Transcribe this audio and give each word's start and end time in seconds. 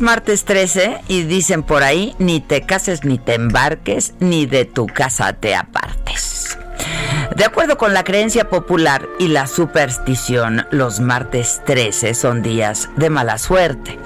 Es 0.00 0.04
martes 0.04 0.46
13 0.46 1.02
y 1.08 1.24
dicen 1.24 1.62
por 1.62 1.82
ahí, 1.82 2.14
ni 2.18 2.40
te 2.40 2.62
cases 2.62 3.04
ni 3.04 3.18
te 3.18 3.34
embarques, 3.34 4.14
ni 4.18 4.46
de 4.46 4.64
tu 4.64 4.86
casa 4.86 5.34
te 5.34 5.54
apartes. 5.54 6.56
De 7.36 7.44
acuerdo 7.44 7.76
con 7.76 7.92
la 7.92 8.02
creencia 8.02 8.48
popular 8.48 9.06
y 9.18 9.28
la 9.28 9.46
superstición, 9.46 10.66
los 10.70 11.00
martes 11.00 11.60
13 11.66 12.14
son 12.14 12.40
días 12.40 12.88
de 12.96 13.10
mala 13.10 13.36
suerte. 13.36 13.98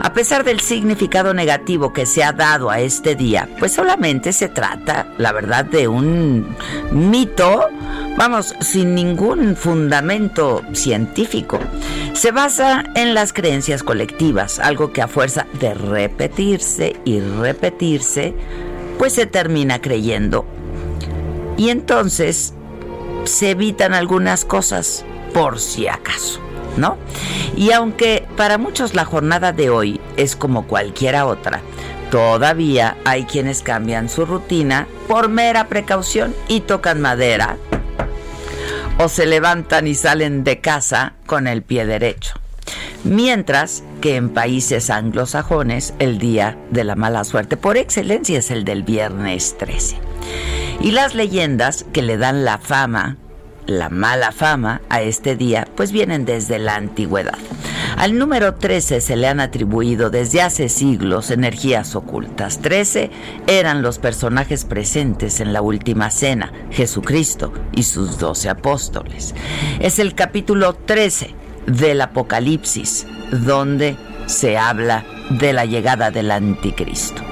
A 0.00 0.14
pesar 0.14 0.42
del 0.42 0.60
significado 0.60 1.34
negativo 1.34 1.92
que 1.92 2.06
se 2.06 2.24
ha 2.24 2.32
dado 2.32 2.70
a 2.70 2.80
este 2.80 3.14
día, 3.14 3.46
pues 3.58 3.74
solamente 3.74 4.32
se 4.32 4.48
trata, 4.48 5.06
la 5.18 5.32
verdad, 5.32 5.66
de 5.66 5.86
un 5.86 6.56
mito, 6.90 7.68
vamos, 8.16 8.54
sin 8.60 8.94
ningún 8.94 9.54
fundamento 9.54 10.62
científico. 10.72 11.60
Se 12.14 12.30
basa 12.30 12.84
en 12.94 13.14
las 13.14 13.32
creencias 13.32 13.82
colectivas, 13.82 14.58
algo 14.58 14.92
que 14.92 15.02
a 15.02 15.08
fuerza 15.08 15.46
de 15.58 15.74
repetirse 15.74 16.96
y 17.04 17.20
repetirse, 17.20 18.34
pues 18.98 19.14
se 19.14 19.26
termina 19.26 19.80
creyendo. 19.80 20.44
Y 21.56 21.70
entonces 21.70 22.54
se 23.24 23.50
evitan 23.50 23.94
algunas 23.94 24.44
cosas 24.44 25.04
por 25.32 25.58
si 25.58 25.88
acaso. 25.88 26.40
¿no? 26.76 26.96
Y 27.56 27.72
aunque 27.72 28.26
para 28.36 28.58
muchos 28.58 28.94
la 28.94 29.04
jornada 29.04 29.52
de 29.52 29.70
hoy 29.70 30.00
es 30.16 30.36
como 30.36 30.66
cualquiera 30.66 31.26
otra, 31.26 31.60
todavía 32.10 32.96
hay 33.04 33.24
quienes 33.24 33.62
cambian 33.62 34.08
su 34.08 34.26
rutina 34.26 34.86
por 35.08 35.28
mera 35.28 35.68
precaución 35.68 36.34
y 36.48 36.60
tocan 36.60 37.00
madera 37.00 37.58
o 38.98 39.08
se 39.08 39.26
levantan 39.26 39.86
y 39.86 39.94
salen 39.94 40.44
de 40.44 40.60
casa 40.60 41.14
con 41.26 41.46
el 41.46 41.62
pie 41.62 41.86
derecho. 41.86 42.34
Mientras 43.04 43.82
que 44.00 44.16
en 44.16 44.30
países 44.30 44.90
anglosajones 44.90 45.94
el 45.98 46.18
día 46.18 46.56
de 46.70 46.84
la 46.84 46.94
mala 46.94 47.24
suerte 47.24 47.56
por 47.56 47.76
excelencia 47.76 48.38
es 48.38 48.50
el 48.50 48.64
del 48.64 48.84
viernes 48.84 49.56
13. 49.58 49.96
Y 50.80 50.92
las 50.92 51.14
leyendas 51.14 51.84
que 51.92 52.02
le 52.02 52.16
dan 52.16 52.44
la 52.44 52.58
fama 52.58 53.16
la 53.66 53.88
mala 53.88 54.32
fama 54.32 54.80
a 54.88 55.02
este 55.02 55.36
día, 55.36 55.66
pues 55.76 55.92
vienen 55.92 56.24
desde 56.24 56.58
la 56.58 56.74
antigüedad. 56.76 57.38
Al 57.96 58.18
número 58.18 58.54
13 58.54 59.00
se 59.00 59.16
le 59.16 59.28
han 59.28 59.40
atribuido 59.40 60.10
desde 60.10 60.42
hace 60.42 60.68
siglos 60.68 61.30
energías 61.30 61.94
ocultas. 61.94 62.60
13 62.60 63.10
eran 63.46 63.82
los 63.82 63.98
personajes 63.98 64.64
presentes 64.64 65.40
en 65.40 65.52
la 65.52 65.62
última 65.62 66.10
cena, 66.10 66.52
Jesucristo 66.70 67.52
y 67.72 67.84
sus 67.84 68.18
doce 68.18 68.48
apóstoles. 68.48 69.34
Es 69.80 69.98
el 69.98 70.14
capítulo 70.14 70.74
13 70.74 71.34
del 71.66 72.00
Apocalipsis, 72.00 73.06
donde 73.30 73.96
se 74.26 74.58
habla 74.58 75.04
de 75.30 75.52
la 75.52 75.64
llegada 75.64 76.10
del 76.10 76.30
anticristo. 76.30 77.31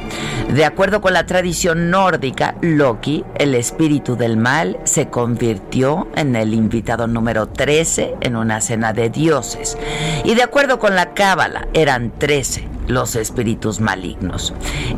De 0.53 0.65
acuerdo 0.65 1.01
con 1.01 1.13
la 1.13 1.27
tradición 1.27 1.91
nórdica, 1.91 2.57
Loki, 2.61 3.25
el 3.37 3.55
espíritu 3.55 4.17
del 4.17 4.37
mal, 4.37 4.79
se 4.85 5.09
convirtió 5.09 6.09
en 6.17 6.35
el 6.35 6.55
invitado 6.55 7.07
número 7.07 7.49
13 7.49 8.17
en 8.21 8.37
una 8.37 8.61
cena 8.61 8.93
de 8.93 9.11
dioses. 9.11 9.79
Y 10.25 10.35
de 10.35 10.43
acuerdo 10.43 10.79
con 10.79 10.97
la 10.97 11.15
cábala, 11.15 11.69
eran 11.73 12.11
13 12.19 12.69
los 12.89 13.15
espíritus 13.15 13.81
malignos. 13.81 14.53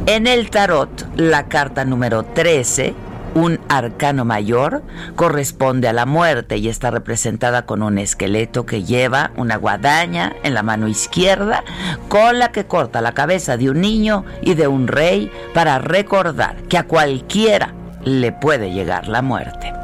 En 0.06 0.26
el 0.26 0.50
tarot, 0.50 1.06
la 1.16 1.48
carta 1.48 1.84
número 1.84 2.24
13 2.24 2.94
un 3.34 3.60
arcano 3.68 4.24
mayor 4.24 4.82
corresponde 5.16 5.88
a 5.88 5.92
la 5.92 6.06
muerte 6.06 6.56
y 6.56 6.68
está 6.68 6.90
representada 6.90 7.66
con 7.66 7.82
un 7.82 7.98
esqueleto 7.98 8.66
que 8.66 8.84
lleva 8.84 9.30
una 9.36 9.56
guadaña 9.56 10.34
en 10.42 10.54
la 10.54 10.62
mano 10.62 10.88
izquierda 10.88 11.64
con 12.08 12.38
la 12.38 12.52
que 12.52 12.66
corta 12.66 13.00
la 13.00 13.12
cabeza 13.12 13.56
de 13.56 13.70
un 13.70 13.80
niño 13.80 14.24
y 14.42 14.54
de 14.54 14.68
un 14.68 14.88
rey 14.88 15.30
para 15.54 15.78
recordar 15.78 16.56
que 16.68 16.78
a 16.78 16.86
cualquiera 16.86 17.74
le 18.04 18.32
puede 18.32 18.72
llegar 18.72 19.08
la 19.08 19.22
muerte. 19.22 19.81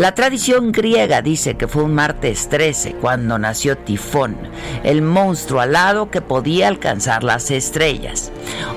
La 0.00 0.14
tradición 0.14 0.72
griega 0.72 1.20
dice 1.20 1.58
que 1.58 1.68
fue 1.68 1.82
un 1.82 1.94
martes 1.94 2.48
13 2.48 2.94
cuando 3.02 3.38
nació 3.38 3.76
Tifón, 3.76 4.34
el 4.82 5.02
monstruo 5.02 5.60
alado 5.60 6.10
que 6.10 6.22
podía 6.22 6.68
alcanzar 6.68 7.22
las 7.22 7.50
estrellas. 7.50 8.32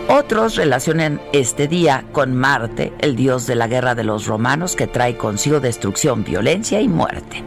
Otros 0.09 0.57
relacionan 0.57 1.21
este 1.31 1.69
día 1.69 2.03
con 2.11 2.35
Marte, 2.35 2.91
el 2.99 3.15
dios 3.15 3.47
de 3.47 3.55
la 3.55 3.69
guerra 3.69 3.95
de 3.95 4.03
los 4.03 4.25
romanos 4.25 4.75
que 4.75 4.85
trae 4.85 5.15
consigo 5.15 5.61
destrucción, 5.61 6.25
violencia 6.25 6.81
y 6.81 6.89
muerte. 6.89 7.41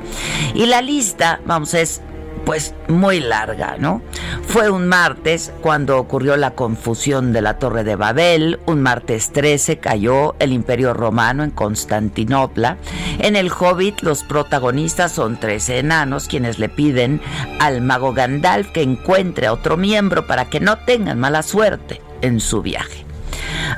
Y 0.54 0.64
la 0.64 0.80
lista, 0.80 1.42
vamos, 1.44 1.74
es 1.74 2.00
pues 2.46 2.74
muy 2.88 3.18
larga, 3.18 3.76
¿no? 3.78 4.00
Fue 4.46 4.70
un 4.70 4.86
martes 4.86 5.52
cuando 5.60 5.98
ocurrió 5.98 6.36
la 6.36 6.52
confusión 6.52 7.32
de 7.32 7.42
la 7.42 7.58
Torre 7.58 7.82
de 7.82 7.96
Babel, 7.96 8.60
un 8.66 8.80
martes 8.80 9.32
13 9.32 9.78
cayó 9.78 10.36
el 10.38 10.52
Imperio 10.52 10.94
Romano 10.94 11.42
en 11.42 11.50
Constantinopla. 11.50 12.78
En 13.18 13.34
el 13.34 13.50
Hobbit 13.50 14.00
los 14.02 14.22
protagonistas 14.22 15.10
son 15.10 15.38
tres 15.40 15.68
enanos 15.68 16.28
quienes 16.28 16.60
le 16.60 16.68
piden 16.68 17.20
al 17.58 17.82
mago 17.82 18.12
Gandalf 18.12 18.70
que 18.70 18.82
encuentre 18.82 19.48
a 19.48 19.52
otro 19.52 19.76
miembro 19.76 20.28
para 20.28 20.44
que 20.44 20.60
no 20.60 20.78
tengan 20.78 21.18
mala 21.18 21.42
suerte 21.42 22.00
en 22.22 22.38
su 22.38 22.62
viaje. 22.62 23.05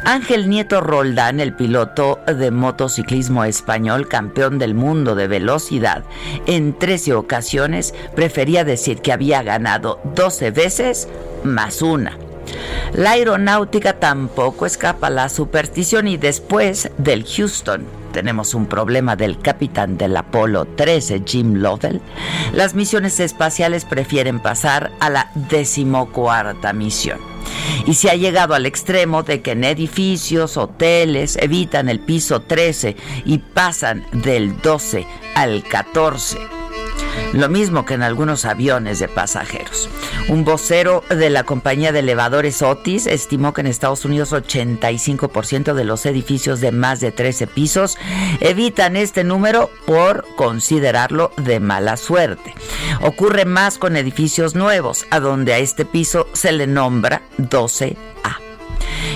Ángel 0.05 0.49
Nieto 0.49 0.81
Roldán, 0.81 1.41
el 1.41 1.53
piloto 1.53 2.21
de 2.27 2.51
motociclismo 2.51 3.45
español, 3.45 4.09
campeón 4.09 4.59
del 4.59 4.75
mundo 4.75 5.15
de 5.15 5.29
velocidad, 5.29 6.05
en 6.47 6.79
13 6.79 7.15
ocasiones 7.15 7.95
prefería 8.15 8.65
decir 8.65 9.01
que 9.01 9.13
había 9.13 9.43
ganado 9.43 10.01
12 10.15 10.51
veces 10.51 11.09
más 11.45 11.83
una. 11.83 12.17
La 12.95 13.13
aeronáutica 13.13 13.95
tampoco 13.95 14.67
escapa 14.67 15.09
a 15.09 15.11
la 15.11 15.29
superstición 15.29 16.09
y 16.09 16.17
después 16.17 16.91
del 16.97 17.25
Houston 17.25 17.98
tenemos 18.09 18.55
un 18.55 18.67
problema 18.67 19.17
del 19.17 19.39
capitán 19.39 19.97
del 19.97 20.17
Apolo 20.17 20.65
13, 20.65 21.23
Jim 21.25 21.55
Lovell, 21.55 22.01
las 22.53 22.75
misiones 22.75 23.21
espaciales 23.21 23.85
prefieren 23.85 24.41
pasar 24.41 24.91
a 25.01 25.11
la 25.11 25.31
decimocuarta 25.35 26.73
misión. 26.73 27.19
Y 27.87 27.95
se 27.95 28.11
ha 28.11 28.15
llegado 28.15 28.55
al 28.55 28.67
extremo 28.67 29.23
de 29.23 29.41
que 29.41 29.53
en 29.53 29.65
edificios, 29.65 30.57
hoteles, 30.57 31.37
evitan 31.37 31.89
el 31.89 32.01
piso 32.01 32.43
13 32.43 32.97
y 33.25 33.39
pasan 33.39 34.05
del 34.13 34.61
12 34.61 35.07
al 35.35 35.63
14 35.63 36.58
lo 37.33 37.49
mismo 37.49 37.85
que 37.85 37.95
en 37.95 38.03
algunos 38.03 38.45
aviones 38.45 38.99
de 38.99 39.09
pasajeros. 39.09 39.89
Un 40.29 40.45
vocero 40.45 41.03
de 41.09 41.31
la 41.31 41.45
compañía 41.45 41.93
de 41.93 42.01
elevadores 42.01 42.63
Otis 42.63 43.07
estimó 43.07 43.53
que 43.53 43.61
en 43.61 43.67
Estados 43.67 44.05
Unidos 44.05 44.33
85% 44.33 45.75
de 45.75 45.85
los 45.85 46.07
edificios 46.07 46.61
de 46.61 46.73
más 46.73 47.01
de 47.01 47.13
13 47.13 47.47
pisos 47.47 47.99
evitan 48.41 48.97
este 48.97 49.25
número 49.25 49.71
por 49.87 50.27
considerarlo 50.37 51.33
de 51.37 51.61
mala 51.61 51.97
suerte. 51.97 52.55
Ocurre 53.01 53.45
más 53.45 53.79
con 53.79 53.97
edificios 53.97 54.55
nuevos, 54.55 55.07
a 55.11 55.21
donde 55.21 55.55
a 55.55 55.59
este 55.59 55.85
piso 55.85 56.27
se 56.33 56.53
le 56.53 56.67
nombra 56.67 57.23
12A. 57.39 58.48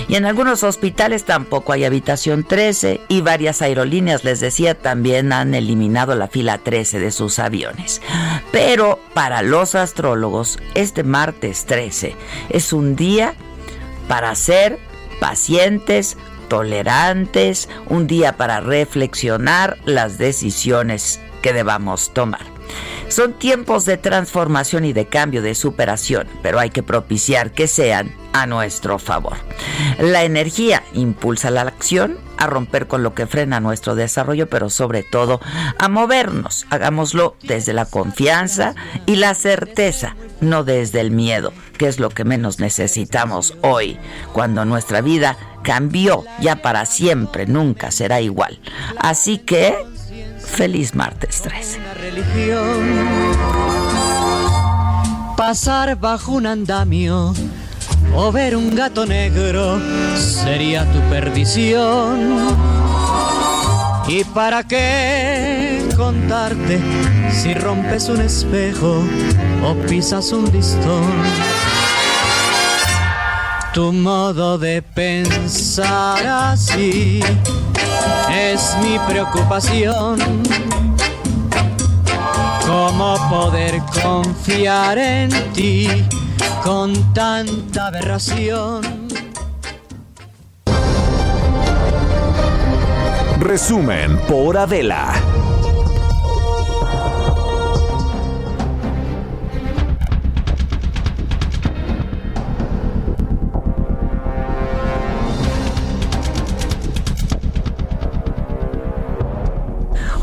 Y 0.07 0.15
en 0.15 0.25
algunos 0.25 0.63
hospitales 0.63 1.23
tampoco 1.23 1.73
hay 1.73 1.85
habitación 1.85 2.43
13 2.43 3.01
y 3.07 3.21
varias 3.21 3.61
aerolíneas, 3.61 4.23
les 4.23 4.39
decía, 4.39 4.75
también 4.75 5.31
han 5.31 5.53
eliminado 5.53 6.15
la 6.15 6.27
fila 6.27 6.57
13 6.57 6.99
de 6.99 7.11
sus 7.11 7.39
aviones. 7.39 8.01
Pero 8.51 8.99
para 9.13 9.41
los 9.41 9.75
astrólogos, 9.75 10.59
este 10.75 11.03
martes 11.03 11.65
13 11.65 12.15
es 12.49 12.73
un 12.73 12.95
día 12.95 13.33
para 14.07 14.35
ser 14.35 14.79
pacientes, 15.19 16.17
tolerantes, 16.49 17.69
un 17.87 18.07
día 18.07 18.37
para 18.37 18.59
reflexionar 18.59 19.77
las 19.85 20.17
decisiones 20.17 21.19
que 21.41 21.53
debamos 21.53 22.13
tomar. 22.13 22.52
Son 23.07 23.33
tiempos 23.33 23.85
de 23.85 23.97
transformación 23.97 24.85
y 24.85 24.93
de 24.93 25.07
cambio, 25.07 25.41
de 25.41 25.55
superación, 25.55 26.27
pero 26.41 26.59
hay 26.59 26.69
que 26.69 26.83
propiciar 26.83 27.51
que 27.51 27.67
sean 27.67 28.13
a 28.33 28.47
nuestro 28.47 28.97
favor. 28.97 29.37
La 29.99 30.23
energía 30.23 30.83
impulsa 30.93 31.51
la 31.51 31.61
acción, 31.61 32.17
a 32.37 32.47
romper 32.47 32.87
con 32.87 33.03
lo 33.03 33.13
que 33.13 33.27
frena 33.27 33.59
nuestro 33.59 33.95
desarrollo, 33.95 34.49
pero 34.49 34.69
sobre 34.69 35.03
todo 35.03 35.39
a 35.77 35.87
movernos. 35.87 36.65
Hagámoslo 36.71 37.35
desde 37.43 37.73
la 37.73 37.85
confianza 37.85 38.75
y 39.05 39.15
la 39.15 39.35
certeza, 39.35 40.15
no 40.41 40.63
desde 40.63 40.99
el 40.99 41.11
miedo, 41.11 41.53
que 41.77 41.87
es 41.87 41.99
lo 41.99 42.09
que 42.09 42.25
menos 42.25 42.59
necesitamos 42.59 43.55
hoy, 43.61 43.97
cuando 44.33 44.65
nuestra 44.65 45.01
vida 45.01 45.37
cambió 45.63 46.25
ya 46.41 46.57
para 46.57 46.85
siempre, 46.85 47.45
nunca 47.45 47.91
será 47.91 48.19
igual. 48.19 48.59
Así 48.97 49.37
que 49.37 49.75
Feliz 50.53 50.93
martes 50.93 51.41
13. 51.41 51.79
Pasar 55.35 55.95
bajo 55.97 56.33
un 56.33 56.45
andamio 56.45 57.33
o 58.15 58.31
ver 58.31 58.55
un 58.55 58.75
gato 58.75 59.07
negro 59.07 59.79
sería 60.15 60.85
tu 60.91 60.99
perdición. 61.09 62.37
¿Y 64.07 64.23
para 64.25 64.63
qué 64.63 65.83
contarte 65.97 66.79
si 67.31 67.55
rompes 67.55 68.09
un 68.09 68.21
espejo 68.21 69.03
o 69.65 69.73
pisas 69.87 70.31
un 70.33 70.45
listón? 70.51 71.72
Tu 73.73 73.91
modo 73.91 74.59
de 74.59 74.83
pensar 74.83 76.27
así 76.27 77.21
es 78.31 78.77
mi 78.83 78.99
preocupación. 79.07 80.19
¿Cómo 82.67 83.15
poder 83.31 83.81
confiar 84.03 84.99
en 84.99 85.31
ti 85.53 85.87
con 86.63 87.13
tanta 87.15 87.87
aberración? 87.87 88.83
Resumen 93.39 94.19
por 94.27 94.55
Adela. 94.55 95.15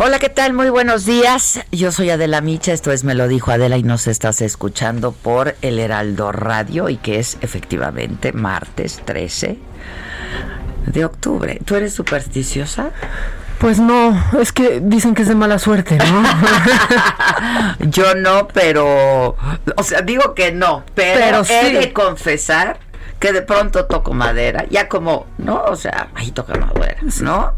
Hola, 0.02 0.18
¿qué 0.18 0.30
tal? 0.30 0.54
Muy 0.54 0.70
buenos 0.70 1.04
días. 1.04 1.60
Yo 1.72 1.92
soy 1.92 2.08
Adela 2.08 2.40
Micha, 2.40 2.72
esto 2.72 2.90
es 2.90 3.04
Me 3.04 3.14
lo 3.14 3.28
dijo 3.28 3.50
Adela 3.50 3.76
y 3.76 3.82
nos 3.82 4.06
estás 4.06 4.40
escuchando 4.40 5.12
por 5.12 5.56
El 5.60 5.78
Heraldo 5.78 6.32
Radio 6.32 6.88
y 6.88 6.96
que 6.96 7.18
es 7.18 7.36
efectivamente 7.42 8.32
martes 8.32 9.02
13 9.04 9.58
de 10.86 11.04
octubre. 11.04 11.60
¿Tú 11.66 11.74
eres 11.74 11.92
supersticiosa? 11.92 12.92
Pues 13.58 13.78
no, 13.78 14.18
es 14.40 14.52
que 14.52 14.80
dicen 14.82 15.14
que 15.14 15.20
es 15.20 15.28
de 15.28 15.34
mala 15.34 15.58
suerte, 15.58 15.98
¿no? 15.98 16.22
Yo 17.90 18.14
no, 18.14 18.48
pero, 18.48 19.36
o 19.76 19.82
sea, 19.82 20.00
digo 20.00 20.32
que 20.34 20.50
no, 20.50 20.82
pero, 20.94 21.42
he 21.46 21.74
de 21.74 21.92
confesar 21.92 22.80
que 23.20 23.32
de 23.32 23.42
pronto 23.42 23.84
toco 23.84 24.14
madera, 24.14 24.64
ya 24.68 24.88
como, 24.88 25.26
¿no? 25.38 25.62
O 25.64 25.76
sea, 25.76 26.08
ahí 26.14 26.32
toca 26.32 26.54
madera, 26.54 27.00
¿no? 27.20 27.54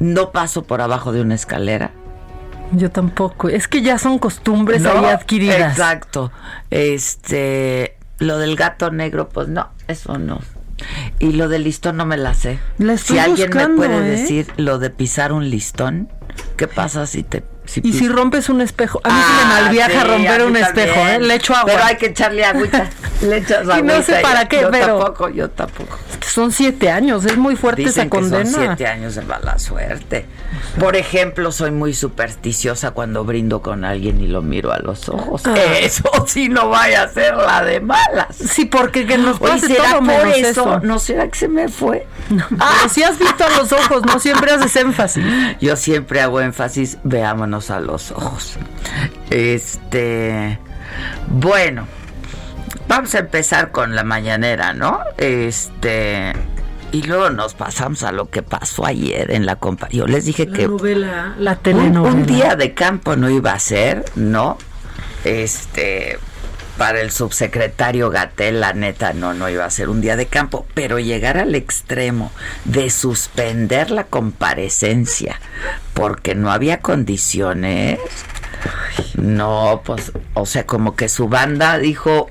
No 0.00 0.32
paso 0.32 0.64
por 0.64 0.80
abajo 0.80 1.12
de 1.12 1.20
una 1.20 1.34
escalera. 1.34 1.92
Yo 2.72 2.90
tampoco. 2.90 3.50
Es 3.50 3.68
que 3.68 3.82
ya 3.82 3.98
son 3.98 4.18
costumbres 4.18 4.84
ahí 4.86 5.04
adquiridas. 5.04 5.72
Exacto. 5.72 6.32
Este, 6.70 7.96
lo 8.18 8.38
del 8.38 8.56
gato 8.56 8.90
negro, 8.90 9.28
pues 9.28 9.48
no, 9.48 9.68
eso 9.86 10.18
no. 10.18 10.40
Y 11.18 11.32
lo 11.32 11.48
del 11.48 11.64
listón 11.64 11.98
no 11.98 12.06
me 12.06 12.16
la 12.16 12.32
sé. 12.32 12.58
si 12.96 13.18
alguien 13.18 13.50
me 13.54 13.68
puede 13.68 13.98
¿eh? 13.98 14.10
decir 14.10 14.52
lo 14.56 14.78
de 14.78 14.88
pisar 14.88 15.32
un 15.34 15.50
listón, 15.50 16.08
¿qué 16.56 16.66
pasa 16.66 17.06
si 17.06 17.22
te 17.22 17.44
y 17.82 17.92
si 17.92 18.08
rompes 18.08 18.48
un 18.48 18.60
espejo, 18.60 19.00
a 19.04 19.08
mí 19.08 19.20
se 19.20 19.32
me 19.32 19.42
ah, 19.42 19.60
malviaja 19.62 20.04
romper 20.04 20.42
un 20.42 20.56
espejo, 20.56 21.06
¿eh? 21.06 21.20
le 21.20 21.34
echo 21.34 21.54
agua. 21.54 21.72
Pero 21.72 21.84
hay 21.84 21.96
que 21.96 22.06
echarle 22.06 22.44
agüita. 22.44 22.90
Le 23.22 23.36
echas 23.36 23.60
agua. 23.60 23.78
Y 23.78 23.82
no 23.82 24.02
sé 24.02 24.16
para 24.20 24.48
qué, 24.48 24.62
yo 24.62 24.70
pero. 24.72 24.98
Tampoco, 24.98 25.28
yo 25.28 25.48
tampoco. 25.48 25.96
Son 26.26 26.50
siete 26.50 26.90
años, 26.90 27.24
es 27.24 27.36
muy 27.36 27.54
fuerte 27.54 27.84
esa 27.84 28.08
condena. 28.08 28.50
son 28.50 28.66
siete 28.66 28.86
años 28.86 29.14
de 29.14 29.22
mala 29.22 29.60
suerte. 29.60 30.26
Por 30.78 30.96
ejemplo, 30.96 31.52
soy 31.52 31.70
muy 31.70 31.94
supersticiosa 31.94 32.92
cuando 32.92 33.24
brindo 33.24 33.62
con 33.62 33.84
alguien 33.84 34.20
y 34.20 34.26
lo 34.26 34.42
miro 34.42 34.72
a 34.72 34.78
los 34.78 35.08
ojos. 35.08 35.42
Ah. 35.46 35.54
Eso 35.78 36.10
sí 36.26 36.48
no 36.48 36.68
vaya 36.68 37.04
a 37.04 37.08
ser 37.08 37.36
la 37.36 37.62
de 37.62 37.80
malas. 37.80 38.36
Sí, 38.36 38.64
porque 38.64 39.06
que 39.06 39.18
nos 39.18 39.38
pase 39.38 39.68
¿será 39.68 39.90
todo 39.90 40.00
por 40.00 40.28
eso? 40.28 40.80
¿No 40.80 40.98
será 40.98 41.28
que 41.28 41.38
se 41.38 41.48
me 41.48 41.68
fue? 41.68 42.06
ah. 42.58 42.88
si 42.90 43.02
has 43.02 43.18
visto 43.18 43.44
a 43.44 43.50
los 43.50 43.72
ojos, 43.72 44.04
no 44.04 44.18
siempre 44.18 44.52
haces 44.52 44.74
énfasis. 44.76 45.24
Yo 45.60 45.76
siempre 45.76 46.20
hago 46.20 46.40
énfasis, 46.40 46.98
veámonos 47.04 47.61
a 47.70 47.80
los 47.80 48.10
ojos. 48.10 48.56
Este, 49.30 50.58
bueno, 51.28 51.86
vamos 52.88 53.14
a 53.14 53.20
empezar 53.20 53.70
con 53.72 53.94
la 53.94 54.04
mañanera, 54.04 54.72
¿no? 54.72 55.00
Este, 55.16 56.32
y 56.92 57.02
luego 57.02 57.30
nos 57.30 57.54
pasamos 57.54 58.02
a 58.02 58.12
lo 58.12 58.28
que 58.28 58.42
pasó 58.42 58.86
ayer 58.86 59.30
en 59.30 59.46
la 59.46 59.56
compañía. 59.56 60.00
Yo 60.00 60.06
les 60.06 60.26
dije 60.26 60.46
que 60.46 60.68
la 61.38 61.56
telenovela. 61.56 62.12
Un, 62.12 62.26
día 62.26 62.54
de 62.54 62.74
campo 62.74 63.16
no 63.16 63.30
iba 63.30 63.52
a 63.52 63.58
ser, 63.58 64.04
¿no? 64.14 64.58
Este, 65.24 66.18
para 66.82 67.00
el 67.00 67.12
subsecretario 67.12 68.10
Gatel, 68.10 68.58
la 68.58 68.72
neta, 68.72 69.12
no, 69.12 69.34
no 69.34 69.48
iba 69.48 69.64
a 69.64 69.70
ser 69.70 69.88
un 69.88 70.00
día 70.00 70.16
de 70.16 70.26
campo, 70.26 70.66
pero 70.74 70.98
llegar 70.98 71.38
al 71.38 71.54
extremo 71.54 72.32
de 72.64 72.90
suspender 72.90 73.92
la 73.92 74.02
comparecencia 74.02 75.40
porque 75.94 76.34
no 76.34 76.50
había 76.50 76.80
condiciones. 76.80 78.00
No, 79.14 79.82
pues, 79.84 80.10
o 80.34 80.44
sea, 80.44 80.66
como 80.66 80.96
que 80.96 81.08
su 81.08 81.28
banda 81.28 81.78
dijo, 81.78 82.28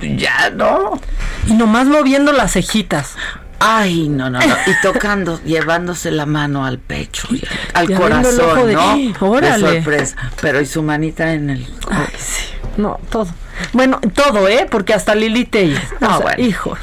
ya 0.00 0.50
no. 0.50 1.00
Y 1.48 1.54
nomás 1.54 1.88
moviendo 1.88 2.30
las 2.30 2.52
cejitas. 2.52 3.16
Ay, 3.58 4.08
no, 4.08 4.30
no, 4.30 4.38
no. 4.38 4.54
Y 4.68 4.80
tocando, 4.82 5.40
llevándose 5.44 6.12
la 6.12 6.26
mano 6.26 6.64
al 6.64 6.78
pecho, 6.78 7.26
al 7.74 7.92
corazón, 7.92 8.72
¿no? 8.72 9.14
Órale. 9.18 9.66
De 9.66 9.74
sorpresa. 9.82 10.16
Pero 10.40 10.60
y 10.60 10.66
su 10.66 10.80
manita 10.84 11.32
en 11.32 11.50
el. 11.50 11.66
Ay, 11.90 12.06
sí. 12.16 12.59
No, 12.76 12.98
todo. 13.10 13.28
Bueno, 13.72 14.00
todo, 14.14 14.48
¿eh? 14.48 14.66
Porque 14.70 14.94
hasta 14.94 15.14
Lili 15.14 15.44
Telles. 15.44 15.80
No, 16.00 16.20
bueno. 16.20 16.42
Hijo. 16.42 16.76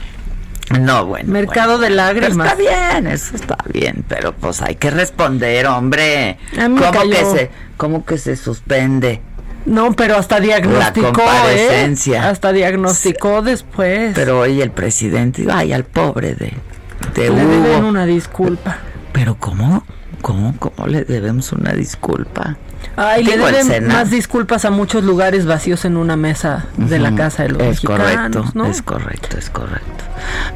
No, 0.79 1.05
bueno. 1.05 1.31
Mercado 1.31 1.77
de 1.77 1.89
lágrimas. 1.89 2.47
está 2.47 2.55
bien, 2.55 3.07
eso 3.07 3.35
está 3.35 3.57
bien, 3.71 4.03
pero 4.07 4.33
pues 4.33 4.61
hay 4.61 4.75
que 4.75 4.89
responder, 4.89 5.65
hombre. 5.67 6.37
¿Cómo 6.55 7.09
que 7.09 7.25
se, 7.25 7.51
cómo 7.77 8.05
que 8.05 8.17
se 8.17 8.35
suspende? 8.35 9.21
No, 9.65 9.93
pero 9.93 10.17
hasta 10.17 10.39
diagnosticó, 10.39 11.23
¿eh? 11.49 11.93
Hasta 12.21 12.51
diagnosticó 12.53 13.41
después. 13.41 14.13
Pero 14.15 14.39
oye, 14.39 14.63
el 14.63 14.71
presidente, 14.71 15.45
ay, 15.51 15.73
al 15.73 15.83
pobre 15.83 16.35
de, 16.35 16.53
de 17.13 17.29
Le 17.29 17.45
deben 17.45 17.83
una 17.83 18.05
disculpa. 18.05 18.77
Pero 19.11 19.35
¿cómo? 19.35 19.83
¿Cómo? 20.21 20.55
¿Cómo 20.57 20.87
le 20.87 21.03
debemos 21.03 21.51
una 21.51 21.73
disculpa? 21.73 22.57
Ay, 22.99 23.23
le 23.23 23.37
deben 23.37 23.87
más 23.87 24.09
disculpas 24.09 24.65
a 24.65 24.71
muchos 24.71 25.03
lugares 25.03 25.45
vacíos 25.45 25.85
en 25.85 25.97
una 25.97 26.15
mesa 26.15 26.65
de 26.77 26.97
la 26.97 27.13
casa 27.13 27.43
de 27.43 27.49
los 27.49 27.61
es 27.61 27.81
correcto, 27.81 28.43
Es 28.67 28.81
correcto, 28.81 29.37
es 29.37 29.51
correcto. 29.51 30.03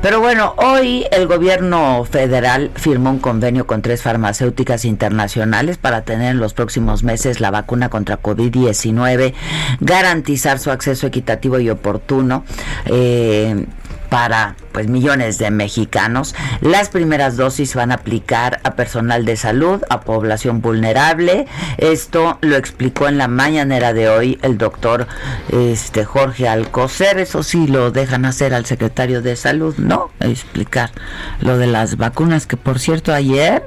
Pero 0.01 0.21
bueno, 0.21 0.55
hoy 0.57 1.05
el 1.11 1.27
gobierno 1.27 2.03
federal 2.03 2.71
firmó 2.73 3.11
un 3.11 3.19
convenio 3.19 3.67
con 3.67 3.83
tres 3.83 4.01
farmacéuticas 4.01 4.85
internacionales 4.85 5.77
para 5.77 6.01
tener 6.01 6.31
en 6.31 6.39
los 6.39 6.55
próximos 6.55 7.03
meses 7.03 7.41
la 7.41 7.51
vacuna 7.51 7.89
contra 7.89 8.19
COVID-19, 8.19 9.35
garantizar 9.79 10.57
su 10.57 10.71
acceso 10.71 11.05
equitativo 11.05 11.59
y 11.59 11.69
oportuno. 11.69 12.43
Eh, 12.87 13.67
para 14.11 14.57
pues 14.73 14.89
millones 14.89 15.37
de 15.37 15.51
mexicanos. 15.51 16.35
Las 16.59 16.89
primeras 16.89 17.37
dosis 17.37 17.75
van 17.75 17.93
a 17.93 17.95
aplicar 17.95 18.59
a 18.65 18.75
personal 18.75 19.23
de 19.23 19.37
salud, 19.37 19.81
a 19.89 20.01
población 20.01 20.59
vulnerable. 20.61 21.47
Esto 21.77 22.37
lo 22.41 22.57
explicó 22.57 23.07
en 23.07 23.17
la 23.17 23.29
mañanera 23.29 23.93
de 23.93 24.09
hoy 24.09 24.37
el 24.41 24.57
doctor 24.57 25.07
este 25.49 26.03
Jorge 26.03 26.49
Alcocer. 26.49 27.19
Eso 27.19 27.41
sí 27.41 27.67
lo 27.67 27.91
dejan 27.91 28.25
hacer 28.25 28.53
al 28.53 28.65
secretario 28.65 29.21
de 29.21 29.37
salud, 29.37 29.75
¿no? 29.77 30.11
Explicar 30.19 30.91
lo 31.39 31.57
de 31.57 31.67
las 31.67 31.95
vacunas 31.95 32.47
que 32.47 32.57
por 32.57 32.79
cierto 32.79 33.13
ayer 33.13 33.63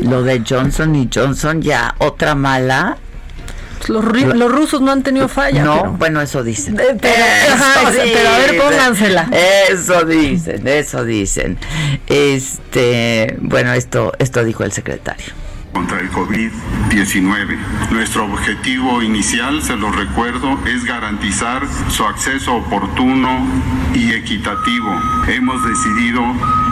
lo 0.00 0.22
de 0.22 0.44
Johnson 0.48 0.94
y 0.94 1.10
Johnson 1.12 1.60
ya 1.60 1.96
otra 1.98 2.36
mala 2.36 2.98
los, 3.88 4.04
los, 4.04 4.52
rusos 4.52 4.80
no 4.80 4.92
han 4.92 5.02
tenido 5.02 5.28
falla. 5.28 5.64
No, 5.64 5.92
bueno, 5.98 6.20
eso 6.20 6.42
dicen. 6.42 6.78
Eh, 6.78 6.96
pero, 7.00 8.30
a 8.30 8.38
ver, 8.38 8.58
póngansela. 8.58 9.28
Eso 9.68 10.04
dicen, 10.04 10.66
eso 10.66 11.04
dicen. 11.04 11.58
Este, 12.06 13.36
bueno, 13.40 13.72
esto, 13.72 14.12
esto 14.18 14.44
dijo 14.44 14.64
el 14.64 14.72
secretario 14.72 15.32
contra 15.72 16.00
el 16.00 16.10
COVID-19. 16.10 17.56
Nuestro 17.90 18.24
objetivo 18.24 19.02
inicial, 19.02 19.62
se 19.62 19.76
lo 19.76 19.90
recuerdo, 19.90 20.58
es 20.66 20.84
garantizar 20.84 21.62
su 21.88 22.04
acceso 22.04 22.54
oportuno 22.56 23.46
y 23.94 24.12
equitativo. 24.12 25.00
Hemos 25.28 25.64
decidido 25.64 26.22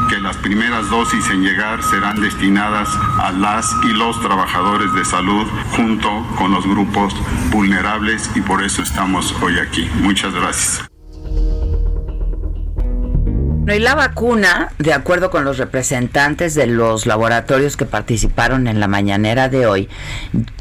que 0.08 0.18
las 0.20 0.36
primeras 0.38 0.88
dosis 0.90 1.28
en 1.30 1.42
llegar 1.42 1.82
serán 1.82 2.20
destinadas 2.20 2.88
a 3.20 3.32
las 3.32 3.70
y 3.84 3.92
los 3.92 4.20
trabajadores 4.20 4.92
de 4.94 5.04
salud 5.04 5.46
junto 5.76 6.26
con 6.36 6.50
los 6.50 6.66
grupos 6.66 7.14
vulnerables 7.50 8.30
y 8.34 8.40
por 8.40 8.62
eso 8.62 8.82
estamos 8.82 9.34
hoy 9.42 9.58
aquí. 9.58 9.88
Muchas 10.02 10.34
gracias. 10.34 10.97
Y 13.74 13.80
la 13.80 13.94
vacuna, 13.94 14.72
de 14.78 14.92
acuerdo 14.92 15.30
con 15.30 15.44
los 15.44 15.58
representantes 15.58 16.54
de 16.54 16.66
los 16.66 17.06
laboratorios 17.06 17.76
que 17.76 17.84
participaron 17.84 18.66
en 18.66 18.80
la 18.80 18.88
mañanera 18.88 19.48
de 19.48 19.66
hoy, 19.66 19.88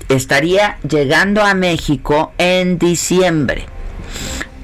estaría 0.09 0.77
llegando 0.87 1.43
a 1.43 1.53
México 1.53 2.33
en 2.37 2.77
diciembre, 2.77 3.65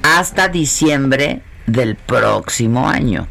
hasta 0.02 0.48
diciembre 0.48 1.42
del 1.66 1.96
próximo 1.96 2.88
año. 2.88 3.28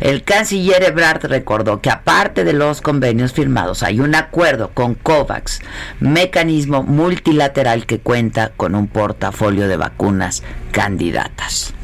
El 0.00 0.24
canciller 0.24 0.82
Ebrard 0.82 1.24
recordó 1.24 1.80
que 1.80 1.90
aparte 1.90 2.44
de 2.44 2.52
los 2.52 2.80
convenios 2.80 3.32
firmados 3.32 3.82
hay 3.82 4.00
un 4.00 4.14
acuerdo 4.14 4.70
con 4.74 4.94
COVAX, 4.94 5.60
mecanismo 6.00 6.82
multilateral 6.82 7.86
que 7.86 7.98
cuenta 7.98 8.52
con 8.56 8.74
un 8.74 8.88
portafolio 8.88 9.68
de 9.68 9.76
vacunas 9.76 10.42
candidatas. 10.70 11.74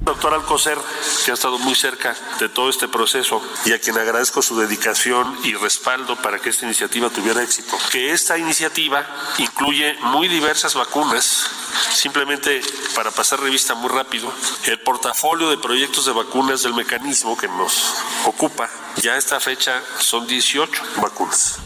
Doctor 0.00 0.32
Alcocer, 0.32 0.78
que 1.24 1.30
ha 1.30 1.34
estado 1.34 1.58
muy 1.58 1.74
cerca 1.74 2.16
de 2.38 2.48
todo 2.48 2.70
este 2.70 2.88
proceso 2.88 3.42
y 3.66 3.72
a 3.72 3.78
quien 3.78 3.98
agradezco 3.98 4.40
su 4.40 4.58
dedicación 4.58 5.38
y 5.44 5.54
respaldo 5.54 6.16
para 6.16 6.38
que 6.38 6.48
esta 6.48 6.64
iniciativa 6.64 7.10
tuviera 7.10 7.42
éxito. 7.42 7.76
Que 7.92 8.12
esta 8.12 8.38
iniciativa 8.38 9.06
incluye 9.38 9.94
muy 10.04 10.28
diversas 10.28 10.74
vacunas. 10.74 11.50
Simplemente 11.92 12.62
para 12.94 13.10
pasar 13.10 13.40
revista 13.40 13.74
muy 13.74 13.90
rápido, 13.90 14.32
el 14.64 14.80
portafolio 14.80 15.50
de 15.50 15.58
proyectos 15.58 16.06
de 16.06 16.12
vacunas 16.12 16.62
del 16.62 16.74
mecanismo 16.74 17.36
que 17.36 17.48
nos 17.48 17.94
ocupa, 18.24 18.70
ya 18.96 19.12
a 19.12 19.18
esta 19.18 19.38
fecha 19.38 19.82
son 19.98 20.26
18 20.26 20.82
vacunas. 20.96 21.58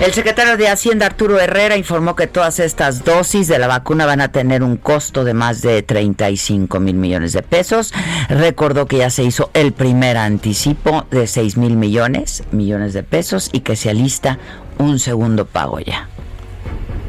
El 0.00 0.12
secretario 0.12 0.56
de 0.56 0.68
Hacienda 0.68 1.06
Arturo 1.06 1.40
Herrera 1.40 1.76
informó 1.76 2.14
que 2.14 2.28
todas 2.28 2.60
estas 2.60 3.04
dosis 3.04 3.48
de 3.48 3.58
la 3.58 3.66
vacuna 3.66 4.06
van 4.06 4.20
a 4.20 4.30
tener 4.30 4.62
un 4.62 4.76
costo 4.76 5.24
de 5.24 5.34
más 5.34 5.60
de 5.60 5.82
35 5.82 6.78
mil 6.78 6.94
millones 6.94 7.32
de 7.32 7.42
pesos. 7.42 7.92
Recordó 8.28 8.86
que 8.86 8.98
ya 8.98 9.10
se 9.10 9.24
hizo 9.24 9.50
el 9.54 9.72
primer 9.72 10.16
anticipo 10.16 11.04
de 11.10 11.26
6 11.26 11.56
mil 11.56 11.76
millones, 11.76 12.44
millones 12.52 12.92
de 12.92 13.02
pesos 13.02 13.50
y 13.52 13.60
que 13.60 13.74
se 13.74 13.90
alista 13.90 14.38
un 14.78 15.00
segundo 15.00 15.46
pago 15.46 15.80
ya. 15.80 16.08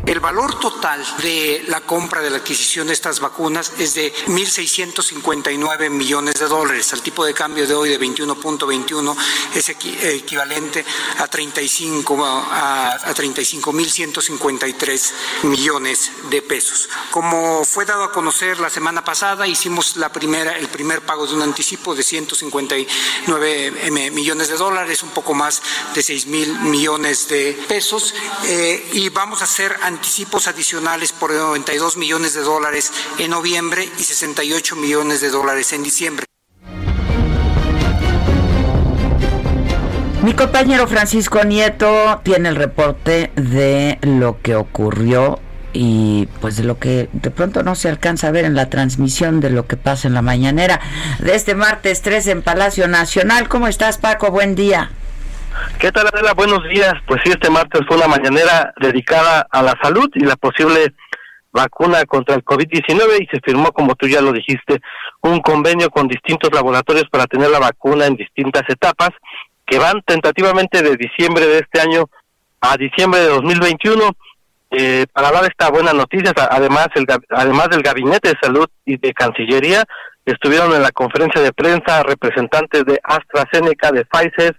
El 0.05 0.19
valor 0.19 0.59
total 0.59 1.03
de 1.21 1.63
la 1.67 1.81
compra 1.81 2.21
de 2.21 2.29
la 2.29 2.37
adquisición 2.37 2.87
de 2.87 2.93
estas 2.93 3.19
vacunas 3.19 3.73
es 3.77 3.93
de 3.93 4.13
1.659 4.27 5.89
millones 5.89 6.35
de 6.35 6.47
dólares. 6.47 6.93
Al 6.93 7.01
tipo 7.01 7.25
de 7.25 7.33
cambio 7.33 7.67
de 7.67 7.73
hoy 7.73 7.89
de 7.89 7.99
21.21 7.99 9.15
es 9.55 9.69
equivalente 9.69 10.85
a 11.19 11.27
35 11.27 12.25
a, 12.25 12.93
a 12.93 13.13
35.153 13.13 15.11
millones 15.43 16.11
de 16.29 16.41
pesos. 16.41 16.89
Como 17.11 17.63
fue 17.65 17.85
dado 17.85 18.03
a 18.03 18.11
conocer 18.11 18.59
la 18.59 18.69
semana 18.69 19.03
pasada, 19.03 19.47
hicimos 19.47 19.97
la 19.97 20.11
primera 20.11 20.57
el 20.57 20.69
primer 20.69 21.01
pago 21.01 21.27
de 21.27 21.35
un 21.35 21.41
anticipo 21.41 21.95
de 21.95 22.03
159 22.03 24.11
millones 24.11 24.49
de 24.49 24.57
dólares, 24.57 25.03
un 25.03 25.09
poco 25.09 25.33
más 25.33 25.61
de 25.93 26.01
6 26.01 26.27
mil 26.27 26.57
millones 26.59 27.27
de 27.27 27.61
pesos, 27.67 28.13
eh, 28.45 28.89
y 28.93 29.09
vamos 29.09 29.41
a 29.41 29.45
hacer 29.45 29.75
anticipos 29.89 30.47
adicionales 30.47 31.11
por 31.11 31.33
92 31.33 31.97
millones 31.97 32.35
de 32.35 32.41
dólares 32.41 32.93
en 33.17 33.31
noviembre 33.31 33.89
y 33.97 34.03
68 34.03 34.75
millones 34.75 35.19
de 35.19 35.29
dólares 35.29 35.73
en 35.73 35.83
diciembre. 35.83 36.25
Mi 40.23 40.33
compañero 40.33 40.87
Francisco 40.87 41.43
Nieto 41.43 42.21
tiene 42.23 42.49
el 42.49 42.55
reporte 42.55 43.31
de 43.35 43.97
lo 44.01 44.41
que 44.41 44.55
ocurrió 44.55 45.39
y 45.73 46.27
pues 46.39 46.57
de 46.57 46.63
lo 46.63 46.77
que 46.77 47.09
de 47.13 47.31
pronto 47.31 47.63
no 47.63 47.73
se 47.73 47.89
alcanza 47.89 48.27
a 48.27 48.31
ver 48.31 48.45
en 48.45 48.53
la 48.53 48.69
transmisión 48.69 49.39
de 49.39 49.49
lo 49.49 49.65
que 49.65 49.77
pasa 49.77 50.07
en 50.07 50.13
la 50.13 50.21
mañanera 50.21 50.81
de 51.19 51.35
este 51.35 51.55
martes 51.55 52.01
3 52.01 52.27
en 52.27 52.41
Palacio 52.43 52.87
Nacional. 52.87 53.47
¿Cómo 53.47 53.67
estás 53.67 53.97
Paco? 53.97 54.29
Buen 54.29 54.55
día. 54.55 54.91
¿Qué 55.79 55.91
tal, 55.91 56.07
Adela? 56.07 56.33
Buenos 56.33 56.63
días. 56.69 56.93
Pues 57.07 57.21
sí, 57.23 57.31
este 57.31 57.49
martes 57.49 57.81
fue 57.87 57.97
una 57.97 58.07
mañanera 58.07 58.73
dedicada 58.79 59.47
a 59.49 59.61
la 59.61 59.73
salud 59.81 60.09
y 60.15 60.21
la 60.21 60.35
posible 60.35 60.93
vacuna 61.51 62.05
contra 62.05 62.35
el 62.35 62.43
COVID-19 62.43 63.21
y 63.21 63.27
se 63.27 63.39
firmó, 63.43 63.71
como 63.71 63.95
tú 63.95 64.07
ya 64.07 64.21
lo 64.21 64.31
dijiste, 64.31 64.81
un 65.21 65.39
convenio 65.41 65.89
con 65.89 66.07
distintos 66.07 66.51
laboratorios 66.53 67.09
para 67.09 67.25
tener 67.25 67.49
la 67.49 67.59
vacuna 67.59 68.05
en 68.05 68.15
distintas 68.15 68.63
etapas 68.67 69.09
que 69.65 69.79
van 69.79 70.01
tentativamente 70.05 70.81
de 70.81 70.95
diciembre 70.95 71.45
de 71.45 71.59
este 71.59 71.81
año 71.81 72.05
a 72.61 72.77
diciembre 72.77 73.21
de 73.21 73.27
2021. 73.27 74.11
Eh, 74.71 75.07
para 75.11 75.31
dar 75.31 75.45
esta 75.45 75.71
buena 75.71 75.93
noticia, 75.93 76.31
además, 76.51 76.89
el, 76.93 77.05
además 77.29 77.69
del 77.69 77.81
Gabinete 77.81 78.29
de 78.29 78.37
Salud 78.41 78.67
y 78.85 78.97
de 78.97 79.13
Cancillería, 79.13 79.83
estuvieron 80.25 80.73
en 80.73 80.83
la 80.83 80.91
conferencia 80.91 81.41
de 81.41 81.53
prensa 81.53 82.03
representantes 82.03 82.85
de 82.85 82.99
AstraZeneca, 83.03 83.91
de 83.91 84.05
Pfizer, 84.05 84.55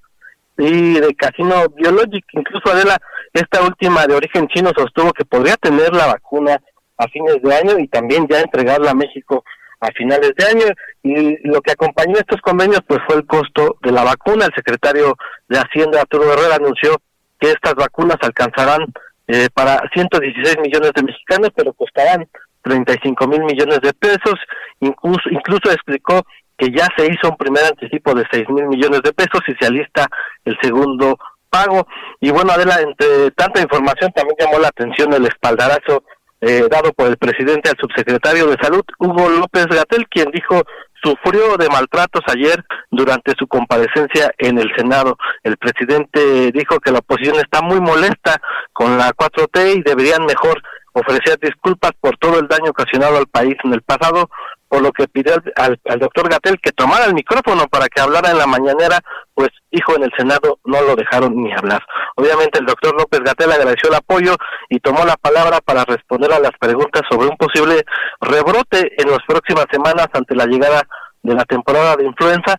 y 0.61 1.01
de 1.01 1.15
Casino 1.15 1.69
Biologic. 1.75 2.25
Incluso 2.33 2.71
Adela, 2.71 2.99
esta 3.33 3.63
última 3.63 4.07
de 4.07 4.15
origen 4.15 4.47
chino 4.49 4.71
sostuvo 4.77 5.13
que 5.13 5.25
podría 5.25 5.57
tener 5.57 5.95
la 5.95 6.07
vacuna 6.07 6.61
a 6.99 7.09
fines 7.09 7.41
de 7.43 7.55
año 7.55 7.79
y 7.79 7.89
también 7.89 8.27
ya 8.29 8.41
entregarla 8.41 8.91
a 8.91 8.95
México 8.95 9.43
a 9.81 9.89
finales 9.93 10.33
de 10.37 10.45
año. 10.45 10.67
Y 11.03 11.49
lo 11.49 11.63
que 11.63 11.73
acompañó 11.73 12.15
estos 12.19 12.41
convenios 12.43 12.81
pues 12.87 13.01
fue 13.07 13.17
el 13.17 13.27
costo 13.27 13.79
de 13.83 13.93
la 13.93 14.05
vacuna. 14.05 14.47
El 14.47 14.55
secretario 14.55 15.17
de 15.49 15.59
Hacienda, 15.59 16.03
Arturo 16.03 16.33
Herrera, 16.33 16.57
anunció 16.57 16.97
que 17.39 17.51
estas 17.51 17.75
vacunas 17.75 18.19
alcanzarán 18.21 18.93
eh, 19.29 19.49
para 19.55 19.81
116 19.95 20.59
millones 20.61 20.93
de 20.95 21.03
mexicanos, 21.03 21.51
pero 21.57 21.73
costarán 21.73 22.29
35 22.63 23.27
mil 23.29 23.45
millones 23.45 23.81
de 23.81 23.95
pesos. 23.95 24.35
Incluso, 24.81 25.31
incluso 25.31 25.71
explicó 25.71 26.23
que 26.61 26.71
ya 26.71 26.87
se 26.97 27.07
hizo 27.07 27.31
un 27.31 27.37
primer 27.37 27.65
anticipo 27.65 28.15
de 28.15 28.25
6 28.31 28.49
mil 28.51 28.67
millones 28.67 29.01
de 29.03 29.15
pesos 29.15 29.41
y 29.49 29.55
se 29.55 29.67
alista 29.67 30.07
el 30.45 30.59
segundo 30.61 31.19
pago. 31.49 31.87
Y 32.21 32.31
bueno, 32.31 32.53
Adela, 32.53 32.81
entre 32.81 33.31
tanta 33.31 33.63
información 33.63 34.13
también 34.13 34.37
llamó 34.39 34.59
la 34.59 34.69
atención 34.69 35.13
el 35.15 35.27
espaldarazo 35.27 36.05
eh, 36.43 36.69
dado 36.71 36.93
por 36.93 37.07
el 37.07 37.17
presidente 37.17 37.71
al 37.71 37.77
subsecretario 37.79 38.47
de 38.47 38.57
Salud, 38.63 38.83
Hugo 38.99 39.29
López 39.29 39.67
Gatel, 39.67 40.07
quien 40.09 40.31
dijo 40.31 40.63
sufrió 41.03 41.57
de 41.57 41.69
maltratos 41.71 42.23
ayer 42.27 42.63
durante 42.91 43.33
su 43.39 43.47
comparecencia 43.47 44.33
en 44.37 44.59
el 44.59 44.71
Senado. 44.77 45.17
El 45.43 45.57
presidente 45.57 46.53
dijo 46.53 46.79
que 46.79 46.93
la 46.93 46.99
oposición 46.99 47.37
está 47.37 47.63
muy 47.63 47.81
molesta 47.81 48.41
con 48.75 48.99
la 48.99 49.11
4T 49.13 49.77
y 49.77 49.83
deberían 49.83 50.27
mejor 50.27 50.63
ofrecer 50.93 51.39
disculpas 51.41 51.93
por 52.01 52.19
todo 52.19 52.39
el 52.39 52.49
daño 52.49 52.71
ocasionado 52.71 53.17
al 53.17 53.27
país 53.27 53.57
en 53.65 53.73
el 53.73 53.83
pasado, 53.83 54.29
por 54.71 54.83
lo 54.83 54.93
que 54.93 55.09
pidió 55.09 55.35
al, 55.57 55.99
doctor 55.99 56.31
Gatel 56.31 56.61
que 56.63 56.71
tomara 56.71 57.05
el 57.07 57.13
micrófono 57.13 57.67
para 57.67 57.89
que 57.89 58.01
hablara 58.01 58.31
en 58.31 58.39
la 58.39 58.47
mañanera, 58.47 59.01
pues 59.35 59.49
hijo 59.73 59.97
en 59.97 60.05
el 60.05 60.13
Senado 60.17 60.61
no 60.65 60.81
lo 60.83 60.95
dejaron 60.95 61.35
ni 61.35 61.53
hablar. 61.53 61.83
Obviamente 62.15 62.61
el 62.61 62.67
doctor 62.67 62.95
López 62.97 63.19
Gatel 63.19 63.51
agradeció 63.51 63.89
el 63.89 63.97
apoyo 63.97 64.37
y 64.69 64.79
tomó 64.79 65.05
la 65.05 65.17
palabra 65.17 65.59
para 65.61 65.85
responder 65.85 66.33
a 66.33 66.39
las 66.39 66.53
preguntas 66.61 67.03
sobre 67.11 67.27
un 67.27 67.37
posible 67.37 67.85
rebrote 68.21 68.93
en 68.97 69.11
las 69.11 69.19
próximas 69.27 69.67
semanas 69.73 70.07
ante 70.13 70.37
la 70.37 70.47
llegada 70.47 70.83
de 71.25 71.35
la 71.35 71.45
temporada 71.47 71.97
de 71.97 72.07
influenza. 72.07 72.55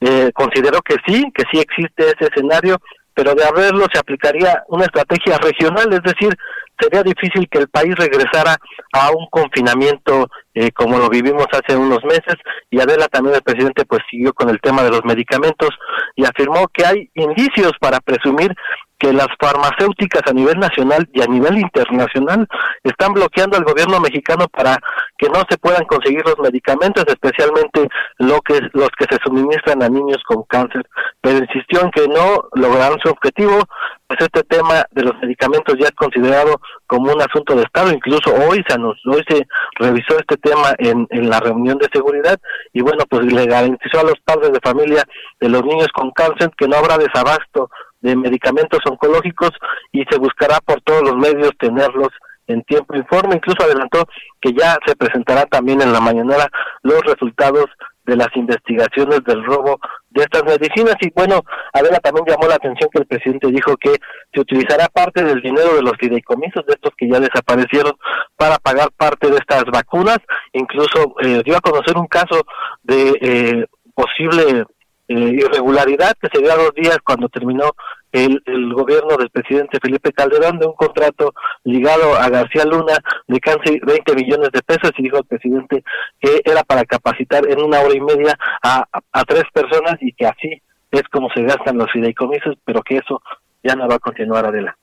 Eh, 0.00 0.30
consideró 0.32 0.80
que 0.80 0.96
sí, 1.06 1.30
que 1.34 1.44
sí 1.52 1.60
existe 1.60 2.06
ese 2.06 2.30
escenario, 2.32 2.78
pero 3.12 3.34
de 3.34 3.44
haberlo 3.44 3.84
se 3.92 3.98
aplicaría 3.98 4.62
una 4.68 4.86
estrategia 4.86 5.36
regional, 5.36 5.92
es 5.92 6.02
decir, 6.02 6.34
sería 6.82 7.02
difícil 7.02 7.48
que 7.48 7.58
el 7.58 7.68
país 7.68 7.94
regresara 7.96 8.56
a 8.92 9.10
un 9.10 9.26
confinamiento 9.30 10.28
eh, 10.54 10.70
como 10.72 10.98
lo 10.98 11.08
vivimos 11.08 11.46
hace 11.52 11.76
unos 11.76 12.04
meses. 12.04 12.34
Y 12.70 12.80
Adela 12.80 13.06
también 13.08 13.36
el 13.36 13.42
presidente 13.42 13.84
pues 13.84 14.02
siguió 14.10 14.34
con 14.34 14.50
el 14.50 14.60
tema 14.60 14.82
de 14.82 14.90
los 14.90 15.04
medicamentos 15.04 15.70
y 16.16 16.24
afirmó 16.24 16.68
que 16.68 16.84
hay 16.84 17.10
indicios 17.14 17.72
para 17.80 18.00
presumir 18.00 18.54
que 19.02 19.12
las 19.12 19.26
farmacéuticas 19.40 20.22
a 20.26 20.32
nivel 20.32 20.60
nacional 20.60 21.08
y 21.12 21.22
a 21.22 21.26
nivel 21.26 21.58
internacional 21.58 22.46
están 22.84 23.12
bloqueando 23.12 23.56
al 23.56 23.64
gobierno 23.64 23.98
mexicano 23.98 24.46
para 24.46 24.78
que 25.18 25.28
no 25.28 25.42
se 25.50 25.58
puedan 25.58 25.84
conseguir 25.86 26.22
los 26.24 26.38
medicamentos, 26.38 27.04
especialmente 27.08 27.88
lo 28.18 28.40
que, 28.42 28.60
los 28.72 28.88
que 28.96 29.06
se 29.10 29.18
suministran 29.24 29.82
a 29.82 29.88
niños 29.88 30.22
con 30.24 30.44
cáncer. 30.44 30.88
Pero 31.20 31.38
insistió 31.38 31.80
en 31.82 31.90
que 31.90 32.06
no 32.06 32.44
lograron 32.54 33.00
su 33.00 33.10
objetivo, 33.10 33.58
pues 34.06 34.20
este 34.20 34.44
tema 34.44 34.84
de 34.92 35.02
los 35.02 35.14
medicamentos 35.20 35.74
ya 35.80 35.86
es 35.86 35.96
considerado 35.96 36.60
como 36.86 37.12
un 37.12 37.20
asunto 37.20 37.56
de 37.56 37.62
Estado. 37.62 37.90
Incluso 37.90 38.32
hoy 38.32 38.62
se, 38.68 38.78
hoy 38.78 39.24
se 39.28 39.48
revisó 39.80 40.16
este 40.16 40.36
tema 40.36 40.74
en, 40.78 41.08
en 41.10 41.28
la 41.28 41.40
reunión 41.40 41.76
de 41.78 41.88
seguridad 41.92 42.38
y 42.72 42.82
bueno, 42.82 43.04
pues 43.10 43.24
le 43.24 43.46
garantizó 43.46 43.98
a 43.98 44.04
los 44.04 44.20
padres 44.24 44.52
de 44.52 44.60
familia 44.62 45.02
de 45.40 45.48
los 45.48 45.64
niños 45.64 45.88
con 45.92 46.12
cáncer 46.12 46.52
que 46.56 46.68
no 46.68 46.76
habrá 46.76 46.98
desabasto 46.98 47.68
de 48.02 48.16
medicamentos 48.16 48.80
oncológicos 48.84 49.50
y 49.92 50.04
se 50.10 50.18
buscará 50.18 50.58
por 50.60 50.80
todos 50.82 51.02
los 51.02 51.16
medios 51.16 51.52
tenerlos 51.58 52.10
en 52.46 52.62
tiempo 52.62 52.96
informe. 52.96 53.36
Incluso 53.36 53.62
adelantó 53.62 54.04
que 54.40 54.52
ya 54.52 54.76
se 54.84 54.96
presentará 54.96 55.44
también 55.46 55.80
en 55.80 55.92
la 55.92 56.00
mañanera 56.00 56.48
los 56.82 57.00
resultados 57.02 57.66
de 58.04 58.16
las 58.16 58.28
investigaciones 58.34 59.22
del 59.24 59.44
robo 59.44 59.78
de 60.10 60.22
estas 60.22 60.42
medicinas. 60.44 60.96
Y 61.00 61.10
bueno, 61.14 61.42
Adela 61.72 61.98
también 62.00 62.26
llamó 62.26 62.48
la 62.48 62.56
atención 62.56 62.90
que 62.92 62.98
el 62.98 63.06
presidente 63.06 63.46
dijo 63.48 63.76
que 63.76 63.94
se 64.32 64.40
utilizará 64.40 64.88
parte 64.88 65.22
del 65.22 65.40
dinero 65.40 65.74
de 65.74 65.82
los 65.82 65.92
fideicomisos, 65.98 66.66
de 66.66 66.74
estos 66.74 66.92
que 66.96 67.08
ya 67.08 67.20
desaparecieron, 67.20 67.92
para 68.36 68.58
pagar 68.58 68.90
parte 68.96 69.30
de 69.30 69.36
estas 69.36 69.64
vacunas. 69.66 70.18
Incluso 70.52 71.14
eh, 71.20 71.42
dio 71.44 71.56
a 71.56 71.60
conocer 71.60 71.96
un 71.96 72.08
caso 72.08 72.42
de 72.82 73.12
eh, 73.20 73.66
posible 73.94 74.64
eh, 75.08 75.14
irregularidad 75.14 76.14
que 76.20 76.28
se 76.32 76.40
dio 76.40 76.52
a 76.52 76.56
dos 76.56 76.74
días 76.74 76.98
cuando 77.04 77.28
terminó 77.28 77.72
el, 78.12 78.42
el, 78.46 78.72
gobierno 78.74 79.16
del 79.16 79.30
presidente 79.30 79.78
Felipe 79.80 80.12
Calderón 80.12 80.58
de 80.58 80.66
un 80.66 80.74
contrato 80.74 81.32
ligado 81.64 82.14
a 82.14 82.28
García 82.28 82.64
Luna 82.64 82.98
de 83.26 83.40
casi 83.40 83.80
20 83.80 84.14
millones 84.14 84.50
de 84.52 84.62
pesos 84.62 84.92
y 84.98 85.02
dijo 85.02 85.18
el 85.18 85.24
presidente 85.24 85.82
que 86.20 86.40
era 86.44 86.62
para 86.62 86.84
capacitar 86.84 87.48
en 87.50 87.62
una 87.62 87.80
hora 87.80 87.94
y 87.94 88.00
media 88.00 88.38
a, 88.62 88.84
a 89.12 89.24
tres 89.24 89.44
personas 89.52 89.96
y 90.00 90.12
que 90.12 90.26
así 90.26 90.62
es 90.90 91.02
como 91.10 91.30
se 91.34 91.42
gastan 91.42 91.78
los 91.78 91.90
fideicomisos, 91.90 92.56
pero 92.64 92.82
que 92.82 92.98
eso 92.98 93.22
ya 93.62 93.74
no 93.74 93.88
va 93.88 93.96
a 93.96 93.98
continuar 93.98 94.46
Adela. 94.46 94.76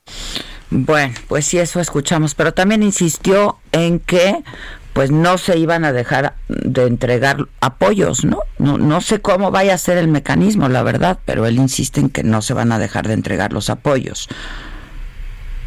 Bueno, 0.72 1.16
pues 1.28 1.46
sí, 1.46 1.58
eso 1.58 1.80
escuchamos, 1.80 2.36
pero 2.36 2.54
también 2.54 2.84
insistió 2.84 3.58
en 3.72 4.00
que 4.00 4.44
pues 4.93 5.12
no 5.12 5.38
se 5.38 5.58
iban 5.58 5.86
a 5.86 5.93
dejar 5.93 6.34
de 6.48 6.84
entregar 6.84 7.38
apoyos, 7.62 8.25
¿no? 8.25 8.39
No, 8.58 8.77
no 8.77 9.01
sé 9.01 9.22
cómo 9.22 9.51
vaya 9.51 9.75
a 9.75 9.77
ser 9.77 9.98
el 9.98 10.08
mecanismo, 10.08 10.67
la 10.69 10.84
verdad, 10.84 11.19
pero 11.25 11.46
él 11.46 11.55
insiste 11.55 12.00
en 12.00 12.10
que 12.10 12.24
no 12.24 12.41
se 12.41 12.53
van 12.53 12.72
a 12.72 12.79
dejar 12.79 13.08
de 13.08 13.13
entregar 13.13 13.53
los 13.53 13.69
apoyos. 13.69 14.27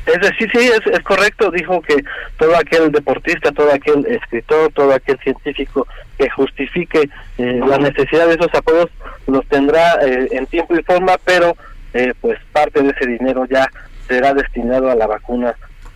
Es 0.07 0.21
decir, 0.21 0.51
sí, 0.53 0.59
es, 0.59 0.85
es 0.93 1.01
correcto, 1.05 1.51
dijo 1.51 1.81
que 1.81 2.03
todo 2.37 2.57
aquel 2.57 2.91
deportista, 2.91 3.53
todo 3.53 3.73
aquel 3.73 4.05
escritor, 4.07 4.73
todo 4.73 4.93
aquel 4.93 5.17
científico 5.21 5.87
que 6.19 6.29
justifique 6.31 7.09
eh, 7.39 7.61
la 7.65 7.79
necesidad 7.79 8.27
de 8.27 8.35
esos 8.35 8.53
apoyos 8.53 8.91
los 9.29 9.47
tendrá 9.47 9.95
eh, 10.05 10.29
en 10.33 10.47
tiempo 10.47 10.75
y 10.77 10.83
forma, 10.83 11.17
pero 11.25 11.57
eh, 11.95 12.15
pues 12.21 12.39
parte 12.53 12.83
de 12.83 12.91
ese 12.91 13.07
dinero 13.07 13.45
ya 13.45 13.71
será 14.09 14.35
destinado 14.35 14.91
a 14.91 14.97
la 14.97 15.07
vacuna 15.07 15.55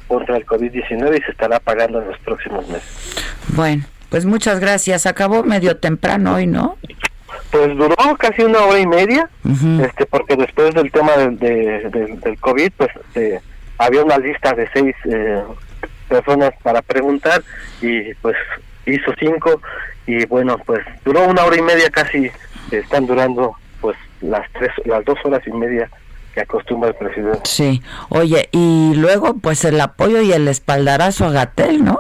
contra 0.09 0.37
el 0.37 0.47
COVID-19 0.47 1.19
y 1.19 1.23
se 1.23 1.31
estará 1.31 1.61
pagando 1.61 2.01
en 2.01 2.09
los 2.09 2.19
próximos 2.19 2.67
meses. 2.69 3.25
Bueno, 3.49 3.85
pues 4.11 4.25
muchas 4.25 4.61
gracias. 4.61 5.07
Acabó 5.07 5.43
medio 5.43 5.77
temprano 5.77 6.35
hoy, 6.35 6.47
¿no? 6.47 6.77
Pues 7.51 7.77
duró 7.77 7.97
casi 8.19 8.43
una 8.43 8.61
hora 8.61 8.79
y 8.79 8.87
media, 8.87 9.29
este, 9.83 10.07
porque 10.07 10.37
después 10.37 10.75
del 10.75 10.91
tema 10.91 11.13
del, 11.17 11.39
del 11.39 12.39
COVID, 12.41 12.73
pues 12.77 12.91
eh, 13.15 13.41
había 13.79 14.05
una 14.05 14.19
lista 14.19 14.53
de 14.53 14.69
seis 14.73 14.95
eh, 15.05 15.43
personas 16.09 16.53
para 16.63 16.83
preguntar 16.83 17.43
y 17.81 18.15
pues 18.15 18.37
hizo 18.87 19.13
cinco 19.19 19.61
y 20.07 20.25
bueno, 20.27 20.57
pues 20.65 20.81
duró 21.05 21.27
una 21.27 21.45
hora 21.45 21.57
y 21.57 21.63
media 21.63 21.91
casi, 21.91 22.31
están 22.71 23.07
durando 23.07 23.57
pues 23.81 23.97
las 24.21 24.51
tres, 24.53 24.71
las 24.85 25.05
dos 25.05 25.19
horas 25.25 25.43
y 25.47 25.53
media 25.53 25.91
que 26.37 26.43
acostumbra 26.43 26.91
el 26.91 26.95
presidente. 26.95 27.41
Sí, 27.45 27.83
oye, 28.11 28.51
y 28.53 28.93
luego 28.95 29.39
pues 29.39 29.65
el 29.65 29.81
apoyo 29.81 30.21
y 30.21 30.33
el 30.33 30.49
espaldarazo 30.49 31.25
a 31.25 31.31
Gatel, 31.31 31.83
¿no? 31.83 31.99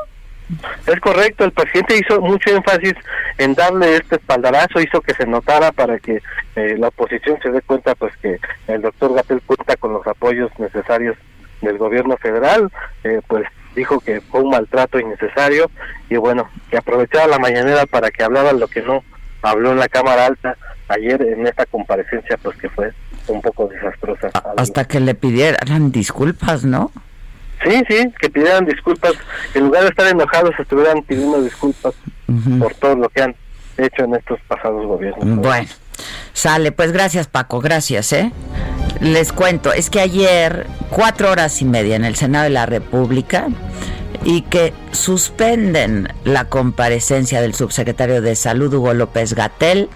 Es 0.87 1.01
correcto, 1.01 1.45
el 1.45 1.53
presidente 1.53 1.97
hizo 1.97 2.21
mucho 2.21 2.51
énfasis 2.51 2.93
en 3.39 3.55
darle 3.55 3.97
este 3.97 4.17
espaldarazo, 4.17 4.83
hizo 4.83 5.01
que 5.01 5.15
se 5.15 5.27
notara 5.27 5.73
para 5.73 5.99
que 5.99 6.21
eh, 6.55 6.77
la 6.79 6.89
oposición 6.89 7.39
se 7.43 7.51
dé 7.51 7.63
cuenta 7.63 7.95
pues 7.95 8.15
que 8.19 8.39
el 8.69 8.83
doctor 8.83 9.15
Gatel 9.15 9.41
cuenta 9.41 9.75
con 9.77 9.95
los 9.95 10.07
apoyos 10.07 10.51
necesarios 10.59 11.17
del 11.63 11.79
gobierno 11.79 12.19
federal, 12.19 12.71
eh, 13.05 13.23
pues 13.27 13.47
dijo 13.75 14.01
que 14.01 14.21
fue 14.21 14.43
un 14.43 14.51
maltrato 14.51 15.01
innecesario 15.01 15.71
y 16.11 16.17
bueno, 16.17 16.51
que 16.71 16.77
aprovechaba 16.77 17.27
la 17.27 17.39
mañanera 17.39 17.87
para 17.87 18.11
que 18.11 18.23
hablara 18.23 18.53
lo 18.53 18.69
que 18.69 18.83
no 18.83 19.03
habló 19.41 19.73
en 19.73 19.79
la 19.79 19.89
Cámara 19.89 20.27
Alta 20.27 20.59
ayer 20.89 21.21
en 21.23 21.47
esta 21.47 21.67
comparecencia 21.67 22.37
pues 22.43 22.57
que 22.57 22.69
fue 22.69 22.93
un 23.29 23.41
poco 23.41 23.69
desastrosa. 23.69 24.31
Hasta 24.57 24.85
que 24.85 25.01
le 25.01 25.15
pidieran 25.15 25.91
disculpas, 25.91 26.65
¿no? 26.65 26.93
Sí, 27.65 27.83
sí, 27.89 28.13
que 28.21 28.31
pidieran 28.31 28.67
disculpas. 28.67 29.15
En 29.55 29.65
lugar 29.65 29.83
de 29.83 29.89
estar 29.89 30.07
enojados, 30.07 30.53
estuvieran 30.59 31.03
pidiendo 31.03 31.43
disculpas 31.43 31.95
por 32.59 32.75
todo 32.75 32.97
lo 32.97 33.09
que 33.09 33.23
han 33.23 33.35
hecho 33.79 34.05
en 34.05 34.15
estos 34.15 34.39
pasados 34.47 34.87
gobiernos. 34.87 35.39
Bueno, 35.39 35.69
sale. 36.33 36.73
Pues 36.73 36.93
gracias, 36.93 37.27
Paco. 37.27 37.61
Gracias, 37.61 38.13
¿eh? 38.13 38.33
Les 39.01 39.33
cuento, 39.33 39.73
es 39.73 39.91
que 39.91 40.01
ayer, 40.01 40.67
cuatro 40.91 41.31
horas 41.31 41.61
y 41.61 41.65
media 41.65 41.97
en 41.97 42.05
el 42.05 42.17
Senado 42.17 42.45
de 42.45 42.51
la 42.51 42.67
República, 42.67 43.49
y 44.25 44.43
que 44.43 44.73
suspenden 44.93 46.09
la 46.25 46.47
comparecencia 46.47 47.41
del 47.41 47.55
subsecretario 47.55 48.23
de 48.23 48.37
Salud, 48.37 48.73
Hugo 48.73 48.95
López 48.95 49.35
Gatel, 49.35 49.89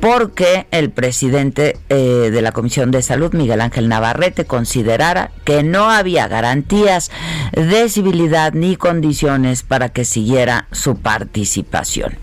porque 0.00 0.66
el 0.70 0.90
presidente 0.90 1.78
eh, 1.88 2.30
de 2.30 2.42
la 2.42 2.52
Comisión 2.52 2.90
de 2.90 3.02
Salud, 3.02 3.32
Miguel 3.34 3.60
Ángel 3.60 3.88
Navarrete, 3.88 4.44
considerara 4.44 5.30
que 5.44 5.62
no 5.62 5.90
había 5.90 6.28
garantías 6.28 7.10
de 7.52 7.88
civilidad 7.88 8.52
ni 8.52 8.76
condiciones 8.76 9.62
para 9.62 9.88
que 9.88 10.04
siguiera 10.04 10.68
su 10.72 10.96
participación. 10.96 12.18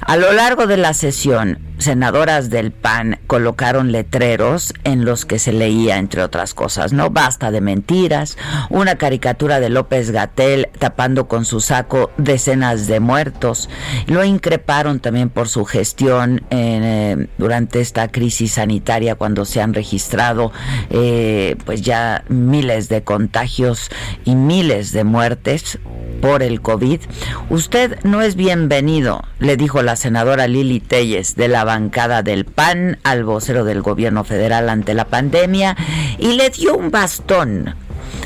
A 0.00 0.16
lo 0.16 0.32
largo 0.32 0.66
de 0.66 0.76
la 0.76 0.94
sesión, 0.94 1.58
senadoras 1.80 2.50
del 2.50 2.72
PAN 2.72 3.18
colocaron 3.26 3.90
letreros 3.90 4.74
en 4.84 5.04
los 5.04 5.24
que 5.24 5.38
se 5.38 5.52
leía, 5.52 5.98
entre 5.98 6.22
otras 6.22 6.54
cosas, 6.54 6.92
no 6.92 7.10
basta 7.10 7.50
de 7.50 7.60
mentiras, 7.60 8.36
una 8.68 8.96
caricatura 8.96 9.60
de 9.60 9.70
López 9.70 10.10
Gatel 10.10 10.68
tapando 10.78 11.26
con 11.26 11.44
su 11.44 11.60
saco 11.60 12.10
decenas 12.16 12.86
de 12.86 13.00
muertos. 13.00 13.68
Lo 14.06 14.24
increparon 14.24 15.00
también 15.00 15.30
por 15.30 15.48
su 15.48 15.64
gestión 15.64 16.42
eh, 16.50 17.28
durante 17.38 17.80
esta 17.80 18.08
crisis 18.08 18.52
sanitaria 18.52 19.14
cuando 19.14 19.44
se 19.44 19.60
han 19.60 19.74
registrado 19.74 20.52
eh, 20.90 21.56
pues 21.64 21.82
ya 21.82 22.24
miles 22.28 22.88
de 22.88 23.02
contagios 23.02 23.90
y 24.24 24.34
miles 24.34 24.92
de 24.92 25.04
muertes 25.04 25.78
por 26.20 26.42
el 26.42 26.60
COVID. 26.60 27.00
Usted 27.48 27.98
no 28.04 28.20
es 28.20 28.36
bienvenido, 28.36 29.24
le 29.38 29.56
dijo 29.56 29.82
la 29.82 29.96
senadora 29.96 30.46
Lili 30.46 30.80
Telles 30.80 31.34
de 31.36 31.48
la 31.48 31.64
bancada 31.70 32.24
del 32.24 32.46
PAN 32.46 32.98
al 33.04 33.22
vocero 33.22 33.64
del 33.64 33.80
gobierno 33.80 34.24
federal 34.24 34.68
ante 34.68 34.92
la 34.92 35.04
pandemia 35.04 35.76
y 36.18 36.32
le 36.32 36.50
dio 36.50 36.76
un 36.76 36.90
bastón. 36.90 37.76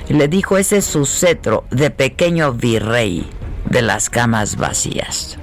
Le 0.09 0.29
dijo 0.29 0.57
ese 0.57 0.79
es 0.79 0.87
su 0.87 1.05
cetro 1.05 1.65
de 1.71 1.91
pequeño 1.91 2.55
virrey 2.55 3.27
de 3.69 3.83
las 3.83 4.09
camas 4.09 4.57
vacías 4.57 5.37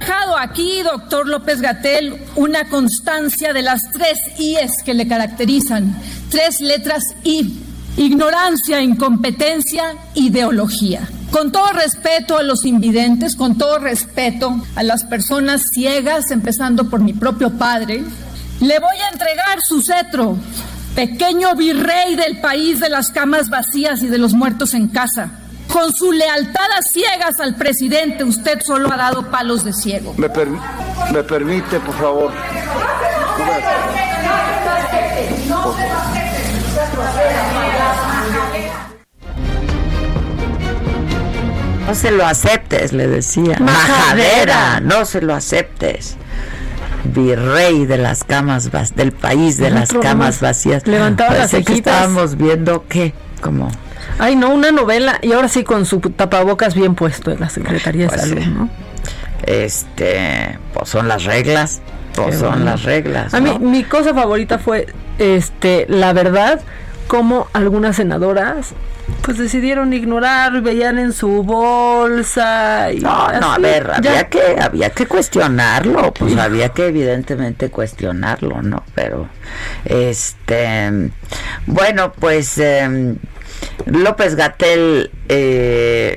dejado 0.00 0.36
aquí, 0.36 0.82
doctor 0.82 1.26
López 1.26 1.62
Gatel, 1.62 2.14
una 2.34 2.68
constancia 2.68 3.54
de 3.54 3.62
las 3.62 3.90
tres 3.90 4.18
I's 4.38 4.82
que 4.84 4.92
le 4.92 5.08
caracterizan, 5.08 5.98
tres 6.30 6.60
letras 6.60 7.14
I, 7.24 7.58
ignorancia, 7.96 8.82
incompetencia, 8.82 9.96
ideología. 10.14 11.08
Con 11.34 11.50
todo 11.50 11.72
respeto 11.72 12.38
a 12.38 12.44
los 12.44 12.64
invidentes, 12.64 13.34
con 13.34 13.58
todo 13.58 13.80
respeto 13.80 14.54
a 14.76 14.84
las 14.84 15.02
personas 15.02 15.62
ciegas, 15.72 16.30
empezando 16.30 16.88
por 16.88 17.00
mi 17.00 17.12
propio 17.12 17.50
padre, 17.50 18.04
le 18.60 18.78
voy 18.78 18.96
a 19.04 19.08
entregar 19.08 19.60
su 19.60 19.82
cetro, 19.82 20.36
pequeño 20.94 21.56
virrey 21.56 22.14
del 22.14 22.40
país 22.40 22.78
de 22.78 22.88
las 22.88 23.10
camas 23.10 23.50
vacías 23.50 24.00
y 24.04 24.06
de 24.06 24.18
los 24.18 24.32
muertos 24.32 24.74
en 24.74 24.86
casa. 24.86 25.32
Con 25.72 25.92
su 25.92 26.12
lealtad 26.12 26.70
a 26.78 26.82
ciegas 26.82 27.40
al 27.40 27.56
presidente, 27.56 28.22
usted 28.22 28.60
solo 28.64 28.92
ha 28.92 28.96
dado 28.96 29.28
palos 29.28 29.64
de 29.64 29.72
ciego. 29.72 30.14
Me, 30.16 30.28
me 31.12 31.24
permite, 31.24 31.80
por 31.80 31.98
favor. 31.98 32.32
No 41.86 41.94
se 41.94 42.10
lo 42.10 42.26
aceptes, 42.26 42.92
le 42.92 43.06
decía. 43.06 43.58
Majadera, 43.60 44.80
no 44.80 45.04
se 45.04 45.20
lo 45.20 45.34
aceptes. 45.34 46.16
Virrey 47.04 47.84
de 47.84 47.98
las 47.98 48.24
camas 48.24 48.70
del 48.96 49.12
país 49.12 49.58
de 49.58 49.70
las 49.70 49.92
camas 49.92 50.40
vacías. 50.40 50.86
Levantaba 50.86 51.34
las 51.34 51.50
que 51.50 51.74
estábamos 51.74 52.36
viendo 52.36 52.86
que 52.88 53.12
como 53.42 53.70
Ay, 54.18 54.36
no, 54.36 54.50
una 54.50 54.70
novela 54.70 55.18
y 55.22 55.32
ahora 55.32 55.48
sí 55.48 55.64
con 55.64 55.86
su 55.86 56.00
tapabocas 56.00 56.74
bien 56.74 56.94
puesto 56.94 57.30
en 57.30 57.40
la 57.40 57.50
Secretaría 57.50 58.04
de 58.04 58.08
pues 58.08 58.20
Salud, 58.20 58.46
¿no? 58.46 58.68
Este, 59.44 60.58
pues 60.72 60.88
son 60.88 61.08
las 61.08 61.24
reglas, 61.24 61.82
pues 62.14 62.38
son 62.38 62.64
las 62.64 62.84
reglas. 62.84 63.34
A 63.34 63.40
mí 63.40 63.58
mi 63.58 63.84
cosa 63.84 64.14
favorita 64.14 64.58
fue 64.58 64.86
este, 65.18 65.86
la 65.88 66.12
verdad, 66.12 66.60
como 67.08 67.48
algunas 67.52 67.96
senadoras 67.96 68.72
pues 69.24 69.38
decidieron 69.38 69.92
ignorar, 69.92 70.60
veían 70.60 70.98
en 70.98 71.12
su 71.12 71.42
bolsa 71.42 72.92
y 72.92 73.00
No, 73.00 73.32
no, 73.40 73.52
a 73.52 73.58
ver, 73.58 73.90
había 73.90 74.28
que 74.28 74.56
había 74.60 74.90
que 74.90 75.06
cuestionarlo, 75.06 76.12
pues 76.12 76.36
había 76.36 76.68
que 76.70 76.88
evidentemente 76.88 77.70
cuestionarlo, 77.70 78.60
¿no? 78.62 78.84
Pero 78.94 79.28
este 79.86 81.10
bueno, 81.66 82.12
pues 82.12 82.58
em, 82.58 83.16
López 83.86 84.34
Gatel, 84.34 85.10
eh, 85.28 86.16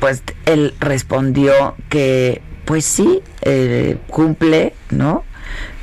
pues 0.00 0.22
él 0.46 0.74
respondió 0.80 1.76
que, 1.88 2.42
pues 2.64 2.84
sí, 2.84 3.22
eh, 3.42 3.98
cumple, 4.08 4.74
¿no? 4.90 5.24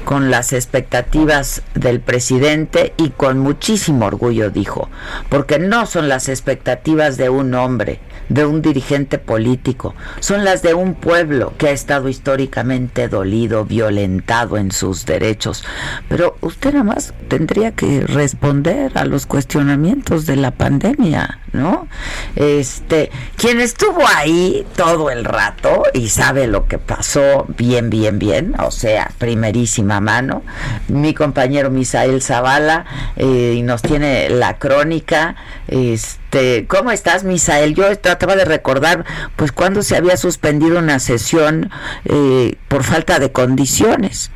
Con 0.06 0.32
las 0.32 0.54
expectativas 0.54 1.62
del 1.74 2.00
presidente 2.00 2.94
y 2.98 3.10
con 3.10 3.40
muchísimo 3.40 4.06
orgullo 4.06 4.50
dijo, 4.50 4.90
porque 5.30 5.60
no 5.60 5.86
son 5.86 6.10
las 6.10 6.30
expectativas 6.30 7.18
de 7.18 7.30
un 7.30 7.54
hombre, 7.54 8.00
de 8.30 8.46
un 8.46 8.62
dirigente 8.62 9.18
político, 9.18 9.96
son 10.20 10.46
las 10.46 10.62
de 10.62 10.74
un 10.74 10.96
pueblo 10.96 11.54
que 11.58 11.68
ha 11.68 11.72
estado 11.72 12.10
históricamente 12.10 13.08
dolido, 13.08 13.66
violentado 13.66 14.58
en 14.58 14.72
sus 14.72 15.06
derechos. 15.06 15.64
Pero 16.08 16.38
usted 16.42 16.74
nada 16.74 16.84
más 16.84 17.14
tendría 17.28 17.72
que 17.72 18.02
responder 18.02 18.98
a 18.98 19.06
los 19.06 19.26
cuestionamientos 19.26 20.26
de 20.26 20.36
la 20.36 20.52
pandemia, 20.52 21.40
¿no? 21.54 21.88
Este, 22.36 23.12
quien 23.36 23.60
estuvo 23.62 24.06
ahí 24.08 24.66
todo 24.76 25.10
el 25.10 25.26
rato 25.26 25.84
y 25.94 26.10
sabe 26.10 26.48
lo 26.48 26.68
que 26.68 26.78
pasó 26.78 27.46
bien, 27.58 27.90
bien, 27.90 28.20
bien, 28.20 28.56
o 28.60 28.72
sea, 28.72 29.12
primerísima 29.18 30.00
mano, 30.00 30.44
mi 30.88 31.14
compañero 31.14 31.70
Misael 31.70 32.22
Zavala, 32.22 32.86
eh, 33.16 33.56
y 33.58 33.62
nos 33.62 33.82
tiene 33.82 34.30
la 34.30 34.58
crónica, 34.58 35.36
este, 35.68 36.66
¿cómo 36.68 36.92
estás, 36.92 37.24
Misael? 37.24 37.76
Yo 37.76 37.98
trataba 37.98 38.36
de 38.36 38.46
recordar, 38.46 39.06
pues, 39.36 39.52
cuando 39.52 39.84
se 39.84 39.96
había 39.96 40.18
suspendido 40.18 40.80
una 40.80 41.00
sesión 41.00 41.70
eh, 42.06 42.56
por 42.68 42.84
falta 42.84 43.20
de 43.20 43.32
condiciones. 43.32 44.32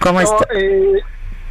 ¿Cómo 0.00 0.20
está? 0.20 0.46
Eh, 0.54 1.00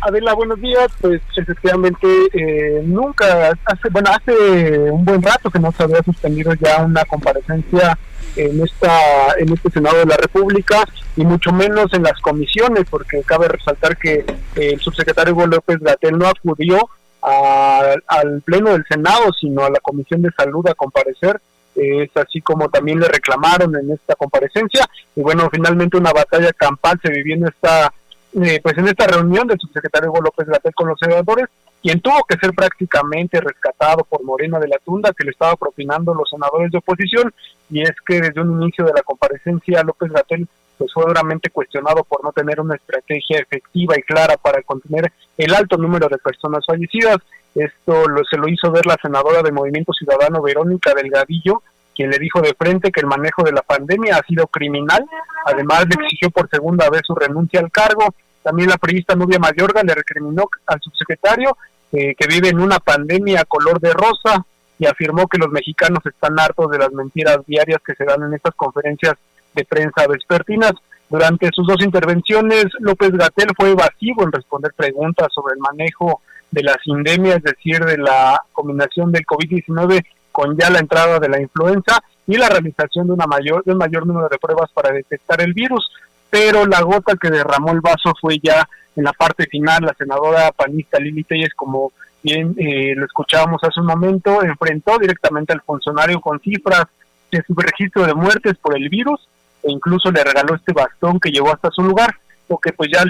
Adela, 0.02 0.34
buenos 0.34 0.60
días. 0.60 0.88
Pues 1.00 1.22
efectivamente 1.36 2.08
eh, 2.34 2.82
nunca, 2.84 3.52
hace, 3.66 3.90
bueno, 3.90 4.10
hace 4.10 4.92
un 4.92 5.06
buen 5.06 5.22
rato 5.22 5.50
que 5.50 5.60
no 5.60 5.72
se 5.72 5.84
había 5.84 6.02
suspendido 6.04 6.54
ya 6.56 6.84
una 6.84 7.06
comparecencia 7.06 7.98
en 8.36 8.64
esta 8.64 9.34
en 9.38 9.52
este 9.52 9.70
Senado 9.70 9.98
de 9.98 10.06
la 10.06 10.18
República 10.18 10.84
y 11.16 11.26
mucho 11.26 11.52
menos 11.52 11.94
en 11.94 12.04
las 12.04 12.20
comisiones, 12.22 12.86
porque 12.90 13.22
cabe 13.24 13.48
resaltar 13.48 13.98
que 13.98 14.26
el 14.56 14.80
subsecretario 14.80 15.34
Hugo 15.34 15.48
López 15.48 15.80
Gatel 15.80 16.18
no 16.18 16.28
acudió 16.28 16.90
al 17.22 18.42
pleno 18.44 18.72
del 18.72 18.86
Senado, 18.90 19.32
sino 19.40 19.64
a 19.64 19.70
la 19.70 19.80
Comisión 19.80 20.24
de 20.24 20.32
Salud 20.32 20.68
a 20.68 20.74
comparecer. 20.74 21.40
es 21.76 22.10
así 22.16 22.42
como 22.42 22.70
también 22.70 23.00
le 23.00 23.08
reclamaron 23.08 23.76
en 23.76 23.92
esta 23.92 24.16
comparecencia 24.16 24.88
y 25.16 25.22
bueno, 25.22 25.48
finalmente 25.52 25.98
una 25.98 26.12
batalla 26.12 26.52
campal 26.54 27.00
se 27.04 27.12
vivió 27.12 27.36
en 27.36 27.48
esta 27.48 27.94
eh, 28.34 28.60
pues 28.62 28.78
en 28.78 28.88
esta 28.88 29.08
reunión 29.08 29.48
del 29.48 29.60
subsecretario 29.60 30.10
Hugo 30.10 30.22
López 30.22 30.48
Gatel 30.48 30.74
con 30.74 30.88
los 30.88 31.00
senadores, 31.00 31.48
quien 31.82 32.00
tuvo 32.00 32.24
que 32.24 32.38
ser 32.38 32.52
prácticamente 32.52 33.41
rescatado 33.41 34.04
por 34.04 34.24
Morena 34.24 34.60
de 34.60 34.67
la 34.67 34.78
Tunda, 34.78 35.13
que 35.13 35.24
le 35.24 35.32
estaba 35.32 35.56
propinando 35.56 36.13
los 36.13 36.30
senadores 36.30 36.72
de 36.72 36.78
oposición, 36.78 37.34
y 37.70 37.82
es 37.82 37.94
que 38.06 38.22
desde 38.22 38.41
un 38.41 38.62
inicio 38.62 38.86
de 38.86 38.94
la 38.94 39.02
comparecencia 39.02 39.84
López 39.84 40.12
Gatel 40.12 40.48
pues 40.78 40.94
fue 40.94 41.06
duramente 41.06 41.52
cuestionado 41.52 42.04
por 42.04 42.24
no 42.24 42.32
tener 42.32 42.60
una 42.60 42.76
estrategia 42.76 43.39
efectiva 43.39 43.96
y 44.00 44.02
clara 44.02 44.36
para 44.38 44.63
contener 44.63 45.12
el 45.38 45.54
alto 45.54 45.78
número 45.78 46.08
de 46.08 46.17
personas 46.17 46.65
fallecidas. 46.65 47.17
Esto 47.54 48.08
lo, 48.08 48.24
se 48.24 48.38
lo 48.38 48.48
hizo 48.48 48.72
ver 48.72 48.88
la 48.88 48.98
senadora 49.00 49.44
de 49.44 49.52
Movimiento 49.52 49.94
Ciudadano 49.94 50.41
Verónica 50.41 50.94
Delgadillo, 50.96 51.62
quien 52.02 52.10
le 52.10 52.18
dijo 52.18 52.42
de 52.42 52.56
frente 52.56 52.92
que 52.92 53.02
el 53.02 53.06
manejo 53.06 53.44
de 53.44 53.52
la 53.52 53.62
pandemia 53.62 54.18
ha 54.18 54.26
sido 54.26 54.48
criminal. 54.48 55.06
Además, 55.46 55.86
le 55.86 56.04
exigió 56.04 56.32
por 56.32 56.50
segunda 56.50 56.90
vez 56.90 57.02
su 57.06 57.14
renuncia 57.14 57.60
al 57.60 57.72
cargo. 57.72 58.16
También 58.42 58.70
la 58.70 58.78
periodista 58.78 59.14
Nubia 59.14 59.38
Mayorga 59.38 59.84
le 59.84 59.94
recriminó 59.94 60.50
al 60.66 60.82
subsecretario 60.82 61.56
eh, 61.92 62.16
que 62.16 62.26
vive 62.28 62.50
en 62.50 62.60
una 62.60 62.80
pandemia 62.80 63.46
color 63.46 63.80
de 63.80 63.94
rosa 63.94 64.44
y 64.80 64.88
afirmó 64.88 65.28
que 65.28 65.38
los 65.38 65.52
mexicanos 65.52 66.04
están 66.08 66.40
hartos 66.40 66.72
de 66.72 66.80
las 66.80 66.92
mentiras 66.92 67.38
diarias 67.46 67.82
que 67.86 67.94
se 67.94 68.04
dan 68.04 68.24
en 68.24 68.34
estas 68.34 68.56
conferencias 68.56 69.14
de 69.54 69.64
prensa 69.64 70.08
vespertinas. 70.08 70.74
Durante 71.08 71.50
sus 71.54 71.68
dos 71.68 71.84
intervenciones, 71.84 72.66
López 72.80 73.12
Gatel 73.12 73.50
fue 73.56 73.74
evasivo 73.74 74.24
en 74.24 74.32
responder 74.32 74.74
preguntas 74.76 75.28
sobre 75.36 75.54
el 75.54 75.60
manejo 75.60 76.22
de 76.50 76.64
la 76.64 76.76
sindemia, 76.84 77.36
es 77.36 77.44
decir, 77.44 77.86
de 77.86 78.00
la 78.00 78.42
combinación 78.54 79.12
del 79.12 79.24
COVID-19 79.24 80.04
con 80.32 80.58
ya 80.58 80.70
la 80.70 80.80
entrada 80.80 81.20
de 81.20 81.30
la 81.30 81.41
influenza 81.41 82.02
y 82.28 82.38
la 82.38 82.50
realización 82.50 83.08
de, 83.08 83.13
una 83.13 83.26
mayor, 83.26 83.63
de 83.63 83.72
un 83.72 83.78
mayor 83.78 84.06
número 84.06 84.30
de 84.30 84.38
pruebas 84.38 84.72
para 84.72 84.91
detectar 84.91 85.41
el 85.41 85.54
virus. 85.54 85.89
Pero 86.30 86.65
la 86.65 86.82
gota 86.82 87.15
que 87.15 87.30
derramó 87.30 87.72
el 87.72 87.82
vaso 87.82 88.13
fue 88.20 88.39
ya 88.39 88.67
en 88.96 89.04
la 89.04 89.13
parte 89.13 89.48
final. 89.48 89.84
La 89.84 89.94
senadora 89.94 90.52
panista 90.52 91.00
Lili 91.00 91.24
Telles, 91.24 91.54
como 91.54 91.91
bien 92.24 92.56
eh, 92.58 92.94
lo 92.96 93.06
escuchábamos 93.06 93.62
hace 93.63 93.80
un 93.80 93.88
momento, 93.88 94.44
enfrentó 94.44 94.98
directamente 94.98 95.54
al 95.54 95.62
funcionario 95.62 96.22
con 96.22 96.39
cifras 96.39 96.86
de 97.32 97.44
su 97.44 97.54
registro 97.56 98.06
de 98.06 98.13
muertes 98.13 98.58
por 98.58 98.76
el 98.78 98.89
virus 98.89 99.28
e 99.63 99.72
incluso 99.72 100.12
le 100.12 100.24
regaló 100.24 100.56
este 100.56 100.74
bastón 100.74 101.20
que 101.20 101.32
llevó 101.32 101.54
hasta 101.54 101.70
su 101.72 101.82
lugar, 101.82 102.15
lo 102.50 102.58
que 102.58 102.74
pues 102.74 102.89
ya 102.94 103.04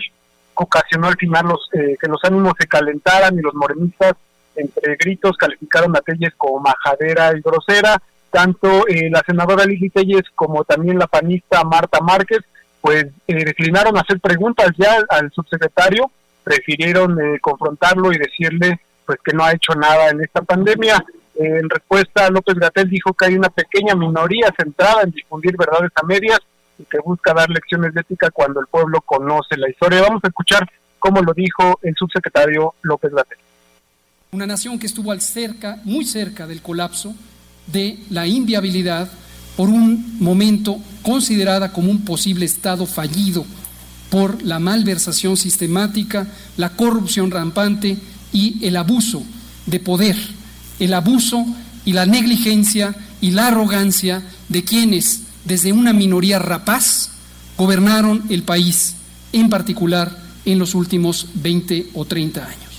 ocasionó 0.54 1.08
al 1.08 1.16
final 1.16 1.48
los 1.48 1.70
eh, 1.74 1.98
que 2.00 2.08
los 2.08 2.20
ánimos 2.24 2.54
se 2.60 2.68
calentaran 2.68 3.38
y 3.38 3.42
los 3.42 3.54
morenistas 3.56 4.14
entre 4.56 4.96
gritos 4.96 5.38
calificaron 5.38 5.96
a 5.96 6.02
Telles 6.02 6.34
como 6.38 6.60
majadera 6.60 7.36
y 7.36 7.42
grosera, 7.42 8.02
tanto 8.30 8.88
eh, 8.88 9.10
la 9.10 9.22
senadora 9.26 9.66
Lili 9.66 9.90
Telles 9.90 10.24
como 10.36 10.64
también 10.64 10.98
la 10.98 11.08
panista 11.08 11.64
Marta 11.64 12.00
Márquez, 12.02 12.40
pues 12.80 13.06
eh, 13.28 13.46
declinaron 13.46 13.98
hacer 13.98 14.20
preguntas 14.20 14.70
ya 14.78 14.98
al 15.10 15.32
subsecretario, 15.32 16.10
prefirieron 16.44 17.20
eh, 17.20 17.40
confrontarlo 17.40 18.12
y 18.12 18.18
decirle 18.18 18.80
pues 19.06 19.20
que 19.24 19.34
no 19.34 19.44
ha 19.44 19.54
hecho 19.54 19.74
nada 19.76 20.10
en 20.10 20.22
esta 20.22 20.42
pandemia. 20.42 21.04
en 21.36 21.70
respuesta, 21.70 22.30
López 22.30 22.56
Gatel 22.56 22.90
dijo 22.90 23.14
que 23.14 23.26
hay 23.26 23.36
una 23.36 23.50
pequeña 23.50 23.96
minoría 23.96 24.54
centrada 24.58 25.02
en 25.04 25.12
difundir 25.12 25.56
verdades 25.58 25.92
a 25.96 26.06
medias 26.06 26.40
y 26.78 26.86
que 26.86 27.00
busca 27.00 27.34
dar 27.34 27.50
lecciones 27.50 27.94
de 27.94 28.02
ética 28.02 28.32
cuando 28.32 28.60
el 28.60 28.68
pueblo 28.68 29.02
conoce 29.02 29.58
la 29.58 29.70
historia. 29.70 30.02
Vamos 30.02 30.24
a 30.24 30.28
escuchar 30.28 30.68
cómo 31.00 31.22
lo 31.22 31.34
dijo 31.34 31.80
el 31.82 31.96
subsecretario 31.96 32.76
López 32.84 33.12
Gatel. 33.12 33.38
Una 34.34 34.48
nación 34.48 34.80
que 34.80 34.88
estuvo 34.88 35.14
cerca, 35.20 35.82
muy 35.84 36.06
cerca 36.06 36.48
del 36.48 36.62
colapso, 36.62 37.14
de 37.68 38.00
la 38.10 38.28
inviabilidad, 38.28 39.12
por 39.58 39.68
un 39.68 40.16
momento 40.22 40.80
considerada 41.02 41.74
como 41.74 41.92
un 41.92 42.06
posible 42.06 42.46
Estado 42.46 42.86
fallido 42.86 43.46
por 44.10 44.42
la 44.42 44.58
malversación 44.60 45.36
sistemática, 45.36 46.28
la 46.56 46.70
corrupción 46.70 47.30
rampante 47.30 47.98
y 48.32 48.66
el 48.66 48.78
abuso 48.78 49.22
de 49.66 49.82
poder, 49.82 50.16
el 50.80 50.94
abuso 50.94 51.46
y 51.84 51.92
la 51.92 52.06
negligencia 52.06 52.96
y 53.20 53.32
la 53.32 53.48
arrogancia 53.48 54.24
de 54.48 54.64
quienes, 54.64 55.24
desde 55.44 55.74
una 55.74 55.92
minoría 55.92 56.40
rapaz, 56.40 57.10
gobernaron 57.58 58.24
el 58.30 58.44
país, 58.44 58.96
en 59.34 59.50
particular 59.50 60.18
en 60.46 60.58
los 60.58 60.74
últimos 60.74 61.28
20 61.34 61.90
o 61.96 62.06
30 62.06 62.46
años. 62.46 62.71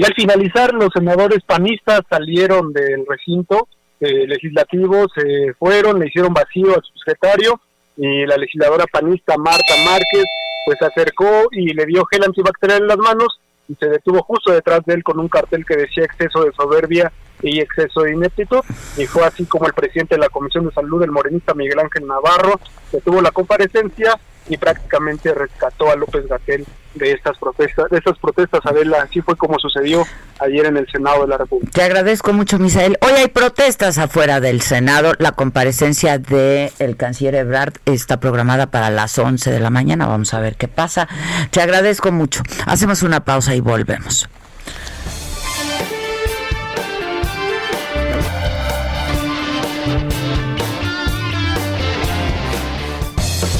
Y 0.00 0.04
al 0.06 0.14
finalizar, 0.14 0.72
los 0.72 0.88
senadores 0.94 1.40
panistas 1.44 2.00
salieron 2.08 2.72
del 2.72 3.04
recinto 3.06 3.68
eh, 4.00 4.26
legislativo, 4.26 5.06
se 5.14 5.52
fueron, 5.58 5.98
le 5.98 6.06
hicieron 6.06 6.32
vacío 6.32 6.74
al 6.74 6.82
subsecretario 6.82 7.60
y 7.98 8.24
la 8.24 8.38
legisladora 8.38 8.86
panista 8.90 9.36
Marta 9.36 9.74
Márquez 9.84 10.24
pues 10.64 10.78
se 10.78 10.86
acercó 10.86 11.48
y 11.50 11.74
le 11.74 11.84
dio 11.84 12.06
gel 12.06 12.24
antibacterial 12.24 12.80
en 12.80 12.86
las 12.86 12.96
manos 12.96 13.40
y 13.68 13.74
se 13.74 13.90
detuvo 13.90 14.22
justo 14.22 14.52
detrás 14.52 14.80
de 14.86 14.94
él 14.94 15.04
con 15.04 15.20
un 15.20 15.28
cartel 15.28 15.66
que 15.66 15.76
decía 15.76 16.04
exceso 16.04 16.44
de 16.44 16.52
soberbia 16.52 17.12
y 17.42 17.60
exceso 17.60 18.00
de 18.00 18.14
ineptitud. 18.14 18.60
Y 18.96 19.04
fue 19.04 19.26
así 19.26 19.44
como 19.44 19.66
el 19.66 19.74
presidente 19.74 20.14
de 20.14 20.22
la 20.22 20.30
Comisión 20.30 20.64
de 20.64 20.72
Salud, 20.72 21.02
el 21.02 21.10
morenista 21.10 21.52
Miguel 21.52 21.78
Ángel 21.78 22.06
Navarro, 22.06 22.58
detuvo 22.90 23.20
la 23.20 23.32
comparecencia 23.32 24.18
y 24.50 24.56
prácticamente 24.56 25.32
rescató 25.32 25.90
a 25.90 25.96
López 25.96 26.26
Gatel 26.26 26.66
de 26.94 27.12
estas 27.12 27.38
protestas, 27.38 27.88
de 27.88 27.98
estas 27.98 28.18
protestas, 28.18 28.60
así 29.00 29.20
fue 29.20 29.36
como 29.36 29.56
sucedió 29.60 30.04
ayer 30.40 30.66
en 30.66 30.76
el 30.76 30.90
Senado 30.90 31.22
de 31.22 31.28
la 31.28 31.38
República. 31.38 31.70
Te 31.72 31.82
agradezco 31.82 32.32
mucho, 32.32 32.58
Misael. 32.58 32.98
Hoy 33.00 33.12
hay 33.12 33.28
protestas 33.28 33.98
afuera 33.98 34.40
del 34.40 34.60
Senado. 34.60 35.12
La 35.18 35.32
comparecencia 35.32 36.18
del 36.18 36.72
el 36.80 36.96
canciller 36.96 37.36
Ebrard 37.36 37.74
está 37.86 38.18
programada 38.18 38.72
para 38.72 38.90
las 38.90 39.16
11 39.16 39.52
de 39.52 39.60
la 39.60 39.70
mañana. 39.70 40.08
Vamos 40.08 40.34
a 40.34 40.40
ver 40.40 40.56
qué 40.56 40.66
pasa. 40.66 41.06
Te 41.52 41.62
agradezco 41.62 42.10
mucho. 42.10 42.42
Hacemos 42.66 43.04
una 43.04 43.24
pausa 43.24 43.54
y 43.54 43.60
volvemos. 43.60 44.28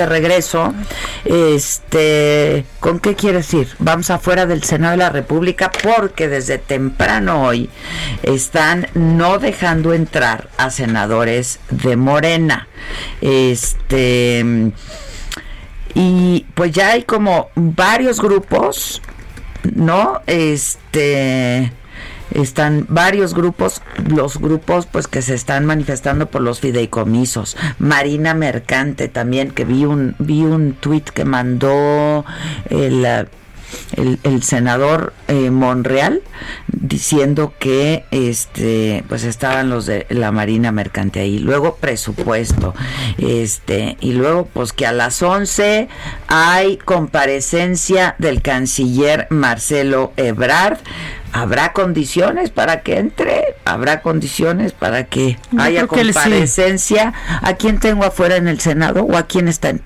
De 0.00 0.06
regreso. 0.06 0.74
Este, 1.24 2.64
¿con 2.80 3.00
qué 3.00 3.14
quieres 3.14 3.52
ir? 3.54 3.68
Vamos 3.78 4.10
afuera 4.10 4.46
del 4.46 4.64
Senado 4.64 4.92
de 4.92 4.96
la 4.96 5.10
República 5.10 5.70
porque 5.70 6.28
desde 6.28 6.58
temprano 6.58 7.44
hoy 7.44 7.68
están 8.22 8.88
no 8.94 9.38
dejando 9.38 9.92
entrar 9.92 10.48
a 10.56 10.70
senadores 10.70 11.60
de 11.70 11.96
Morena. 11.96 12.66
Este 13.20 14.72
y 15.94 16.46
pues 16.54 16.72
ya 16.72 16.90
hay 16.90 17.02
como 17.02 17.50
varios 17.54 18.20
grupos, 18.20 19.02
¿no? 19.74 20.22
Este 20.26 21.72
están 22.32 22.86
varios 22.88 23.34
grupos, 23.34 23.82
los 24.08 24.38
grupos 24.38 24.86
pues 24.86 25.06
que 25.06 25.22
se 25.22 25.34
están 25.34 25.66
manifestando 25.66 26.26
por 26.30 26.42
los 26.42 26.60
fideicomisos. 26.60 27.56
Marina 27.78 28.34
Mercante 28.34 29.08
también, 29.08 29.50
que 29.50 29.64
vi 29.64 29.84
un, 29.84 30.14
vi 30.18 30.44
un 30.44 30.74
tuit 30.74 31.08
que 31.10 31.24
mandó 31.24 32.24
el 32.68 33.28
el, 33.96 34.42
senador 34.42 35.12
eh, 35.28 35.50
Monreal 35.50 36.22
diciendo 36.68 37.52
que 37.58 38.04
este 38.10 39.04
pues 39.08 39.24
estaban 39.24 39.68
los 39.68 39.86
de 39.86 40.06
la 40.08 40.32
Marina 40.32 40.72
Mercante 40.72 41.20
ahí. 41.20 41.38
Luego 41.38 41.76
presupuesto 41.76 42.74
este 43.18 43.96
y 44.00 44.12
luego 44.12 44.48
pues 44.52 44.72
que 44.72 44.86
a 44.86 44.92
las 44.92 45.22
11 45.22 45.88
hay 46.28 46.76
comparecencia 46.78 48.14
del 48.18 48.42
canciller 48.42 49.26
Marcelo 49.30 50.12
Ebrard. 50.16 50.78
Habrá 51.32 51.72
condiciones 51.72 52.50
para 52.50 52.80
que 52.80 52.98
entre 52.98 53.54
habrá 53.64 54.02
condiciones 54.02 54.72
para 54.72 55.04
que 55.04 55.38
haya 55.56 55.86
comparecencia 55.86 57.12
a 57.40 57.54
quién 57.54 57.78
tengo 57.78 58.04
afuera 58.04 58.36
en 58.36 58.48
el 58.48 58.60
Senado 58.60 59.04
o 59.04 59.16
a 59.16 59.24
quién 59.24 59.46
está 59.46 59.70
en 59.70 59.82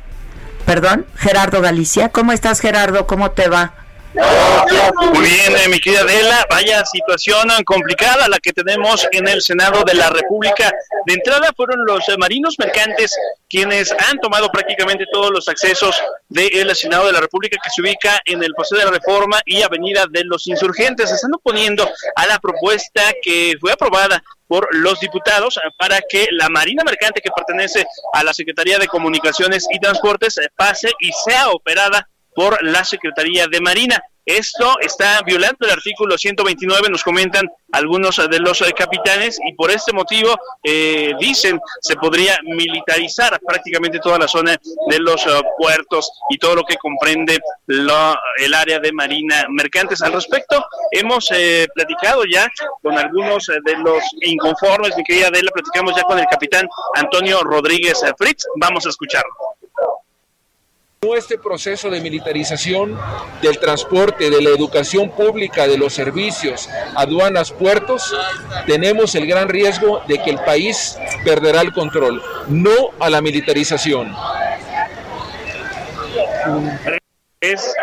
Perdón, 0.66 1.07
Gerardo 1.16 1.61
Galicia. 1.61 2.09
¿Cómo 2.09 2.33
estás, 2.33 2.61
Gerardo? 2.61 3.07
¿Cómo 3.07 3.33
te 3.33 3.48
va? 3.48 3.84
Muy 4.14 5.27
bien, 5.27 5.57
eh, 5.57 5.68
mi 5.68 5.81
querida 5.81 6.03
Adela, 6.03 6.46
vaya 6.48 6.85
situación 6.85 7.48
complicada 7.64 8.29
la 8.29 8.38
que 8.38 8.53
tenemos 8.53 9.09
en 9.11 9.27
el 9.27 9.42
Senado 9.42 9.83
de 9.85 9.94
la 9.94 10.09
República. 10.09 10.72
De 11.07 11.14
entrada 11.14 11.53
fueron 11.57 11.85
los 11.85 12.09
eh, 12.09 12.16
marinos 12.16 12.57
mercantes 12.59 13.16
quienes 13.48 13.92
han 13.92 14.18
tomado 14.20 14.50
prácticamente 14.50 15.05
todos 15.12 15.33
los 15.33 15.48
accesos 15.48 16.00
del 16.29 16.74
Senado 16.77 17.07
de 17.07 17.12
la 17.12 17.20
República 17.20 17.59
que 17.62 17.70
se 17.70 17.83
ubica 17.83 18.20
en 18.24 18.42
el 18.44 18.55
Paseo 18.55 18.79
de 18.79 18.85
la 18.85 18.92
Reforma 18.92 19.40
y 19.46 19.62
Avenida 19.62 20.05
de 20.09 20.22
los 20.24 20.46
Insurgentes. 20.46 21.11
Están 21.11 21.35
oponiendo 21.35 21.90
a 22.14 22.27
la 22.27 22.38
propuesta 22.38 23.03
que 23.20 23.55
fue 23.61 23.72
aprobada 23.72 24.22
por 24.46 24.68
los 24.77 25.00
diputados 25.00 25.59
para 25.77 26.00
que 26.09 26.29
la 26.31 26.48
Marina 26.48 26.85
Mercante 26.85 27.20
que 27.20 27.31
pertenece 27.31 27.85
a 28.12 28.22
la 28.22 28.33
Secretaría 28.33 28.79
de 28.79 28.87
Comunicaciones 28.87 29.66
y 29.70 29.81
Transportes 29.81 30.38
pase 30.57 30.90
y 31.00 31.11
sea 31.24 31.48
operada 31.48 32.09
por 32.35 32.62
la 32.62 32.85
Secretaría 32.85 33.47
de 33.47 33.61
Marina. 33.61 34.03
Esto 34.27 34.77
está 34.81 35.20
violando 35.20 35.66
el 35.66 35.70
artículo 35.70 36.16
129, 36.16 36.88
nos 36.88 37.05
comentan 37.05 37.47
algunos 37.73 38.16
de 38.16 38.38
los 38.38 38.62
eh, 38.62 38.73
capitanes, 38.73 39.38
y 39.47 39.53
por 39.53 39.70
este 39.70 39.92
motivo 39.92 40.35
eh, 40.62 41.12
dicen 41.20 41.61
se 41.83 41.94
podría 41.97 42.38
militarizar 42.42 43.38
prácticamente 43.47 43.99
toda 43.99 44.18
la 44.18 44.27
zona 44.27 44.59
de 44.88 44.99
los 44.99 45.27
eh, 45.27 45.42
puertos 45.59 46.11
y 46.31 46.38
todo 46.38 46.55
lo 46.55 46.62
que 46.62 46.77
comprende 46.77 47.38
el 47.66 48.55
área 48.55 48.79
de 48.79 48.92
marina 48.92 49.44
mercantes. 49.51 50.01
Al 50.01 50.14
respecto, 50.14 50.64
hemos 50.90 51.29
platicado 51.75 52.25
ya 52.25 52.51
con 52.83 52.97
algunos 52.97 53.47
de 53.47 53.77
los 53.79 54.03
inconformes, 54.23 54.97
mi 54.97 55.05
querida 55.05 55.29
Adela, 55.29 55.51
platicamos 55.53 55.94
ya 55.97 56.03
con 56.05 56.18
el 56.18 56.27
capitán 56.27 56.66
Antonio 56.94 57.42
Rodríguez 57.42 58.01
Fritz. 58.16 58.47
Vamos 58.57 58.87
a 58.87 58.88
escucharlo 58.88 59.35
este 61.14 61.36
proceso 61.36 61.90
de 61.90 62.00
militarización 62.00 62.98
del 63.42 63.58
transporte, 63.58 64.30
de 64.30 64.40
la 64.40 64.50
educación 64.50 65.10
pública, 65.10 65.68
de 65.68 65.76
los 65.76 65.92
servicios, 65.92 66.68
aduanas, 66.94 67.52
puertos, 67.52 68.14
tenemos 68.66 69.14
el 69.14 69.26
gran 69.26 69.48
riesgo 69.48 70.00
de 70.08 70.22
que 70.22 70.30
el 70.30 70.38
país 70.38 70.96
perderá 71.24 71.60
el 71.60 71.72
control, 71.72 72.22
no 72.48 72.90
a 73.00 73.10
la 73.10 73.20
militarización. 73.20 74.14
Es 77.40 77.74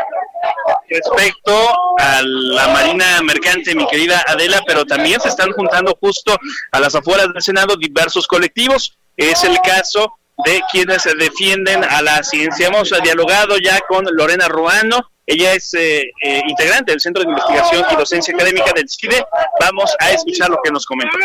respecto 0.90 1.54
a 2.00 2.22
la 2.24 2.68
Marina 2.70 3.22
Mercante, 3.22 3.76
mi 3.76 3.88
querida 3.88 4.24
Adela, 4.28 4.62
pero 4.66 4.86
también 4.86 5.20
se 5.20 5.30
están 5.30 5.52
juntando 5.52 5.98
justo 6.00 6.38
a 6.72 6.80
las 6.80 6.96
afueras 6.96 7.32
del 7.32 7.42
Senado 7.42 7.76
diversos 7.76 8.28
colectivos. 8.28 8.98
Es 9.16 9.44
el 9.44 9.60
caso 9.62 10.18
de 10.46 10.62
quienes 10.72 11.04
defienden 11.18 11.84
a 11.84 12.02
la 12.02 12.24
ciencia. 12.24 12.68
Hemos 12.68 12.92
dialogado 13.04 13.58
ya 13.58 13.80
con 13.88 14.06
Lorena 14.12 14.48
Ruano, 14.48 15.12
ella 15.26 15.54
es 15.54 15.74
eh, 15.76 16.12
eh, 16.24 16.42
integrante 16.48 16.92
del 16.92 17.00
Centro 17.00 17.24
de 17.24 17.30
Investigación 17.30 17.86
y 17.92 17.96
Docencia 17.96 18.34
Académica 18.34 18.72
del 18.76 18.90
CIDE. 18.90 19.24
Vamos 19.60 19.96
a 20.00 20.12
escuchar 20.12 20.50
lo 20.50 20.58
que 20.64 20.72
nos 20.72 20.86
comenta 20.86 21.18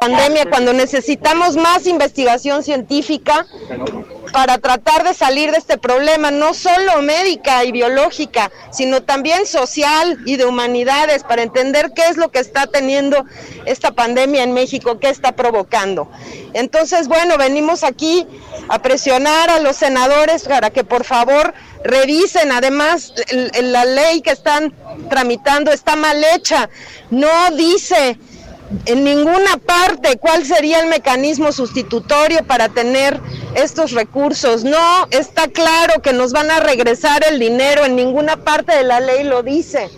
pandemia, 0.00 0.46
cuando 0.48 0.72
necesitamos 0.72 1.56
más 1.56 1.86
investigación 1.86 2.62
científica 2.62 3.46
para 4.32 4.58
tratar 4.58 5.04
de 5.04 5.14
salir 5.14 5.50
de 5.50 5.58
este 5.58 5.78
problema, 5.78 6.30
no 6.30 6.54
solo 6.54 7.00
médica 7.02 7.64
y 7.64 7.72
biológica, 7.72 8.50
sino 8.70 9.02
también 9.02 9.46
social 9.46 10.18
y 10.26 10.36
de 10.36 10.44
humanidades, 10.44 11.24
para 11.24 11.42
entender 11.42 11.92
qué 11.94 12.08
es 12.08 12.16
lo 12.16 12.30
que 12.30 12.38
está 12.38 12.66
teniendo 12.66 13.24
esta 13.64 13.92
pandemia 13.92 14.42
en 14.42 14.52
México, 14.52 14.98
qué 14.98 15.08
está 15.08 15.32
provocando. 15.32 16.10
Entonces, 16.52 17.08
bueno, 17.08 17.38
venimos 17.38 17.84
aquí 17.84 18.26
a 18.68 18.80
presionar 18.80 19.50
a 19.50 19.60
los 19.60 19.76
senadores 19.76 20.44
para 20.44 20.70
que 20.70 20.84
por 20.84 21.04
favor 21.04 21.54
revisen, 21.84 22.52
además 22.52 23.14
la 23.62 23.84
ley 23.84 24.20
que 24.20 24.30
están 24.30 24.74
tramitando 25.08 25.70
está 25.72 25.96
mal 25.96 26.22
hecha, 26.34 26.68
no 27.10 27.50
dice 27.52 28.18
en 28.86 29.04
ninguna 29.04 29.56
parte 29.58 30.18
cuál 30.18 30.44
sería 30.44 30.80
el 30.80 30.88
mecanismo 30.88 31.52
sustitutorio 31.52 32.44
para 32.44 32.68
tener 32.68 33.20
estos 33.54 33.92
recursos. 33.92 34.64
No 34.64 35.06
está 35.10 35.48
claro 35.48 36.02
que 36.02 36.12
nos 36.12 36.32
van 36.32 36.50
a 36.50 36.60
regresar 36.60 37.24
el 37.24 37.38
dinero, 37.38 37.84
en 37.84 37.96
ninguna 37.96 38.36
parte 38.36 38.76
de 38.76 38.84
la 38.84 39.00
ley 39.00 39.24
lo 39.24 39.42
dice. 39.42 39.90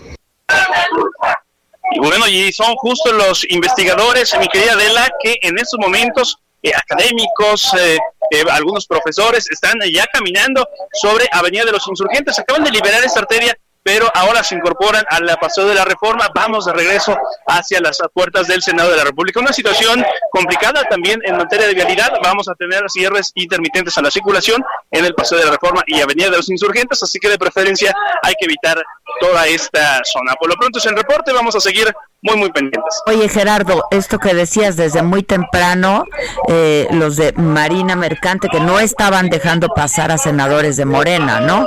Y 1.93 1.99
bueno, 1.99 2.29
y 2.29 2.53
son 2.53 2.75
justo 2.77 3.13
los 3.13 3.45
investigadores, 3.51 4.37
mi 4.39 4.47
querida 4.49 4.75
Adela, 4.75 5.11
que 5.23 5.39
en 5.43 5.59
estos 5.59 5.79
momentos 5.81 6.39
eh, 6.63 6.73
académicos, 6.75 7.73
eh, 7.75 7.99
eh, 8.31 8.45
algunos 8.51 8.87
profesores 8.87 9.51
están 9.51 9.81
ya 9.93 10.07
caminando 10.13 10.67
sobre 10.93 11.29
Avenida 11.33 11.65
de 11.65 11.73
los 11.73 11.87
Insurgentes. 11.89 12.39
Acaban 12.39 12.63
de 12.63 12.71
liberar 12.71 13.03
esta 13.03 13.21
arteria 13.21 13.57
pero 13.83 14.11
ahora 14.15 14.43
se 14.43 14.55
incorporan 14.55 15.05
al 15.09 15.27
paseo 15.41 15.67
de 15.67 15.75
la 15.75 15.85
reforma. 15.85 16.29
Vamos 16.35 16.67
de 16.67 16.73
regreso 16.73 17.17
hacia 17.47 17.81
las 17.81 18.01
puertas 18.13 18.47
del 18.47 18.63
Senado 18.63 18.91
de 18.91 18.97
la 18.97 19.05
República. 19.05 19.41
Una 19.41 19.53
situación 19.53 20.05
complicada 20.31 20.85
también 20.85 21.21
en 21.25 21.37
materia 21.37 21.67
de 21.67 21.75
vialidad. 21.75 22.13
Vamos 22.23 22.49
a 22.49 22.55
tener 22.55 22.83
cierres 22.89 23.33
intermitentes 23.35 23.97
a 23.97 24.03
la 24.03 24.11
circulación 24.11 24.63
en 24.91 25.05
el 25.05 25.15
paseo 25.15 25.39
de 25.39 25.45
la 25.47 25.53
reforma 25.53 25.83
y 25.87 26.01
avenida 26.01 26.31
de 26.31 26.37
los 26.37 26.51
insurgentes, 26.51 27.03
así 27.03 27.19
que 27.19 27.29
de 27.29 27.39
preferencia 27.39 27.95
hay 28.23 28.35
que 28.39 28.47
evitar 28.47 28.83
toda 29.21 29.47
esta 29.47 30.01
zona. 30.05 30.35
Por 30.35 30.49
lo 30.51 30.57
pronto 30.57 30.79
es 30.79 30.87
el 30.87 30.97
reporte, 30.97 31.33
vamos 31.33 31.55
a 31.57 31.61
seguir 31.61 31.93
muy, 32.23 32.37
muy 32.37 32.51
pendientes. 32.51 33.03
Oye, 33.07 33.29
Gerardo, 33.29 33.85
esto 33.91 34.19
que 34.19 34.35
decías 34.35 34.77
desde 34.77 35.03
muy 35.03 35.23
temprano, 35.23 36.05
eh, 36.49 36.87
los 36.93 37.17
de 37.17 37.33
Marina 37.33 37.97
Mercante 37.97 38.49
que 38.49 38.61
no 38.61 38.79
estaban 38.79 39.31
dejando 39.31 39.69
pasar 39.69 40.11
a 40.11 40.19
senadores 40.19 40.77
de 40.77 40.85
Morena, 40.85 41.41
¿no? 41.41 41.67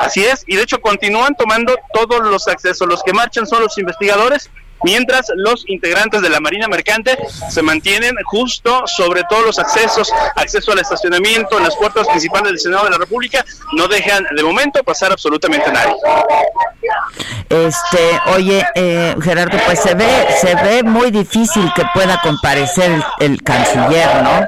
Así 0.00 0.24
es, 0.24 0.44
y 0.46 0.56
de 0.56 0.62
hecho 0.62 0.80
continúan 0.80 1.34
tomando 1.34 1.76
todos 1.92 2.22
los 2.22 2.48
accesos. 2.48 2.88
Los 2.88 3.02
que 3.02 3.12
marchan 3.12 3.46
son 3.46 3.62
los 3.62 3.76
investigadores 3.78 4.50
mientras 4.82 5.26
los 5.36 5.64
integrantes 5.68 6.22
de 6.22 6.28
la 6.28 6.40
Marina 6.40 6.68
Mercante 6.68 7.16
se 7.50 7.62
mantienen 7.62 8.14
justo 8.24 8.82
sobre 8.86 9.22
todos 9.28 9.46
los 9.46 9.58
accesos, 9.58 10.12
acceso 10.36 10.72
al 10.72 10.80
estacionamiento, 10.80 11.58
en 11.58 11.64
las 11.64 11.76
puertas 11.76 12.06
principales 12.08 12.50
del 12.50 12.58
Senado 12.58 12.84
de 12.84 12.90
la 12.90 12.98
República, 12.98 13.44
no 13.76 13.88
dejan 13.88 14.26
de 14.34 14.42
momento 14.42 14.82
pasar 14.82 15.12
absolutamente 15.12 15.70
nadie. 15.70 15.94
Este, 17.48 18.20
oye, 18.34 18.66
eh, 18.74 19.14
Gerardo, 19.22 19.58
pues 19.66 19.80
se 19.80 19.94
ve, 19.94 20.26
se 20.40 20.54
ve 20.54 20.82
muy 20.82 21.10
difícil 21.10 21.70
que 21.74 21.84
pueda 21.94 22.20
comparecer 22.22 22.90
el, 22.90 23.04
el 23.20 23.42
canciller, 23.42 24.22
¿no? 24.22 24.46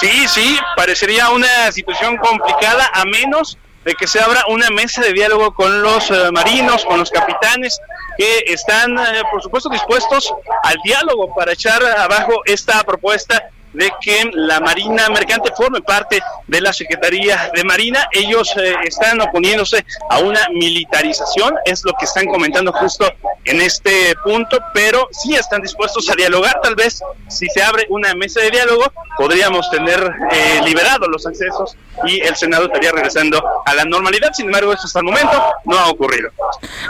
Sí, 0.00 0.26
sí, 0.26 0.58
parecería 0.74 1.28
una 1.28 1.70
situación 1.70 2.16
complicada 2.16 2.90
a 2.94 3.04
menos 3.04 3.58
de 3.84 3.94
que 3.94 4.06
se 4.06 4.20
abra 4.20 4.44
una 4.48 4.70
mesa 4.70 5.02
de 5.02 5.12
diálogo 5.12 5.52
con 5.54 5.82
los 5.82 6.10
eh, 6.10 6.30
marinos, 6.32 6.84
con 6.84 6.98
los 6.98 7.10
capitanes, 7.10 7.80
que 8.16 8.44
están, 8.46 8.96
eh, 8.98 9.22
por 9.30 9.42
supuesto, 9.42 9.68
dispuestos 9.68 10.32
al 10.62 10.76
diálogo 10.84 11.34
para 11.34 11.52
echar 11.52 11.84
abajo 11.84 12.42
esta 12.44 12.82
propuesta 12.84 13.50
de 13.72 13.90
que 14.00 14.30
la 14.34 14.60
Marina 14.60 15.08
Mercante 15.08 15.50
forme 15.56 15.80
parte 15.80 16.20
de 16.46 16.60
la 16.60 16.72
Secretaría 16.72 17.50
de 17.54 17.64
Marina. 17.64 18.08
Ellos 18.12 18.54
eh, 18.56 18.74
están 18.84 19.20
oponiéndose 19.20 19.84
a 20.10 20.18
una 20.18 20.40
militarización, 20.52 21.54
es 21.64 21.84
lo 21.84 21.92
que 21.94 22.04
están 22.04 22.26
comentando 22.26 22.72
justo 22.72 23.10
en 23.44 23.60
este 23.60 24.14
punto, 24.24 24.58
pero 24.72 25.08
sí 25.10 25.34
están 25.34 25.62
dispuestos 25.62 26.08
a 26.10 26.14
dialogar. 26.14 26.60
Tal 26.62 26.74
vez 26.74 27.02
si 27.28 27.48
se 27.48 27.62
abre 27.62 27.86
una 27.88 28.14
mesa 28.14 28.40
de 28.40 28.50
diálogo, 28.50 28.92
podríamos 29.16 29.70
tener 29.70 29.98
eh, 30.30 30.60
liberados 30.64 31.08
los 31.08 31.26
accesos 31.26 31.76
y 32.04 32.20
el 32.20 32.36
Senado 32.36 32.66
estaría 32.66 32.92
regresando 32.92 33.42
a 33.64 33.74
la 33.74 33.84
normalidad. 33.84 34.32
Sin 34.32 34.46
embargo, 34.46 34.72
eso 34.72 34.86
hasta 34.86 35.00
el 35.00 35.04
momento 35.04 35.42
no 35.64 35.78
ha 35.78 35.88
ocurrido. 35.88 36.30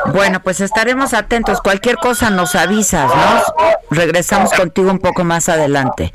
Bueno, 0.06 0.42
pues 0.42 0.60
estaremos 0.60 1.14
atentos. 1.14 1.60
Cualquier 1.60 1.96
cosa 1.96 2.30
nos 2.30 2.54
avisas, 2.54 3.08
¿no? 3.14 3.42
Regresamos 3.90 4.52
contigo 4.52 4.90
un 4.90 4.98
poco 4.98 5.24
más 5.24 5.48
adelante. 5.48 6.12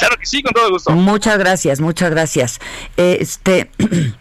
Claro 0.00 0.16
que 0.18 0.26
sí, 0.26 0.42
con 0.42 0.52
todo 0.52 0.70
gusto. 0.70 0.90
Muchas 0.92 1.38
gracias, 1.38 1.80
muchas 1.80 2.10
gracias. 2.10 2.58
Este. 2.96 3.70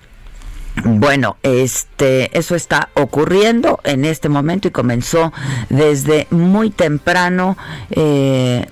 Bueno, 0.85 1.35
este, 1.43 2.37
eso 2.37 2.55
está 2.55 2.87
ocurriendo 2.93 3.81
en 3.83 4.05
este 4.05 4.29
momento 4.29 4.69
y 4.69 4.71
comenzó 4.71 5.33
desde 5.67 6.25
muy 6.29 6.69
temprano 6.69 7.57
eh, 7.91 8.65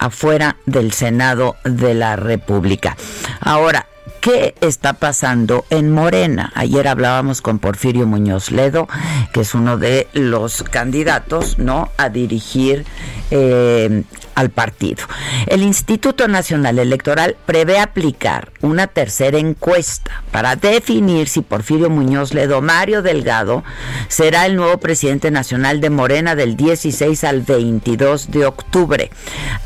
afuera 0.00 0.56
del 0.66 0.92
Senado 0.92 1.54
de 1.62 1.94
la 1.94 2.16
República. 2.16 2.96
Ahora, 3.38 3.86
¿Qué 4.24 4.54
está 4.62 4.94
pasando 4.94 5.66
en 5.68 5.92
Morena? 5.92 6.50
Ayer 6.54 6.88
hablábamos 6.88 7.42
con 7.42 7.58
Porfirio 7.58 8.06
Muñoz 8.06 8.50
Ledo, 8.52 8.88
que 9.34 9.42
es 9.42 9.54
uno 9.54 9.76
de 9.76 10.08
los 10.14 10.62
candidatos, 10.62 11.58
¿no? 11.58 11.90
A 11.98 12.08
dirigir 12.08 12.86
eh, 13.30 14.02
al 14.34 14.50
partido. 14.50 15.04
El 15.46 15.62
Instituto 15.62 16.28
Nacional 16.28 16.78
Electoral 16.78 17.36
prevé 17.46 17.78
aplicar 17.78 18.52
una 18.60 18.86
tercera 18.86 19.38
encuesta 19.38 20.22
para 20.30 20.56
definir 20.56 21.28
si 21.28 21.40
Porfirio 21.42 21.90
Muñoz 21.90 22.34
Ledo 22.34 22.60
Mario 22.60 23.02
Delgado 23.02 23.64
será 24.08 24.46
el 24.46 24.56
nuevo 24.56 24.78
presidente 24.78 25.30
nacional 25.30 25.80
de 25.80 25.90
Morena 25.90 26.34
del 26.34 26.56
16 26.56 27.24
al 27.24 27.42
22 27.42 28.30
de 28.30 28.46
octubre. 28.46 29.10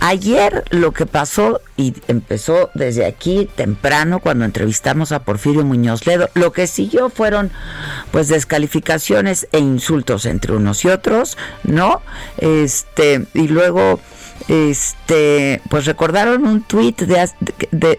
Ayer 0.00 0.64
lo 0.70 0.92
que 0.92 1.07
pasó 1.07 1.61
y 1.76 1.94
empezó 2.09 2.70
desde 2.74 3.07
aquí 3.07 3.48
temprano 3.54 4.18
cuando 4.18 4.44
entrevistamos 4.44 5.12
a 5.12 5.22
Porfirio 5.22 5.64
Muñoz 5.64 6.07
Ledo, 6.07 6.28
lo 6.35 6.52
que 6.52 6.66
siguió 6.66 7.09
fueron 7.09 7.50
pues 8.11 8.28
descalificaciones 8.28 9.48
e 9.52 9.59
insultos 9.59 10.26
entre 10.26 10.52
unos 10.52 10.85
y 10.85 10.88
otros, 10.88 11.38
¿no? 11.62 12.02
Este, 12.38 13.26
y 13.35 13.48
luego 13.48 14.00
este, 14.46 15.61
pues 15.68 15.87
recordaron 15.87 16.46
un 16.46 16.62
tuit 16.62 17.01
de, 17.01 17.29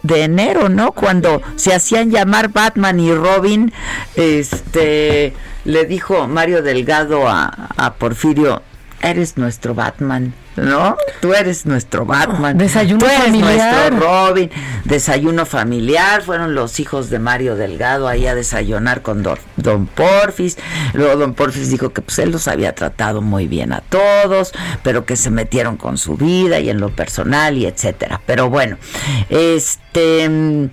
de, 0.01 0.23
enero, 0.23 0.69
¿no? 0.69 0.91
Cuando 0.91 1.41
se 1.55 1.73
hacían 1.73 2.11
llamar 2.11 2.49
Batman 2.49 2.99
y 2.99 3.13
Robin, 3.13 3.73
este, 4.15 5.33
le 5.65 5.85
dijo 5.85 6.27
Mario 6.27 6.61
Delgado 6.61 7.27
a, 7.27 7.69
a 7.75 7.93
Porfirio, 7.95 8.61
eres 9.01 9.37
nuestro 9.37 9.75
Batman. 9.75 10.33
¿No? 10.59 10.97
Tú 11.21 11.33
eres 11.33 11.65
nuestro 11.65 12.05
Batman. 12.05 12.57
Desayuno 12.57 12.99
Tú 12.99 13.05
eres 13.05 13.19
familiar. 13.19 13.91
nuestro 13.91 13.99
Robin. 13.99 14.51
Desayuno 14.85 15.45
familiar. 15.45 16.21
Fueron 16.21 16.55
los 16.55 16.79
hijos 16.79 17.09
de 17.09 17.19
Mario 17.19 17.55
Delgado 17.55 18.07
ahí 18.07 18.27
a 18.27 18.35
desayunar 18.35 19.01
con 19.01 19.23
don, 19.23 19.87
Porfis. 19.87 20.57
Luego 20.93 21.17
don 21.17 21.33
Porfis 21.33 21.69
dijo 21.69 21.89
que 21.89 22.01
pues 22.01 22.19
él 22.19 22.31
los 22.31 22.47
había 22.47 22.75
tratado 22.75 23.21
muy 23.21 23.47
bien 23.47 23.73
a 23.73 23.81
todos, 23.81 24.53
pero 24.83 25.05
que 25.05 25.15
se 25.15 25.29
metieron 25.29 25.77
con 25.77 25.97
su 25.97 26.17
vida 26.17 26.59
y 26.59 26.69
en 26.69 26.79
lo 26.79 26.89
personal 26.89 27.57
y 27.57 27.65
etcétera. 27.65 28.21
Pero 28.25 28.49
bueno, 28.49 28.77
este 29.29 30.69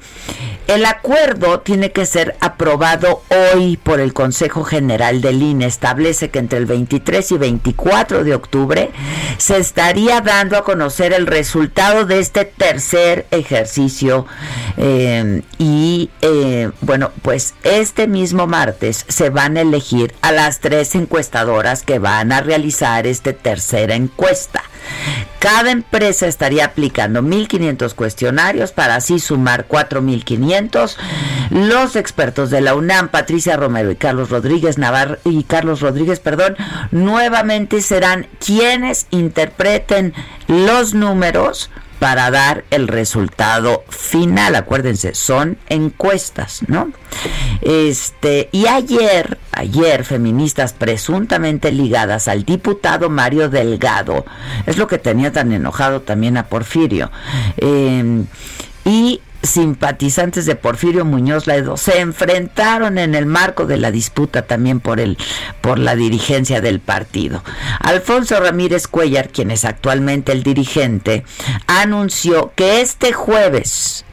el 0.67 0.85
acuerdo 0.85 1.61
tiene 1.61 1.93
que 1.93 2.07
ser 2.07 2.37
aprobado 2.41 3.23
hoy 3.55 3.77
por 3.77 4.01
el 4.01 4.13
Consejo 4.13 4.65
General 4.65 5.21
del 5.21 5.43
INE. 5.43 5.67
Establece 5.67 6.31
que 6.31 6.39
entre 6.39 6.59
el 6.59 6.67
23 6.67 7.33
y 7.33 7.39
24 7.39 8.25
de 8.25 8.35
octubre 8.35 8.91
se 9.39 9.59
estaría 9.77 10.23
dando 10.23 10.57
a 10.57 10.65
conocer 10.65 11.13
el 11.13 11.27
resultado 11.27 12.07
de 12.07 12.19
este 12.19 12.47
tercer 12.47 13.27
ejercicio 13.31 14.25
eh, 14.79 15.43
y 15.59 16.09
eh, 16.23 16.71
bueno 16.81 17.13
pues 17.21 17.53
este 17.63 18.09
mismo 18.09 18.47
martes 18.47 19.05
se 19.07 19.29
van 19.29 19.59
a 19.59 19.61
elegir 19.61 20.15
a 20.23 20.33
las 20.33 20.61
tres 20.61 20.95
encuestadoras 20.95 21.83
que 21.83 21.99
van 21.99 22.33
a 22.33 22.41
realizar 22.41 23.07
esta 23.07 23.35
tercera 23.35 23.95
encuesta 23.95 24.63
cada 25.39 25.71
empresa 25.71 26.27
estaría 26.27 26.65
aplicando 26.65 27.23
1.500 27.23 27.95
cuestionarios 27.95 28.73
para 28.73 28.97
así 28.97 29.19
sumar 29.19 29.69
4.500. 29.69 30.97
Los 31.51 31.95
expertos 31.95 32.51
de 32.51 32.61
la 32.61 32.75
UNAM, 32.75 33.09
Patricia 33.09 33.57
Romero 33.57 33.91
y 33.91 33.97
Carlos 33.97 34.31
Rodríguez 34.31 34.79
Navarro 34.79 35.19
y 35.25 35.45
Carlos 35.45 35.81
Rodríguez, 35.81 36.21
perdón, 36.21 36.57
nuevamente 36.91 37.81
serán 37.81 38.27
quienes 38.45 39.07
interpreten 39.11 40.15
los 40.49 40.95
números 40.95 41.71
para 41.99 42.31
dar 42.31 42.65
el 42.71 42.89
resultado 42.89 43.85
final. 43.89 44.55
Acuérdense, 44.55 45.15
son 45.15 45.59
encuestas, 45.69 46.63
¿no? 46.69 46.93
Este, 47.63 48.49
y 48.53 48.67
ayer, 48.67 49.39
ayer, 49.53 50.05
feministas 50.05 50.73
presuntamente 50.73 51.73
ligadas 51.73 52.29
al 52.29 52.45
diputado 52.45 53.09
Mario 53.09 53.49
Delgado, 53.49 54.25
es 54.67 54.77
lo 54.77 54.87
que 54.87 54.99
tenía 54.99 55.33
tan 55.33 55.53
enojado 55.53 56.03
también 56.03 56.37
a 56.37 56.47
Porfirio, 56.47 57.11
eh, 57.57 58.25
y 58.85 59.21
simpatizantes 59.47 60.47
de 60.47 60.57
Porfirio 60.57 61.05
Muñoz 61.05 61.47
Ledo 61.47 61.77
se 61.77 62.01
enfrentaron 62.01 62.99
en 62.99 63.15
el 63.15 63.27
marco 63.27 63.67
de 63.67 63.77
la 63.77 63.91
disputa 63.91 64.43
también 64.43 64.81
por 64.81 65.01
el 65.01 65.17
por 65.61 65.79
la 65.79 65.97
dirigencia 65.97 66.61
del 66.61 66.81
partido. 66.81 67.43
Alfonso 67.81 68.39
Ramírez 68.41 68.87
Cuellar, 68.89 69.31
quien 69.31 69.51
es 69.51 69.65
actualmente 69.65 70.33
el 70.33 70.43
dirigente, 70.43 71.25
anunció 71.67 72.53
que 72.55 72.81
este 72.81 73.13
jueves 73.13 74.05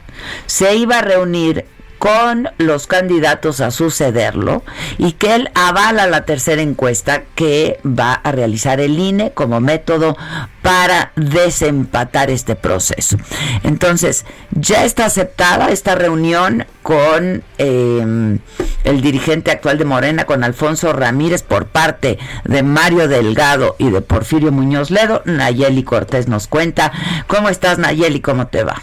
se 0.45 0.75
iba 0.75 0.99
a 0.99 1.01
reunir 1.01 1.65
con 2.03 2.49
los 2.57 2.85
candidatos 2.85 3.61
a 3.61 3.71
sucederlo 3.71 4.61
y 4.97 5.13
que 5.13 5.35
él 5.35 5.49
avala 5.53 6.05
la 6.05 6.25
tercera 6.25 6.61
encuesta 6.61 7.23
que 7.33 7.79
va 7.85 8.11
a 8.11 8.33
realizar 8.33 8.81
el 8.81 8.99
INE 8.99 9.31
como 9.31 9.61
método 9.61 10.17
para 10.61 11.13
desempatar 11.15 12.29
este 12.29 12.57
proceso. 12.57 13.15
Entonces, 13.63 14.25
ya 14.51 14.83
está 14.83 15.05
aceptada 15.05 15.69
esta 15.69 15.95
reunión 15.95 16.65
con 16.81 17.41
eh, 17.57 18.37
el 18.83 19.01
dirigente 19.01 19.51
actual 19.51 19.77
de 19.77 19.85
Morena, 19.85 20.25
con 20.25 20.43
Alfonso 20.43 20.91
Ramírez, 20.91 21.41
por 21.41 21.67
parte 21.67 22.19
de 22.43 22.63
Mario 22.63 23.07
Delgado 23.07 23.77
y 23.79 23.89
de 23.91 24.01
Porfirio 24.01 24.51
Muñoz 24.51 24.91
Ledo. 24.91 25.21
Nayeli 25.23 25.83
Cortés 25.83 26.27
nos 26.27 26.47
cuenta. 26.47 26.91
¿Cómo 27.27 27.47
estás, 27.47 27.77
Nayeli? 27.77 28.19
¿Cómo 28.19 28.47
te 28.47 28.65
va? 28.65 28.81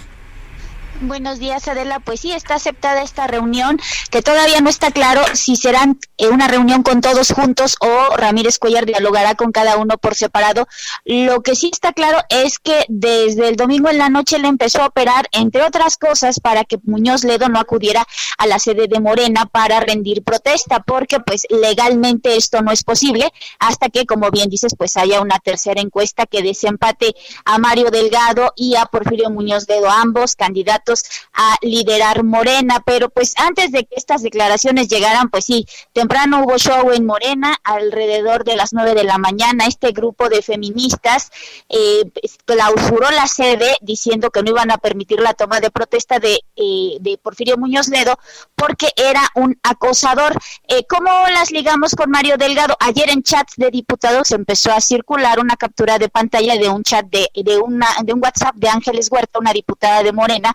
Buenos 1.03 1.39
días, 1.39 1.67
Adela. 1.67 1.99
Pues 2.01 2.21
sí, 2.21 2.33
está 2.33 2.57
aceptada 2.57 3.01
esta 3.01 3.27
reunión, 3.27 3.81
que 4.11 4.21
todavía 4.21 4.61
no 4.61 4.69
está 4.69 4.91
claro 4.91 5.23
si 5.33 5.57
serán 5.57 5.99
eh, 6.19 6.29
una 6.29 6.47
reunión 6.47 6.83
con 6.83 7.01
todos 7.01 7.33
juntos 7.33 7.77
o 7.81 8.17
Ramírez 8.19 8.59
Cuellar 8.59 8.85
dialogará 8.85 9.35
con 9.35 9.51
cada 9.51 9.79
uno 9.79 9.97
por 9.97 10.15
separado. 10.15 10.69
Lo 11.07 11.41
que 11.43 11.57
sí 11.57 11.71
está 11.73 11.95
claro 11.95 12.19
es 12.29 12.59
que 12.59 12.85
desde 12.89 13.49
el 13.49 13.57
domingo 13.57 13.89
en 13.89 13.97
la 13.97 14.11
noche 14.11 14.39
le 14.39 14.49
empezó 14.49 14.83
a 14.83 14.89
operar, 14.89 15.27
entre 15.33 15.63
otras 15.63 15.97
cosas, 15.97 16.39
para 16.39 16.65
que 16.65 16.77
Muñoz 16.83 17.25
Ledo 17.25 17.49
no 17.49 17.59
acudiera 17.59 18.07
a 18.37 18.47
la 18.47 18.59
sede 18.59 18.87
de 18.87 19.01
Morena 19.01 19.47
para 19.47 19.81
rendir 19.81 20.23
protesta, 20.23 20.81
porque 20.81 21.19
pues 21.21 21.47
legalmente 21.49 22.37
esto 22.37 22.61
no 22.61 22.73
es 22.73 22.85
posible 22.85 23.33
hasta 23.59 23.89
que, 23.89 24.05
como 24.05 24.31
bien 24.31 24.51
dices, 24.51 24.75
pues 24.77 24.99
haya 24.99 25.23
una 25.23 25.39
tercera 25.39 25.81
encuesta 25.81 26.27
que 26.27 26.43
desempate 26.43 27.15
a 27.47 27.57
Mario 27.57 27.91
Delgado 27.91 28.53
y 28.55 28.77
a 28.77 28.85
Porfirio 28.85 29.31
Muñoz 29.31 29.67
Ledo, 29.67 29.89
ambos 29.89 30.37
candidatos 30.37 30.90
a 31.33 31.57
liderar 31.63 32.25
Morena, 32.25 32.83
pero 32.85 33.11
pues 33.11 33.35
antes 33.37 33.73
de 33.73 33.85
que 33.85 33.95
estas 33.97 34.23
declaraciones 34.23 34.89
llegaran, 34.89 35.31
pues 35.31 35.45
sí, 35.45 35.67
temprano 35.93 36.43
hubo 36.45 36.59
show 36.59 36.91
en 36.93 37.07
Morena, 37.07 37.57
alrededor 37.65 38.45
de 38.45 38.57
las 38.57 38.73
nueve 38.73 38.95
de 38.95 39.05
la 39.05 39.19
mañana, 39.19 39.67
este 39.67 39.93
grupo 39.93 40.29
de 40.29 40.43
feministas 40.43 41.31
eh, 41.69 42.11
clausuró 42.45 43.11
la 43.11 43.27
sede 43.27 43.77
diciendo 43.81 44.31
que 44.31 44.43
no 44.43 44.51
iban 44.51 44.71
a 44.71 44.79
permitir 44.79 45.21
la 45.21 45.35
toma 45.35 45.61
de 45.61 45.71
protesta 45.71 46.19
de, 46.19 46.41
eh, 46.57 46.97
de 47.01 47.19
Porfirio 47.19 47.57
Muñoz 47.57 47.89
Ledo 47.89 48.19
porque 48.55 48.89
era 48.97 49.23
un 49.35 49.59
acosador. 49.63 50.33
Eh, 50.69 50.85
¿Cómo 50.89 51.11
las 51.33 51.51
ligamos 51.51 51.95
con 51.95 52.11
Mario 52.11 52.37
Delgado? 52.37 52.77
Ayer 52.81 53.11
en 53.11 53.23
chats 53.23 53.55
de 53.57 53.71
diputados 53.71 54.31
empezó 54.33 54.73
a 54.73 54.81
circular 54.81 55.41
una 55.41 55.57
captura 55.57 55.99
de 55.99 56.09
pantalla 56.09 56.57
de 56.57 56.69
un 56.69 56.83
chat 56.83 57.07
de, 57.07 57.29
de, 57.35 57.59
una, 57.59 57.87
de 58.03 58.13
un 58.13 58.21
WhatsApp 58.23 58.55
de 58.57 58.69
Ángeles 58.69 59.09
Huerta, 59.11 59.39
una 59.39 59.53
diputada 59.53 60.03
de 60.03 60.13
Morena, 60.13 60.55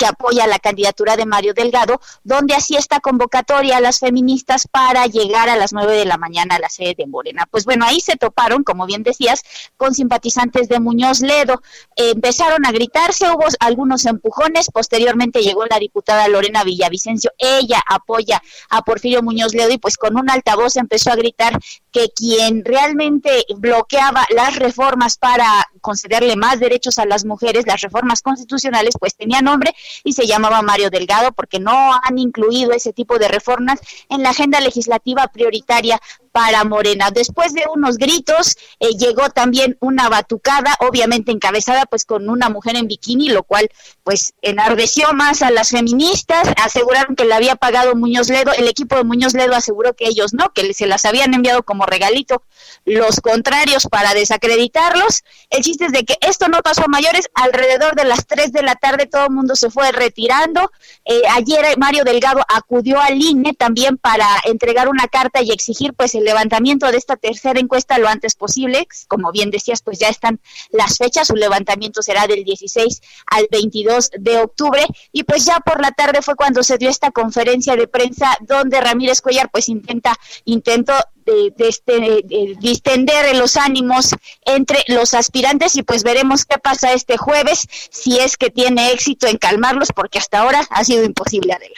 que 0.00 0.06
apoya 0.06 0.46
la 0.46 0.58
candidatura 0.58 1.14
de 1.18 1.26
Mario 1.26 1.52
Delgado, 1.52 2.00
donde 2.24 2.54
hacía 2.54 2.78
esta 2.78 3.00
convocatoria 3.00 3.76
a 3.76 3.80
las 3.82 3.98
feministas 3.98 4.66
para 4.66 5.04
llegar 5.04 5.50
a 5.50 5.56
las 5.56 5.74
nueve 5.74 5.94
de 5.94 6.06
la 6.06 6.16
mañana 6.16 6.54
a 6.54 6.58
la 6.58 6.70
sede 6.70 6.94
de 6.96 7.06
Morena. 7.06 7.46
Pues 7.50 7.66
bueno, 7.66 7.84
ahí 7.84 8.00
se 8.00 8.16
toparon, 8.16 8.64
como 8.64 8.86
bien 8.86 9.02
decías, 9.02 9.42
con 9.76 9.94
simpatizantes 9.94 10.70
de 10.70 10.80
Muñoz 10.80 11.20
Ledo. 11.20 11.60
empezaron 11.96 12.64
a 12.64 12.72
gritarse, 12.72 13.30
hubo 13.30 13.44
algunos 13.58 14.06
empujones, 14.06 14.70
posteriormente 14.72 15.42
llegó 15.42 15.66
la 15.66 15.78
diputada 15.78 16.28
Lorena 16.28 16.64
Villavicencio, 16.64 17.32
ella 17.36 17.82
apoya 17.86 18.42
a 18.70 18.80
Porfirio 18.80 19.22
Muñoz 19.22 19.54
Ledo 19.54 19.70
y 19.70 19.76
pues 19.76 19.98
con 19.98 20.16
un 20.16 20.30
altavoz 20.30 20.76
empezó 20.76 21.10
a 21.10 21.16
gritar 21.16 21.58
que 21.92 22.08
quien 22.16 22.64
realmente 22.64 23.44
bloqueaba 23.54 24.24
las 24.30 24.56
reformas 24.56 25.18
para 25.18 25.68
concederle 25.82 26.36
más 26.36 26.58
derechos 26.58 26.98
a 26.98 27.04
las 27.04 27.26
mujeres, 27.26 27.66
las 27.66 27.82
reformas 27.82 28.22
constitucionales, 28.22 28.94
pues 28.98 29.14
tenía 29.14 29.42
nombre 29.42 29.74
y 30.04 30.12
se 30.12 30.26
llamaba 30.26 30.62
Mario 30.62 30.90
Delgado 30.90 31.32
porque 31.32 31.60
no 31.60 31.92
han 32.02 32.18
incluido 32.18 32.72
ese 32.72 32.92
tipo 32.92 33.18
de 33.18 33.28
reformas 33.28 33.80
en 34.08 34.22
la 34.22 34.30
agenda 34.30 34.60
legislativa 34.60 35.26
prioritaria 35.28 36.00
para 36.32 36.64
Morena. 36.64 37.10
Después 37.10 37.52
de 37.54 37.64
unos 37.74 37.96
gritos, 37.96 38.56
eh, 38.78 38.90
llegó 38.98 39.30
también 39.30 39.76
una 39.80 40.08
batucada, 40.08 40.76
obviamente 40.80 41.32
encabezada 41.32 41.86
pues 41.86 42.04
con 42.04 42.28
una 42.28 42.48
mujer 42.48 42.76
en 42.76 42.86
bikini, 42.86 43.28
lo 43.28 43.42
cual 43.42 43.68
pues 44.04 44.34
enardeció 44.42 45.12
más 45.12 45.42
a 45.42 45.50
las 45.50 45.70
feministas, 45.70 46.48
aseguraron 46.62 47.16
que 47.16 47.24
la 47.24 47.36
había 47.36 47.56
pagado 47.56 47.94
Muñoz 47.94 48.28
Ledo, 48.28 48.52
el 48.52 48.68
equipo 48.68 48.96
de 48.96 49.04
Muñoz 49.04 49.34
Ledo 49.34 49.54
aseguró 49.54 49.94
que 49.94 50.06
ellos 50.06 50.32
no, 50.32 50.52
que 50.52 50.72
se 50.74 50.86
las 50.86 51.04
habían 51.04 51.34
enviado 51.34 51.62
como 51.62 51.84
regalito 51.86 52.42
los 52.84 53.20
contrarios 53.20 53.86
para 53.86 54.14
desacreditarlos. 54.14 55.24
El 55.50 55.62
chiste 55.62 55.86
es 55.86 55.92
de 55.92 56.04
que 56.04 56.16
esto 56.20 56.48
no 56.48 56.60
pasó 56.62 56.84
a 56.84 56.88
mayores, 56.88 57.28
alrededor 57.34 57.94
de 57.94 58.04
las 58.04 58.26
3 58.26 58.52
de 58.52 58.62
la 58.62 58.76
tarde 58.76 59.06
todo 59.06 59.24
el 59.24 59.30
mundo 59.30 59.56
se 59.56 59.70
fue 59.70 59.79
retirando. 59.92 60.70
Eh, 61.04 61.22
ayer 61.30 61.64
Mario 61.78 62.04
Delgado 62.04 62.40
acudió 62.48 63.00
al 63.00 63.20
INE 63.20 63.54
también 63.54 63.96
para 63.96 64.26
entregar 64.44 64.88
una 64.88 65.06
carta 65.08 65.42
y 65.42 65.50
exigir 65.50 65.94
pues 65.94 66.14
el 66.14 66.24
levantamiento 66.24 66.90
de 66.90 66.98
esta 66.98 67.16
tercera 67.16 67.60
encuesta 67.60 67.98
lo 67.98 68.08
antes 68.08 68.34
posible. 68.34 68.86
Como 69.08 69.32
bien 69.32 69.50
decías, 69.50 69.82
pues 69.82 69.98
ya 69.98 70.08
están 70.08 70.40
las 70.70 70.98
fechas. 70.98 71.28
Su 71.28 71.36
levantamiento 71.36 72.02
será 72.02 72.26
del 72.26 72.44
16 72.44 73.00
al 73.26 73.46
22 73.50 74.10
de 74.18 74.38
octubre. 74.38 74.84
Y 75.12 75.24
pues 75.24 75.44
ya 75.44 75.60
por 75.60 75.80
la 75.80 75.90
tarde 75.92 76.22
fue 76.22 76.34
cuando 76.34 76.62
se 76.62 76.78
dio 76.78 76.88
esta 76.88 77.10
conferencia 77.10 77.76
de 77.76 77.88
prensa 77.88 78.36
donde 78.40 78.80
Ramírez 78.80 79.20
Cuellar 79.20 79.50
pues 79.50 79.68
intenta, 79.68 80.16
intentó 80.44 80.94
de, 81.24 81.52
de, 81.56 81.68
este, 81.68 82.56
distender 82.60 83.36
los 83.36 83.56
ánimos 83.56 84.14
entre 84.44 84.78
los 84.88 85.14
aspirantes 85.14 85.76
y 85.76 85.82
pues 85.82 86.02
veremos 86.02 86.44
qué 86.44 86.58
pasa 86.58 86.92
este 86.92 87.16
jueves 87.16 87.66
si 87.90 88.18
es 88.18 88.36
que 88.36 88.50
tiene 88.50 88.92
éxito 88.92 89.26
en 89.26 89.38
calmarlos 89.38 89.92
porque 89.94 90.18
hasta 90.18 90.40
ahora 90.40 90.66
ha 90.70 90.84
sido 90.84 91.04
imposible 91.04 91.52
Adela. 91.52 91.74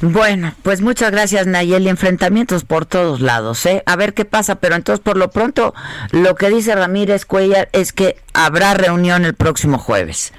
Bueno, 0.00 0.54
pues 0.62 0.80
muchas 0.80 1.10
gracias 1.10 1.46
Nayeli, 1.46 1.88
enfrentamientos 1.88 2.64
por 2.64 2.86
todos 2.86 3.20
lados, 3.20 3.64
¿eh? 3.66 3.82
A 3.86 3.96
ver 3.96 4.14
qué 4.14 4.24
pasa, 4.24 4.56
pero 4.56 4.74
entonces 4.74 5.02
por 5.02 5.16
lo 5.16 5.30
pronto 5.30 5.74
lo 6.10 6.34
que 6.34 6.50
dice 6.50 6.74
Ramírez 6.74 7.26
Cuellar 7.26 7.68
es 7.72 7.92
que 7.92 8.16
habrá 8.32 8.74
reunión 8.74 9.24
el 9.24 9.34
próximo 9.34 9.78
jueves. 9.78 10.32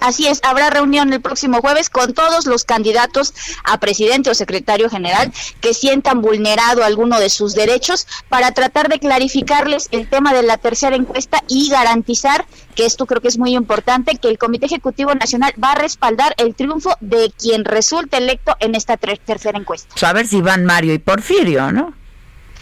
Así 0.00 0.26
es, 0.26 0.40
habrá 0.42 0.70
reunión 0.70 1.12
el 1.12 1.20
próximo 1.20 1.60
jueves 1.60 1.90
con 1.90 2.14
todos 2.14 2.46
los 2.46 2.64
candidatos 2.64 3.34
a 3.64 3.78
presidente 3.78 4.30
o 4.30 4.34
secretario 4.34 4.88
general 4.88 5.32
que 5.60 5.74
sientan 5.74 6.22
vulnerado 6.22 6.84
alguno 6.84 7.20
de 7.20 7.30
sus 7.30 7.54
derechos 7.54 8.06
para 8.28 8.52
tratar 8.52 8.88
de 8.88 8.98
clarificarles 8.98 9.88
el 9.90 10.08
tema 10.08 10.32
de 10.32 10.42
la 10.42 10.56
tercera 10.58 10.96
encuesta 10.96 11.42
y 11.48 11.68
garantizar 11.68 12.46
que 12.74 12.86
esto 12.86 13.06
creo 13.06 13.20
que 13.20 13.28
es 13.28 13.38
muy 13.38 13.54
importante, 13.54 14.16
que 14.16 14.28
el 14.28 14.38
Comité 14.38 14.66
Ejecutivo 14.66 15.14
Nacional 15.14 15.52
va 15.62 15.72
a 15.72 15.74
respaldar 15.76 16.34
el 16.38 16.54
triunfo 16.54 16.96
de 17.00 17.32
quien 17.38 17.64
resulte 17.64 18.16
electo 18.16 18.56
en 18.60 18.74
esta 18.74 18.96
tercera 18.96 19.58
encuesta. 19.58 19.94
A 20.06 20.12
ver 20.12 20.26
si 20.26 20.40
van 20.40 20.64
Mario 20.64 20.94
y 20.94 20.98
Porfirio, 20.98 21.72
¿no? 21.72 21.99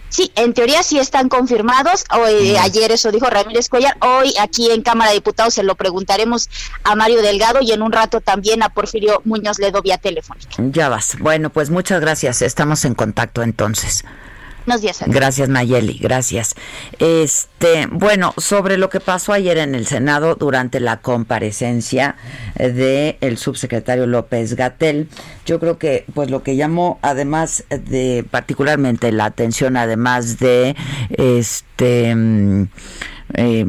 Sí, 0.09 0.33
en 0.37 0.55
teoría 0.55 0.83
sí 0.83 0.99
están 0.99 1.29
confirmados. 1.29 2.05
Hoy, 2.19 2.57
ayer 2.57 2.91
eso 2.93 3.11
dijo 3.11 3.29
Ramírez 3.29 3.69
Cuellar. 3.69 3.97
Hoy 4.01 4.35
aquí 4.41 4.71
en 4.71 4.83
Cámara 4.83 5.11
de 5.11 5.17
Diputados 5.17 5.55
se 5.55 5.63
lo 5.63 5.75
preguntaremos 5.75 6.49
a 6.85 6.95
Mario 6.95 7.23
Delgado 7.23 7.61
y 7.61 7.73
en 7.73 7.83
un 7.83 7.93
rato 7.93 8.21
también 8.21 8.63
a 8.63 8.71
Porfirio 8.71 9.21
Muñoz 9.25 9.59
Ledo 9.59 9.83
vía 9.83 9.99
telefónica. 9.99 10.57
Ya 10.59 10.89
vas. 10.89 11.17
Bueno, 11.19 11.51
pues 11.51 11.71
muchas 11.71 12.01
gracias. 12.01 12.43
Estamos 12.43 12.85
en 12.85 12.95
contacto 12.95 13.43
entonces. 13.43 14.05
Gracias 15.09 15.49
Nayeli, 15.49 15.99
gracias. 15.99 16.55
Este, 16.99 17.87
bueno, 17.91 18.35
sobre 18.37 18.77
lo 18.77 18.91
que 18.91 19.01
pasó 19.01 19.33
ayer 19.33 19.59
en 19.59 19.75
el 19.75 19.87
Senado 19.87 20.35
durante 20.35 20.79
la 20.81 20.99
comparecencia 20.99 22.16
de 22.57 23.19
el 23.21 23.39
subsecretario 23.39 24.07
López 24.07 24.55
Gatel, 24.55 25.09
yo 25.47 25.59
creo 25.59 25.79
que 25.79 26.05
pues 26.14 26.31
lo 26.31 26.43
que 26.43 26.57
llamó 26.57 26.99
además 27.03 27.64
de 27.71 28.25
particularmente 28.31 29.11
la 29.12 29.25
atención 29.25 29.77
además 29.77 30.39
de 30.39 30.77
este 31.11 32.14
eh, 33.35 33.66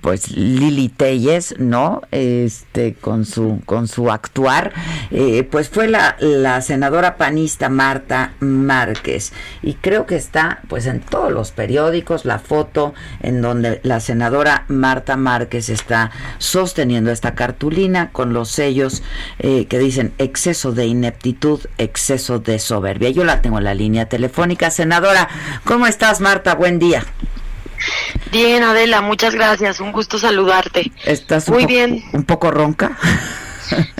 pues 0.00 0.30
Lili 0.30 0.88
Telles, 0.88 1.54
¿no? 1.58 2.02
Este 2.10 2.94
con 2.94 3.24
su 3.24 3.60
con 3.66 3.88
su 3.88 4.10
actuar, 4.10 4.72
eh, 5.10 5.42
pues 5.44 5.68
fue 5.68 5.88
la, 5.88 6.16
la 6.20 6.60
senadora 6.60 7.16
panista 7.16 7.68
Marta 7.68 8.32
Márquez 8.40 9.32
y 9.62 9.74
creo 9.74 10.06
que 10.06 10.16
está 10.16 10.60
pues 10.68 10.86
en 10.86 11.00
todos 11.00 11.32
los 11.32 11.52
periódicos 11.52 12.24
la 12.24 12.38
foto 12.38 12.94
en 13.20 13.42
donde 13.42 13.80
la 13.82 14.00
senadora 14.00 14.64
Marta 14.68 15.16
Márquez 15.16 15.68
está 15.68 16.10
sosteniendo 16.38 17.10
esta 17.10 17.34
cartulina 17.34 18.10
con 18.10 18.32
los 18.32 18.50
sellos 18.50 19.02
eh, 19.38 19.66
que 19.66 19.78
dicen 19.78 20.12
exceso 20.18 20.72
de 20.72 20.86
ineptitud, 20.86 21.60
exceso 21.78 22.38
de 22.38 22.58
soberbia. 22.58 23.10
Yo 23.10 23.24
la 23.24 23.42
tengo 23.42 23.58
en 23.58 23.64
la 23.64 23.74
línea 23.74 24.06
telefónica. 24.06 24.70
Senadora, 24.70 25.28
¿cómo 25.64 25.86
estás 25.86 26.20
Marta? 26.20 26.54
Buen 26.54 26.78
día. 26.78 27.04
Bien, 28.34 28.64
Adela, 28.64 29.00
muchas 29.00 29.32
gracias. 29.32 29.78
Un 29.78 29.92
gusto 29.92 30.18
saludarte. 30.18 30.90
¿Estás 31.04 31.48
muy 31.48 31.66
bien? 31.66 32.02
¿Un 32.12 32.24
poco 32.24 32.50
ronca? 32.50 32.98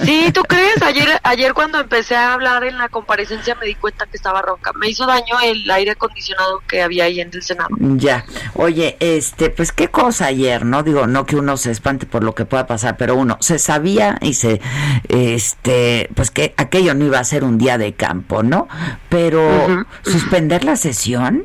Sí, 0.02 0.32
¿tú 0.34 0.42
crees? 0.48 0.82
Ayer, 0.82 1.20
ayer 1.22 1.54
cuando 1.54 1.78
empecé 1.78 2.16
a 2.16 2.32
hablar 2.32 2.64
en 2.64 2.76
la 2.76 2.88
comparecencia 2.88 3.54
me 3.54 3.66
di 3.66 3.76
cuenta 3.76 4.06
que 4.06 4.16
estaba 4.16 4.42
ronca. 4.42 4.72
Me 4.72 4.88
hizo 4.88 5.06
daño 5.06 5.38
el 5.44 5.70
aire 5.70 5.92
acondicionado 5.92 6.64
que 6.66 6.82
había 6.82 7.04
ahí 7.04 7.20
en 7.20 7.30
el 7.32 7.44
Senado. 7.44 7.68
Ya. 7.78 8.24
Oye, 8.54 8.96
este, 8.98 9.50
pues 9.50 9.70
qué 9.70 9.86
cosa 9.86 10.26
ayer, 10.26 10.66
¿no? 10.66 10.82
Digo, 10.82 11.06
no 11.06 11.26
que 11.26 11.36
uno 11.36 11.56
se 11.56 11.70
espante 11.70 12.04
por 12.04 12.24
lo 12.24 12.34
que 12.34 12.44
pueda 12.44 12.66
pasar, 12.66 12.96
pero 12.96 13.14
uno 13.14 13.38
se 13.40 13.60
sabía 13.60 14.18
y 14.20 14.34
se, 14.34 14.60
este, 15.10 16.10
pues 16.16 16.32
que 16.32 16.54
aquello 16.56 16.94
no 16.94 17.04
iba 17.04 17.20
a 17.20 17.24
ser 17.24 17.44
un 17.44 17.56
día 17.56 17.78
de 17.78 17.92
campo, 17.92 18.42
¿no? 18.42 18.66
Pero, 19.08 19.86
¿suspender 20.02 20.64
la 20.64 20.74
sesión? 20.74 21.44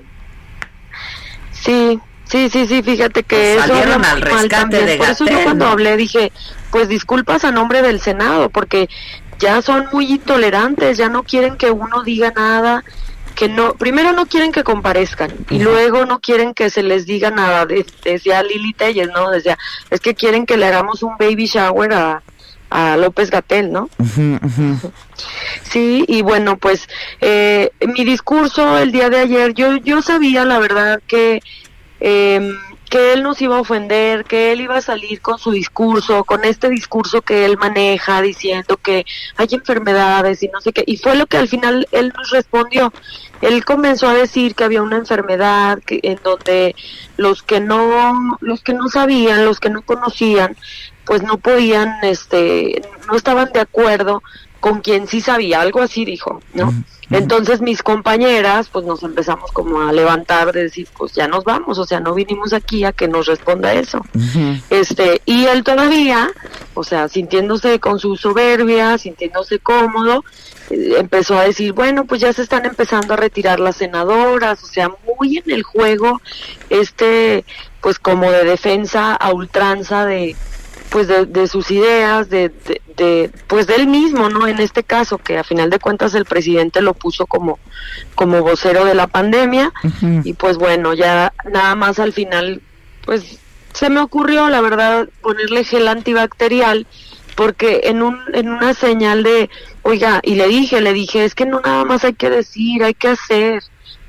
Sí, 1.51 1.99
Sí, 2.29 2.49
sí, 2.49 2.67
sí, 2.67 2.83
fíjate 2.83 3.23
que 3.23 3.55
eso 3.55 3.67
salieron 3.67 4.05
al 4.05 4.21
rescate 4.21 4.85
de 4.85 4.97
Por 4.97 5.09
eso 5.09 5.25
yo 5.25 5.43
cuando 5.43 5.65
hablé 5.65 5.97
dije, 5.97 6.31
pues 6.71 6.87
disculpas 6.87 7.43
a 7.43 7.51
nombre 7.51 7.81
del 7.81 7.99
Senado, 7.99 8.49
porque 8.49 8.87
ya 9.39 9.61
son 9.63 9.87
muy 9.91 10.11
intolerantes, 10.11 10.97
ya 10.97 11.09
no 11.09 11.23
quieren 11.23 11.57
que 11.57 11.71
uno 11.71 12.03
diga 12.03 12.31
nada, 12.35 12.83
que 13.33 13.49
no, 13.49 13.73
primero 13.73 14.11
no 14.11 14.27
quieren 14.27 14.51
que 14.51 14.63
comparezcan 14.63 15.31
y 15.49 15.59
luego 15.59 16.05
no 16.05 16.19
quieren 16.19 16.53
que 16.53 16.69
se 16.69 16.83
les 16.83 17.05
diga 17.05 17.31
nada, 17.31 17.65
decía 18.03 18.43
Lili 18.43 18.73
Telles, 18.73 19.09
¿no? 19.09 19.31
Decía, 19.31 19.57
es 19.89 19.99
que 19.99 20.13
quieren 20.13 20.45
que 20.45 20.57
le 20.57 20.67
hagamos 20.67 21.01
un 21.01 21.17
baby 21.17 21.45
shower 21.45 21.93
a, 21.93 22.21
a 22.69 22.97
López 22.97 23.31
Gatel, 23.31 23.71
¿no? 23.71 23.89
Sí, 25.63 26.05
y 26.07 26.21
bueno, 26.21 26.57
pues 26.57 26.87
eh, 27.21 27.71
mi 27.87 28.03
discurso 28.03 28.77
el 28.77 28.91
día 28.91 29.09
de 29.09 29.19
ayer, 29.19 29.53
yo, 29.53 29.77
yo 29.77 30.01
sabía 30.01 30.45
la 30.45 30.59
verdad 30.59 31.01
que, 31.07 31.39
eh, 31.99 32.53
que 32.89 33.13
él 33.13 33.21
nos 33.21 33.39
iba 33.41 33.57
a 33.57 33.61
ofender, 33.61 34.25
que 34.25 34.51
él 34.51 34.61
iba 34.61 34.77
a 34.77 34.81
salir 34.81 35.21
con 35.21 35.37
su 35.37 35.51
discurso, 35.51 36.23
con 36.23 36.43
este 36.43 36.69
discurso 36.69 37.21
que 37.21 37.45
él 37.45 37.57
maneja, 37.57 38.21
diciendo 38.21 38.77
que 38.77 39.05
hay 39.37 39.47
enfermedades 39.51 40.41
y 40.41 40.47
no 40.47 40.59
sé 40.59 40.73
qué, 40.73 40.83
y 40.87 40.97
fue 40.97 41.15
lo 41.15 41.27
que 41.27 41.37
al 41.37 41.47
final 41.47 41.87
él 41.91 42.11
nos 42.17 42.31
respondió. 42.31 42.91
Él 43.41 43.63
comenzó 43.63 44.09
a 44.09 44.15
decir 44.15 44.55
que 44.55 44.63
había 44.63 44.81
una 44.81 44.97
enfermedad 44.97 45.79
que, 45.85 45.99
en 46.03 46.19
donde 46.23 46.75
los 47.15 47.43
que 47.43 47.61
no, 47.61 48.37
los 48.41 48.61
que 48.63 48.73
no 48.73 48.89
sabían, 48.89 49.45
los 49.45 49.59
que 49.59 49.69
no 49.69 49.83
conocían, 49.83 50.57
pues 51.05 51.21
no 51.21 51.37
podían, 51.37 51.93
este, 52.03 52.81
no 53.07 53.15
estaban 53.15 53.51
de 53.53 53.61
acuerdo 53.61 54.21
con 54.59 54.81
quien 54.81 55.07
sí 55.07 55.21
sabía, 55.21 55.61
algo 55.61 55.81
así 55.81 56.05
dijo, 56.05 56.41
¿no? 56.53 56.73
Entonces 57.11 57.61
mis 57.61 57.81
compañeras, 57.81 58.69
pues 58.71 58.85
nos 58.85 59.01
empezamos 59.03 59.51
como 59.51 59.81
a 59.81 59.91
levantar 59.91 60.51
de 60.51 60.63
decir, 60.63 60.87
pues 60.97 61.13
ya 61.13 61.27
nos 61.27 61.43
vamos, 61.43 61.79
o 61.79 61.85
sea, 61.85 61.99
no 61.99 62.13
vinimos 62.13 62.53
aquí 62.53 62.83
a 62.83 62.91
que 62.91 63.07
nos 63.07 63.25
responda 63.25 63.73
eso. 63.73 64.01
Este, 64.69 65.21
y 65.25 65.45
él 65.45 65.63
todavía, 65.63 66.31
o 66.73 66.83
sea, 66.83 67.07
sintiéndose 67.07 67.79
con 67.79 67.99
su 67.99 68.15
soberbia, 68.15 68.97
sintiéndose 68.97 69.59
cómodo, 69.59 70.23
eh, 70.69 70.95
empezó 70.97 71.37
a 71.37 71.43
decir, 71.43 71.73
bueno, 71.73 72.05
pues 72.05 72.21
ya 72.21 72.31
se 72.31 72.43
están 72.43 72.65
empezando 72.65 73.13
a 73.13 73.17
retirar 73.17 73.59
las 73.59 73.77
senadoras, 73.77 74.63
o 74.63 74.67
sea, 74.67 74.89
muy 75.17 75.37
en 75.37 75.51
el 75.51 75.63
juego, 75.63 76.21
este, 76.69 77.43
pues 77.81 77.97
como 77.97 78.31
de 78.31 78.43
defensa 78.43 79.15
a 79.15 79.33
ultranza 79.33 80.05
de, 80.05 80.35
pues 80.89 81.07
de, 81.07 81.47
sus 81.47 81.71
ideas, 81.71 82.29
de, 82.29 82.49
de, 82.49 82.81
pues 83.47 83.67
de 83.67 83.75
él 83.75 83.87
mismo, 83.87 84.29
¿no? 84.29 84.47
En 84.47 84.59
este 84.59 84.83
caso, 84.83 85.17
que 85.17 85.37
a 85.37 85.43
final 85.43 85.69
de 85.69 85.79
cuentas 85.79 86.13
el 86.13 86.25
presidente 86.25 86.81
lo 86.81 86.93
puso 86.93 87.25
como, 87.25 87.59
como 88.15 88.41
vocero 88.41 88.85
de 88.85 88.95
la 88.95 89.07
pandemia. 89.07 89.71
Y 90.23 90.33
pues 90.33 90.57
bueno, 90.57 90.93
ya 90.93 91.33
nada 91.51 91.75
más 91.75 91.99
al 91.99 92.13
final, 92.13 92.61
pues 93.05 93.39
se 93.73 93.89
me 93.89 93.99
ocurrió, 93.99 94.49
la 94.49 94.61
verdad, 94.61 95.09
ponerle 95.21 95.63
gel 95.63 95.87
antibacterial 95.87 96.87
porque 97.35 97.81
en, 97.85 98.01
un, 98.01 98.19
en 98.33 98.49
una 98.49 98.73
señal 98.73 99.23
de, 99.23 99.49
oiga, 99.83 100.19
y 100.23 100.35
le 100.35 100.47
dije, 100.49 100.81
le 100.81 100.91
dije, 100.91 101.23
es 101.23 101.35
que 101.35 101.45
no 101.45 101.61
nada 101.61 101.85
más 101.85 102.03
hay 102.03 102.13
que 102.13 102.29
decir, 102.29 102.83
hay 102.83 102.93
que 102.93 103.07
hacer 103.07 103.63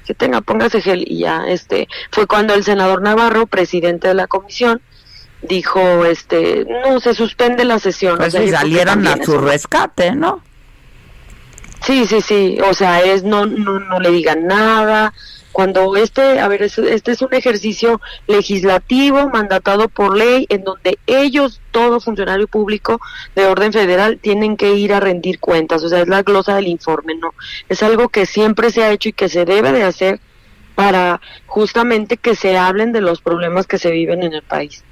que 0.05 0.15
tenga, 0.15 0.41
póngase 0.41 0.81
gel 0.81 1.05
y 1.07 1.19
ya, 1.19 1.45
este, 1.47 1.87
fue 2.11 2.27
cuando 2.27 2.55
el 2.55 2.65
senador 2.65 3.03
Navarro, 3.03 3.47
presidente 3.47 4.09
de 4.09 4.15
la 4.15 4.27
comisión, 4.27 4.83
dijo, 5.43 6.05
este, 6.05 6.67
no, 6.67 7.01
se 7.01 7.15
suspende 7.15 7.65
la 7.65 7.79
sesión. 7.79 8.19
Pues 8.19 8.33
salieron 8.33 9.07
a 9.07 9.23
su 9.23 9.39
rescate, 9.39 10.13
¿no? 10.13 10.43
Sí, 11.83 12.07
sí, 12.07 12.21
sí, 12.21 12.59
o 12.63 12.75
sea, 12.75 13.01
es 13.03 13.23
no, 13.23 13.47
no, 13.47 13.81
no 13.81 14.01
le 14.01 14.11
digan 14.11 14.47
nada. 14.47 15.15
Cuando 15.53 15.97
este, 15.97 16.39
a 16.39 16.47
ver, 16.47 16.63
este 16.63 17.11
es 17.11 17.23
un 17.23 17.35
ejercicio 17.35 18.01
legislativo 18.29 19.29
mandatado 19.31 19.89
por 19.89 20.17
ley 20.17 20.47
en 20.49 20.63
donde 20.63 20.99
ellos, 21.07 21.61
todo 21.73 21.99
funcionario 22.01 22.47
público 22.47 23.01
de 23.35 23.47
orden 23.47 23.73
federal, 23.73 24.19
tienen 24.21 24.57
que 24.57 24.75
ir 24.75 24.93
a 24.93 25.01
rendir 25.01 25.41
cuentas, 25.41 25.83
o 25.83 25.89
sea, 25.89 26.03
es 26.03 26.09
la 26.09 26.23
glosa 26.23 26.55
del 26.55 26.69
informe, 26.69 27.17
¿no? 27.17 27.35
Es 27.69 27.83
algo 27.83 28.11
que 28.11 28.27
siempre 28.27 28.71
se 28.71 28.85
ha 28.85 28.93
hecho 28.93 29.09
y 29.09 29.13
que 29.13 29.29
se 29.29 29.45
debe 29.45 29.73
de 29.73 29.83
hacer 29.83 30.21
para 30.77 31.21
justamente 31.47 32.17
que 32.17 32.37
se 32.37 32.57
hablen 32.57 32.93
de 32.93 33.01
los 33.01 33.21
problemas 33.21 33.67
que 33.67 33.79
se 33.79 33.91
viven 33.91 34.23
en 34.23 34.35
el 34.35 34.43
país. 34.43 34.85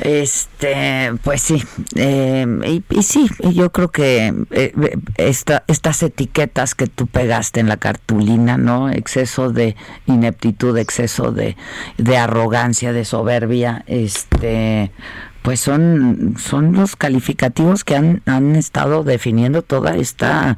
Este, 0.00 1.12
pues 1.22 1.40
sí, 1.40 1.62
eh, 1.94 2.82
y, 2.90 3.02
sí, 3.02 3.30
yo 3.52 3.70
creo 3.70 3.90
que 3.90 4.34
eh, 4.50 4.72
estas 5.16 6.02
etiquetas 6.02 6.74
que 6.74 6.88
tú 6.88 7.06
pegaste 7.06 7.60
en 7.60 7.68
la 7.68 7.76
cartulina, 7.76 8.58
¿no? 8.58 8.90
Exceso 8.90 9.50
de 9.50 9.76
ineptitud, 10.06 10.76
exceso 10.78 11.30
de, 11.30 11.56
de 11.96 12.16
arrogancia, 12.16 12.92
de 12.92 13.04
soberbia, 13.04 13.84
este, 13.86 14.90
pues 15.42 15.60
son, 15.60 16.34
son 16.38 16.72
los 16.72 16.96
calificativos 16.96 17.84
que 17.84 17.94
han, 17.94 18.22
han 18.26 18.56
estado 18.56 19.04
definiendo 19.04 19.62
toda 19.62 19.94
esta, 19.94 20.56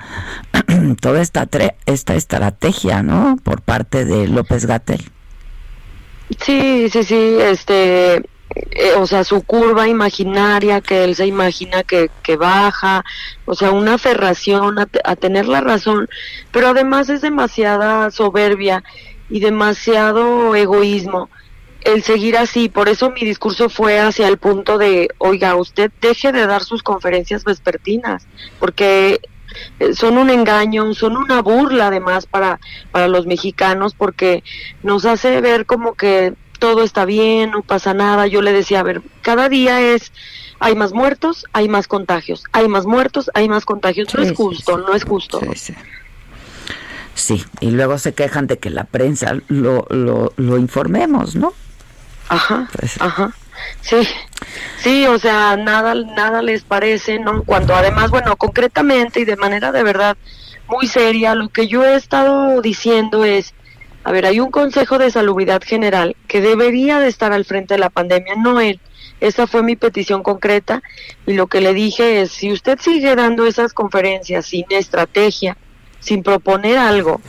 toda 1.01 1.21
esta, 1.21 1.49
esta 1.85 2.15
estrategia, 2.15 3.03
¿no? 3.03 3.37
Por 3.43 3.61
parte 3.61 4.05
de 4.05 4.29
López 4.29 4.65
Gatel. 4.65 5.03
Sí, 6.41 6.89
sí, 6.91 7.05
sí, 7.05 7.37
este, 7.41 8.23
eh, 8.55 8.93
o 8.97 9.07
sea, 9.07 9.25
su 9.25 9.43
curva 9.43 9.89
imaginaria 9.89 10.81
que 10.81 11.05
él 11.05 11.15
se 11.15 11.27
imagina 11.27 11.83
que, 11.83 12.11
que 12.23 12.37
baja, 12.37 13.05
o 13.45 13.55
sea, 13.55 13.71
una 13.71 13.95
aferración 13.95 14.79
a, 14.79 14.89
a, 15.05 15.17
tener 15.17 15.47
la 15.47 15.61
razón, 15.61 16.09
pero 16.53 16.69
además 16.69 17.09
es 17.09 17.21
demasiada 17.21 18.11
soberbia 18.11 18.85
y 19.29 19.41
demasiado 19.41 20.55
egoísmo 20.55 21.29
el 21.87 22.03
seguir 22.03 22.37
así, 22.37 22.69
por 22.69 22.89
eso 22.89 23.11
mi 23.11 23.21
discurso 23.21 23.69
fue 23.69 24.01
hacia 24.01 24.27
el 24.27 24.39
punto 24.39 24.77
de, 24.77 25.09
oiga, 25.19 25.55
usted 25.55 25.93
deje 26.01 26.33
de 26.33 26.47
dar 26.47 26.65
sus 26.65 26.83
conferencias 26.83 27.45
vespertinas, 27.45 28.27
porque 28.59 29.21
eh, 29.79 29.95
son 29.95 30.19
un 30.19 30.29
engaño, 30.29 30.93
son 30.95 31.17
una 31.17 31.41
burla 31.43 31.87
además 31.87 32.27
para, 32.27 32.59
para 32.91 33.07
los 33.07 33.27
mexicanos, 33.27 33.95
porque 33.95 34.43
nos 34.83 35.05
hace 35.05 35.41
ver 35.41 35.65
como 35.65 35.95
que 35.95 36.35
todo 36.59 36.83
está 36.83 37.05
bien, 37.05 37.51
no 37.51 37.63
pasa 37.63 37.95
nada. 37.95 38.27
Yo 38.27 38.43
le 38.43 38.53
decía, 38.53 38.81
a 38.81 38.83
ver, 38.83 39.03
cada 39.23 39.49
día 39.49 39.81
es, 39.81 40.13
hay 40.59 40.75
más 40.75 40.93
muertos, 40.93 41.47
hay 41.53 41.69
más 41.69 41.89
contagios, 41.89 42.45
hay 42.53 42.69
más 42.69 42.87
muertos, 42.87 43.31
hay 43.35 43.49
más 43.49 43.65
contagios. 43.65 44.15
no 44.15 44.23
es 44.23 44.33
justo, 44.33 44.79
no 44.79 44.95
es 44.95 45.05
justo. 45.05 45.41
Sí, 47.15 47.45
y 47.61 47.71
luego 47.71 47.99
se 47.99 48.13
quejan 48.15 48.47
de 48.47 48.59
que 48.59 48.69
la 48.71 48.85
prensa 48.85 49.37
lo, 49.49 49.87
lo, 49.89 50.33
lo 50.37 50.59
informemos, 50.59 51.35
¿no? 51.35 51.55
Ajá, 52.29 52.69
pues 52.77 53.01
ajá. 53.01 53.33
Sí, 53.81 54.07
sí, 54.83 55.07
o 55.07 55.19
sea, 55.19 55.57
nada, 55.57 55.95
nada 55.95 56.43
les 56.43 56.65
parece, 56.65 57.19
¿no? 57.19 57.43
Cuando 57.43 57.75
además, 57.75 58.11
bueno, 58.11 58.37
concretamente 58.37 59.21
y 59.21 59.25
de 59.25 59.37
manera 59.37 59.73
de 59.73 59.83
verdad 59.83 60.17
muy 60.69 60.87
seria, 60.87 61.35
lo 61.35 61.49
que 61.49 61.69
yo 61.69 61.85
he 61.85 61.95
estado 61.95 62.61
diciendo 62.61 63.25
es, 63.25 63.55
a 64.07 64.13
ver, 64.13 64.25
hay 64.25 64.39
un 64.39 64.53
Consejo 64.53 64.99
de 64.99 65.11
Salubridad 65.11 65.61
General 65.65 66.15
que 66.29 66.41
debería 66.41 67.01
de 67.01 67.09
estar 67.09 67.33
al 67.33 67.45
frente 67.45 67.75
de 67.75 67.81
la 67.81 67.91
pandemia, 67.91 68.37
no 68.37 68.61
él. 68.61 68.79
Esa 69.19 69.49
fue 69.49 69.65
mi 69.65 69.75
petición 69.75 70.23
concreta 70.23 70.81
y 71.27 71.33
lo 71.33 71.49
que 71.49 71.61
le 71.61 71.75
dije 71.75 72.21
es, 72.21 72.31
si 72.31 72.53
usted 72.53 72.79
sigue 72.81 73.17
dando 73.17 73.47
esas 73.47 73.73
conferencias 73.73 74.47
sin 74.47 74.65
estrategia, 74.71 75.57
sin 75.99 76.23
proponer 76.23 76.79
algo, 76.79 77.21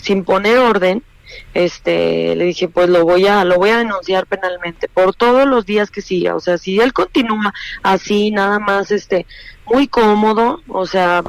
sin 0.00 0.24
poner 0.24 0.60
orden, 0.60 1.02
este 1.54 2.34
le 2.36 2.44
dije 2.46 2.68
pues 2.68 2.88
lo 2.88 3.04
voy 3.04 3.26
a 3.26 3.44
lo 3.44 3.56
voy 3.56 3.70
a 3.70 3.78
denunciar 3.78 4.26
penalmente 4.26 4.88
por 4.88 5.14
todos 5.14 5.46
los 5.46 5.66
días 5.66 5.90
que 5.90 6.00
siga 6.00 6.34
o 6.34 6.40
sea 6.40 6.58
si 6.58 6.80
él 6.80 6.92
continúa 6.92 7.52
así 7.82 8.30
nada 8.30 8.58
más 8.58 8.90
este 8.90 9.26
muy 9.66 9.88
cómodo 9.88 10.60
o 10.68 10.86
sea 10.86 11.22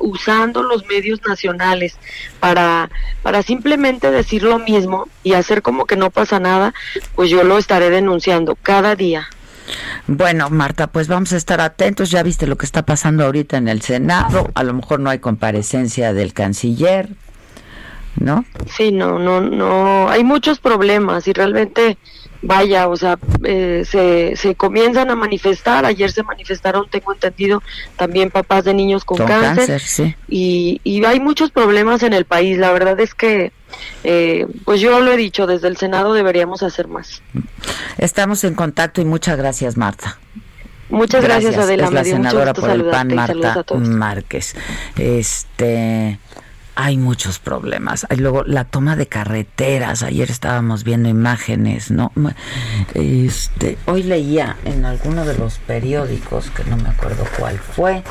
usando 0.00 0.62
los 0.62 0.86
medios 0.86 1.20
nacionales 1.26 1.98
para 2.40 2.90
para 3.22 3.42
simplemente 3.42 4.10
decir 4.10 4.42
lo 4.42 4.58
mismo 4.58 5.08
y 5.22 5.32
hacer 5.34 5.62
como 5.62 5.86
que 5.86 5.96
no 5.96 6.10
pasa 6.10 6.38
nada 6.40 6.74
pues 7.14 7.30
yo 7.30 7.42
lo 7.44 7.58
estaré 7.58 7.90
denunciando 7.90 8.56
cada 8.56 8.94
día 8.94 9.28
bueno, 10.06 10.50
Marta, 10.50 10.88
pues 10.88 11.08
vamos 11.08 11.32
a 11.32 11.36
estar 11.36 11.60
atentos. 11.60 12.10
Ya 12.10 12.22
viste 12.22 12.46
lo 12.46 12.56
que 12.56 12.66
está 12.66 12.84
pasando 12.84 13.24
ahorita 13.24 13.56
en 13.56 13.68
el 13.68 13.80
Senado. 13.80 14.50
A 14.54 14.62
lo 14.62 14.74
mejor 14.74 15.00
no 15.00 15.10
hay 15.10 15.18
comparecencia 15.18 16.12
del 16.12 16.34
canciller, 16.34 17.08
¿no? 18.20 18.44
Sí, 18.66 18.92
no, 18.92 19.18
no, 19.18 19.40
no, 19.40 20.08
hay 20.08 20.24
muchos 20.24 20.58
problemas 20.58 21.26
y 21.28 21.32
realmente, 21.32 21.98
vaya, 22.42 22.88
o 22.88 22.96
sea, 22.96 23.18
eh, 23.44 23.84
se, 23.86 24.36
se 24.36 24.54
comienzan 24.54 25.10
a 25.10 25.16
manifestar, 25.16 25.84
ayer 25.84 26.10
se 26.12 26.22
manifestaron, 26.22 26.88
tengo 26.90 27.12
entendido, 27.12 27.62
también 27.96 28.30
papás 28.30 28.64
de 28.64 28.74
niños 28.74 29.04
con, 29.04 29.18
cáncer, 29.18 29.82
y, 30.28 30.80
y 30.84 31.04
hay 31.04 31.20
muchos 31.20 31.50
problemas 31.50 32.02
en 32.02 32.12
el 32.12 32.24
país, 32.24 32.58
la 32.58 32.72
verdad 32.72 32.98
es 33.00 33.14
que, 33.14 33.52
eh, 34.04 34.46
pues 34.64 34.80
yo 34.80 35.00
lo 35.00 35.12
he 35.12 35.16
dicho, 35.16 35.46
desde 35.46 35.68
el 35.68 35.76
Senado 35.76 36.12
deberíamos 36.14 36.62
hacer 36.62 36.88
más. 36.88 37.22
Estamos 37.98 38.44
en 38.44 38.54
contacto 38.54 39.00
y 39.00 39.04
muchas 39.04 39.36
gracias, 39.36 39.76
Marta. 39.76 40.18
Muchas 40.90 41.24
gracias, 41.24 41.56
Adela. 41.56 41.86
Es 41.86 41.92
la 41.92 42.04
senadora 42.04 42.54
por 42.54 42.70
el 42.70 42.84
PAN, 42.84 43.14
Marta 43.14 43.64
Márquez. 43.74 44.54
Este 44.96 46.18
hay 46.74 46.96
muchos 46.96 47.38
problemas. 47.38 48.06
Luego 48.16 48.44
la 48.44 48.64
toma 48.64 48.96
de 48.96 49.06
carreteras, 49.06 50.02
ayer 50.02 50.30
estábamos 50.30 50.84
viendo 50.84 51.08
imágenes, 51.08 51.90
¿no? 51.90 52.12
Este, 52.94 53.78
hoy 53.86 54.02
leía 54.02 54.56
en 54.64 54.84
alguno 54.84 55.24
de 55.24 55.36
los 55.36 55.58
periódicos, 55.58 56.50
que 56.50 56.64
no 56.64 56.76
me 56.76 56.88
acuerdo 56.88 57.24
cuál 57.38 57.58
fue, 57.58 58.02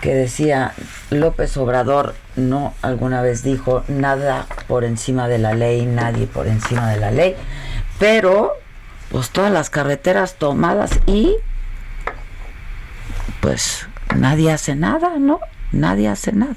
que 0.00 0.14
decía 0.14 0.72
López 1.10 1.56
Obrador 1.56 2.14
no 2.36 2.74
alguna 2.82 3.22
vez 3.22 3.42
dijo 3.42 3.82
nada 3.88 4.46
por 4.68 4.84
encima 4.84 5.28
de 5.28 5.38
la 5.38 5.54
ley, 5.54 5.86
nadie 5.86 6.26
por 6.26 6.46
encima 6.46 6.90
de 6.90 7.00
la 7.00 7.10
ley, 7.10 7.34
pero 7.98 8.52
pues 9.10 9.30
todas 9.30 9.52
las 9.52 9.70
carreteras 9.70 10.34
tomadas 10.34 10.90
y 11.06 11.36
pues 13.40 13.88
nadie 14.14 14.52
hace 14.52 14.74
nada, 14.74 15.18
¿no? 15.18 15.40
Nadie 15.72 16.08
hace 16.08 16.32
nada. 16.32 16.56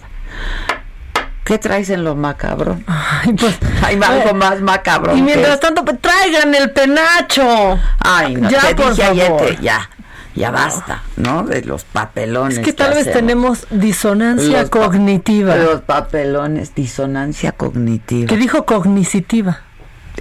¿Qué 1.49 1.57
traes 1.57 1.89
en 1.89 2.03
lo 2.03 2.15
macabro? 2.15 2.79
Ay, 2.85 3.33
pues. 3.33 3.57
Hay 3.83 3.99
algo 3.99 4.35
más 4.35 4.61
macabro. 4.61 5.17
Y 5.17 5.21
mientras 5.23 5.59
tanto, 5.59 5.83
pues, 5.83 5.99
traigan 5.99 6.53
el 6.53 6.69
penacho. 6.69 7.79
Ay, 7.97 8.35
no, 8.35 8.51
ya, 8.51 8.61
te 8.61 8.75
por 8.75 8.91
dije 8.91 9.03
ayer 9.03 9.25
favor. 9.25 9.45
que 9.47 9.57
ya, 9.59 9.89
ya 10.35 10.51
basta, 10.51 11.01
¿no? 11.17 11.41
De 11.41 11.63
los 11.63 11.85
papelones. 11.85 12.59
Es 12.59 12.63
que 12.63 12.71
tal 12.71 12.93
vez 12.93 13.11
tenemos 13.11 13.65
disonancia 13.71 14.61
Los 14.61 14.69
cognitiva. 14.69 15.55
Los 15.55 15.81
papelones, 15.81 16.75
disonancia 16.75 17.51
cognitiva. 17.53 18.27
Que 18.27 18.37
dijo 18.37 18.67
cognicitiva. 18.67 19.61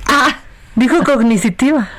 Ah, 0.07 0.39
dijo 0.77 1.05
cognicitiva. 1.05 1.91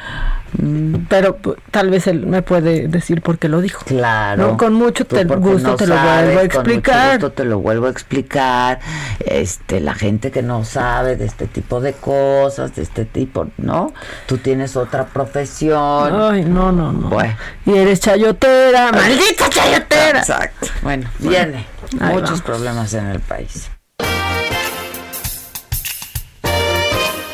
Mm. 0.57 1.05
Pero 1.09 1.37
pu- 1.41 1.55
tal 1.71 1.89
vez 1.89 2.07
él 2.07 2.25
me 2.25 2.41
puede 2.41 2.87
decir 2.87 3.21
por 3.21 3.37
qué 3.37 3.47
lo 3.49 3.61
dijo. 3.61 3.83
Claro. 3.85 4.47
No, 4.51 4.57
con 4.57 4.73
mucho 4.73 5.05
te- 5.05 5.23
gusto 5.25 5.69
no 5.69 5.75
te 5.75 5.87
lo 5.87 5.95
sabes, 5.95 6.25
vuelvo 6.25 6.39
a 6.39 6.41
con 6.41 6.41
mucho 6.41 6.57
explicar. 6.71 7.11
gusto 7.13 7.31
te 7.31 7.45
lo 7.45 7.59
vuelvo 7.59 7.87
a 7.87 7.89
explicar. 7.89 8.79
Este, 9.19 9.79
la 9.79 9.93
gente 9.93 10.31
que 10.31 10.41
no 10.41 10.65
sabe 10.65 11.15
de 11.15 11.25
este 11.25 11.47
tipo 11.47 11.79
de 11.81 11.93
cosas, 11.93 12.75
de 12.75 12.81
este 12.83 13.05
tipo, 13.05 13.47
¿no? 13.57 13.93
Tú 14.25 14.37
tienes 14.37 14.75
otra 14.75 15.05
profesión. 15.05 16.19
Ay, 16.21 16.43
no, 16.45 16.71
no, 16.71 16.91
no. 16.91 17.09
Bueno. 17.09 17.35
Y 17.65 17.77
eres 17.77 17.99
chayotera, 17.99 18.91
maldita 18.91 19.49
chayotera. 19.49 20.19
Exacto. 20.19 20.67
Bueno, 20.81 21.09
viene. 21.19 21.65
Ahí 21.99 22.13
Muchos 22.13 22.29
vamos. 22.29 22.41
problemas 22.43 22.93
en 22.93 23.07
el 23.07 23.19
país. 23.19 23.69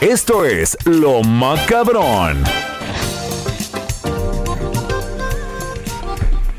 Esto 0.01 0.45
es 0.45 0.77
Lo 0.85 1.23
Macabrón. 1.23 2.43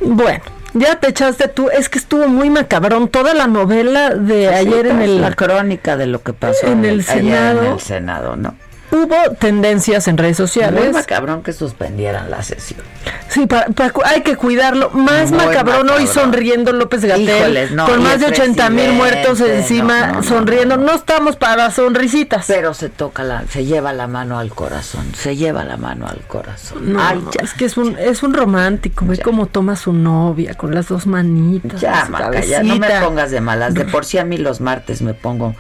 Bueno, 0.09 0.43
ya 0.75 1.01
te 1.01 1.09
echaste 1.09 1.49
tú. 1.49 1.69
Es 1.71 1.89
que 1.89 1.99
estuvo 1.99 2.29
muy 2.29 2.51
macabrón 2.51 3.09
toda 3.09 3.35
la 3.35 3.47
novela 3.47 4.11
de 4.11 4.49
ayer 4.49 4.87
en 4.87 5.03
el 5.03 5.21
la 5.21 5.33
crónica 5.33 5.97
de 5.97 6.07
lo 6.07 6.23
que 6.23 6.33
pasó 6.33 6.67
en 6.67 6.85
el 6.85 7.01
ayer 7.01 7.23
Senado. 7.23 7.63
en 7.63 7.73
el 7.73 7.81
Senado, 7.81 8.37
¿no? 8.37 8.55
Hubo 8.91 9.33
tendencias 9.39 10.07
en 10.09 10.17
redes 10.17 10.39
Muy 10.39 10.47
sociales. 10.49 10.93
macabrón 10.93 11.43
que 11.43 11.53
suspendieran 11.53 12.31
la 12.31 12.43
sesión. 12.43 12.81
Sí, 13.29 13.47
pa- 13.47 13.67
pa- 13.75 13.93
hay 14.05 14.23
que 14.23 14.37
cuidarlo. 14.37 14.91
Más 14.91 15.31
Muy 15.31 15.45
macabrón 15.45 15.91
hoy 15.91 16.07
sonriendo 16.07 16.73
López 16.73 17.05
Gatel, 17.05 17.75
no, 17.75 17.87
con 17.87 18.03
más 18.03 18.21
de 18.21 18.27
80 18.27 18.71
mil 18.71 18.93
muertos 18.93 19.41
encima, 19.41 20.07
no, 20.09 20.13
no, 20.15 20.23
sonriendo. 20.23 20.77
No, 20.77 20.95
estamos 20.95 21.37
para 21.37 21.71
sonrisitas. 21.71 22.47
Pero 22.47 22.73
se 22.75 22.89
toca 22.89 23.25
la, 23.25 23.45
se 23.49 23.65
lleva 23.65 23.93
la 23.93 24.07
mano 24.07 24.39
al 24.39 24.51
corazón, 24.51 25.07
se 25.15 25.37
lleva 25.37 25.65
la 25.65 25.77
mano 25.77 26.07
al 26.07 26.21
corazón. 26.27 26.93
No, 26.93 27.01
Ay, 27.05 27.23
ya, 27.37 27.45
es 27.45 27.53
que 27.55 27.65
es 27.67 27.77
un, 27.77 27.99
es 27.99 28.23
un 28.23 28.33
romántico, 28.35 29.05
ve 29.07 29.19
cómo 29.19 29.47
toma 29.47 29.77
su 29.77 29.93
novia 29.93 30.55
con 30.55 30.75
las 30.75 30.89
dos 30.89 31.07
manitas. 31.07 31.81
ya, 31.81 32.07
Maca, 32.09 32.41
ya 32.41 32.63
no 32.63 32.77
me 32.77 32.89
pongas 33.01 33.31
de 33.31 33.41
malas. 33.41 33.75
De 33.75 33.85
por 33.85 34.05
sí 34.05 34.19
a 34.19 34.25
mí 34.25 34.39
los 34.39 34.61
martes 34.61 35.03
me 35.03 35.13
pongo 35.15 35.55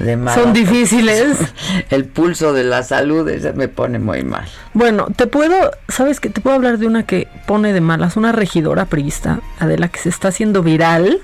de. 0.00 0.18
Son 0.34 0.52
difíciles. 0.52 1.38
El 1.90 2.04
pulso 2.04 2.52
de 2.52 2.64
la 2.64 2.82
salud 2.82 3.30
me 3.54 3.68
pone 3.68 3.98
muy 3.98 4.22
mal. 4.22 4.46
Bueno, 4.74 5.08
te 5.14 5.26
puedo, 5.26 5.70
¿sabes 5.88 6.20
qué? 6.20 6.30
Te 6.30 6.40
puedo 6.40 6.56
hablar 6.56 6.78
de 6.78 6.86
una 6.86 7.04
que 7.04 7.28
pone 7.46 7.72
de 7.72 7.80
malas, 7.80 8.16
una 8.16 8.32
regidora 8.32 8.86
priista, 8.86 9.40
Adela, 9.58 9.88
que 9.88 10.00
se 10.00 10.08
está 10.08 10.28
haciendo 10.28 10.62
viral. 10.62 11.20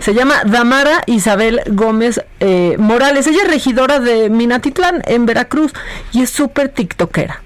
Se 0.00 0.14
llama 0.14 0.42
Damara 0.44 1.02
Isabel 1.06 1.60
Gómez 1.68 2.22
eh, 2.40 2.76
Morales. 2.78 3.26
Ella 3.26 3.42
es 3.42 3.48
regidora 3.48 3.98
de 3.98 4.30
Minatitlán, 4.30 5.02
en 5.06 5.26
Veracruz, 5.26 5.72
y 6.12 6.22
es 6.22 6.30
súper 6.30 6.68
tiktokera. 6.68 7.42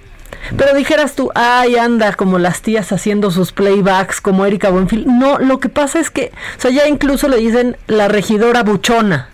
Pero 0.57 0.75
dijeras 0.75 1.15
tú, 1.15 1.31
ay, 1.35 1.77
anda 1.77 2.13
como 2.13 2.39
las 2.39 2.63
tías 2.63 2.93
haciendo 2.93 3.31
sus 3.31 3.53
playbacks 3.53 4.21
como 4.21 4.47
Erika 4.47 4.71
Buenfil. 4.71 5.07
No, 5.07 5.39
lo 5.39 5.59
que 5.59 5.69
pasa 5.69 5.99
es 5.99 6.11
que, 6.11 6.33
o 6.57 6.61
sea, 6.61 6.71
ya 6.71 6.87
incluso 6.87 7.29
le 7.29 7.39
dicen 7.39 7.77
la 7.89 8.09
regidora 8.09 8.63
buchona. 8.63 9.29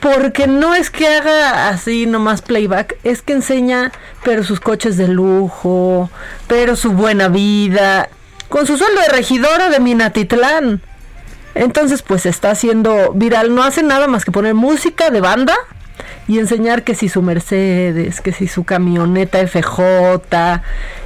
Porque 0.00 0.46
no 0.48 0.74
es 0.74 0.90
que 0.90 1.06
haga 1.06 1.68
así 1.68 2.06
nomás 2.06 2.42
playback, 2.42 2.96
es 3.04 3.22
que 3.22 3.32
enseña, 3.32 3.92
pero 4.24 4.42
sus 4.42 4.58
coches 4.58 4.96
de 4.96 5.08
lujo, 5.08 6.10
pero 6.48 6.74
su 6.74 6.92
buena 6.92 7.28
vida, 7.28 8.08
con 8.48 8.66
su 8.66 8.76
sueldo 8.76 9.00
de 9.00 9.08
regidora 9.08 9.68
de 9.68 9.80
Minatitlán. 9.80 10.80
Entonces, 11.54 12.02
pues 12.02 12.26
está 12.26 12.50
haciendo 12.50 13.12
viral, 13.14 13.54
no 13.54 13.62
hace 13.62 13.82
nada 13.82 14.08
más 14.08 14.24
que 14.24 14.32
poner 14.32 14.54
música 14.54 15.10
de 15.10 15.20
banda 15.20 15.56
y 16.28 16.38
enseñar 16.38 16.82
que 16.82 16.94
si 16.94 17.08
su 17.08 17.22
Mercedes, 17.22 18.20
que 18.20 18.32
si 18.32 18.48
su 18.48 18.64
camioneta 18.64 19.46
FJ, 19.46 20.62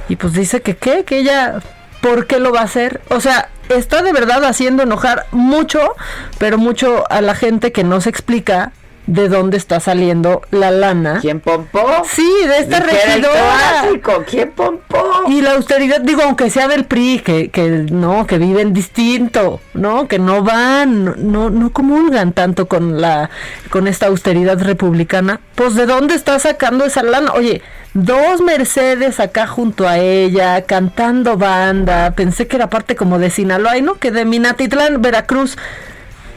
y 0.09 0.15
pues 0.15 0.33
dice 0.33 0.61
que 0.61 0.75
qué, 0.75 1.05
que 1.05 1.19
ella, 1.19 1.61
¿por 2.01 2.27
qué 2.27 2.39
lo 2.39 2.51
va 2.51 2.61
a 2.61 2.65
hacer? 2.65 3.01
O 3.09 3.21
sea, 3.21 3.49
está 3.69 4.01
de 4.01 4.11
verdad 4.11 4.43
haciendo 4.43 4.83
enojar 4.83 5.27
mucho, 5.31 5.95
pero 6.37 6.57
mucho 6.57 7.05
a 7.09 7.21
la 7.21 7.35
gente 7.35 7.71
que 7.71 7.83
no 7.83 8.01
se 8.01 8.09
explica 8.09 8.71
de 9.11 9.27
dónde 9.27 9.57
está 9.57 9.79
saliendo 9.81 10.41
la 10.51 10.71
lana. 10.71 11.19
¿Quién 11.19 11.41
pompó? 11.41 11.85
Sí, 12.09 12.29
de 12.47 12.59
esta 12.59 12.79
regidora. 12.79 13.89
¿quién 14.27 14.51
pompó? 14.51 15.23
Y 15.27 15.41
la 15.41 15.51
austeridad, 15.53 15.99
digo, 16.01 16.21
aunque 16.23 16.49
sea 16.49 16.67
del 16.69 16.85
PRI, 16.85 17.19
que, 17.19 17.49
que 17.49 17.67
no, 17.91 18.25
que 18.25 18.37
viven 18.37 18.73
distinto, 18.73 19.59
¿no? 19.73 20.07
Que 20.07 20.17
no 20.17 20.43
van, 20.43 21.03
no- 21.03 21.15
no, 21.17 21.49
no 21.49 21.71
comulgan 21.71 22.31
tanto 22.31 22.67
con 22.67 23.01
la, 23.01 23.29
con 23.69 23.87
esta 23.87 24.07
austeridad 24.07 24.61
republicana. 24.61 25.41
Pues 25.55 25.75
de 25.75 25.85
dónde 25.85 26.15
está 26.15 26.39
sacando 26.39 26.85
esa 26.85 27.03
lana? 27.03 27.33
Oye, 27.33 27.61
dos 27.93 28.39
Mercedes 28.41 29.19
acá 29.19 29.45
junto 29.45 29.87
a 29.89 29.97
ella, 29.99 30.61
cantando 30.63 31.35
banda. 31.37 32.11
Pensé 32.15 32.47
que 32.47 32.55
era 32.55 32.69
parte 32.69 32.95
como 32.95 33.19
de 33.19 33.29
Sinaloa, 33.29 33.77
y 33.77 33.81
no, 33.81 33.95
que 33.95 34.11
de 34.11 34.23
Minatitlán, 34.23 35.01
Veracruz. 35.01 35.57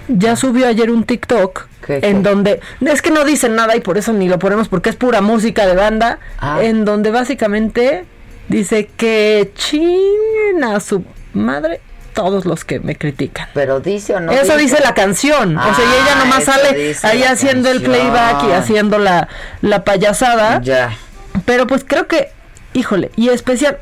Ya 0.08 0.36
subió 0.36 0.66
ayer 0.66 0.90
un 0.90 1.04
TikTok 1.04 1.66
¿Qué, 1.86 2.00
en 2.02 2.22
donde 2.22 2.60
es 2.84 3.02
que 3.02 3.10
no 3.10 3.24
dicen 3.24 3.54
nada 3.56 3.76
y 3.76 3.80
por 3.80 3.98
eso 3.98 4.12
ni 4.12 4.28
lo 4.28 4.38
ponemos 4.38 4.68
porque 4.68 4.90
es 4.90 4.96
pura 4.96 5.20
música 5.20 5.66
de 5.66 5.74
banda, 5.74 6.18
Ah. 6.38 6.58
en 6.62 6.84
donde 6.84 7.10
básicamente 7.10 8.04
dice 8.48 8.88
que 8.96 9.52
china 9.54 10.80
su 10.80 11.04
madre 11.32 11.80
todos 12.14 12.44
los 12.44 12.64
que 12.64 12.78
me 12.80 12.94
critican. 12.96 13.48
Pero 13.54 13.80
dice 13.80 14.14
o 14.14 14.20
no 14.20 14.30
eso 14.32 14.56
dice 14.56 14.78
la 14.82 14.94
canción, 14.94 15.56
o 15.58 15.74
sea, 15.74 15.84
y 15.84 15.88
ella 15.88 16.12
Ah, 16.16 16.24
nomás 16.24 16.44
sale 16.44 16.94
ahí 17.02 17.22
haciendo 17.24 17.70
el 17.70 17.82
playback 17.82 18.44
y 18.48 18.52
haciendo 18.52 18.98
la, 18.98 19.28
la 19.62 19.82
payasada. 19.84 20.60
Ya. 20.62 20.96
Pero 21.44 21.66
pues 21.66 21.84
creo 21.84 22.06
que, 22.06 22.28
híjole, 22.72 23.10
y 23.16 23.30
especial, 23.30 23.78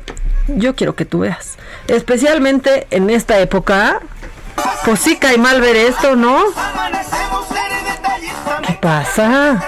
yo 0.47 0.75
quiero 0.75 0.95
que 0.95 1.05
tú 1.05 1.19
veas, 1.19 1.57
especialmente 1.87 2.87
en 2.89 3.09
esta 3.11 3.39
época, 3.39 3.99
pues 4.85 4.99
sí 4.99 5.17
cae 5.17 5.37
mal 5.37 5.61
ver 5.61 5.75
esto, 5.75 6.15
¿no? 6.15 6.43
¿Qué 8.65 8.73
pasa? 8.73 9.61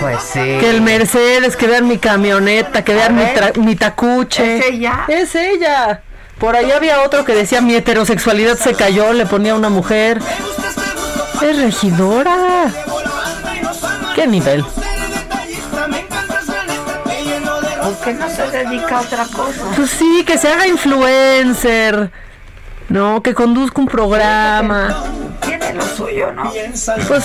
Pues 0.00 0.22
sí. 0.22 0.40
Que 0.40 0.70
el 0.70 0.80
Mercedes, 0.80 1.56
que 1.56 1.66
vean 1.66 1.86
mi 1.86 1.98
camioneta, 1.98 2.84
que 2.84 2.94
vean 2.94 3.16
mi, 3.16 3.24
mi 3.62 3.76
tacuche. 3.76 4.58
¿Es 4.58 4.64
ella? 4.66 5.04
Es 5.08 5.34
ella. 5.34 6.02
Por 6.38 6.56
ahí 6.56 6.72
había 6.72 7.02
otro 7.02 7.24
que 7.24 7.34
decía 7.34 7.60
mi 7.60 7.74
heterosexualidad 7.74 8.58
se 8.58 8.74
cayó, 8.74 9.12
le 9.12 9.26
ponía 9.26 9.54
una 9.54 9.68
mujer. 9.68 10.20
Es 11.40 11.56
regidora. 11.56 12.66
¿Qué 14.14 14.26
nivel? 14.26 14.64
¿Por 17.82 17.96
qué 18.04 18.14
no 18.14 18.28
se 18.28 18.50
dedica 18.50 18.98
a 18.98 19.00
otra 19.02 19.26
cosa? 19.26 19.62
Pues 19.76 19.90
sí, 19.90 20.24
que 20.26 20.38
se 20.38 20.48
haga 20.48 20.66
influencer. 20.66 22.10
No, 22.92 23.22
que 23.22 23.32
conduzca 23.34 23.80
un 23.80 23.88
programa. 23.88 24.94
Tiene 25.46 25.72
lo 25.72 25.82
suyo, 25.82 26.30
¿no? 26.32 26.52
Pues 27.08 27.24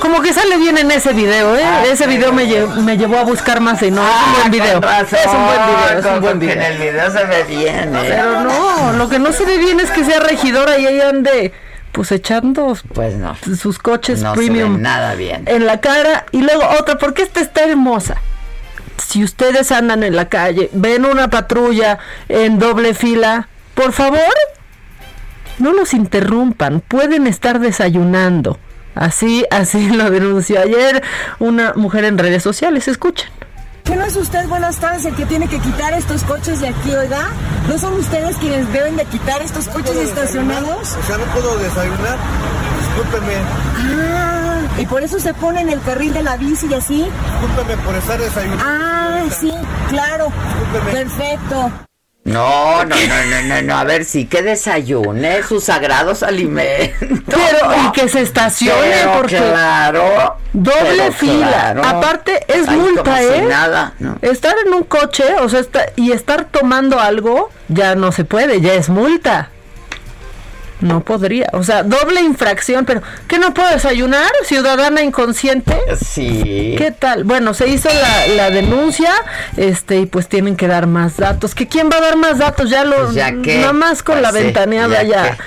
como 0.00 0.20
que 0.22 0.32
sale 0.32 0.56
bien 0.56 0.76
en 0.76 0.90
ese 0.90 1.12
video, 1.12 1.54
¿eh? 1.56 1.62
Ah, 1.64 1.84
ese 1.86 2.06
video 2.08 2.32
me, 2.32 2.46
lle- 2.48 2.66
me 2.82 2.96
llevó 2.96 3.18
a 3.18 3.22
buscar 3.22 3.60
más 3.60 3.80
y 3.82 3.90
no, 3.92 4.02
es 4.02 4.14
un 4.26 4.32
buen 4.34 4.50
video. 4.50 4.80
razón, 4.80 5.18
Es 5.20 5.26
un 5.26 5.44
buen 5.46 5.58
video, 5.66 5.98
es 6.00 6.04
un 6.06 6.20
buen 6.20 6.40
que 6.40 6.46
video. 6.46 6.56
en 6.56 6.72
el 6.72 6.78
video 6.78 7.10
se 7.12 7.24
ve 7.24 7.44
bien, 7.44 7.94
¿eh? 7.94 8.04
Pero 8.08 8.40
no, 8.40 8.92
lo 8.94 9.08
que 9.08 9.18
no 9.20 9.32
se 9.32 9.44
ve 9.44 9.56
bien 9.58 9.78
es 9.78 9.90
que 9.92 10.04
sea 10.04 10.18
regidora 10.20 10.78
y 10.78 10.86
ahí 10.86 11.00
ande 11.00 11.52
pues 11.92 12.10
echando 12.12 12.76
Pues 12.94 13.14
no. 13.14 13.36
sus 13.56 13.78
coches 13.78 14.20
No 14.20 14.34
se 14.34 14.40
ve 14.40 14.46
premium 14.46 14.80
nada 14.82 15.14
bien. 15.14 15.44
en 15.46 15.64
la 15.64 15.80
cara 15.80 16.26
y 16.32 16.42
luego 16.42 16.64
otra, 16.80 16.98
porque 16.98 17.22
esta 17.22 17.40
está 17.40 17.64
hermosa. 17.64 18.16
Si 18.96 19.22
ustedes 19.22 19.70
andan 19.70 20.02
en 20.02 20.16
la 20.16 20.28
calle, 20.28 20.70
ven 20.72 21.04
una 21.04 21.28
patrulla 21.30 21.98
en 22.28 22.58
doble 22.58 22.94
fila, 22.94 23.48
por 23.78 23.92
favor, 23.92 24.34
no 25.60 25.72
los 25.72 25.94
interrumpan, 25.94 26.80
pueden 26.80 27.28
estar 27.28 27.60
desayunando. 27.60 28.58
Así, 28.96 29.44
así 29.52 29.88
lo 29.96 30.10
denunció 30.10 30.60
ayer 30.60 31.00
una 31.38 31.74
mujer 31.74 32.02
en 32.04 32.18
redes 32.18 32.42
sociales, 32.42 32.88
escuchen. 32.88 33.30
¿Que 33.84 33.94
no 33.94 34.04
es 34.04 34.16
usted, 34.16 34.48
buenas 34.48 34.78
tardes, 34.78 35.04
el 35.04 35.14
que 35.14 35.24
tiene 35.26 35.48
que 35.48 35.60
quitar 35.60 35.92
estos 35.94 36.24
coches 36.24 36.60
de 36.60 36.68
aquí, 36.68 36.92
oiga? 36.92 37.28
¿No 37.68 37.78
son 37.78 37.94
ustedes 37.94 38.36
quienes 38.38 38.70
deben 38.72 38.96
de 38.96 39.04
quitar 39.04 39.40
estos 39.42 39.68
coches 39.68 39.96
estacionados? 39.96 40.96
O 40.96 41.06
sea, 41.06 41.16
no 41.16 41.24
puedo 41.32 41.56
desayunar. 41.58 42.18
Discúlpeme. 42.80 43.34
Ah, 43.76 44.60
y 44.76 44.86
por 44.86 45.04
eso 45.04 45.20
se 45.20 45.32
pone 45.34 45.60
en 45.60 45.68
el 45.68 45.80
carril 45.82 46.12
de 46.12 46.24
la 46.24 46.36
bici 46.36 46.66
y 46.66 46.74
así. 46.74 47.08
Discúlpeme 47.40 47.82
por 47.84 47.94
estar 47.94 48.18
desayunando. 48.18 48.64
Ah, 48.66 49.22
sí, 49.40 49.52
claro. 49.88 50.32
Discúlpeme. 50.34 50.90
Perfecto. 50.90 51.87
No, 52.32 52.84
no, 52.84 52.94
no, 52.96 53.24
no, 53.30 53.42
no, 53.42 53.62
no, 53.62 53.78
a 53.78 53.84
ver, 53.84 54.04
sí 54.04 54.26
que 54.26 54.42
desayune 54.42 55.42
sus 55.42 55.64
sagrados 55.64 56.22
alimentos. 56.22 56.98
Pero, 57.26 57.58
y 57.86 57.92
que 57.92 58.08
se 58.08 58.20
estacione, 58.22 58.90
Pero 58.90 59.12
porque 59.14 59.36
claro. 59.36 60.36
doble 60.52 60.74
pero 60.96 61.12
fila. 61.12 61.48
claro. 61.48 61.82
Aparte, 61.84 62.44
es 62.48 62.68
Ay, 62.68 62.76
multa, 62.76 63.22
¿eh? 63.22 63.42
nada, 63.48 63.94
¿no? 63.98 64.16
Estar 64.22 64.54
en 64.66 64.72
un 64.74 64.84
coche, 64.84 65.24
o 65.40 65.48
sea, 65.48 65.60
esta- 65.60 65.86
y 65.96 66.12
estar 66.12 66.44
tomando 66.44 67.00
algo, 67.00 67.50
ya 67.68 67.94
no 67.94 68.12
se 68.12 68.24
puede, 68.24 68.60
ya 68.60 68.74
es 68.74 68.88
multa. 68.88 69.50
No 70.80 71.00
podría, 71.00 71.48
o 71.52 71.62
sea, 71.62 71.82
doble 71.82 72.20
infracción, 72.20 72.84
pero 72.84 73.02
¿qué 73.26 73.38
no 73.38 73.52
puedo 73.54 73.68
desayunar? 73.70 74.30
Ciudadana 74.44 75.02
inconsciente. 75.02 75.76
Sí. 76.04 76.74
¿Qué 76.78 76.92
tal? 76.96 77.24
Bueno, 77.24 77.54
se 77.54 77.68
hizo 77.68 77.88
la, 77.88 78.34
la 78.34 78.50
denuncia, 78.50 79.10
este, 79.56 79.96
y 80.00 80.06
pues 80.06 80.28
tienen 80.28 80.56
que 80.56 80.68
dar 80.68 80.86
más 80.86 81.16
datos. 81.16 81.54
¿Que 81.54 81.66
quién 81.66 81.90
va 81.90 81.96
a 81.96 82.00
dar 82.00 82.16
más 82.16 82.38
datos? 82.38 82.70
Ya 82.70 82.84
lo, 82.84 82.96
Pues 83.04 83.14
ya 83.14 83.32
que, 83.42 83.58
nada 83.60 83.72
más 83.72 84.02
con 84.02 84.22
la 84.22 84.30
sí, 84.32 84.38
ventaneada 84.38 85.02
ya 85.02 85.08
ya. 85.26 85.38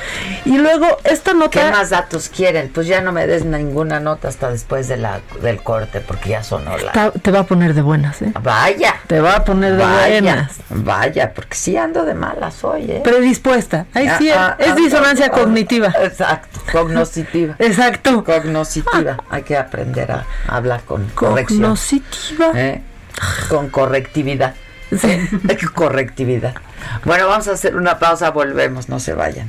Y 0.46 0.58
luego 0.58 0.86
esta 1.04 1.34
nota. 1.34 1.50
¿Qué 1.50 1.72
más 1.72 1.90
datos 1.92 2.30
quieren? 2.30 2.70
Pues 2.74 2.88
ya 2.88 3.02
no 3.02 3.12
me 3.12 3.28
des 3.28 3.46
ninguna 3.46 4.00
nota 4.00 4.28
hasta 4.28 4.50
después 4.52 4.88
de 4.88 4.98
la, 4.98 5.22
del 5.42 5.62
corte, 5.62 6.02
porque 6.02 6.30
ya 6.32 6.44
sonó 6.44 6.78
la... 6.78 7.12
te 7.12 7.32
va 7.32 7.40
a 7.40 7.46
poner 7.46 7.74
de 7.74 7.82
buenas, 7.82 8.22
¿eh? 8.22 8.32
Vaya. 8.42 8.96
Te 9.08 9.20
va 9.22 9.38
a 9.38 9.44
poner 9.46 9.74
de 9.78 9.84
Vaya, 9.84 10.22
buenas. 10.22 10.52
vaya, 10.70 11.34
porque 11.34 11.56
sí 11.56 11.78
ando 11.78 12.06
de 12.06 12.14
malas 12.14 12.64
hoy, 12.64 12.90
¿eh? 12.90 13.02
Predispuesta. 13.04 13.86
Ahí 13.94 14.10
sí, 14.18 14.30
Ah, 14.32 14.56
ah, 14.60 14.64
es 14.64 14.72
ah, 14.72 14.76
disonancia 14.76 15.21
ah, 15.26 15.32
cognitiva. 15.32 15.94
Exacto, 16.02 16.60
cognoscitiva. 16.72 17.56
Exacto. 17.60 18.24
Cognoscitiva. 18.24 19.18
Hay 19.30 19.44
que 19.44 19.58
aprender 19.58 20.12
a 20.12 20.26
hablar 20.48 20.84
con 20.84 21.08
corrección. 21.10 21.62
Cognoscitiva. 21.62 22.52
¿eh? 22.56 22.82
Con 23.50 23.70
correctividad. 23.70 24.56
Correctividad. 25.74 26.56
Bueno, 27.06 27.28
vamos 27.28 27.48
a 27.48 27.54
hacer 27.54 27.78
una 27.78 28.00
pausa, 28.00 28.32
volvemos, 28.32 28.90
no 28.90 29.00
se 29.00 29.14
vayan. 29.14 29.48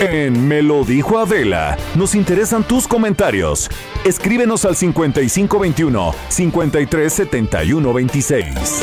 En 0.00 0.46
Me 0.46 0.60
lo 0.60 0.84
dijo 0.84 1.18
Adela, 1.18 1.78
nos 1.94 2.14
interesan 2.14 2.64
tus 2.64 2.86
comentarios. 2.86 3.70
Escríbenos 4.04 4.66
al 4.66 4.76
5521 4.76 6.14
537126. 6.28 8.82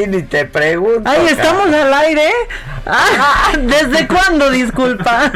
Ti 0.00 0.06
ni 0.06 0.22
te 0.22 0.44
pregunto. 0.46 1.08
Ay, 1.08 1.18
cara. 1.18 1.30
estamos 1.30 1.74
al 1.74 1.94
aire. 1.94 2.30
Ah, 2.86 3.52
¿Desde 3.58 4.06
cuándo? 4.06 4.50
Disculpa. 4.50 5.30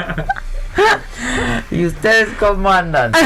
¿Y 1.71 1.87
ustedes 1.87 2.29
cómo 2.39 2.71
andan? 2.71 3.12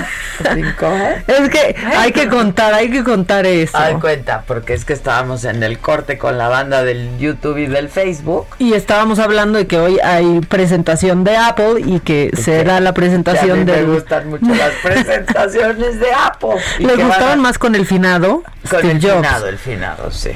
Es 1.27 1.49
que 1.51 1.77
hay 1.97 2.13
que 2.13 2.29
contar, 2.29 2.75
hay 2.75 2.91
que 2.91 3.03
contar 3.05 3.47
eso. 3.47 3.77
Ay, 3.77 3.95
cuenta, 3.95 4.43
porque 4.47 4.75
es 4.75 4.85
que 4.85 4.93
estábamos 4.93 5.45
en 5.45 5.63
el 5.63 5.79
corte 5.79 6.19
con 6.19 6.39
la 6.39 6.49
banda 6.49 6.85
del 6.85 7.19
YouTube 7.19 7.59
y 7.59 7.67
del 7.67 7.89
Facebook. 7.89 8.47
Y 8.59 8.73
estábamos 8.75 9.19
hablando 9.19 9.59
de 9.59 9.67
que 9.67 9.79
hoy 9.79 9.99
hay 10.03 10.41
presentación 10.41 11.25
de 11.25 11.37
Apple 11.37 11.81
y 11.85 12.01
que 12.01 12.31
será 12.37 12.81
la 12.81 12.93
Que 12.93 13.01
a 13.01 13.03
mí 13.03 13.09
presentación 13.09 13.65
me 13.65 13.73
del... 13.73 13.87
gustan 13.87 14.29
mucho 14.29 14.47
las 14.55 14.73
presentaciones 14.83 16.01
de 16.01 16.13
Apple. 16.13 16.57
Y 16.79 16.85
¿Les 16.85 16.97
que 16.97 17.03
van 17.03 17.11
a- 17.11 17.15
gustaban 17.15 17.41
más 17.41 17.59
con 17.59 17.75
el 17.75 17.87
finado? 17.87 18.43
Con 18.71 18.81
Steve 18.81 18.93
el 18.93 19.01
Jobs. 19.03 19.17
finado, 19.17 19.49
el 19.49 19.59
finado, 19.59 20.11
sí. 20.11 20.31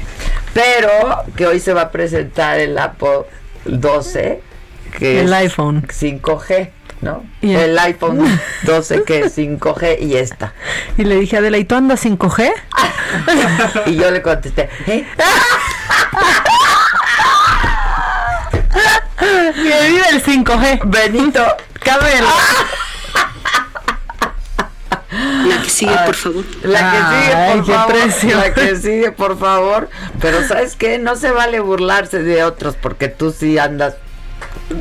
Pero 0.53 1.23
que 1.35 1.47
hoy 1.47 1.59
se 1.59 1.73
va 1.73 1.81
a 1.83 1.91
presentar 1.91 2.59
el 2.59 2.77
Apple 2.77 3.21
12, 3.65 4.41
que 4.97 5.19
El 5.21 5.27
es 5.27 5.31
iPhone. 5.33 5.81
5G, 5.87 6.69
¿no? 7.03 7.23
Y 7.41 7.53
el 7.53 7.71
el- 7.71 7.79
iPhone 7.79 8.39
12 8.63 9.03
que 9.03 9.19
es 9.21 9.37
5G 9.37 9.99
y 10.01 10.15
esta. 10.15 10.53
Y 10.97 11.03
le 11.03 11.15
dije, 11.17 11.37
Adela, 11.37 11.57
¿y 11.57 11.65
tú 11.65 11.75
andas 11.75 12.03
5G? 12.03 12.51
Y 13.85 13.95
yo 13.95 14.09
le 14.09 14.21
contesté, 14.21 14.69
¿eh? 14.87 15.05
Que 19.19 19.87
vive 19.87 20.03
el 20.11 20.23
5G. 20.23 20.81
Benito, 20.85 21.45
Cabelo. 21.83 22.27
La 25.47 25.61
que 25.61 25.69
sigue, 25.69 25.95
por 26.05 26.15
favor. 26.15 26.43
La 26.63 26.91
que 26.91 26.97
sigue, 26.97 27.35
Ay, 27.35 27.55
por 27.57 27.65
qué 27.65 27.73
favor. 27.73 27.93
precio. 27.93 28.37
La 28.37 28.53
que 28.53 28.75
sigue, 28.75 29.11
por 29.11 29.37
favor. 29.39 29.89
Pero 30.19 30.45
¿sabes 30.47 30.75
qué? 30.75 30.97
No 30.99 31.15
se 31.15 31.31
vale 31.31 31.59
burlarse 31.59 32.19
de 32.23 32.43
otros 32.43 32.75
porque 32.81 33.07
tú 33.09 33.31
sí 33.31 33.57
andas 33.59 33.95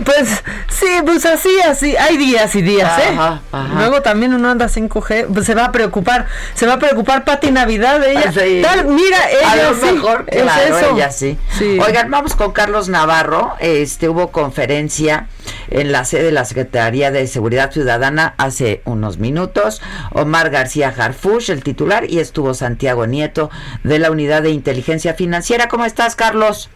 Pues 0.05 0.43
sí, 0.71 0.87
pues 1.05 1.25
así, 1.27 1.51
así. 1.67 1.97
Hay 1.97 2.17
días 2.17 2.55
y 2.55 2.63
días, 2.63 2.99
¿eh? 2.99 3.11
Ajá, 3.13 3.41
ajá. 3.53 3.75
Luego 3.75 4.01
también 4.03 4.33
uno 4.33 4.51
anda 4.51 4.69
5G, 4.69 5.27
pues 5.33 5.45
se 5.47 5.55
va 5.55 5.67
a 5.67 5.73
preocupar. 5.73 6.27
Se 6.55 6.67
va 6.67 6.75
a 6.75 6.79
preocupar 6.79 7.25
Pati 7.25 7.51
Navidad, 7.51 8.03
ella. 8.05 8.25
Ah, 8.29 8.33
Sí. 8.33 8.61
Tal, 8.63 8.87
mira, 8.87 9.19
A 9.19 9.55
ella 9.57 9.71
lo 9.71 9.77
sí. 9.77 9.93
mejor, 9.93 10.25
es 10.29 10.43
claro, 10.43 10.79
eso. 10.79 10.97
ella 10.97 11.11
sí. 11.11 11.39
Sí. 11.59 11.79
Oigan, 11.85 12.11
vamos 12.11 12.35
con 12.35 12.53
Carlos 12.53 12.89
Navarro. 12.89 13.55
Este 13.61 14.09
hubo 14.09 14.33
conferencia 14.33 15.27
en 15.69 15.93
la 15.93 16.05
sede 16.05 16.25
de 16.25 16.33
la 16.33 16.45
Secretaría 16.45 17.11
de 17.11 17.27
Seguridad 17.27 17.71
Ciudadana 17.73 18.35
hace 18.39 18.81
unos 18.85 19.19
minutos. 19.19 19.83
Omar 20.13 20.51
García 20.51 20.95
Harfush, 20.97 21.51
el 21.51 21.63
titular, 21.63 22.09
y 22.09 22.19
estuvo 22.21 22.55
Santiago 22.55 23.07
Nieto 23.07 23.51
de 23.83 23.99
la 23.99 24.11
Unidad 24.11 24.43
de 24.43 24.51
Inteligencia 24.51 25.15
Financiera. 25.15 25.69
¿Cómo 25.69 25.85
estás, 25.85 26.17
Carlos? 26.17 26.71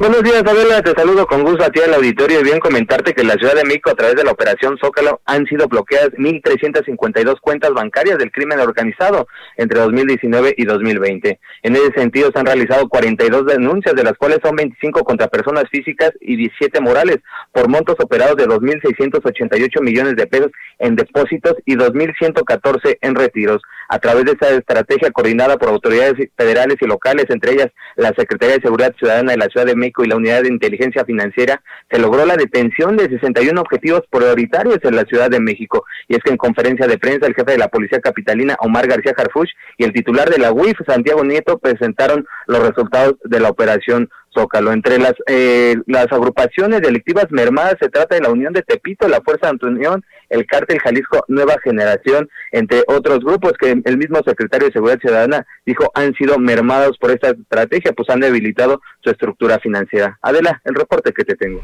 Buenos 0.00 0.22
días, 0.22 0.42
Adela. 0.46 0.80
Te 0.80 0.92
saludo 0.92 1.26
con 1.26 1.42
gusto 1.44 1.62
a 1.62 1.68
ti 1.68 1.78
al 1.78 1.92
auditorio 1.92 2.40
y 2.40 2.42
bien 2.42 2.58
comentarte 2.58 3.12
que 3.12 3.20
en 3.20 3.28
la 3.28 3.34
Ciudad 3.34 3.54
de 3.54 3.64
México, 3.64 3.90
a 3.90 3.94
través 3.94 4.16
de 4.16 4.24
la 4.24 4.30
Operación 4.30 4.78
Zócalo, 4.78 5.20
han 5.26 5.44
sido 5.44 5.68
bloqueadas 5.68 6.12
1.352 6.12 7.38
cuentas 7.38 7.70
bancarias 7.74 8.16
del 8.16 8.32
crimen 8.32 8.60
organizado 8.60 9.28
entre 9.58 9.78
2019 9.78 10.54
y 10.56 10.64
2020. 10.64 11.38
En 11.64 11.76
ese 11.76 11.92
sentido, 11.94 12.30
se 12.32 12.38
han 12.38 12.46
realizado 12.46 12.88
42 12.88 13.44
denuncias, 13.44 13.94
de 13.94 14.04
las 14.04 14.14
cuales 14.14 14.38
son 14.42 14.56
25 14.56 15.04
contra 15.04 15.28
personas 15.28 15.64
físicas 15.70 16.12
y 16.22 16.34
17 16.34 16.80
morales, 16.80 17.18
por 17.52 17.68
montos 17.68 17.96
operados 17.98 18.36
de 18.36 18.46
2.688 18.46 19.82
millones 19.82 20.16
de 20.16 20.26
pesos 20.26 20.50
en 20.78 20.96
depósitos 20.96 21.56
y 21.66 21.76
2.114 21.76 22.96
en 23.02 23.14
retiros. 23.16 23.60
A 23.90 23.98
través 23.98 24.24
de 24.24 24.32
esta 24.32 24.48
estrategia 24.50 25.10
coordinada 25.10 25.58
por 25.58 25.68
autoridades 25.68 26.14
federales 26.38 26.76
y 26.80 26.86
locales, 26.86 27.26
entre 27.28 27.52
ellas 27.52 27.68
la 27.96 28.14
Secretaría 28.16 28.54
de 28.54 28.62
Seguridad 28.62 28.94
Ciudadana 28.96 29.32
de 29.32 29.38
la 29.38 29.46
Ciudad 29.46 29.66
de 29.66 29.74
México, 29.74 29.89
Y 29.98 30.08
la 30.08 30.16
Unidad 30.16 30.42
de 30.42 30.48
Inteligencia 30.48 31.04
Financiera, 31.04 31.62
se 31.90 31.98
logró 31.98 32.24
la 32.24 32.36
detención 32.36 32.96
de 32.96 33.08
61 33.08 33.60
objetivos 33.60 34.02
prioritarios 34.10 34.78
en 34.82 34.96
la 34.96 35.04
Ciudad 35.04 35.30
de 35.30 35.40
México. 35.40 35.84
Y 36.08 36.14
es 36.14 36.20
que 36.20 36.30
en 36.30 36.36
conferencia 36.36 36.86
de 36.86 36.98
prensa, 36.98 37.26
el 37.26 37.34
jefe 37.34 37.52
de 37.52 37.58
la 37.58 37.68
Policía 37.68 38.00
Capitalina, 38.00 38.56
Omar 38.60 38.86
García 38.86 39.14
Harfuch, 39.16 39.50
y 39.76 39.84
el 39.84 39.92
titular 39.92 40.30
de 40.30 40.38
la 40.38 40.52
UIF, 40.52 40.78
Santiago 40.86 41.24
Nieto, 41.24 41.58
presentaron 41.58 42.26
los 42.46 42.66
resultados 42.66 43.16
de 43.24 43.40
la 43.40 43.50
operación 43.50 44.08
Zócalo. 44.32 44.72
Entre 44.72 44.98
las, 44.98 45.14
eh, 45.26 45.76
las 45.86 46.06
agrupaciones 46.12 46.80
delictivas 46.80 47.26
mermadas 47.30 47.76
se 47.80 47.88
trata 47.88 48.14
de 48.14 48.22
la 48.22 48.30
Unión 48.30 48.52
de 48.52 48.62
Tepito, 48.62 49.08
la 49.08 49.20
Fuerza 49.20 49.50
de 49.52 49.66
Unión, 49.66 50.04
el 50.28 50.46
Cártel 50.46 50.80
Jalisco 50.80 51.24
Nueva 51.28 51.56
Generación, 51.62 52.28
entre 52.52 52.82
otros 52.86 53.20
grupos 53.20 53.52
que 53.58 53.80
el 53.84 53.98
mismo 53.98 54.20
secretario 54.24 54.68
de 54.68 54.72
Seguridad 54.72 55.00
Ciudadana 55.00 55.46
dijo 55.66 55.90
han 55.94 56.14
sido 56.14 56.38
mermados 56.38 56.96
por 56.98 57.10
esta 57.10 57.30
estrategia, 57.30 57.92
pues 57.92 58.08
han 58.10 58.20
debilitado 58.20 58.80
su 59.02 59.10
estructura 59.10 59.58
financiera. 59.58 60.18
Adela, 60.22 60.60
el 60.64 60.74
reporte 60.74 61.12
que 61.12 61.24
te 61.24 61.34
tengo. 61.34 61.62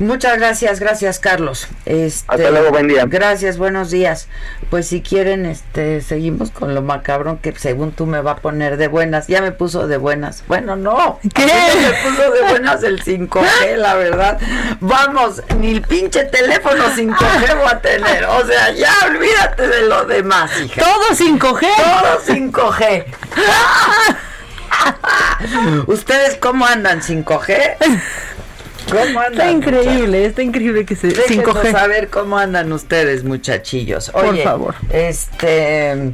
Muchas 0.00 0.38
gracias, 0.38 0.80
gracias 0.80 1.20
Carlos. 1.20 1.68
Este, 1.86 2.24
Hasta 2.26 2.50
luego, 2.50 2.70
buen 2.70 2.88
día. 2.88 3.04
Gracias, 3.06 3.58
buenos 3.58 3.92
días. 3.92 4.26
Pues 4.68 4.88
si 4.88 5.02
quieren, 5.02 5.46
este, 5.46 6.00
seguimos 6.00 6.50
con 6.50 6.74
lo 6.74 6.82
macabrón 6.82 7.38
que 7.38 7.52
según 7.56 7.92
tú 7.92 8.04
me 8.04 8.20
va 8.20 8.32
a 8.32 8.36
poner 8.36 8.76
de 8.76 8.88
buenas. 8.88 9.28
Ya 9.28 9.40
me 9.40 9.52
puso 9.52 9.86
de 9.86 9.96
buenas. 9.96 10.42
Bueno, 10.48 10.74
no. 10.74 11.20
¿Qué? 11.32 11.46
Me 11.46 12.10
puso 12.10 12.32
de 12.32 12.42
buenas 12.42 12.82
el 12.82 13.04
5G, 13.04 13.76
la 13.76 13.94
verdad. 13.94 14.40
Vamos, 14.80 15.42
ni 15.60 15.70
el 15.70 15.82
pinche 15.82 16.24
teléfono 16.24 16.86
5G 16.86 17.56
voy 17.56 17.68
a 17.70 17.80
tener. 17.80 18.24
O 18.24 18.44
sea, 18.44 18.72
ya 18.72 18.92
olvídate 19.06 19.68
de 19.68 19.82
lo 19.82 20.04
demás, 20.06 20.50
hija. 20.60 20.82
Todo 20.82 21.10
5G. 21.10 21.66
Todo 21.76 22.20
5G. 22.26 23.04
¿Ustedes 25.86 26.36
cómo 26.40 26.66
andan 26.66 27.00
5G? 27.00 27.76
¿Cómo 28.90 29.20
andan? 29.20 29.32
Está 29.32 29.50
increíble, 29.50 30.26
está 30.26 30.42
increíble 30.42 30.84
que 30.84 30.96
se 30.96 31.08
Déjenos 31.08 31.46
5G. 31.54 31.72
saber 31.72 32.08
cómo 32.08 32.38
andan 32.38 32.72
ustedes, 32.72 33.24
muchachillos. 33.24 34.10
Por 34.10 34.36
favor. 34.42 34.74
Este, 34.90 36.12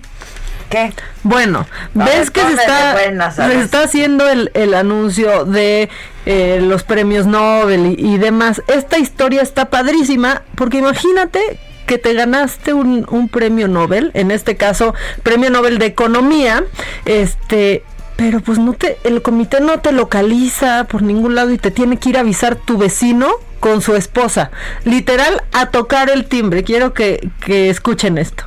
¿qué? 0.69 0.93
Bueno, 1.23 1.67
A 1.99 2.05
ves 2.05 2.31
ver, 2.31 2.33
que 2.33 2.41
se 2.43 2.53
está, 2.55 2.93
a 2.93 3.31
se 3.33 3.47
ver. 3.49 3.57
está 3.59 3.83
haciendo 3.83 4.29
el, 4.29 4.51
el 4.55 4.75
anuncio 4.75 5.45
de 5.45 5.89
eh, 6.27 6.61
los 6.63 6.83
premios 6.85 7.27
Nobel 7.27 7.97
y, 7.99 8.15
y 8.15 8.19
demás. 8.19 8.63
Esta 8.69 8.99
historia 8.99 9.43
está 9.43 9.69
padrísima 9.71 10.43
porque 10.55 10.79
imagínate 10.79 11.41
que 11.87 11.99
te 11.99 12.15
ganaste 12.15 12.73
un, 12.73 13.05
un 13.11 13.29
premio 13.29 13.67
Nobel, 13.67 14.13
en 14.15 14.31
este 14.31 14.57
caso 14.57 14.95
premio 15.25 15.51
Nobel 15.51 15.79
de 15.79 15.87
Economía, 15.87 16.63
este, 17.05 17.83
pero 18.21 18.41
pues 18.41 18.59
no 18.59 18.75
te, 18.75 18.99
el 19.05 19.23
comité 19.23 19.63
no 19.63 19.81
te 19.81 19.93
localiza 19.93 20.85
por 20.85 21.01
ningún 21.01 21.35
lado 21.35 21.53
y 21.53 21.57
te 21.57 21.71
tiene 21.71 21.97
que 21.97 22.11
ir 22.11 22.19
a 22.19 22.21
avisar 22.21 22.55
tu 22.55 22.77
vecino 22.77 23.31
con 23.61 23.81
su 23.81 23.97
esposa, 23.97 24.51
literal 24.85 25.43
a 25.53 25.71
tocar 25.71 26.11
el 26.11 26.27
timbre. 26.27 26.63
Quiero 26.63 26.93
que, 26.93 27.31
que 27.43 27.71
escuchen 27.71 28.19
esto. 28.19 28.45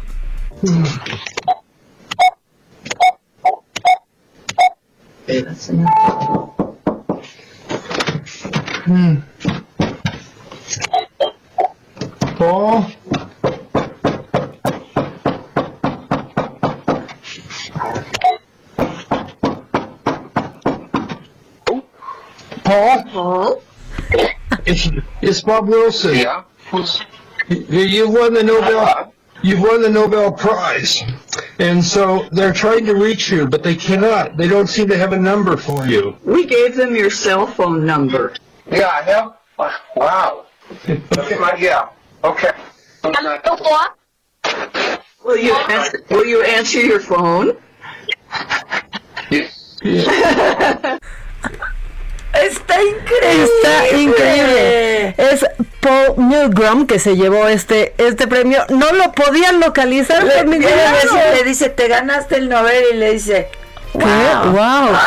Paul? 12.38 12.86
Paul? 22.74 23.04
Paul? 23.04 23.62
It's, 24.66 24.90
it's 25.22 25.42
Bob 25.42 25.68
Wilson. 25.68 26.16
Yeah. 26.16 26.44
You 27.48 28.10
won 28.10 28.34
the 28.34 28.44
Nobel. 28.44 28.80
Uh-huh. 28.80 29.10
You've 29.44 29.62
won 29.62 29.82
the 29.82 29.90
Nobel 29.90 30.32
Prize, 30.32 31.04
and 31.60 31.84
so 31.84 32.30
they're 32.32 32.54
trying 32.54 32.86
to 32.86 32.94
reach 32.94 33.30
you, 33.30 33.46
but 33.46 33.62
they 33.62 33.76
cannot. 33.76 34.38
They 34.38 34.48
don't 34.48 34.68
seem 34.68 34.88
to 34.88 34.98
have 34.98 35.12
a 35.12 35.20
number 35.20 35.58
for 35.58 35.86
you. 35.86 36.16
We 36.24 36.46
gave 36.46 36.78
them 36.78 36.96
your 36.96 37.10
cell 37.10 37.46
phone 37.46 37.86
number. 37.86 38.34
Yeah, 38.72 38.88
I 38.88 39.02
have. 39.02 39.36
Wow. 39.98 40.46
Look 40.88 41.40
my 41.42 41.56
yeah. 41.60 41.90
Okay. 42.24 42.52
Will 45.26 45.38
you 45.38 45.54
answer, 45.54 46.06
will 46.10 46.26
you 46.26 46.42
answer 46.44 46.80
your 46.80 47.02
phone? 47.02 47.58
Está 52.34 52.76
increíble. 52.82 53.44
Está 53.44 53.98
increíble. 53.98 55.16
Es 55.18 55.46
Paul 55.80 56.16
Milgram 56.18 56.88
que 56.88 56.98
se 57.00 57.16
llevó 57.16 57.48
este 57.48 57.94
este 57.98 58.28
premio. 58.28 58.66
No 58.70 58.92
lo 58.94 59.12
podían 59.12 59.60
localizar 59.60 60.24
Le, 60.24 60.44
por 60.44 60.48
le- 60.58 61.44
dice, 61.46 61.70
te 61.70 61.88
ganaste 61.88 62.38
el 62.38 62.50
Nobel 62.50 62.84
y 62.94 62.98
le 62.98 63.14
dice, 63.14 63.50
¿Qué? 63.94 64.00
Wow. 64.00 64.56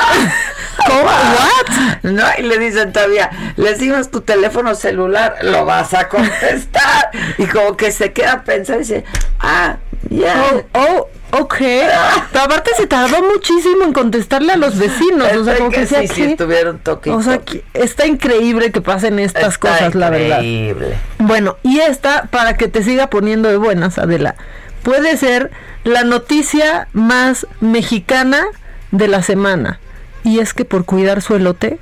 ¿Cómo? 0.87 1.03
What? 1.03 2.03
No, 2.03 2.25
y 2.39 2.43
le 2.43 2.59
dicen 2.59 2.93
todavía, 2.93 3.31
le 3.57 3.75
dimos 3.75 4.11
tu 4.11 4.21
teléfono 4.21 4.75
celular, 4.77 5.39
lo 5.43 5.65
vas 5.65 5.93
a 5.95 6.09
contestar. 6.09 7.11
Y 7.39 7.47
como 7.47 7.77
que 7.77 7.91
se 7.91 8.13
queda 8.13 8.45
pensando 8.45 8.83
y 8.83 8.85
dice, 8.85 9.05
ah, 9.41 9.77
ya. 10.11 10.53
Oh, 10.53 10.63
oh, 10.75 11.09
ok. 11.33 11.55
Pero 11.59 12.45
aparte 12.45 12.71
se 12.77 12.87
tardó 12.87 13.23
muchísimo 13.23 13.85
en 13.85 13.93
contestarle 13.93 14.53
a 14.53 14.57
los 14.57 14.79
vecinos. 14.79 15.33
O 15.33 15.45
sea, 15.45 15.57
como 15.57 15.71
que 15.71 15.77
que 15.77 15.81
decía, 15.83 16.01
sí, 16.03 16.09
sí, 16.09 16.15
¿qué? 16.15 16.31
estuvieron 16.33 16.79
toque 16.79 17.11
O 17.11 17.23
sea, 17.23 17.39
que 17.39 17.65
está 17.75 18.07
increíble 18.07 18.73
que 18.73 18.81
pasen 18.81 19.19
estas 19.19 19.55
Está 19.55 19.59
cosas, 19.71 19.95
la 19.95 20.11
verdad. 20.11 20.39
increíble. 20.43 20.97
Bueno, 21.19 21.57
y 21.63 21.81
esta, 21.81 22.25
para 22.25 22.57
que 22.57 22.69
te 22.69 22.83
siga 22.83 23.09
poniendo 23.09 23.49
de 23.49 23.57
buenas, 23.57 23.99
Adela, 23.99 24.35
puede 24.83 25.17
ser 25.17 25.51
la 25.85 26.05
noticia 26.05 26.89
más 26.93 27.47
mexicana 27.61 28.45
de 28.91 29.09
la 29.09 29.23
semana. 29.23 29.81
Y 30.25 30.41
es 30.41 30.55
que 30.55 30.65
por 30.65 30.85
cuidar 30.85 31.23
su 31.23 31.35
elote, 31.35 31.79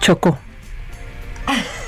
chocó. 0.00 0.38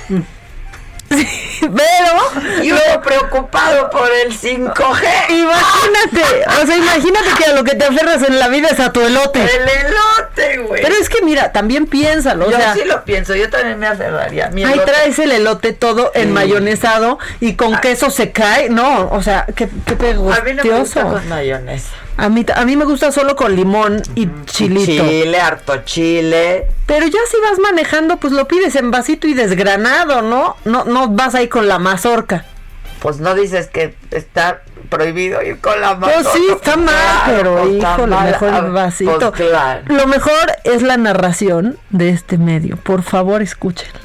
Pero 1.61 2.63
Y 2.63 2.71
uno 2.71 3.01
preocupado 3.03 3.89
por 3.89 4.09
el 4.11 4.33
5G. 4.37 5.29
imagínate, 5.29 6.45
o 6.61 6.65
sea, 6.65 6.77
imagínate 6.77 7.29
que 7.37 7.45
a 7.45 7.53
lo 7.53 7.63
que 7.63 7.75
te 7.75 7.85
aferras 7.85 8.21
en 8.23 8.37
la 8.39 8.47
vida 8.49 8.67
es 8.69 8.79
a 8.79 8.91
tu 8.91 9.01
elote. 9.01 9.41
El 9.43 9.61
elote, 9.87 10.57
güey. 10.67 10.81
Pero 10.81 10.95
es 10.95 11.09
que 11.09 11.21
mira, 11.21 11.51
también 11.51 11.85
piénsalo, 11.87 12.47
o 12.47 12.51
yo 12.51 12.57
sea, 12.57 12.73
sí 12.73 12.81
lo 12.85 13.03
pienso, 13.05 13.35
yo 13.35 13.49
también 13.49 13.79
me 13.79 13.87
aferraría. 13.87 14.49
Mi 14.49 14.63
ahí 14.65 14.73
elote. 14.73 14.91
traes 14.91 15.19
el 15.19 15.31
elote 15.31 15.73
todo 15.73 16.11
Sí. 16.13 16.21
enmayonesado 16.21 17.19
y 17.39 17.55
con 17.55 17.77
queso 17.79 18.09
se 18.09 18.31
cae, 18.31 18.69
no, 18.69 19.09
o 19.11 19.21
sea, 19.23 19.45
qué, 19.55 19.69
qué 19.85 19.93
A 20.11 20.41
mí 20.43 20.53
no 20.53 20.63
me 20.63 20.79
gusta 20.79 21.03
con 21.03 21.27
mayonesa. 21.29 21.89
A 22.17 22.29
mí, 22.29 22.45
a 22.53 22.65
mí 22.65 22.75
me 22.75 22.85
gusta 22.85 23.11
solo 23.11 23.35
con 23.35 23.55
limón 23.55 24.01
y 24.15 24.29
chilito. 24.45 25.03
Chile, 25.03 25.39
harto 25.39 25.83
chile. 25.83 26.67
Pero 26.85 27.07
ya 27.07 27.19
si 27.29 27.37
vas 27.41 27.59
manejando, 27.59 28.17
pues 28.17 28.33
lo 28.33 28.47
pides 28.47 28.75
en 28.75 28.91
vasito 28.91 29.27
y 29.27 29.33
desgranado, 29.33 30.21
¿no? 30.21 30.55
No, 30.65 30.85
no 30.85 31.09
vas 31.09 31.33
ahí 31.35 31.47
con 31.47 31.67
la 31.67 31.79
mazorca. 31.79 32.45
Pues 33.01 33.19
no 33.19 33.33
dices 33.33 33.67
que 33.67 33.95
está 34.11 34.61
prohibido 34.89 35.41
ir 35.41 35.59
con 35.59 35.81
la 35.81 35.95
mano. 35.95 36.13
Pues 36.13 36.27
sí, 36.33 36.45
está 36.51 36.77
mal, 36.77 37.23
pero 37.25 37.67
híjole, 37.67 38.15
mejor 38.15 38.53
el 38.53 38.71
vasito. 38.71 39.31
Pues 39.31 39.49
claro. 39.49 39.83
Lo 39.87 40.07
mejor 40.07 40.53
es 40.63 40.83
la 40.83 40.97
narración 40.97 41.77
de 41.89 42.09
este 42.09 42.37
medio. 42.37 42.77
Por 42.77 43.01
favor, 43.01 43.41
escúchenla. 43.41 44.02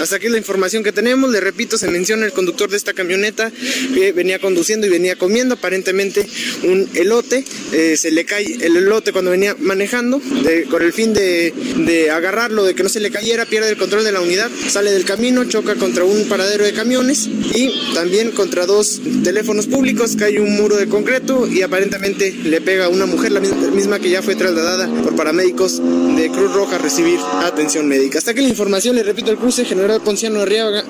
Hasta 0.00 0.16
aquí 0.16 0.28
la 0.28 0.38
información 0.38 0.82
que 0.84 0.92
tenemos. 0.92 1.30
Le 1.30 1.40
repito, 1.40 1.78
se 1.78 1.88
menciona 1.88 2.26
el 2.26 2.32
conductor 2.32 2.70
de 2.70 2.76
esta 2.76 2.92
camioneta 2.92 3.50
que 3.94 4.12
venía 4.12 4.38
conduciendo 4.38 4.86
y 4.86 4.90
venía 4.90 5.16
comiendo 5.16 5.54
aparentemente 5.54 6.26
un 6.64 6.88
elote. 6.94 7.44
Eh, 7.72 7.96
se 7.96 8.10
le 8.10 8.24
cae 8.24 8.44
el 8.60 8.76
elote 8.76 9.12
cuando 9.12 9.30
venía 9.30 9.56
manejando 9.58 10.20
de- 10.42 10.64
con 10.64 10.82
el 10.82 10.92
fin 10.92 11.12
de, 11.14 11.52
de 11.78 12.10
agarrarlo, 12.10 12.64
de 12.64 12.74
que 12.74 12.82
no 12.82 12.88
se 12.88 13.00
le 13.00 13.10
cayera, 13.10 13.46
pierde 13.46 13.70
el 13.70 13.76
control 13.76 14.04
de 14.04 14.12
la 14.12 14.20
unidad, 14.20 14.50
sale 14.68 14.90
del 14.92 15.04
camino, 15.04 15.44
choca 15.44 15.74
contra 15.74 16.04
un 16.04 16.28
paradero 16.28 16.64
de 16.64 16.72
camiones 16.72 17.26
y 17.26 17.92
también 17.94 18.30
contra 18.32 18.66
dos 18.66 19.00
teléfonos 19.24 19.66
públicos. 19.66 20.14
Cae 20.16 20.40
un 20.40 20.56
muro 20.56 20.76
de 20.76 20.86
concreto 20.88 21.46
y 21.48 21.62
aparentemente 21.62 22.32
le 22.32 22.60
pega 22.60 22.86
a 22.86 22.88
una 22.88 23.06
mujer, 23.06 23.32
la 23.32 23.40
misma, 23.40 23.98
que 23.98 24.10
ya 24.10 24.22
fue 24.22 24.36
trasladada 24.36 24.88
por 25.02 25.16
paramédicos 25.16 25.78
de 26.16 26.30
Cruz 26.30 26.52
Roja 26.52 26.76
a 26.76 26.78
recibir 26.78 27.18
atención 27.42 27.88
médica. 27.88 28.18
Hasta 28.18 28.32
aquí 28.32 28.42
la 28.42 28.48
información, 28.48 28.94
le 28.96 29.02
repito, 29.02 29.30
el 29.30 29.36
cruce 29.38 29.64
General 29.64 29.85
Ponciano 30.04 30.40
Arriaga. 30.42 30.82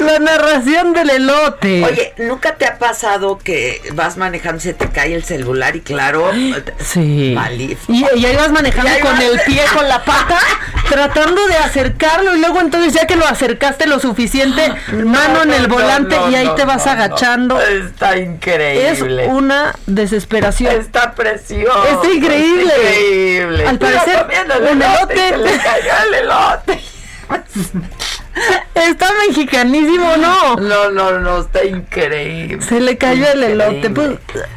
La 0.00 0.18
narración 0.18 0.92
del 0.92 1.10
elote. 1.10 1.82
Oye, 1.84 2.12
¿nunca 2.18 2.54
te 2.56 2.66
ha 2.66 2.78
pasado 2.78 3.38
que 3.38 3.80
vas 3.94 4.16
manejando 4.16 4.58
y 4.58 4.62
se 4.62 4.74
te 4.74 4.88
cae 4.88 5.14
el 5.14 5.24
celular 5.24 5.74
y 5.76 5.80
claro, 5.80 6.30
Sí. 6.78 7.32
malísimo? 7.34 8.08
Y, 8.14 8.20
y 8.20 8.26
ahí 8.26 8.36
vas 8.36 8.50
manejando 8.52 8.90
ahí 8.90 9.00
con 9.00 9.12
vas- 9.12 9.22
el 9.24 9.40
pie, 9.40 9.62
con 9.74 9.88
la 9.88 10.04
pata, 10.04 10.38
tratando 10.88 11.46
de 11.46 11.54
acercarlo 11.56 12.36
y 12.36 12.40
luego 12.40 12.60
entonces 12.60 12.92
ya 12.92 13.06
que 13.06 13.16
lo 13.16 13.26
acercaste 13.26 13.86
lo 13.86 13.98
suficiente, 13.98 14.72
mano 14.92 15.42
en 15.42 15.48
no, 15.48 15.54
el 15.54 15.66
volante 15.66 16.16
no, 16.16 16.30
y 16.30 16.34
ahí 16.34 16.46
no, 16.46 16.54
te 16.54 16.64
vas 16.64 16.84
no, 16.86 16.92
agachando. 16.92 17.60
Está 17.60 18.14
Es 18.16 18.26
increíble. 18.26 19.26
una 19.26 19.74
desesperación. 19.86 20.74
Está 20.80 21.14
precioso. 21.14 21.84
Está 21.86 22.12
increíble. 22.12 22.72
Está 22.74 22.90
increíble. 23.00 23.66
Al 23.66 23.78
parecer, 23.78 24.18
comiendo 24.22 24.54
el 24.54 24.62
un 24.62 24.82
elote, 24.82 25.28
elote. 25.28 25.48
se 25.50 25.56
le 25.56 25.62
cayó 25.62 25.92
el 26.08 26.14
elote. 26.14 26.80
Está 28.74 29.08
mexicanísimo, 29.26 30.16
¿no? 30.18 30.56
No, 30.56 30.90
no, 30.90 31.18
no, 31.18 31.40
está 31.40 31.64
increíble. 31.64 32.60
Se 32.60 32.80
le 32.80 32.98
cayó 32.98 33.26
el 33.32 33.42
elote. 33.42 33.88
Pues, 33.88 34.10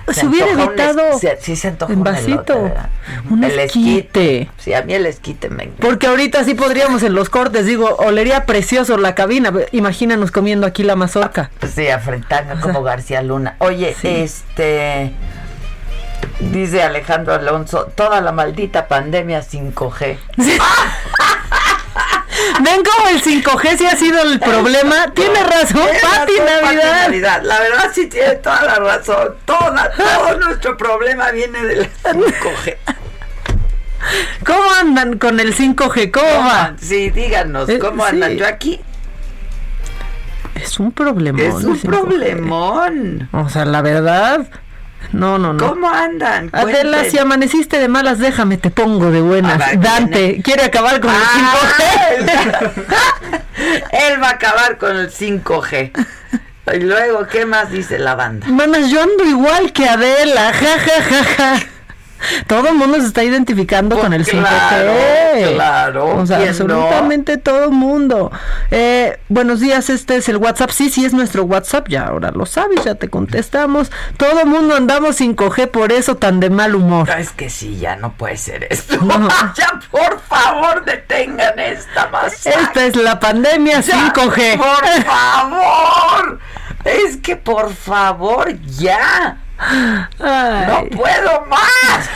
Se 0.09 0.13
se 0.21 0.27
hubiera 0.27 0.51
un 0.51 0.59
evitado 0.59 1.17
se- 1.17 1.37
sí 1.41 1.55
se 1.55 1.69
antoja 1.69 1.93
en 1.93 1.99
un 1.99 2.03
vasito. 2.03 2.71
un 3.29 3.43
El 3.45 3.57
esquite. 3.57 4.49
Sí, 4.57 4.73
a 4.73 4.81
mí 4.81 4.93
el 4.93 5.05
esquite 5.05 5.49
me 5.49 5.63
encanta. 5.63 5.87
Porque 5.87 6.07
ahorita 6.07 6.43
sí 6.43 6.53
podríamos 6.55 7.01
en 7.03 7.15
los 7.15 7.29
cortes, 7.29 7.65
digo, 7.65 7.95
olería 7.99 8.45
precioso 8.45 8.97
la 8.97 9.15
cabina. 9.15 9.53
Imagínanos 9.71 10.31
comiendo 10.31 10.67
aquí 10.67 10.83
la 10.83 10.97
mazorca. 10.97 11.49
Sí, 11.73 11.87
afrentando 11.87 12.59
como 12.59 12.83
García 12.83 13.21
Luna. 13.21 13.55
Oye, 13.59 13.95
este. 14.03 15.13
Dice 16.51 16.83
Alejandro 16.83 17.33
Alonso, 17.33 17.85
toda 17.95 18.19
la 18.19 18.33
maldita 18.33 18.89
pandemia 18.89 19.41
5G. 19.41 20.17
Ven 22.63 22.81
como 22.83 23.07
el 23.09 23.21
5G 23.21 23.77
sí 23.77 23.85
ha 23.85 23.95
sido 23.95 24.21
el 24.21 24.39
problema. 24.39 25.11
Tiene 25.13 25.43
razón, 25.43 25.87
Pati 26.01 26.33
Navidad. 26.39 27.01
Navidad. 27.07 27.41
La 27.43 27.59
verdad 27.59 27.89
sí 27.93 28.07
tiene 28.07 28.35
toda 28.35 28.63
la 28.63 28.75
razón. 28.75 29.35
Toda, 29.45 29.91
todo 29.95 30.37
nuestro 30.39 30.75
problema 30.77 31.31
viene 31.31 31.61
del 31.63 31.89
5G. 32.03 32.75
¿Cómo 34.45 34.63
andan 34.79 35.17
con 35.19 35.39
el 35.39 35.53
5G? 35.55 36.11
¿Cómo 36.11 36.25
va? 36.45 36.73
Sí, 36.81 37.09
díganos, 37.09 37.67
Eh, 37.69 37.79
¿cómo 37.79 38.03
sí. 38.05 38.09
andan? 38.13 38.35
Yo 38.37 38.47
aquí 38.47 38.79
Es 40.55 40.79
un 40.79 40.91
problemón. 40.91 41.41
es 41.41 41.53
un 41.63 41.73
el 41.75 41.81
5G. 41.81 41.85
problemón. 41.89 43.29
O 43.33 43.49
sea, 43.49 43.65
la 43.65 43.81
verdad. 43.81 44.47
No, 45.11 45.37
no, 45.39 45.53
no. 45.53 45.67
¿Cómo 45.69 45.89
andan? 45.89 46.49
Adela, 46.51 46.91
Cuenten. 46.97 47.11
si 47.11 47.17
amaneciste 47.17 47.79
de 47.79 47.87
malas, 47.87 48.19
déjame, 48.19 48.57
te 48.57 48.69
pongo 48.69 49.09
de 49.11 49.21
buenas. 49.21 49.57
Ver, 49.57 49.79
Dante, 49.79 50.41
quiere 50.43 50.63
acabar 50.65 50.99
con 50.99 51.09
Ah, 51.11 51.71
el 52.17 52.25
5G. 52.27 53.41
Él 53.91 54.21
va 54.21 54.27
a 54.27 54.31
acabar 54.31 54.77
con 54.77 54.95
el 54.97 55.09
5G. 55.11 55.91
Y 56.75 56.79
luego, 56.81 57.25
¿qué 57.27 57.45
más 57.47 57.71
dice 57.71 57.97
la 57.97 58.13
banda? 58.15 58.45
Manas, 58.47 58.91
yo 58.91 59.01
ando 59.01 59.25
igual 59.25 59.73
que 59.73 59.89
Adela, 59.89 60.53
ja, 60.53 60.79
ja, 60.79 61.03
ja, 61.03 61.23
ja. 61.23 61.59
Todo 62.47 62.69
el 62.69 62.75
mundo 62.75 62.99
se 62.99 63.07
está 63.07 63.23
identificando 63.23 63.97
con 63.99 64.13
el 64.13 64.25
5G. 64.25 64.39
claro, 64.41 65.53
claro, 65.55 66.05
O 66.17 66.25
sea, 66.25 66.37
absolutamente 66.47 67.37
todo 67.37 67.65
el 67.65 67.71
mundo. 67.71 68.31
Eh, 68.71 69.19
buenos 69.29 69.59
días, 69.59 69.89
este 69.89 70.17
es 70.17 70.29
el 70.29 70.37
WhatsApp. 70.37 70.69
Sí, 70.71 70.89
sí, 70.89 71.05
es 71.05 71.13
nuestro 71.13 71.43
WhatsApp. 71.43 71.87
Ya 71.87 72.07
ahora 72.07 72.31
lo 72.31 72.45
sabes, 72.45 72.83
ya 72.83 72.95
te 72.95 73.09
contestamos. 73.09 73.91
Todo 74.17 74.41
el 74.41 74.47
mundo 74.47 74.75
andamos 74.75 75.19
5G, 75.19 75.67
por 75.67 75.91
eso 75.91 76.15
tan 76.17 76.39
de 76.39 76.49
mal 76.49 76.75
humor. 76.75 77.09
Es 77.09 77.31
que 77.31 77.49
sí, 77.49 77.77
ya 77.77 77.95
no 77.95 78.13
puede 78.13 78.37
ser 78.37 78.67
esto. 78.69 78.97
No. 78.97 79.27
ya, 79.55 79.79
por 79.91 80.19
favor, 80.21 80.83
detengan 80.85 81.57
esta 81.59 82.07
masacre. 82.09 82.61
Esta 82.63 82.85
es 82.85 82.95
la 82.95 83.19
pandemia 83.19 83.81
Ya, 83.81 84.13
5G. 84.13 84.57
Por 84.57 85.03
favor. 85.05 86.39
Es 86.85 87.17
que 87.17 87.35
por 87.35 87.73
favor, 87.73 88.53
ya. 88.61 89.37
Ay. 89.59 90.65
No 90.67 90.97
puedo 90.97 91.45
más. 91.47 92.09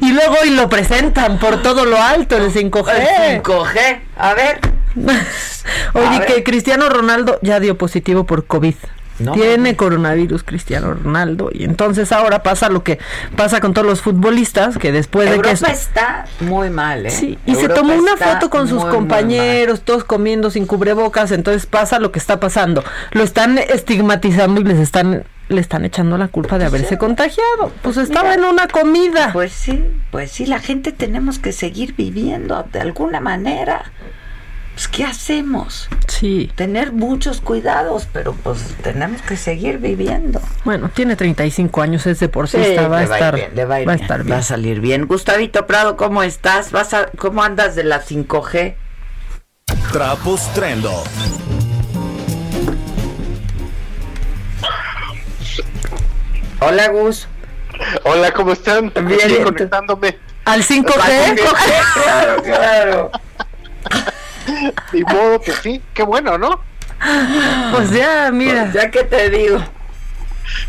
Y 0.00 0.12
luego 0.12 0.36
y 0.44 0.50
lo 0.50 0.68
presentan 0.68 1.38
por 1.38 1.60
todo 1.62 1.84
lo 1.84 2.00
alto, 2.00 2.36
el 2.36 2.52
5G. 2.52 2.88
El 2.94 3.42
5G. 3.42 4.00
A 4.16 4.34
ver. 4.34 4.60
Oye, 5.94 6.06
A 6.06 6.18
ver. 6.20 6.26
que 6.26 6.44
Cristiano 6.44 6.88
Ronaldo 6.88 7.38
ya 7.42 7.58
dio 7.60 7.76
positivo 7.76 8.24
por 8.24 8.46
COVID. 8.46 8.74
No 9.18 9.32
Tiene 9.32 9.76
coronavirus 9.76 10.42
Cristiano 10.42 10.94
Ronaldo 10.94 11.50
y 11.52 11.64
entonces 11.64 12.12
ahora 12.12 12.42
pasa 12.42 12.68
lo 12.68 12.82
que 12.82 12.98
pasa 13.36 13.60
con 13.60 13.74
todos 13.74 13.86
los 13.86 14.00
futbolistas 14.00 14.78
que 14.78 14.90
después 14.90 15.30
de 15.30 15.40
que 15.40 15.50
está 15.50 16.24
muy 16.40 16.70
mal, 16.70 17.06
¿eh? 17.06 17.10
Sí, 17.10 17.38
y 17.46 17.54
se 17.54 17.68
tomó 17.68 17.94
una 17.94 18.16
foto 18.16 18.50
con 18.50 18.68
sus 18.68 18.78
muy, 18.78 18.86
muy 18.86 18.94
compañeros, 18.94 19.82
todos 19.82 20.04
comiendo 20.04 20.50
sin 20.50 20.66
cubrebocas, 20.66 21.30
entonces 21.32 21.66
pasa 21.66 21.98
lo 21.98 22.10
que 22.10 22.18
está 22.18 22.40
pasando. 22.40 22.82
Lo 23.12 23.22
están 23.22 23.58
estigmatizando 23.58 24.60
y 24.60 24.64
les 24.64 24.78
están 24.78 25.24
le 25.48 25.60
están 25.60 25.84
echando 25.84 26.16
la 26.16 26.28
culpa 26.28 26.58
de 26.58 26.64
haberse 26.64 26.98
contagiado. 26.98 27.72
Pues 27.82 27.96
estaba 27.96 28.30
Mira, 28.30 28.42
en 28.42 28.54
una 28.54 28.68
comida. 28.68 29.30
Pues 29.32 29.52
sí, 29.52 29.84
pues 30.10 30.32
sí, 30.32 30.46
la 30.46 30.58
gente 30.58 30.92
tenemos 30.92 31.38
que 31.38 31.52
seguir 31.52 31.94
viviendo 31.94 32.64
de 32.72 32.80
alguna 32.80 33.20
manera. 33.20 33.92
Pues, 34.74 34.88
¿qué 34.88 35.04
hacemos? 35.04 35.88
Sí. 36.08 36.50
Tener 36.54 36.92
muchos 36.92 37.40
cuidados, 37.40 38.08
pero 38.12 38.32
pues 38.32 38.74
tenemos 38.82 39.20
que 39.22 39.36
seguir 39.36 39.78
viviendo. 39.78 40.40
Bueno, 40.64 40.90
tiene 40.94 41.14
35 41.14 41.82
años, 41.82 42.06
es 42.06 42.20
va 42.22 42.26
a 42.26 42.80
le 42.82 42.88
va 42.88 42.98
a 42.98 43.02
estar 43.02 43.34
bien, 43.34 43.50
le 43.54 43.64
va 43.66 43.74
a 43.76 43.80
ir 43.82 43.88
va 43.88 43.92
a 43.92 43.96
bien, 43.96 44.04
estar 44.04 44.20
va 44.20 44.24
bien. 44.24 44.38
a 44.38 44.42
salir 44.42 44.80
bien. 44.80 45.06
Gustavito 45.06 45.66
Prado, 45.66 45.96
¿cómo 45.96 46.22
estás? 46.22 46.72
¿Vas 46.72 46.94
a, 46.94 47.06
¿Cómo 47.18 47.42
andas 47.42 47.74
de 47.74 47.84
la 47.84 48.02
5G? 48.02 48.74
Trapos 49.92 50.52
Trendo. 50.54 51.04
Hola, 56.60 56.88
Gus. 56.88 57.26
Hola, 58.04 58.32
¿cómo 58.32 58.52
están? 58.52 58.92
Bien, 58.94 59.42
conectándome. 59.42 60.18
Al 60.44 60.62
5G. 60.62 61.40
claro, 61.94 62.42
claro. 62.42 63.10
Ni 64.92 65.02
modo, 65.02 65.40
pues 65.40 65.58
sí, 65.62 65.80
qué 65.94 66.02
bueno, 66.02 66.38
¿no? 66.38 66.60
Pues 67.72 67.90
ya, 67.90 68.30
mira. 68.32 68.70
Ya 68.72 68.90
que 68.90 69.04
te 69.04 69.30
digo. 69.30 69.62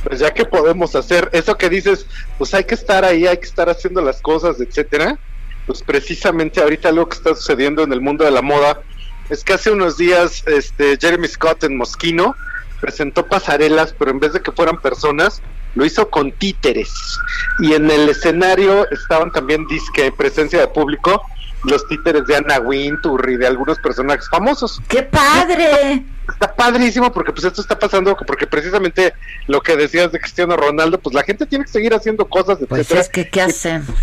Pues 0.03 0.19
ya 0.19 0.33
que 0.33 0.45
podemos 0.45 0.95
hacer 0.95 1.29
eso 1.33 1.57
que 1.57 1.69
dices, 1.69 2.05
pues 2.37 2.53
hay 2.53 2.63
que 2.63 2.75
estar 2.75 3.03
ahí, 3.03 3.27
hay 3.27 3.37
que 3.37 3.45
estar 3.45 3.69
haciendo 3.69 4.01
las 4.01 4.21
cosas, 4.21 4.59
etcétera. 4.59 5.17
Pues 5.65 5.81
precisamente 5.81 6.61
ahorita 6.61 6.91
lo 6.91 7.07
que 7.07 7.17
está 7.17 7.35
sucediendo 7.35 7.83
en 7.83 7.93
el 7.93 8.01
mundo 8.01 8.25
de 8.25 8.31
la 8.31 8.41
moda 8.41 8.81
es 9.29 9.43
que 9.43 9.53
hace 9.53 9.71
unos 9.71 9.97
días 9.97 10.43
este 10.45 10.97
Jeremy 10.99 11.27
Scott 11.27 11.63
en 11.63 11.77
Mosquino 11.77 12.35
presentó 12.81 13.25
pasarelas, 13.25 13.95
pero 13.97 14.11
en 14.11 14.19
vez 14.19 14.33
de 14.33 14.41
que 14.41 14.51
fueran 14.51 14.81
personas, 14.81 15.41
lo 15.75 15.85
hizo 15.85 16.09
con 16.09 16.31
títeres. 16.33 16.91
Y 17.59 17.73
en 17.73 17.89
el 17.89 18.09
escenario 18.09 18.89
estaban 18.91 19.31
también 19.31 19.65
disque 19.67 20.07
en 20.07 20.15
presencia 20.15 20.59
de 20.59 20.67
público 20.67 21.23
los 21.65 21.87
títeres 21.87 22.25
de 22.25 22.35
Anna 22.35 22.59
Wintour 22.59 23.29
y 23.29 23.37
de 23.37 23.47
algunos 23.47 23.79
personajes 23.79 24.27
famosos. 24.29 24.81
¡Qué 24.87 25.03
padre! 25.03 26.03
Está 26.29 26.53
padrísimo 26.55 27.11
porque 27.11 27.31
pues 27.33 27.43
esto 27.45 27.61
está 27.61 27.77
pasando 27.77 28.15
porque 28.25 28.47
precisamente 28.47 29.13
lo 29.47 29.61
que 29.61 29.75
decías 29.75 30.11
de 30.11 30.19
Cristiano 30.19 30.55
Ronaldo, 30.55 30.99
pues 30.99 31.13
la 31.13 31.23
gente 31.23 31.45
tiene 31.45 31.65
que 31.65 31.71
seguir 31.71 31.93
haciendo 31.93 32.25
cosas, 32.25 32.57
Pues 32.67 32.81
etcétera. 32.81 33.01
es 33.01 33.09
que, 33.09 33.29
¿qué 33.29 33.41
hacemos? 33.41 33.95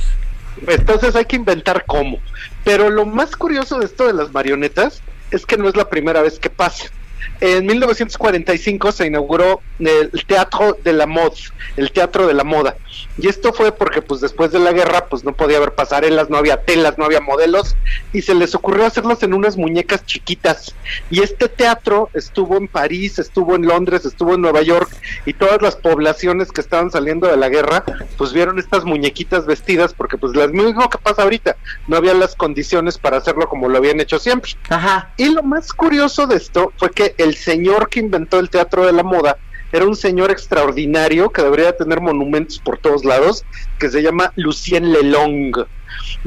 Entonces 0.67 1.15
hay 1.17 1.25
que 1.25 1.37
inventar 1.37 1.85
cómo. 1.87 2.19
Pero 2.65 2.91
lo 2.91 3.07
más 3.07 3.37
curioso 3.37 3.79
de 3.79 3.87
esto 3.87 4.07
de 4.07 4.13
las 4.13 4.33
marionetas 4.33 5.01
es 5.31 5.47
que 5.47 5.57
no 5.57 5.69
es 5.69 5.77
la 5.77 5.89
primera 5.89 6.21
vez 6.23 6.39
que 6.39 6.51
pasa. 6.51 6.87
En 7.41 7.67
1945 7.67 8.93
se 8.93 9.07
inauguró 9.07 9.61
el 9.79 10.25
Teatro 10.27 10.77
de 10.85 10.93
la 10.93 11.07
Moda, 11.07 11.37
el 11.77 11.91
Teatro 11.93 12.27
de 12.27 12.35
la 12.35 12.45
Moda. 12.45 12.77
Y 13.19 13.29
esto 13.29 13.53
fue 13.53 13.73
porque 13.73 14.03
pues 14.03 14.21
después 14.21 14.53
de 14.53 14.59
la 14.59 14.73
guerra 14.73 15.07
pues 15.07 15.25
no 15.25 15.33
podía 15.33 15.59
haber 15.59 15.75
pasarelas, 15.75 16.31
no 16.31 16.37
había 16.37 16.63
telas, 16.63 16.99
no 16.99 17.05
había 17.05 17.21
modelos 17.21 17.77
y 18.13 18.23
se 18.23 18.35
les 18.35 18.55
ocurrió 18.55 18.87
hacerlos 18.87 19.23
en 19.23 19.35
unas 19.35 19.57
muñecas 19.57 20.05
chiquitas. 20.05 20.75
Y 21.11 21.23
este 21.23 21.49
teatro 21.49 22.11
estuvo 22.15 22.57
en 22.57 22.69
París, 22.69 23.19
estuvo 23.19 23.55
en 23.57 23.67
Londres, 23.67 24.05
estuvo 24.05 24.35
en 24.35 24.43
Nueva 24.43 24.63
York 24.63 24.91
y 25.27 25.35
todas 25.35 25.63
las 25.63 25.77
poblaciones 25.77 26.53
que 26.53 26.61
estaban 26.61 26.91
saliendo 26.91 27.27
de 27.29 27.37
la 27.37 27.49
guerra 27.49 27.85
pues 28.17 28.33
vieron 28.33 28.59
estas 28.59 28.85
muñequitas 28.85 29.47
vestidas 29.47 29.95
porque 29.95 30.19
pues 30.19 30.35
lo 30.35 30.47
mismo 30.49 30.89
que 30.89 30.99
pasa 30.99 31.23
ahorita, 31.23 31.57
no 31.89 31.97
había 31.97 32.15
las 32.15 32.35
condiciones 32.35 32.99
para 32.99 33.19
hacerlo 33.19 33.49
como 33.49 33.69
lo 33.69 33.79
habían 33.79 34.01
hecho 34.01 34.19
siempre. 34.19 34.53
Ajá. 34.69 35.13
Y 35.17 35.31
lo 35.31 35.43
más 35.43 35.73
curioso 35.73 36.27
de 36.27 36.37
esto 36.37 36.73
fue 36.77 36.91
que 36.91 37.10
el 37.19 37.35
señor 37.35 37.89
que 37.89 38.01
inventó 38.01 38.39
el 38.39 38.51
teatro 38.51 38.87
de 38.87 38.93
la 38.93 39.03
moda 39.03 39.39
era 39.73 39.85
un 39.85 39.95
señor 39.95 40.31
extraordinario 40.31 41.31
que 41.31 41.43
debería 41.43 41.77
tener 41.77 42.01
monumentos 42.01 42.59
por 42.59 42.79
todos 42.79 43.05
lados, 43.05 43.45
que 43.79 43.89
se 43.89 44.03
llama 44.03 44.33
Lucien 44.37 44.93
Lelong. 44.93 45.53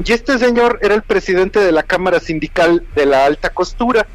Y 0.04 0.12
este 0.12 0.38
señor 0.38 0.78
era 0.82 0.94
el 0.94 1.02
presidente 1.02 1.60
de 1.60 1.72
la 1.72 1.82
Cámara 1.82 2.20
Sindical 2.20 2.84
de 2.94 3.06
la 3.06 3.26
Alta 3.26 3.50
Costura. 3.50 4.06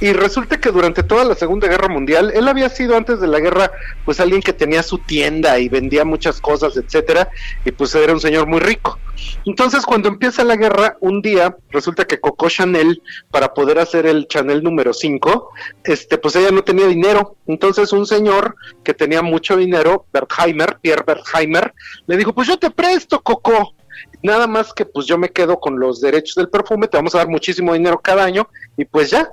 Y 0.00 0.12
resulta 0.12 0.60
que 0.60 0.70
durante 0.70 1.02
toda 1.02 1.24
la 1.24 1.34
Segunda 1.34 1.68
Guerra 1.68 1.88
Mundial, 1.88 2.32
él 2.34 2.48
había 2.48 2.68
sido 2.68 2.96
antes 2.96 3.20
de 3.20 3.28
la 3.28 3.40
guerra, 3.40 3.70
pues 4.04 4.20
alguien 4.20 4.42
que 4.42 4.52
tenía 4.52 4.82
su 4.82 4.98
tienda 4.98 5.58
y 5.58 5.68
vendía 5.68 6.04
muchas 6.04 6.40
cosas, 6.40 6.76
etcétera, 6.76 7.28
y 7.64 7.70
pues 7.70 7.94
era 7.94 8.12
un 8.12 8.20
señor 8.20 8.46
muy 8.46 8.60
rico. 8.60 8.98
Entonces, 9.46 9.86
cuando 9.86 10.08
empieza 10.08 10.44
la 10.44 10.56
guerra, 10.56 10.96
un 11.00 11.22
día 11.22 11.56
resulta 11.70 12.04
que 12.04 12.20
Coco 12.20 12.48
Chanel, 12.48 13.02
para 13.30 13.54
poder 13.54 13.78
hacer 13.78 14.06
el 14.06 14.26
Chanel 14.26 14.62
número 14.62 14.92
5, 14.92 15.50
este, 15.84 16.18
pues 16.18 16.36
ella 16.36 16.50
no 16.50 16.64
tenía 16.64 16.86
dinero. 16.86 17.36
Entonces, 17.46 17.92
un 17.92 18.06
señor 18.06 18.56
que 18.82 18.94
tenía 18.94 19.22
mucho 19.22 19.56
dinero, 19.56 20.06
Bertheimer, 20.12 20.78
Pierre 20.80 21.04
Bertheimer, 21.06 21.72
le 22.06 22.16
dijo: 22.16 22.34
Pues 22.34 22.48
yo 22.48 22.58
te 22.58 22.70
presto, 22.70 23.22
Coco. 23.22 23.74
Nada 24.22 24.46
más 24.46 24.72
que 24.72 24.86
pues 24.86 25.06
yo 25.06 25.18
me 25.18 25.30
quedo 25.30 25.60
con 25.60 25.78
los 25.78 26.00
derechos 26.00 26.34
del 26.34 26.48
perfume, 26.48 26.88
te 26.88 26.96
vamos 26.96 27.14
a 27.14 27.18
dar 27.18 27.28
muchísimo 27.28 27.74
dinero 27.74 28.00
cada 28.02 28.24
año 28.24 28.48
y 28.76 28.84
pues 28.84 29.10
ya. 29.10 29.30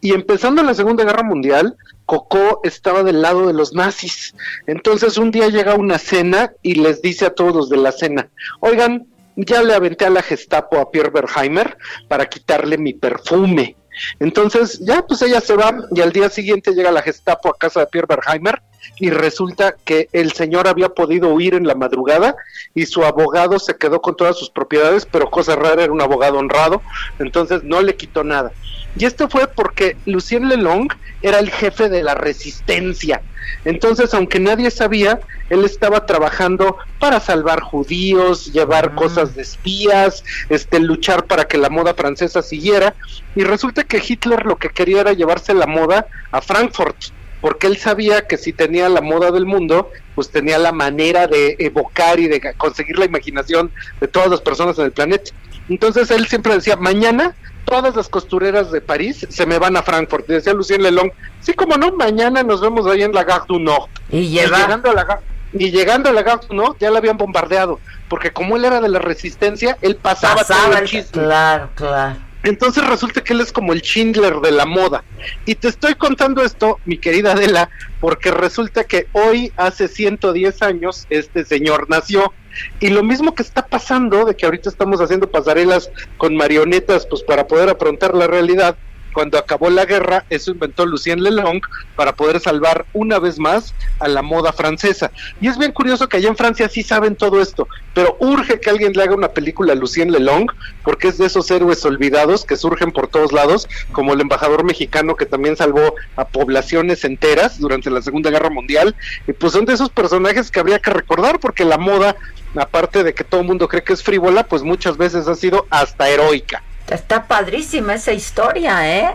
Y 0.00 0.12
empezando 0.12 0.62
la 0.62 0.74
Segunda 0.74 1.04
Guerra 1.04 1.22
Mundial, 1.22 1.76
Cocó 2.06 2.60
estaba 2.64 3.02
del 3.02 3.22
lado 3.22 3.46
de 3.46 3.54
los 3.54 3.72
nazis. 3.72 4.34
Entonces 4.66 5.16
un 5.16 5.30
día 5.30 5.48
llega 5.48 5.74
una 5.74 5.98
cena 5.98 6.52
y 6.62 6.74
les 6.74 7.02
dice 7.02 7.26
a 7.26 7.34
todos 7.34 7.54
los 7.54 7.70
de 7.70 7.78
la 7.78 7.92
cena, 7.92 8.28
oigan, 8.60 9.06
ya 9.36 9.62
le 9.62 9.74
aventé 9.74 10.04
a 10.04 10.10
la 10.10 10.22
Gestapo 10.22 10.78
a 10.78 10.90
Pierre 10.90 11.10
Berheimer 11.10 11.76
para 12.08 12.26
quitarle 12.26 12.78
mi 12.78 12.92
perfume. 12.92 13.76
Entonces, 14.18 14.80
ya 14.80 15.06
pues 15.06 15.22
ella 15.22 15.40
se 15.40 15.54
va 15.54 15.76
y 15.94 16.00
al 16.00 16.12
día 16.12 16.28
siguiente 16.28 16.72
llega 16.72 16.90
la 16.90 17.02
Gestapo 17.02 17.48
a 17.48 17.58
casa 17.58 17.80
de 17.80 17.86
Pierre 17.86 18.08
Berheimer 18.08 18.60
y 18.98 19.10
resulta 19.10 19.74
que 19.84 20.08
el 20.12 20.32
señor 20.32 20.68
había 20.68 20.90
podido 20.90 21.28
huir 21.28 21.54
en 21.54 21.66
la 21.66 21.74
madrugada 21.74 22.36
y 22.74 22.86
su 22.86 23.04
abogado 23.04 23.58
se 23.58 23.76
quedó 23.76 24.00
con 24.00 24.16
todas 24.16 24.38
sus 24.38 24.50
propiedades, 24.50 25.06
pero 25.06 25.30
cosa 25.30 25.56
rara, 25.56 25.84
era 25.84 25.92
un 25.92 26.00
abogado 26.00 26.38
honrado, 26.38 26.82
entonces 27.18 27.64
no 27.64 27.82
le 27.82 27.96
quitó 27.96 28.24
nada. 28.24 28.52
Y 28.96 29.04
esto 29.06 29.28
fue 29.28 29.48
porque 29.48 29.96
Lucien 30.06 30.48
Lelong 30.48 30.88
era 31.22 31.40
el 31.40 31.50
jefe 31.50 31.88
de 31.88 32.02
la 32.02 32.14
resistencia. 32.14 33.22
Entonces, 33.64 34.14
aunque 34.14 34.38
nadie 34.38 34.70
sabía, 34.70 35.20
él 35.50 35.64
estaba 35.64 36.06
trabajando 36.06 36.76
para 37.00 37.18
salvar 37.18 37.60
judíos, 37.60 38.52
llevar 38.52 38.94
cosas 38.94 39.34
de 39.34 39.42
espías, 39.42 40.22
este, 40.48 40.78
luchar 40.78 41.24
para 41.24 41.46
que 41.46 41.58
la 41.58 41.70
moda 41.70 41.94
francesa 41.94 42.42
siguiera. 42.42 42.94
Y 43.34 43.42
resulta 43.42 43.84
que 43.84 44.02
Hitler 44.06 44.46
lo 44.46 44.56
que 44.56 44.70
quería 44.70 45.00
era 45.00 45.12
llevarse 45.12 45.54
la 45.54 45.66
moda 45.66 46.06
a 46.30 46.40
Frankfurt 46.40 46.96
porque 47.44 47.66
él 47.66 47.76
sabía 47.76 48.26
que 48.26 48.38
si 48.38 48.54
tenía 48.54 48.88
la 48.88 49.02
moda 49.02 49.30
del 49.30 49.44
mundo, 49.44 49.90
pues 50.14 50.30
tenía 50.30 50.56
la 50.56 50.72
manera 50.72 51.26
de 51.26 51.56
evocar 51.58 52.18
y 52.18 52.26
de 52.26 52.40
conseguir 52.56 52.98
la 52.98 53.04
imaginación 53.04 53.70
de 54.00 54.08
todas 54.08 54.30
las 54.30 54.40
personas 54.40 54.78
en 54.78 54.86
el 54.86 54.92
planeta. 54.92 55.30
Entonces 55.68 56.10
él 56.10 56.26
siempre 56.26 56.54
decía, 56.54 56.76
mañana 56.76 57.34
todas 57.66 57.94
las 57.96 58.08
costureras 58.08 58.72
de 58.72 58.80
París 58.80 59.26
se 59.28 59.44
me 59.44 59.58
van 59.58 59.76
a 59.76 59.82
Frankfurt. 59.82 60.24
Y 60.30 60.32
decía 60.32 60.54
Lucien 60.54 60.82
Lelong, 60.82 61.10
sí, 61.42 61.52
como 61.52 61.76
no, 61.76 61.92
mañana 61.92 62.42
nos 62.42 62.62
vemos 62.62 62.86
ahí 62.86 63.02
en 63.02 63.12
la 63.12 63.24
Gare 63.24 63.44
du 63.46 63.58
Nord. 63.58 63.90
Y, 64.10 64.28
llegando 64.28 64.90
a 64.90 64.94
la 64.94 65.20
y 65.52 65.70
llegando 65.70 66.08
a 66.08 66.12
la 66.14 66.22
Gare 66.22 66.46
du 66.48 66.54
Nord 66.54 66.76
ya 66.80 66.90
la 66.90 66.96
habían 66.96 67.18
bombardeado, 67.18 67.78
porque 68.08 68.32
como 68.32 68.56
él 68.56 68.64
era 68.64 68.80
de 68.80 68.88
la 68.88 69.00
resistencia, 69.00 69.76
él 69.82 69.96
pasaba, 69.96 70.44
todo 70.44 70.78
el 70.78 70.88
chisme. 70.88 71.24
Claro, 71.24 71.68
claro. 71.74 72.16
Entonces 72.44 72.86
resulta 72.86 73.22
que 73.22 73.32
él 73.32 73.40
es 73.40 73.52
como 73.52 73.72
el 73.72 73.80
Schindler 73.80 74.36
de 74.36 74.52
la 74.52 74.66
moda. 74.66 75.02
Y 75.46 75.54
te 75.54 75.68
estoy 75.68 75.94
contando 75.94 76.42
esto, 76.42 76.78
mi 76.84 76.98
querida 76.98 77.32
Adela, 77.32 77.70
porque 78.00 78.30
resulta 78.30 78.84
que 78.84 79.06
hoy, 79.12 79.50
hace 79.56 79.88
110 79.88 80.62
años, 80.62 81.06
este 81.08 81.44
señor 81.44 81.86
nació. 81.88 82.32
Y 82.80 82.88
lo 82.88 83.02
mismo 83.02 83.34
que 83.34 83.42
está 83.42 83.66
pasando, 83.66 84.26
de 84.26 84.36
que 84.36 84.44
ahorita 84.44 84.68
estamos 84.68 85.00
haciendo 85.00 85.30
pasarelas 85.30 85.90
con 86.18 86.36
marionetas, 86.36 87.06
pues 87.06 87.22
para 87.22 87.48
poder 87.48 87.70
afrontar 87.70 88.14
la 88.14 88.26
realidad, 88.26 88.76
cuando 89.14 89.38
acabó 89.38 89.70
la 89.70 89.86
guerra, 89.86 90.26
eso 90.28 90.50
inventó 90.50 90.84
Lucien 90.84 91.22
Lelong 91.22 91.62
para 91.96 92.14
poder 92.14 92.40
salvar 92.40 92.84
una 92.92 93.18
vez 93.18 93.38
más 93.38 93.72
a 94.00 94.08
la 94.08 94.20
moda 94.20 94.52
francesa. 94.52 95.10
Y 95.40 95.48
es 95.48 95.56
bien 95.56 95.72
curioso 95.72 96.08
que 96.08 96.18
allá 96.18 96.28
en 96.28 96.36
Francia 96.36 96.68
sí 96.68 96.82
saben 96.82 97.16
todo 97.16 97.40
esto, 97.40 97.68
pero 97.94 98.16
urge 98.18 98.60
que 98.60 98.68
alguien 98.68 98.92
le 98.92 99.02
haga 99.02 99.14
una 99.14 99.28
película 99.28 99.72
a 99.72 99.76
Lucien 99.76 100.10
Lelong, 100.10 100.48
porque 100.82 101.08
es 101.08 101.16
de 101.16 101.26
esos 101.26 101.50
héroes 101.50 101.84
olvidados 101.84 102.44
que 102.44 102.56
surgen 102.56 102.90
por 102.90 103.06
todos 103.06 103.32
lados, 103.32 103.68
como 103.92 104.12
el 104.12 104.20
embajador 104.20 104.64
mexicano 104.64 105.16
que 105.16 105.26
también 105.26 105.56
salvó 105.56 105.94
a 106.16 106.26
poblaciones 106.26 107.04
enteras 107.04 107.58
durante 107.58 107.90
la 107.90 108.02
Segunda 108.02 108.30
Guerra 108.30 108.50
Mundial. 108.50 108.96
Y 109.26 109.32
pues 109.32 109.52
son 109.52 109.64
de 109.64 109.74
esos 109.74 109.90
personajes 109.90 110.50
que 110.50 110.60
habría 110.60 110.80
que 110.80 110.90
recordar, 110.90 111.38
porque 111.38 111.64
la 111.64 111.78
moda, 111.78 112.16
aparte 112.56 113.04
de 113.04 113.14
que 113.14 113.22
todo 113.22 113.40
el 113.42 113.46
mundo 113.46 113.68
cree 113.68 113.84
que 113.84 113.92
es 113.92 114.02
frívola, 114.02 114.44
pues 114.44 114.62
muchas 114.62 114.96
veces 114.96 115.28
ha 115.28 115.36
sido 115.36 115.66
hasta 115.70 116.08
heroica. 116.08 116.62
Está 116.88 117.24
padrísima 117.26 117.94
esa 117.94 118.12
historia, 118.12 118.86
¿eh? 118.98 119.10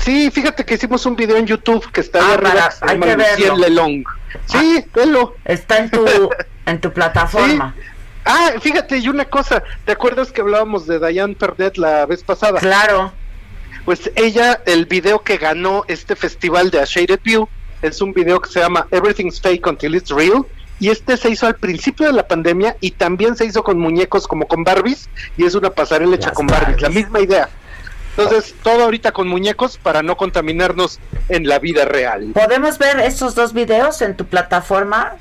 Sí, 0.00 0.30
fíjate 0.30 0.64
que 0.64 0.74
hicimos 0.74 1.04
un 1.06 1.16
video 1.16 1.36
en 1.36 1.46
YouTube 1.46 1.90
que 1.90 2.00
está 2.00 2.20
Ah, 2.20 2.34
arriba, 2.34 2.50
para- 2.52 2.68
que 2.70 2.90
hay 2.92 3.00
que 3.00 3.16
verlo. 3.16 3.56
Lelong. 3.56 4.04
Sí, 4.46 4.84
velo. 4.94 5.34
Está 5.44 5.78
en 5.78 5.90
tu, 5.90 6.04
en 6.66 6.80
tu 6.80 6.92
plataforma. 6.92 7.74
Ah, 8.24 8.52
fíjate, 8.60 8.98
y 8.98 9.08
una 9.08 9.24
cosa, 9.24 9.62
¿te 9.84 9.92
acuerdas 9.92 10.30
que 10.30 10.42
hablábamos 10.42 10.86
de 10.86 10.98
Diane 11.00 11.34
Pernet 11.34 11.76
la 11.78 12.06
vez 12.06 12.22
pasada? 12.22 12.60
Claro. 12.60 13.12
Pues 13.84 14.10
ella, 14.14 14.60
el 14.66 14.84
video 14.86 15.22
que 15.22 15.38
ganó 15.38 15.84
este 15.88 16.14
festival 16.14 16.70
de 16.70 16.80
A 16.80 16.84
Shaded 16.84 17.20
View, 17.24 17.48
es 17.82 18.00
un 18.02 18.12
video 18.12 18.40
que 18.40 18.50
se 18.50 18.60
llama 18.60 18.86
Everything's 18.90 19.40
Fake 19.40 19.66
Until 19.66 19.94
It's 19.96 20.10
Real, 20.10 20.44
y 20.80 20.88
este 20.90 21.16
se 21.16 21.30
hizo 21.30 21.46
al 21.46 21.54
principio 21.56 22.06
de 22.06 22.12
la 22.12 22.26
pandemia 22.26 22.76
y 22.80 22.90
también 22.92 23.36
se 23.36 23.44
hizo 23.44 23.62
con 23.62 23.78
muñecos 23.78 24.26
como 24.26 24.48
con 24.48 24.64
Barbies, 24.64 25.08
y 25.36 25.44
es 25.44 25.54
una 25.54 25.70
pasarela 25.70 26.16
hecha 26.16 26.32
con 26.32 26.46
Barbies, 26.46 26.80
la 26.80 26.88
misma 26.88 27.20
idea. 27.20 27.48
Entonces, 28.16 28.54
todo 28.62 28.82
ahorita 28.84 29.12
con 29.12 29.28
muñecos 29.28 29.78
para 29.78 30.02
no 30.02 30.16
contaminarnos 30.16 30.98
en 31.28 31.46
la 31.46 31.58
vida 31.60 31.84
real. 31.84 32.32
¿Podemos 32.34 32.76
ver 32.78 32.98
esos 33.00 33.34
dos 33.36 33.52
videos 33.52 34.02
en 34.02 34.16
tu 34.16 34.26
plataforma? 34.26 35.12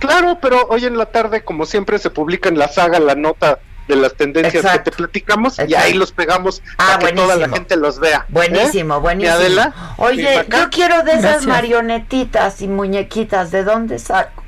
Claro, 0.00 0.38
pero 0.42 0.66
hoy 0.68 0.84
en 0.84 0.98
la 0.98 1.06
tarde, 1.06 1.44
como 1.44 1.64
siempre, 1.66 1.98
se 2.00 2.10
publica 2.10 2.48
en 2.48 2.58
la 2.58 2.66
saga 2.68 2.98
la 2.98 3.14
nota 3.14 3.60
de 3.86 3.96
las 3.96 4.14
tendencias 4.14 4.64
Exacto. 4.64 4.84
que 4.84 4.90
te 4.90 4.96
platicamos 4.96 5.56
y 5.66 5.74
ahí 5.74 5.94
los 5.94 6.12
pegamos 6.12 6.62
Ah, 6.78 6.96
para 7.00 7.10
que 7.10 7.16
toda 7.16 7.36
la 7.36 7.48
gente 7.48 7.76
los 7.76 8.00
vea. 8.00 8.26
Buenísimo, 8.28 8.96
¿Eh? 8.96 9.00
buenísimo. 9.00 9.36
¿Y 9.38 9.40
Adela? 9.40 9.74
¿Y 9.98 10.02
Oye, 10.02 10.46
yo 10.50 10.70
quiero 10.70 11.02
de 11.04 11.12
esas 11.12 11.22
Gracias. 11.22 11.46
marionetitas 11.46 12.60
y 12.62 12.68
muñequitas. 12.68 13.50
¿De 13.52 13.62
dónde 13.64 13.98
saco? 13.98 14.41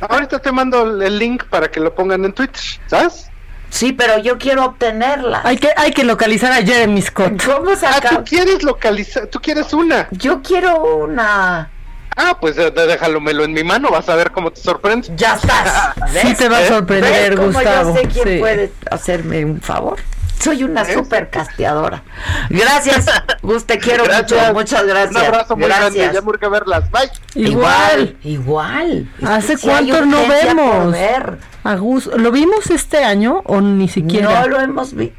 Ahorita 0.00 0.38
te 0.38 0.50
mando 0.52 1.02
el 1.02 1.18
link 1.18 1.44
para 1.44 1.70
que 1.70 1.80
lo 1.80 1.94
pongan 1.94 2.24
en 2.24 2.32
Twitter, 2.32 2.60
¿sabes? 2.86 3.26
Sí, 3.68 3.92
pero 3.92 4.18
yo 4.18 4.36
quiero 4.38 4.64
obtenerla. 4.64 5.42
Hay 5.44 5.56
que, 5.56 5.70
hay 5.76 5.92
que 5.92 6.02
localizar 6.04 6.50
a 6.52 6.56
Jeremy 6.56 7.00
Scott. 7.02 7.42
¿Cómo 7.44 7.70
Ah, 7.84 8.00
tú 8.08 8.24
quieres 8.24 8.62
localizar, 8.64 9.26
tú 9.28 9.40
quieres 9.40 9.72
una. 9.72 10.08
Yo 10.10 10.42
quiero 10.42 10.82
una. 11.04 11.70
Ah, 12.16 12.36
pues 12.40 12.58
eh, 12.58 12.72
déjalomelo 12.72 13.44
en 13.44 13.52
mi 13.52 13.62
mano, 13.62 13.90
vas 13.90 14.08
a 14.08 14.16
ver 14.16 14.32
cómo 14.32 14.50
te 14.50 14.60
sorprende. 14.60 15.08
Ya 15.16 15.34
estás. 15.36 15.94
Sí 16.22 16.34
te 16.34 16.48
va 16.48 16.56
a 16.56 16.62
¿Eh? 16.64 16.68
sorprender, 16.68 17.30
¿Ves 17.30 17.38
cómo 17.38 17.52
Gustavo. 17.52 17.94
Yo 17.94 18.00
sé 18.00 18.08
quién 18.08 18.28
Sí. 18.28 18.38
puede 18.40 18.72
hacerme 18.90 19.44
un 19.44 19.60
favor. 19.60 19.98
Soy 20.40 20.64
una 20.64 20.82
¿Ves? 20.84 20.94
super 20.94 21.28
casteadora. 21.30 22.02
Gracias, 22.48 23.06
Gus, 23.42 23.64
te 23.66 23.78
quiero 23.78 24.04
Gracias. 24.04 24.40
mucho. 24.40 24.52
Muchas 24.54 24.86
gracias. 24.86 25.10
Un 25.22 25.26
abrazo 25.28 25.56
muy 25.56 25.66
gracias. 25.66 25.94
grande, 25.94 26.14
ya 26.14 26.22
me 26.22 26.28
urge 26.28 26.48
verlas. 26.48 26.90
Bye. 26.90 27.10
Igual. 27.34 28.16
Igual. 28.24 29.08
¿Hace 29.24 29.52
hay 29.54 29.58
cuánto 29.60 30.06
no 30.06 30.26
vemos? 30.26 30.92
ver. 30.92 31.38
A 31.62 31.74
Gus, 31.76 32.06
¿Lo 32.06 32.30
vimos 32.32 32.70
este 32.70 33.04
año 33.04 33.42
o 33.44 33.60
ni 33.60 33.88
siquiera? 33.88 34.40
No 34.40 34.48
lo 34.48 34.60
hemos 34.60 34.94
visto 34.94 35.14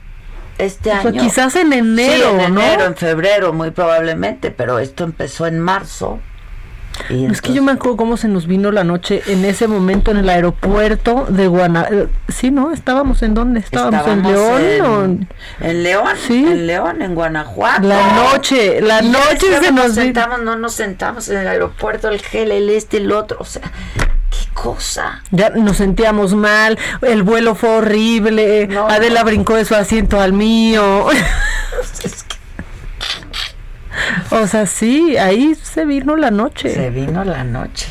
este 0.58 0.90
O 0.92 1.02
sea, 1.02 1.10
año. 1.12 1.22
quizás 1.22 1.56
en 1.56 1.72
enero, 1.74 2.32
Sí, 2.38 2.44
en 2.46 2.54
¿no? 2.56 2.62
enero, 2.62 2.86
en 2.86 2.96
febrero, 2.96 3.54
muy 3.54 3.72
probablemente, 3.72 4.52
pero 4.52 4.80
esto 4.80 5.04
empezó 5.04 5.46
en 5.48 5.60
marzo. 5.60 6.20
Y 7.10 7.26
Es 7.26 7.42
que 7.42 7.54
yo 7.54 7.62
me 7.64 7.72
acuerdo 7.74 7.98
cómo 7.98 8.18
se 8.18 8.28
nos 8.28 8.48
vino 8.48 8.72
la 8.72 8.84
noche 8.84 9.22
en 9.28 9.44
ese 9.46 9.68
momento 9.68 10.12
en 10.12 10.18
el 10.18 10.30
aeropuerto 10.30 11.26
de 11.30 11.48
Guanajuato. 11.48 12.10
Sí, 12.30 12.52
¿no? 12.52 12.72
¿Estábamos 12.72 13.22
en 13.24 13.34
dónde? 13.34 13.60
¿Estábamos, 13.62 14.08
en 14.08 14.24
León? 14.24 15.28
En, 15.60 15.68
en 15.70 15.84
León, 15.84 16.08
Sí. 16.28 16.46
en 16.48 16.68
León, 16.68 17.02
en 17.02 17.16
Guanajuato. 17.16 17.88
La 17.88 18.14
noche, 18.14 18.82
la 18.82 19.02
Y 19.04 19.10
noche 19.10 19.48
que 19.50 19.60
se 19.60 19.72
nos 19.72 19.86
nos 19.88 19.96
sentamos, 19.96 20.42
no 20.42 20.56
nos 20.58 20.74
sentamos 20.74 21.28
en 21.30 21.38
el 21.38 21.48
aeropuerto, 21.48 22.08
el 22.10 22.20
gel, 22.22 22.52
el 22.52 22.70
este, 22.70 22.98
el 22.98 23.12
otro, 23.12 23.38
o 23.40 23.46
sea, 23.46 23.62
qué 24.30 24.54
cosa. 24.54 25.22
Ya 25.32 25.50
nos 25.50 25.78
sentíamos 25.78 26.34
mal, 26.36 26.78
el 27.02 27.24
vuelo 27.24 27.56
fue 27.56 27.70
horrible, 27.70 28.68
No, 28.68 28.88
Adela 28.88 29.22
no. 29.22 29.26
brincó 29.26 29.56
de 29.56 29.66
su 29.66 29.76
asiento 29.76 30.20
al 30.22 30.34
mío. 30.34 31.08
o 34.32 34.48
sea, 34.48 34.66
sí, 34.66 35.18
ahí 35.18 35.56
se 35.56 35.86
vino 35.86 36.16
la 36.16 36.32
noche. 36.32 36.74
Se 36.74 36.90
vino 36.90 37.24
la 37.24 37.44
noche. 37.44 37.88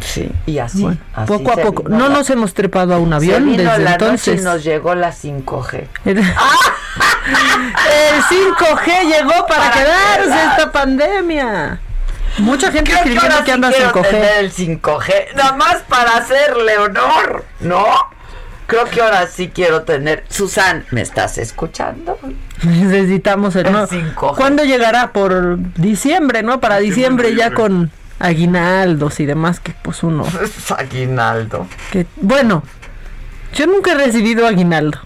Sí, 0.00 0.30
y 0.46 0.58
así, 0.60 0.82
Bueno, 0.82 0.98
así 1.14 1.26
poco 1.26 1.50
a 1.52 1.54
se 1.56 1.62
poco. 1.62 1.88
No 1.88 2.08
la- 2.08 2.14
nos 2.14 2.30
hemos 2.30 2.54
trepado 2.54 2.94
a 2.94 2.98
un 2.98 3.08
se 3.10 3.14
avión 3.16 3.44
vino 3.46 3.64
desde 3.70 3.82
la 3.84 3.92
entonces. 3.92 4.34
noche 4.36 4.42
y 4.42 4.44
nos 4.44 4.62
llegó 4.64 4.94
la 4.94 5.12
5G. 5.12 5.86
El 6.04 6.22
5G 8.22 9.02
llegó 9.06 9.46
para, 9.46 9.64
Para 9.64 9.72
quedarse 9.72 10.24
quedar. 10.24 10.50
esta 10.58 10.72
pandemia. 10.72 11.80
Mucha 12.38 12.70
gente 12.70 12.92
escribiendo 12.92 13.44
que 13.44 13.52
anda 13.52 13.70
quiero 13.70 13.92
5G. 13.92 14.10
tener 14.10 14.38
el 14.38 14.52
5G, 14.52 15.34
nada 15.34 15.52
más 15.56 15.76
para 15.88 16.16
hacerle 16.18 16.78
honor, 16.78 17.44
¿no? 17.60 17.84
Creo 18.68 18.84
que 18.84 19.00
ahora 19.00 19.26
sí 19.26 19.48
quiero 19.52 19.82
tener. 19.82 20.24
Susan, 20.28 20.84
¿me 20.90 21.00
estás 21.00 21.38
escuchando? 21.38 22.18
Necesitamos 22.62 23.56
el. 23.56 23.64
5G. 23.66 24.36
¿Cuándo 24.36 24.62
llegará? 24.62 25.10
Por 25.12 25.58
diciembre, 25.74 26.42
¿no? 26.42 26.60
Para 26.60 26.76
diciembre, 26.76 27.34
ya 27.34 27.52
con 27.54 27.90
aguinaldos 28.20 29.20
y 29.20 29.26
demás 29.26 29.58
que 29.60 29.72
pues 29.80 30.02
uno 30.02 30.24
Es 30.42 30.70
aguinaldo. 30.70 31.66
que 31.90 32.04
bueno, 32.16 32.62
yo 33.54 33.66
nunca 33.66 33.92
he 33.92 33.94
recibido 33.94 34.46
aguinaldo. 34.46 34.98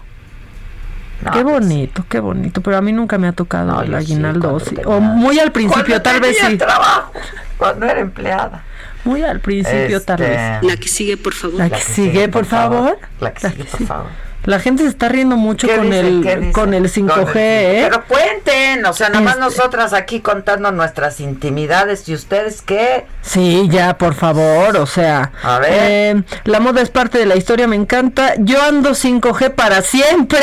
No, 1.21 1.31
qué 1.31 1.41
pues, 1.41 1.53
bonito, 1.53 2.05
qué 2.09 2.19
bonito, 2.19 2.59
pero 2.59 2.75
a 2.75 2.81
mí 2.81 2.91
nunca 2.91 3.17
me 3.17 3.29
ha 3.29 3.31
tocado 3.31 3.71
No, 3.71 3.81
el 3.81 3.87
sí, 3.89 3.95
aguinaldo. 3.95 4.59
sí. 4.59 4.75
O 4.83 4.99
muy 4.99 5.39
al 5.39 5.53
principio, 5.53 6.01
tal 6.01 6.19
vez 6.19 6.35
sí. 6.37 6.57
trabajo, 6.57 7.13
cuando 7.57 7.85
era 7.85 8.01
empleada. 8.01 8.63
Muy 9.03 9.23
al 9.23 9.39
principio, 9.39 10.01
tal 10.01 10.21
Este, 10.21 10.35
vez. 10.37 10.63
La 10.63 10.77
que 10.77 10.87
sigue, 10.87 11.17
por 11.17 11.33
favor. 11.33 11.59
La 11.59 11.69
que 11.69 11.81
sigue, 11.81 12.29
por 12.29 12.45
favor. 12.45 12.97
La 13.19 13.33
que 13.33 13.49
sigue, 13.49 13.63
por 13.65 13.85
favor. 13.87 14.07
La 14.45 14.59
gente 14.59 14.83
se 14.83 14.89
está 14.89 15.07
riendo 15.07 15.37
mucho 15.37 15.67
¿Qué 15.67 15.77
con 15.77 15.85
dice? 15.85 15.99
el 16.33 16.51
con 16.51 16.73
el 16.73 16.89
5G, 16.89 17.07
Con 17.13 17.29
el- 17.29 17.37
¿eh? 17.37 17.87
Pero 17.89 18.03
cuenten, 18.05 18.85
o 18.85 18.91
sea, 18.91 19.07
nada 19.07 19.21
más 19.21 19.35
Este- 19.35 19.45
nosotras 19.45 19.93
aquí 19.93 20.19
contando 20.19 20.69
nuestras 20.73 21.21
intimidades 21.21 22.09
y 22.09 22.13
ustedes 22.13 22.61
qué. 22.61 23.05
Sí, 23.21 23.69
ya, 23.71 23.97
por 23.97 24.13
favor, 24.15 24.75
o 24.75 24.85
sea. 24.85 25.31
A 25.43 25.59
ver. 25.59 25.69
eh, 25.73 26.23
la 26.43 26.59
moda 26.59 26.81
es 26.81 26.89
parte 26.89 27.17
de 27.19 27.25
la 27.25 27.37
historia, 27.37 27.67
me 27.69 27.77
encanta. 27.77 28.33
Yo 28.37 28.61
ando 28.61 28.95
5G 28.95 29.49
para 29.51 29.81
siempre. 29.81 30.39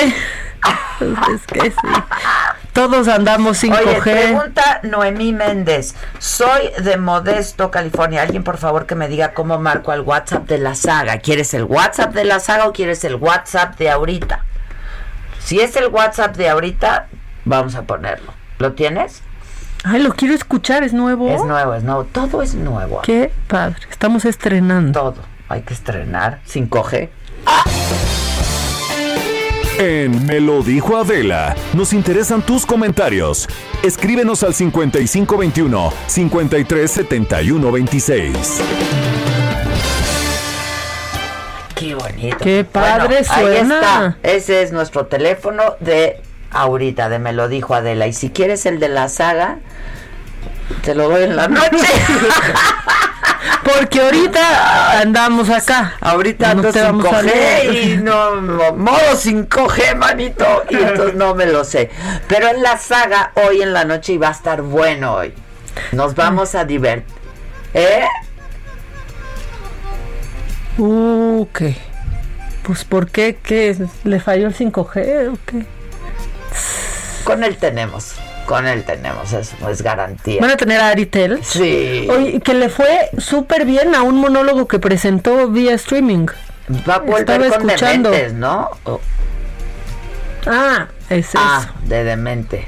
es 1.35 1.47
que 1.47 1.70
sí. 1.70 1.77
Todos 2.73 3.09
andamos 3.09 3.62
5G. 3.62 3.87
Oye, 3.87 4.01
pregunta 4.03 4.81
Noemí 4.82 5.32
Méndez. 5.32 5.95
Soy 6.19 6.70
de 6.82 6.97
Modesto, 6.97 7.70
California. 7.70 8.23
Alguien, 8.23 8.45
por 8.45 8.59
favor, 8.59 8.87
que 8.87 8.95
me 8.95 9.09
diga 9.09 9.32
cómo 9.32 9.59
marco 9.59 9.93
al 9.93 10.03
WhatsApp 10.03 10.47
de 10.47 10.59
la 10.59 10.74
saga. 10.74 11.19
¿Quieres 11.19 11.53
el 11.55 11.65
WhatsApp 11.65 12.15
de 12.15 12.24
la 12.24 12.41
saga 12.41 12.66
o 12.69 12.73
quieres 12.73 13.05
el 13.05 13.16
WhatsApp 13.16 13.77
de 13.77 13.91
ahorita? 13.91 14.45
Si 15.41 15.61
es 15.61 15.74
el 15.77 15.89
WhatsApp 15.89 16.37
de 16.37 16.49
ahorita, 16.49 17.09
vamos 17.45 17.74
a 17.74 17.82
ponerlo. 17.82 18.32
¿Lo 18.59 18.73
tienes? 18.73 19.23
Ay, 19.82 20.03
lo 20.03 20.12
quiero 20.12 20.35
escuchar, 20.35 20.85
es 20.85 20.93
nuevo. 20.93 21.28
Es 21.28 21.43
nuevo, 21.43 21.74
es 21.74 21.82
nuevo. 21.82 22.05
Todo 22.05 22.43
es 22.43 22.55
nuevo. 22.55 23.01
Qué 23.03 23.32
padre. 23.49 23.81
Estamos 23.91 24.24
estrenando. 24.24 24.99
Todo. 24.99 25.23
Hay 25.49 25.62
que 25.62 25.74
estrenar 25.74 26.41
5G. 26.47 27.09
En 29.81 30.27
Me 30.27 30.40
lo 30.40 30.62
dijo 30.62 30.98
Adela, 30.98 31.57
nos 31.73 31.94
interesan 31.94 32.43
tus 32.43 32.66
comentarios. 32.66 33.48
Escríbenos 33.82 34.43
al 34.43 34.52
5521 34.52 35.90
537126. 36.07 38.61
Qué 41.74 41.94
bonito. 41.94 42.36
Qué 42.43 42.62
padre 42.70 43.19
Ahí 43.19 43.24
suena. 43.24 43.77
está. 43.77 44.19
Ese 44.23 44.62
es 44.62 44.70
nuestro 44.70 45.07
teléfono 45.07 45.62
de 45.81 46.20
ahorita, 46.51 47.09
de 47.09 47.19
Me 47.19 47.32
lo 47.32 47.48
dijo 47.48 47.74
Adela. 47.74 48.07
Y 48.07 48.12
si 48.12 48.28
quieres 48.28 48.66
el 48.66 48.81
de 48.81 48.90
la 48.90 49.09
saga, 49.09 49.61
te 50.82 50.94
lo 50.94 51.09
doy 51.09 51.23
en 51.24 51.36
la 51.36 51.48
noche. 51.48 51.70
Porque 53.65 54.01
ahorita 54.01 55.01
andamos 55.01 55.49
acá. 55.51 55.95
Ahorita 56.01 56.55
No 56.55 56.71
te 56.71 56.81
vamos 56.83 57.07
a 57.07 57.23
5G 57.23 57.25
leer. 57.25 57.75
y 57.75 57.97
no, 57.97 58.41
no, 58.41 58.73
modo 58.73 58.99
5G, 59.15 59.97
manito. 59.97 60.65
Y 60.69 60.75
entonces 60.77 61.15
no 61.15 61.35
me 61.35 61.47
lo 61.47 61.65
sé. 61.65 61.91
Pero 62.29 62.49
en 62.49 62.62
la 62.62 62.77
saga 62.79 63.33
hoy 63.47 63.62
en 63.62 63.73
la 63.73 63.85
noche 63.85 64.15
y 64.15 64.19
va 64.19 64.29
a 64.29 64.33
estar 64.33 64.62
bueno 64.62 65.15
hoy. 65.15 65.33
Nos 65.93 66.15
vamos 66.15 66.55
a 66.55 66.65
divertir. 66.65 67.15
¿Eh? 67.75 68.05
Uh, 70.79 71.47
¿qué? 71.53 71.77
Pues 72.62 72.85
¿por 72.85 73.11
qué? 73.11 73.39
¿Qué? 73.43 73.77
¿Le 74.05 74.21
falló 74.21 74.49
el 74.49 74.55
5G 74.57 75.33
o 75.33 75.39
qué? 75.47 75.67
Con 77.25 77.45
él 77.45 77.57
tenemos. 77.57 78.15
Con 78.47 78.67
él 78.67 78.83
tenemos, 78.85 79.33
eso 79.33 79.69
es 79.69 79.83
garantía. 79.83 80.41
¿Van 80.41 80.51
a 80.51 80.57
tener 80.57 80.81
a 80.81 80.89
Aritel? 80.89 81.39
Sí. 81.45 82.09
Oye, 82.11 82.41
que 82.41 82.55
le 82.55 82.69
fue 82.69 83.11
súper 83.19 83.65
bien 83.65 83.95
a 83.95 84.03
un 84.03 84.17
monólogo 84.17 84.67
que 84.67 84.79
presentó 84.81 85.49
vía 85.49 85.75
streaming. 85.75 86.27
Va 86.89 86.95
a 86.97 86.99
volver 86.99 87.21
Estaba 87.21 87.49
con 87.59 87.71
escuchando. 87.71 88.11
dementes, 88.11 88.35
¿no? 88.39 88.71
O- 88.85 89.01
Ah, 90.47 90.89
es 91.11 91.29
ah, 91.35 91.69
de 91.85 92.03
demente. 92.03 92.67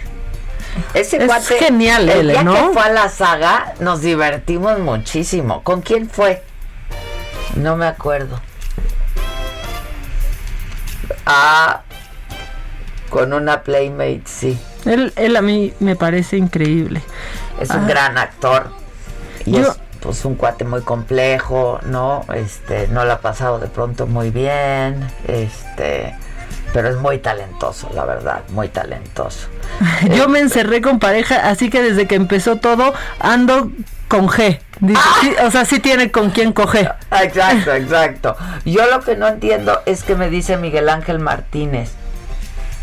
Ese 0.94 1.16
Es 1.18 1.24
cuate, 1.24 1.58
genial 1.58 2.08
el 2.08 2.28
día 2.28 2.42
¿no? 2.42 2.54
que 2.54 2.72
fue 2.74 2.82
a 2.82 2.88
la 2.90 3.08
saga, 3.08 3.74
nos 3.80 4.02
divertimos 4.02 4.78
muchísimo. 4.78 5.62
¿Con 5.64 5.80
quién 5.80 6.08
fue? 6.08 6.42
No 7.56 7.76
me 7.76 7.86
acuerdo. 7.86 8.40
Ah, 11.26 11.82
con 13.12 13.34
una 13.34 13.60
Playmate, 13.62 14.22
sí. 14.24 14.58
Él, 14.86 15.12
él 15.16 15.36
a 15.36 15.42
mí 15.42 15.74
me 15.80 15.96
parece 15.96 16.38
increíble. 16.38 17.02
Es 17.60 17.68
un 17.70 17.84
Ah. 17.84 17.86
gran 17.86 18.16
actor. 18.18 18.70
Y 19.44 19.52
Yo- 19.52 19.60
es 19.70 19.78
pues 20.00 20.24
un 20.24 20.34
cuate 20.34 20.64
muy 20.64 20.80
complejo, 20.80 21.78
¿no? 21.84 22.24
Este, 22.34 22.88
no 22.88 23.04
lo 23.04 23.12
ha 23.12 23.20
pasado 23.20 23.58
de 23.58 23.68
pronto 23.68 24.06
muy 24.06 24.30
bien. 24.30 25.06
Este, 25.28 26.14
pero 26.72 26.88
es 26.88 26.96
muy 26.96 27.18
talentoso, 27.18 27.90
la 27.94 28.06
verdad, 28.06 28.40
muy 28.48 28.68
talentoso. 28.68 29.46
Yo 30.16 30.28
me 30.28 30.40
encerré 30.40 30.80
con 30.80 30.98
pareja, 30.98 31.48
así 31.50 31.68
que 31.68 31.82
desde 31.82 32.06
que 32.08 32.14
empezó 32.14 32.56
todo 32.56 32.94
ando 33.20 33.70
con 34.08 34.26
G. 34.28 34.58
Dice, 34.80 35.00
sí, 35.20 35.34
o 35.46 35.50
sea, 35.50 35.64
sí 35.66 35.78
tiene 35.80 36.10
con 36.10 36.30
quién 36.30 36.52
coger. 36.52 36.94
Exacto, 37.22 37.72
exacto. 37.74 38.36
Yo 38.64 38.86
lo 38.90 39.00
que 39.00 39.16
no 39.16 39.28
entiendo 39.28 39.80
es 39.86 40.02
que 40.02 40.16
me 40.16 40.30
dice 40.30 40.56
Miguel 40.56 40.88
Ángel 40.88 41.18
Martínez. 41.20 41.92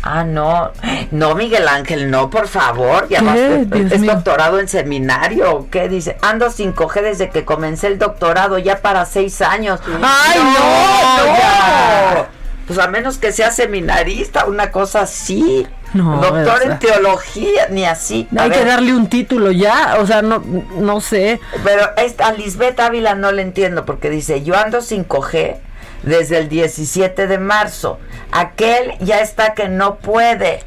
Ah, 0.02 0.24
no. 0.24 0.70
No, 1.10 1.34
Miguel 1.34 1.68
Ángel, 1.68 2.10
no, 2.10 2.30
por 2.30 2.48
favor. 2.48 3.08
Ya 3.08 3.18
¿Qué? 3.18 3.66
vas- 3.68 3.92
es, 3.92 4.02
doctorado 4.06 4.58
en 4.58 4.68
seminario. 4.68 5.54
¿o 5.54 5.70
¿Qué 5.70 5.88
dice? 5.88 6.16
Ando 6.22 6.50
sin 6.50 6.72
coger 6.72 7.04
desde 7.04 7.30
que 7.30 7.44
comencé 7.44 7.88
el 7.88 7.98
doctorado, 7.98 8.58
ya 8.58 8.78
para 8.80 9.04
seis 9.04 9.42
años. 9.42 9.80
¡Ay, 10.02 10.40
no! 10.40 11.26
ya! 11.36 12.28
Pues 12.66 12.78
a 12.78 12.86
menos 12.86 13.18
que 13.18 13.32
sea 13.32 13.50
seminarista, 13.50 14.46
una 14.46 14.70
cosa 14.70 15.02
así. 15.02 15.66
No, 15.92 16.18
Doctor 16.18 16.62
en 16.62 16.78
teología, 16.78 17.66
ni 17.68 17.84
así. 17.84 18.28
A 18.38 18.44
Hay 18.44 18.50
que 18.50 18.64
darle 18.64 18.94
un 18.94 19.08
título 19.08 19.50
ya, 19.50 19.96
o 19.98 20.06
sea, 20.06 20.22
no, 20.22 20.40
no 20.78 21.00
sé. 21.00 21.40
pero 21.64 21.90
esta, 21.96 22.28
a 22.28 22.32
Lisbeth 22.32 22.78
Ávila 22.78 23.16
no 23.16 23.32
le 23.32 23.42
entiendo 23.42 23.84
porque 23.84 24.08
dice, 24.08 24.44
yo 24.44 24.56
ando 24.56 24.82
sin 24.82 25.02
coger 25.02 25.58
desde 26.02 26.38
el 26.38 26.48
17 26.48 27.26
de 27.26 27.38
marzo. 27.38 27.98
Aquel 28.32 28.94
ya 29.00 29.20
está 29.20 29.54
que 29.54 29.68
no 29.68 29.96
puede. 29.96 30.60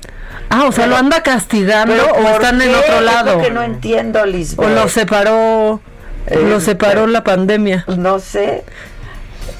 Ah, 0.49 0.65
o 0.67 0.71
sea, 0.71 0.85
Pero- 0.85 0.95
lo 0.95 0.97
anda 0.97 1.23
castigando 1.23 1.93
¿Pero 1.93 2.13
o 2.13 2.29
están 2.29 2.61
en 2.61 2.69
qué? 2.69 2.75
otro 2.75 2.93
Es 2.95 2.99
lo 3.01 3.05
lado. 3.05 3.41
que 3.41 3.51
no 3.51 3.61
entiendo, 3.63 4.25
Lisbeth. 4.25 4.65
O 4.67 4.69
lo 4.69 4.87
separó, 4.89 5.81
lo 6.29 6.55
Este, 6.57 6.61
separó 6.61 7.07
la 7.07 7.23
pandemia. 7.23 7.85
No 7.97 8.19
sé. 8.19 8.63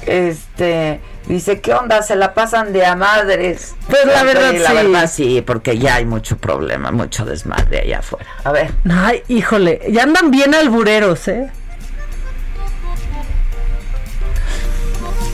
Este, 0.06 1.00
dice, 1.26 1.60
¿qué 1.60 1.74
onda? 1.74 2.02
Se 2.02 2.16
la 2.16 2.34
pasan 2.34 2.72
de 2.72 2.84
a 2.84 2.94
madres. 2.96 3.74
Pues 3.88 4.04
la 4.06 4.22
verdad, 4.24 4.52
la 4.54 4.68
sí. 4.70 4.74
verdad 4.74 5.10
sí, 5.10 5.42
porque 5.46 5.78
ya 5.78 5.96
hay 5.96 6.04
mucho 6.04 6.36
problema, 6.36 6.90
mucho 6.90 7.24
desmadre 7.24 7.80
allá 7.80 7.98
afuera. 8.00 8.26
A 8.44 8.52
ver. 8.52 8.70
Ay, 8.90 9.22
híjole, 9.28 9.80
ya 9.90 10.02
andan 10.02 10.30
bien 10.30 10.54
albureros, 10.54 11.26
¿eh? 11.28 11.50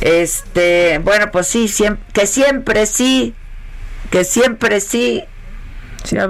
Este, 0.00 0.98
bueno, 0.98 1.30
pues 1.30 1.46
sí, 1.46 1.66
siem- 1.66 1.98
que 2.12 2.26
siempre 2.26 2.86
sí, 2.86 3.34
que 4.10 4.24
siempre 4.24 4.80
sí. 4.80 5.24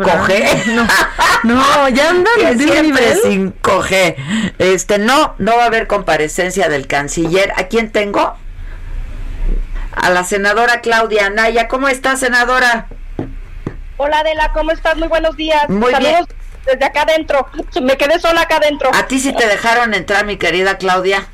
Coge. 0.03 0.65
No, 0.67 0.87
no, 1.45 1.89
ya 1.91 2.11
andan 2.11 2.35
Que 2.37 2.55
de 2.57 2.65
siempre 2.65 2.83
nivel. 2.83 3.19
sin 3.23 3.51
coger. 3.53 4.17
Este, 4.59 4.99
no, 4.99 5.35
no 5.39 5.57
va 5.57 5.63
a 5.63 5.67
haber 5.67 5.87
comparecencia 5.87 6.69
del 6.69 6.87
canciller. 6.89 7.53
¿A 7.57 7.69
quién 7.69 7.93
tengo? 7.93 8.37
A 9.93 10.11
la 10.11 10.25
senadora 10.25 10.81
Claudia 10.81 11.27
Anaya. 11.27 11.69
¿Cómo 11.69 11.89
está, 11.89 12.17
senadora? 12.17 12.89
Hola 13.97 14.19
Adela, 14.21 14.51
¿cómo 14.53 14.73
estás? 14.73 14.97
Muy 14.97 15.07
buenos 15.09 15.37
días. 15.37 15.69
Muy 15.69 15.93
Saludos 15.93 16.27
desde 16.67 16.85
acá 16.85 17.03
adentro. 17.03 17.47
Me 17.81 17.97
quedé 17.97 18.19
sola 18.19 18.43
acá 18.43 18.57
adentro. 18.57 18.91
¿A 18.93 19.07
ti 19.07 19.21
sí 19.21 19.33
te 19.33 19.47
dejaron 19.47 19.95
entrar, 19.95 20.25
mi 20.27 20.37
querida 20.37 20.79
Claudia? 20.79 21.27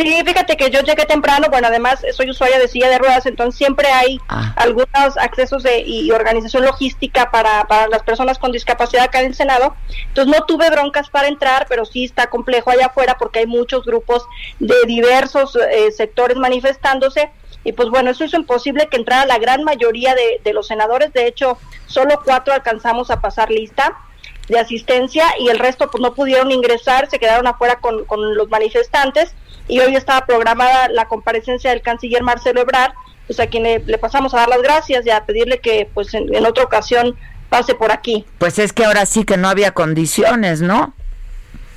Sí, 0.00 0.22
fíjate 0.24 0.56
que 0.56 0.70
yo 0.70 0.80
llegué 0.80 1.04
temprano, 1.04 1.48
bueno, 1.50 1.68
además 1.68 2.00
soy 2.16 2.30
usuaria 2.30 2.58
de 2.58 2.68
silla 2.68 2.88
de 2.88 2.96
ruedas, 2.96 3.26
entonces 3.26 3.58
siempre 3.58 3.88
hay 3.88 4.18
Ah. 4.28 4.54
algunos 4.56 4.88
accesos 5.18 5.62
de, 5.62 5.80
y 5.80 6.10
organización 6.10 6.64
logística 6.64 7.30
para, 7.30 7.64
para 7.64 7.86
las 7.88 8.02
personas 8.02 8.38
con 8.38 8.50
discapacidad 8.50 9.04
acá 9.04 9.20
en 9.20 9.26
el 9.26 9.34
Senado. 9.34 9.74
Entonces 10.08 10.34
no 10.34 10.46
tuve 10.46 10.70
broncas 10.70 11.10
para 11.10 11.28
entrar, 11.28 11.66
pero 11.68 11.84
sí 11.84 12.04
está 12.04 12.28
complejo 12.28 12.70
allá 12.70 12.86
afuera 12.86 13.16
porque 13.18 13.40
hay 13.40 13.46
muchos 13.46 13.84
grupos 13.84 14.24
de 14.58 14.74
diversos 14.86 15.56
eh, 15.56 15.92
sectores 15.92 16.38
manifestándose. 16.38 17.30
Y 17.62 17.72
pues 17.72 17.90
bueno, 17.90 18.10
eso 18.10 18.24
hizo 18.24 18.36
imposible 18.36 18.88
que 18.88 18.96
entrara 18.96 19.26
la 19.26 19.38
gran 19.38 19.64
mayoría 19.64 20.14
de, 20.14 20.40
de 20.42 20.52
los 20.54 20.66
senadores. 20.68 21.12
De 21.12 21.26
hecho, 21.26 21.58
solo 21.86 22.22
cuatro 22.24 22.54
alcanzamos 22.54 23.10
a 23.10 23.20
pasar 23.20 23.50
lista 23.50 23.98
de 24.48 24.58
asistencia 24.58 25.26
y 25.38 25.48
el 25.48 25.58
resto 25.58 25.90
pues 25.90 26.00
no 26.00 26.14
pudieron 26.14 26.50
ingresar, 26.50 27.08
se 27.10 27.18
quedaron 27.18 27.46
afuera 27.46 27.76
con, 27.80 28.04
con 28.06 28.34
los 28.34 28.48
manifestantes 28.48 29.34
y 29.70 29.80
hoy 29.80 29.96
estaba 29.96 30.26
programada 30.26 30.88
la 30.88 31.06
comparecencia 31.06 31.70
del 31.70 31.80
canciller 31.80 32.22
Marcelo 32.22 32.60
Ebrard, 32.60 32.92
pues 33.26 33.38
a 33.40 33.46
quien 33.46 33.62
le, 33.62 33.78
le 33.78 33.98
pasamos 33.98 34.34
a 34.34 34.38
dar 34.38 34.48
las 34.48 34.62
gracias 34.62 35.06
y 35.06 35.10
a 35.10 35.24
pedirle 35.24 35.60
que 35.60 35.88
pues 35.94 36.12
en, 36.14 36.34
en 36.34 36.44
otra 36.44 36.64
ocasión 36.64 37.16
pase 37.48 37.74
por 37.74 37.92
aquí. 37.92 38.24
Pues 38.38 38.58
es 38.58 38.72
que 38.72 38.84
ahora 38.84 39.06
sí 39.06 39.24
que 39.24 39.36
no 39.36 39.48
había 39.48 39.72
condiciones, 39.72 40.60
¿no? 40.60 40.94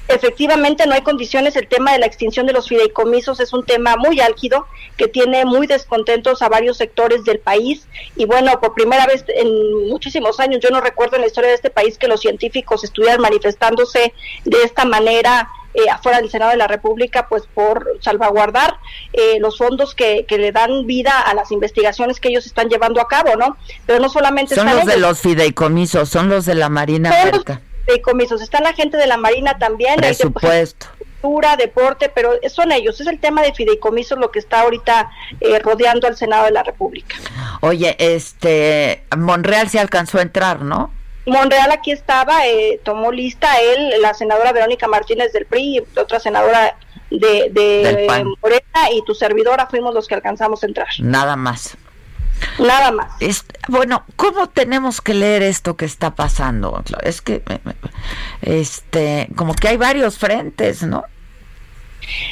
Efectivamente, 0.09 0.85
no 0.85 0.93
hay 0.93 1.01
condiciones. 1.01 1.55
El 1.55 1.67
tema 1.67 1.93
de 1.93 1.99
la 1.99 2.05
extinción 2.05 2.45
de 2.45 2.53
los 2.53 2.67
fideicomisos 2.67 3.39
es 3.39 3.53
un 3.53 3.65
tema 3.65 3.95
muy 3.95 4.19
álgido 4.19 4.67
que 4.97 5.07
tiene 5.07 5.45
muy 5.45 5.65
descontentos 5.65 6.41
a 6.41 6.49
varios 6.49 6.77
sectores 6.77 7.23
del 7.23 7.39
país. 7.39 7.87
Y 8.15 8.25
bueno, 8.25 8.59
por 8.59 8.73
primera 8.73 9.07
vez 9.07 9.23
en 9.29 9.87
muchísimos 9.87 10.39
años, 10.39 10.59
yo 10.61 10.69
no 10.71 10.81
recuerdo 10.81 11.15
en 11.15 11.21
la 11.21 11.27
historia 11.27 11.49
de 11.49 11.55
este 11.55 11.69
país 11.69 11.97
que 11.97 12.07
los 12.07 12.19
científicos 12.19 12.83
estuvieran 12.83 13.21
manifestándose 13.21 14.13
de 14.43 14.63
esta 14.63 14.83
manera 14.85 15.47
eh, 15.73 15.89
afuera 15.89 16.19
del 16.21 16.29
Senado 16.29 16.51
de 16.51 16.57
la 16.57 16.67
República, 16.67 17.27
pues 17.27 17.43
por 17.53 17.97
salvaguardar 17.99 18.77
eh, 19.13 19.39
los 19.39 19.57
fondos 19.57 19.95
que, 19.95 20.25
que, 20.27 20.37
le 20.37 20.51
dan 20.51 20.85
vida 20.85 21.19
a 21.19 21.33
las 21.33 21.51
investigaciones 21.51 22.19
que 22.19 22.29
ellos 22.29 22.45
están 22.45 22.69
llevando 22.69 23.01
a 23.01 23.07
cabo, 23.07 23.35
¿no? 23.35 23.57
Pero 23.85 23.99
no 23.99 24.09
solamente 24.09 24.55
son 24.55 24.67
los 24.67 24.85
de 24.85 24.97
los 24.97 25.19
fideicomisos, 25.19 26.09
son 26.09 26.29
los 26.29 26.45
de 26.45 26.55
la 26.55 26.69
Marina 26.69 27.09
Merca. 27.09 27.61
Fideicomisos, 27.85 28.41
está 28.41 28.61
la 28.61 28.73
gente 28.73 28.97
de 28.97 29.07
la 29.07 29.17
Marina 29.17 29.57
también. 29.57 29.95
Presupuesto. 29.97 30.87
Cultura, 31.21 31.55
deporte, 31.55 32.11
pero 32.13 32.33
son 32.49 32.71
ellos, 32.71 32.99
es 32.99 33.07
el 33.07 33.19
tema 33.19 33.41
de 33.41 33.53
fideicomisos 33.53 34.17
lo 34.19 34.29
que 34.29 34.39
está 34.39 34.61
ahorita 34.61 35.09
eh, 35.39 35.59
rodeando 35.59 36.05
al 36.05 36.17
Senado 36.17 36.45
de 36.45 36.51
la 36.51 36.63
República. 36.63 37.15
Oye, 37.61 37.95
este, 37.97 39.03
Monreal 39.17 39.69
se 39.69 39.79
alcanzó 39.79 40.19
a 40.19 40.21
entrar, 40.21 40.61
¿no? 40.61 40.91
Monreal 41.25 41.71
aquí 41.71 41.91
estaba, 41.91 42.45
eh, 42.47 42.79
tomó 42.83 43.11
lista 43.11 43.49
él, 43.61 44.01
la 44.01 44.13
senadora 44.13 44.51
Verónica 44.51 44.87
Martínez 44.87 45.31
del 45.31 45.45
PRI, 45.45 45.83
otra 45.95 46.19
senadora 46.19 46.75
de, 47.09 47.49
de 47.51 48.07
Morena 48.41 48.91
y 48.91 49.03
tu 49.05 49.13
servidora 49.13 49.67
fuimos 49.67 49.93
los 49.93 50.07
que 50.07 50.15
alcanzamos 50.15 50.63
a 50.63 50.67
entrar. 50.67 50.87
Nada 50.99 51.35
más. 51.35 51.77
Nada 52.59 52.91
más. 52.91 53.11
bueno, 53.69 54.03
¿cómo 54.15 54.49
tenemos 54.49 55.01
que 55.01 55.13
leer 55.13 55.43
esto 55.43 55.77
que 55.77 55.85
está 55.85 56.15
pasando? 56.15 56.83
Es 57.01 57.21
que, 57.21 57.41
este, 58.41 59.29
como 59.35 59.53
que 59.53 59.69
hay 59.69 59.77
varios 59.77 60.17
frentes, 60.17 60.83
¿no? 60.83 61.05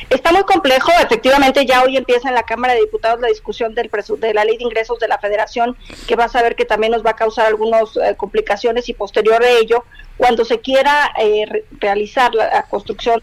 Está 0.10 0.32
muy 0.32 0.44
complejo, 0.44 0.92
efectivamente 1.02 1.66
ya 1.66 1.84
hoy 1.84 1.98
empieza 1.98 2.30
en 2.30 2.36
la 2.36 2.44
Cámara 2.44 2.74
de 2.74 2.82
Diputados 2.82 3.20
la 3.20 3.28
discusión 3.28 3.74
del 3.74 3.90
de 4.18 4.34
la 4.34 4.46
ley 4.46 4.58
de 4.58 4.64
ingresos 4.64 5.00
de 5.00 5.08
la 5.08 5.18
Federación, 5.18 5.78
que 6.08 6.16
va 6.16 6.26
a 6.26 6.30
saber 6.30 6.56
que 6.56 6.66
también 6.66 6.92
nos 6.92 7.06
va 7.06 7.12
a 7.12 7.16
causar 7.16 7.46
algunas 7.46 7.96
eh, 7.98 8.16
complicaciones 8.18 8.90
y 8.90 8.94
posterior 8.94 9.42
de 9.42 9.60
ello, 9.60 9.86
cuando 10.18 10.46
se 10.46 10.60
quiera 10.60 11.12
eh, 11.18 11.66
realizar 11.80 12.34
la, 12.36 12.64
construcción, 12.64 13.22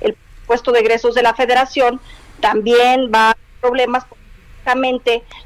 el 0.00 0.16
puesto 0.46 0.72
de 0.72 0.80
egresos 0.80 1.14
de 1.14 1.22
la 1.22 1.34
Federación, 1.34 2.00
también 2.40 3.10
va 3.12 3.28
a 3.28 3.30
haber 3.30 3.60
problemas 3.60 4.04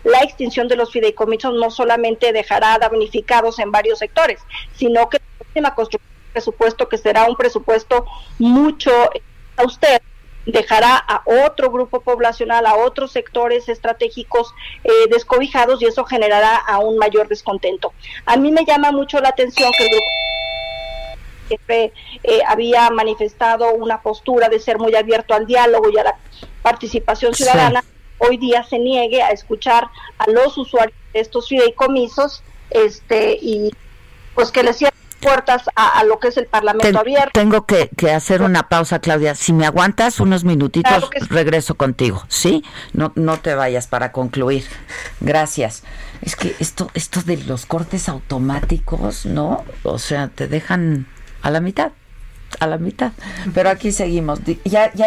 la 0.05 0.23
extinción 0.23 0.67
de 0.69 0.77
los 0.77 0.93
fideicomisos 0.93 1.53
no 1.55 1.71
solamente 1.71 2.33
dejará 2.33 2.79
damnificados 2.79 3.59
en 3.59 3.71
varios 3.71 3.99
sectores, 3.99 4.41
sino 4.75 5.11
que 5.11 5.19
la 5.19 5.45
próxima 5.45 5.75
construcción 5.75 6.11
de 6.27 6.33
presupuesto, 6.33 6.89
que 6.89 6.97
será 6.97 7.27
un 7.27 7.37
presupuesto 7.37 8.07
mucho 8.39 8.91
austero, 9.57 10.03
dejará 10.51 10.97
a 10.97 11.23
otro 11.47 11.71
grupo 11.71 12.01
poblacional, 12.01 12.67
a 12.67 12.77
otros 12.77 13.13
sectores 13.13 13.69
estratégicos 13.69 14.55
eh, 14.85 14.91
descobijados 15.11 15.83
y 15.83 15.87
eso 15.87 16.05
generará 16.05 16.57
aún 16.57 16.99
mayor 16.99 17.29
descontento. 17.29 17.93
A 18.27 18.37
mí 18.37 18.53
me 18.53 18.65
llama 18.65 18.93
mucho 18.93 19.21
la 19.21 19.31
atención 19.31 19.71
que 19.77 19.85
el 19.85 19.91
grupo 19.91 20.07
siempre 21.49 21.93
eh, 22.23 22.41
había 22.47 22.91
manifestado 22.91 23.73
una 23.73 24.01
postura 24.03 24.49
de 24.49 24.61
ser 24.61 24.79
muy 24.79 24.95
abierto 24.95 25.35
al 25.35 25.47
diálogo 25.47 25.91
y 25.91 25.99
a 25.99 26.05
la 26.05 26.17
participación 26.63 27.35
ciudadana, 27.35 27.83
hoy 28.19 28.37
día 28.37 28.63
se 28.63 28.79
niegue 28.79 29.21
a 29.23 29.31
escuchar 29.31 29.89
a 30.19 30.31
los 30.31 30.57
usuarios 30.57 30.97
de 31.13 31.21
estos 31.21 31.49
fideicomisos 31.49 32.43
este 32.71 33.37
y 33.41 33.71
pues 34.35 34.53
que 34.53 34.63
les 34.63 34.77
cierren 34.79 34.90
puertas 35.21 35.65
a, 35.75 36.03
lo 36.05 36.19
que 36.19 36.29
es 36.29 36.37
el 36.37 36.47
Parlamento 36.47 36.99
abierto. 36.99 37.31
Tengo 37.33 37.67
que, 37.67 37.91
hacer 38.13 38.43
una 38.43 38.69
pausa, 38.69 38.99
Claudia. 39.01 39.35
Si 39.35 39.53
me 39.53 39.67
aguantas 39.67 40.21
unos 40.21 40.45
minutitos, 40.45 41.11
regreso 41.29 41.75
contigo, 41.75 42.25
¿sí? 42.29 42.65
No, 42.93 43.13
no 43.15 43.39
te 43.39 43.55
vayas 43.55 43.87
para 43.87 44.13
concluir. 44.13 44.65
Gracias. 45.21 45.85
Es 46.23 46.37
que 46.37 46.55
esto, 46.59 46.91
esto 46.95 47.23
de 47.23 47.39
los 47.39 47.67
cortes 47.67 48.09
automáticos, 48.09 49.27
¿no? 49.27 49.65
O 49.83 49.99
sea, 49.99 50.29
te 50.29 50.49
dejan 50.49 51.07
a 51.43 51.51
la 51.51 51.61
mitad, 51.61 51.93
a 52.59 52.67
la 52.67 52.79
mitad. 52.79 53.13
Pero 53.55 53.71
aquí 53.71 53.93
seguimos. 53.93 54.41
Ya, 54.65 54.93
ya 54.95 55.07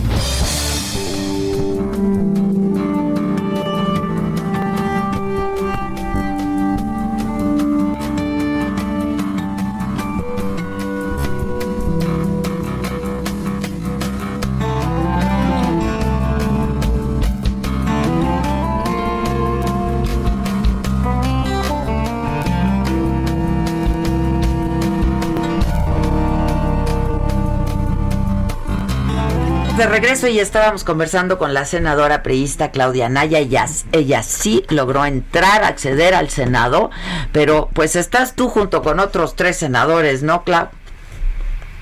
De 29.81 29.87
regreso 29.87 30.27
y 30.27 30.39
estábamos 30.39 30.83
conversando 30.83 31.39
con 31.39 31.55
la 31.55 31.65
senadora 31.65 32.21
priista 32.21 32.69
Claudia 32.69 33.09
Naya. 33.09 33.39
Ella, 33.39 33.65
ella 33.91 34.21
sí 34.21 34.63
logró 34.69 35.03
entrar, 35.05 35.63
acceder 35.63 36.13
al 36.13 36.29
Senado, 36.29 36.91
pero 37.31 37.67
pues 37.73 37.95
estás 37.95 38.35
tú 38.35 38.47
junto 38.47 38.83
con 38.83 38.99
otros 38.99 39.35
tres 39.35 39.57
senadores, 39.57 40.21
¿no, 40.21 40.43
Clau? 40.43 40.69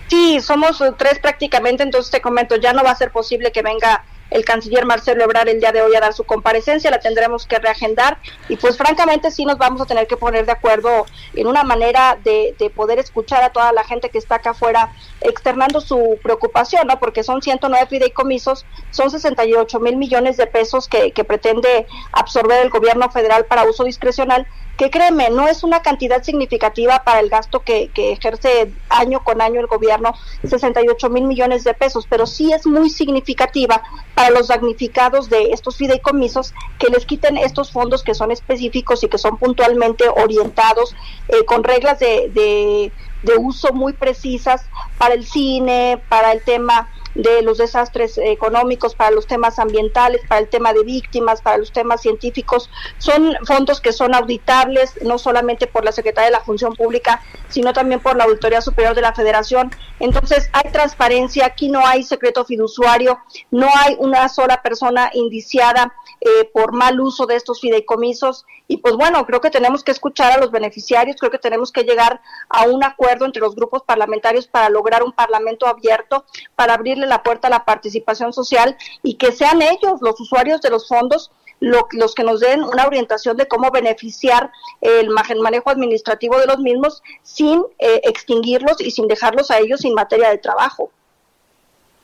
Sí, 0.08 0.40
somos 0.40 0.82
tres 0.98 1.20
prácticamente, 1.20 1.84
entonces 1.84 2.10
te 2.10 2.22
comento, 2.22 2.56
ya 2.56 2.72
no 2.72 2.86
va 2.86 2.92
a 2.92 2.96
ser 2.96 3.12
posible 3.12 3.52
que 3.52 3.64
venga 3.64 4.06
el 4.30 4.46
canciller 4.46 4.86
Marcelo 4.86 5.24
Ebrard 5.24 5.50
el 5.50 5.60
día 5.60 5.72
de 5.72 5.82
hoy 5.82 5.96
a 5.96 6.00
dar 6.00 6.14
su 6.14 6.24
comparecencia, 6.24 6.92
la 6.92 7.00
tendremos 7.00 7.46
que 7.46 7.60
reagendar 7.60 8.18
y 8.48 8.58
pues 8.58 8.78
francamente 8.78 9.32
sí 9.32 9.46
nos 9.46 9.58
vamos 9.58 9.82
a 9.82 9.86
tener 9.86 10.08
que 10.08 10.18
poner 10.18 10.46
de 10.46 10.52
acuerdo 10.52 11.06
en 11.34 11.48
una 11.48 11.64
manera 11.64 12.18
de, 12.24 12.56
de 12.58 12.70
poder 12.70 13.00
escuchar 13.00 13.44
a 13.44 13.52
toda 13.52 13.72
la 13.74 13.84
gente 13.84 14.10
que 14.10 14.18
está 14.18 14.36
acá 14.36 14.52
afuera 14.52 14.94
externando 15.22 15.82
su 15.82 16.18
preocupación, 16.22 16.88
¿no? 16.88 17.00
Porque 17.00 17.24
son 17.24 17.42
109 17.42 17.88
fideicomisos, 17.88 18.66
son 18.92 19.12
68 19.12 19.80
mil 19.80 19.98
millones 19.98 20.38
de 20.38 20.48
pesos 20.48 20.88
que, 20.88 21.12
que 21.12 21.24
pretende 21.24 21.88
absorber 22.12 22.62
el 22.64 22.70
gobierno 22.70 23.10
federal 23.10 23.46
para 23.46 23.64
uso 23.64 23.84
discrecional 23.84 24.48
que 24.80 24.90
créeme, 24.90 25.30
no 25.30 25.46
es 25.46 25.64
una 25.66 25.82
cantidad 25.82 26.24
significativa 26.24 27.04
para 27.04 27.20
el 27.20 27.28
gasto 27.28 27.60
que, 27.60 27.90
que 27.90 28.14
ejerce 28.14 28.72
año 28.88 29.22
con 29.26 29.42
año 29.42 29.60
el 29.60 29.68
gobierno, 29.68 30.14
68 30.46 31.10
mil 31.10 31.26
millones 31.26 31.66
de 31.66 31.74
pesos, 31.74 32.08
pero 32.10 32.26
sí 32.26 32.54
es 32.54 32.66
muy 32.66 32.90
significativa 32.90 33.84
para 34.16 34.30
los 34.30 34.48
damnificados 34.48 35.30
de 35.30 35.52
estos 35.52 35.76
fideicomisos 35.76 36.54
que 36.80 36.88
les 36.88 37.06
quiten 37.06 37.36
estos 37.36 37.74
fondos 37.74 38.04
que 38.04 38.16
son 38.16 38.32
específicos 38.32 39.04
y 39.04 39.10
que 39.10 39.18
son 39.18 39.38
puntualmente 39.38 40.06
orientados 40.08 40.96
eh, 41.28 41.44
con 41.44 41.66
reglas 41.66 42.00
de, 42.00 42.32
de, 42.34 42.94
de 43.24 43.38
uso 43.38 43.74
muy 43.74 43.92
precisas 43.92 44.64
para 44.98 45.14
el 45.14 45.26
cine, 45.26 46.02
para 46.08 46.32
el 46.32 46.42
tema 46.42 46.88
de 47.22 47.42
los 47.42 47.58
desastres 47.58 48.18
económicos, 48.18 48.96
para 48.96 49.12
los 49.12 49.28
temas 49.28 49.60
ambientales, 49.60 50.22
para 50.28 50.42
el 50.42 50.50
tema 50.50 50.74
de 50.74 50.84
víctimas, 50.84 51.42
para 51.42 51.58
los 51.58 51.72
temas 51.72 52.02
científicos. 52.02 52.70
Son 52.98 53.36
fondos 53.46 53.82
que 53.82 53.92
son 53.92 54.16
auditables 54.16 54.94
no 55.02 55.18
solamente 55.18 55.68
por 55.68 55.84
la 55.84 55.92
Secretaría 55.92 56.28
de 56.28 56.38
la 56.38 56.44
Función 56.44 56.76
Pública, 56.76 57.22
sino 57.50 57.74
también 57.74 58.00
por 58.00 58.16
la 58.16 58.26
Auditoría 58.26 58.62
Superior 58.62 58.96
de 58.96 59.02
la 59.02 59.14
Federación. 59.14 59.72
Entonces, 60.00 60.50
hay 60.54 60.72
transparencia, 60.72 61.46
aquí 61.46 61.70
no 61.70 61.86
hay 61.86 62.04
secreto 62.04 62.46
fiduciario, 62.46 63.20
no 63.52 63.68
hay 63.76 63.96
una 64.00 64.30
sola 64.30 64.62
persona 64.62 65.10
indiciada 65.14 65.94
eh, 66.22 66.50
por 66.54 66.74
mal 66.74 67.00
uso 67.00 67.26
de 67.26 67.36
estos 67.36 67.62
fideicomisos. 67.62 68.46
Y 68.68 68.78
pues 68.78 68.96
bueno, 68.96 69.26
creo 69.26 69.42
que 69.42 69.50
tenemos 69.50 69.84
que 69.84 69.92
escuchar 69.92 70.32
a 70.32 70.38
los 70.40 70.52
beneficiarios, 70.52 71.18
creo 71.18 71.32
que 71.32 71.38
tenemos 71.38 71.72
que 71.72 71.84
llegar 71.84 72.22
a 72.50 72.66
un 72.66 72.84
acuerdo 72.84 73.26
entre 73.26 73.42
los 73.42 73.56
grupos 73.56 73.84
parlamentarios 73.84 74.48
para 74.48 74.70
lograr 74.70 75.04
un 75.04 75.14
parlamento 75.14 75.68
abierto, 75.68 76.26
para 76.56 76.74
abrirle 76.74 77.08
la 77.08 77.24
puerta 77.24 77.48
a 77.48 77.52
la 77.52 77.66
participación 77.66 78.34
social 78.34 78.78
y 79.02 79.16
que 79.16 79.32
sean 79.32 79.62
ellos, 79.62 80.02
los 80.02 80.20
usuarios 80.20 80.62
de 80.62 80.70
los 80.70 80.88
fondos, 80.88 81.32
los 81.60 82.16
que 82.16 82.24
nos 82.24 82.40
den 82.40 82.64
una 82.64 82.86
orientación 82.86 83.36
de 83.38 83.48
cómo 83.48 83.70
beneficiar 83.72 84.52
el 84.82 85.10
manejo 85.10 85.70
administrativo 85.70 86.40
de 86.40 86.46
los 86.46 86.60
mismos 86.60 87.04
sin 87.24 87.64
eh, 87.80 88.02
extinguirlos 88.04 88.80
y 88.80 88.92
sin 88.92 89.08
dejarlos 89.08 89.52
a 89.52 89.60
ellos 89.60 89.82
sin 89.82 89.94
materia 89.94 90.30
de 90.30 90.38
trabajo. 90.38 90.92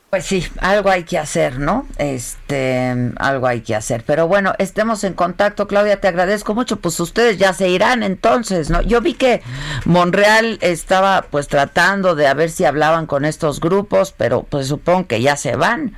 Pues 0.10 0.26
sí, 0.26 0.48
algo 0.62 0.90
hay 0.90 1.04
que 1.04 1.18
hacer, 1.18 1.60
¿no? 1.60 1.86
Este, 1.98 3.12
algo 3.18 3.48
hay 3.48 3.62
que 3.62 3.76
hacer. 3.76 4.04
Pero 4.06 4.28
bueno, 4.28 4.54
estemos 4.60 5.04
en 5.04 5.14
contacto, 5.14 5.68
Claudia, 5.68 6.00
te 6.00 6.08
agradezco 6.08 6.56
mucho. 6.56 6.78
Pues 6.78 7.00
ustedes 7.00 7.38
ya 7.38 7.54
se 7.54 7.68
irán 7.68 8.02
entonces, 8.02 8.70
¿no? 8.70 8.82
Yo 8.82 9.02
vi 9.02 9.16
que 9.16 9.42
Monreal 9.84 10.58
estaba 10.62 11.24
pues 11.24 11.48
tratando 11.48 12.16
de 12.16 12.28
a 12.28 12.34
ver 12.34 12.50
si 12.50 12.64
hablaban 12.64 13.08
con 13.08 13.26
estos 13.26 13.60
grupos, 13.60 14.14
pero 14.16 14.44
pues 14.44 14.68
supongo 14.68 15.08
que 15.08 15.22
ya 15.22 15.36
se 15.36 15.56
van. 15.56 15.98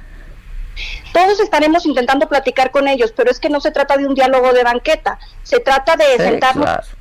Todos 1.13 1.39
estaremos 1.39 1.85
intentando 1.85 2.27
platicar 2.27 2.71
con 2.71 2.88
ellos, 2.88 3.13
pero 3.15 3.29
es 3.29 3.39
que 3.39 3.49
no 3.49 3.59
se 3.59 3.71
trata 3.71 3.97
de 3.97 4.07
un 4.07 4.15
diálogo 4.15 4.53
de 4.53 4.63
banqueta, 4.63 5.19
se 5.43 5.59
trata 5.59 5.95
de 5.95 6.17
sentarnos 6.17 6.96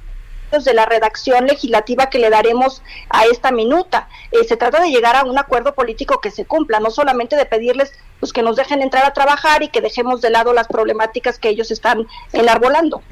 de 0.50 0.74
la 0.74 0.86
redacción 0.86 1.46
legislativa 1.46 2.06
que 2.06 2.18
le 2.18 2.30
daremos 2.30 2.82
a 3.10 3.24
esta 3.26 3.50
minuta. 3.50 4.08
Eh, 4.32 4.44
se 4.48 4.56
trata 4.56 4.80
de 4.80 4.90
llegar 4.90 5.16
a 5.16 5.24
un 5.24 5.38
acuerdo 5.38 5.74
político 5.74 6.20
que 6.20 6.30
se 6.30 6.44
cumpla, 6.44 6.80
no 6.80 6.90
solamente 6.90 7.36
de 7.36 7.46
pedirles 7.46 7.92
pues, 8.20 8.32
que 8.32 8.42
nos 8.42 8.56
dejen 8.56 8.82
entrar 8.82 9.04
a 9.04 9.12
trabajar 9.12 9.62
y 9.62 9.68
que 9.68 9.80
dejemos 9.80 10.20
de 10.20 10.30
lado 10.30 10.52
las 10.52 10.68
problemáticas 10.68 11.38
que 11.38 11.48
ellos 11.48 11.70
están 11.70 12.06
enarbolando. 12.32 13.02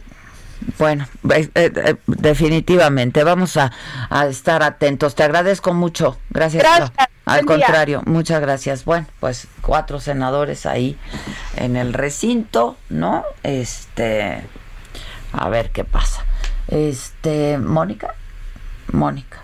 Bueno, 0.79 1.07
eh, 1.31 1.51
eh, 1.55 1.97
definitivamente 2.07 3.23
vamos 3.25 3.57
a, 3.57 3.73
estar 4.29 4.63
atentos. 4.63 5.15
Te 5.15 5.23
agradezco 5.23 5.75
mucho. 5.75 6.17
Gracias. 6.31 6.63
Gracias. 6.63 6.93
Al 7.27 7.45
contrario, 7.47 8.03
muchas 8.05 8.41
gracias. 8.41 8.85
Bueno, 8.85 9.07
pues 9.21 9.47
cuatro 9.63 9.99
senadores 9.99 10.67
ahí 10.67 10.99
en 11.57 11.77
el 11.77 11.95
recinto, 11.95 12.77
¿no? 12.91 13.25
Este, 13.43 14.43
a 15.33 15.49
ver 15.49 15.71
qué 15.71 15.85
pasa. 15.85 16.25
Este, 16.69 17.59
Mónica, 17.59 18.15
Mónica. 18.93 19.44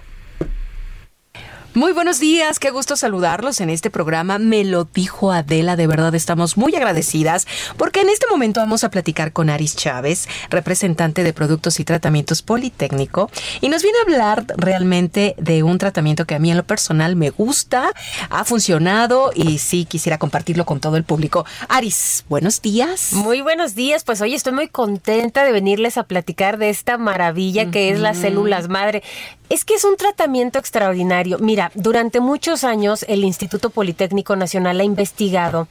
Muy 1.73 1.93
buenos 1.93 2.19
días, 2.19 2.59
qué 2.59 2.71
gusto 2.71 2.97
saludarlos 2.97 3.61
en 3.61 3.71
este 3.71 3.91
programa. 3.91 4.41
Me 4.41 4.65
lo 4.65 4.87
dijo 4.93 5.31
Adela, 5.31 5.77
de 5.77 5.87
verdad 5.87 6.13
estamos 6.17 6.57
muy 6.57 6.75
agradecidas 6.75 7.47
porque 7.77 8.01
en 8.01 8.09
este 8.09 8.27
momento 8.29 8.59
vamos 8.59 8.83
a 8.83 8.91
platicar 8.91 9.33
con 9.33 9.49
Aris 9.49 9.77
Chávez, 9.77 10.29
representante 10.51 11.23
de 11.23 11.33
Productos 11.33 11.79
y 11.79 11.85
Tratamientos 11.85 12.43
Politécnico, 12.43 13.31
y 13.61 13.69
nos 13.69 13.85
viene 13.85 13.99
a 13.99 14.03
hablar 14.03 14.47
realmente 14.57 15.37
de 15.39 15.63
un 15.63 15.79
tratamiento 15.79 16.27
que 16.27 16.35
a 16.35 16.41
mí 16.41 16.51
en 16.51 16.57
lo 16.57 16.65
personal 16.65 17.15
me 17.15 17.31
gusta, 17.31 17.93
ha 18.31 18.45
funcionado 18.45 19.31
y 19.33 19.59
sí 19.59 19.85
quisiera 19.85 20.19
compartirlo 20.19 20.67
con 20.67 20.81
todo 20.81 20.97
el 20.97 21.05
público. 21.05 21.47
Aris, 21.69 22.25
buenos 22.29 22.61
días. 22.63 23.13
Muy 23.13 23.43
buenos 23.43 23.77
días, 23.77 24.03
pues 24.03 24.21
hoy 24.21 24.35
estoy 24.35 24.55
muy 24.55 24.67
contenta 24.67 25.45
de 25.45 25.53
venirles 25.53 25.99
a 25.99 26.03
platicar 26.03 26.59
de 26.59 26.69
esta 26.69 26.99
maravilla 26.99 27.71
que 27.71 27.91
es 27.91 28.01
las 28.01 28.19
células 28.19 28.69
madre. 28.69 29.05
Es 29.49 29.65
que 29.65 29.75
es 29.75 29.83
un 29.83 29.97
tratamiento 29.97 30.61
extraordinario. 30.61 31.39
Mira, 31.41 31.60
durante 31.75 32.21
muchos 32.21 32.65
años 32.65 33.05
el 33.09 33.25
Instituto 33.25 33.71
Politécnico 33.71 34.37
Nacional 34.37 34.81
ha 34.81 34.85
investigado, 34.85 35.67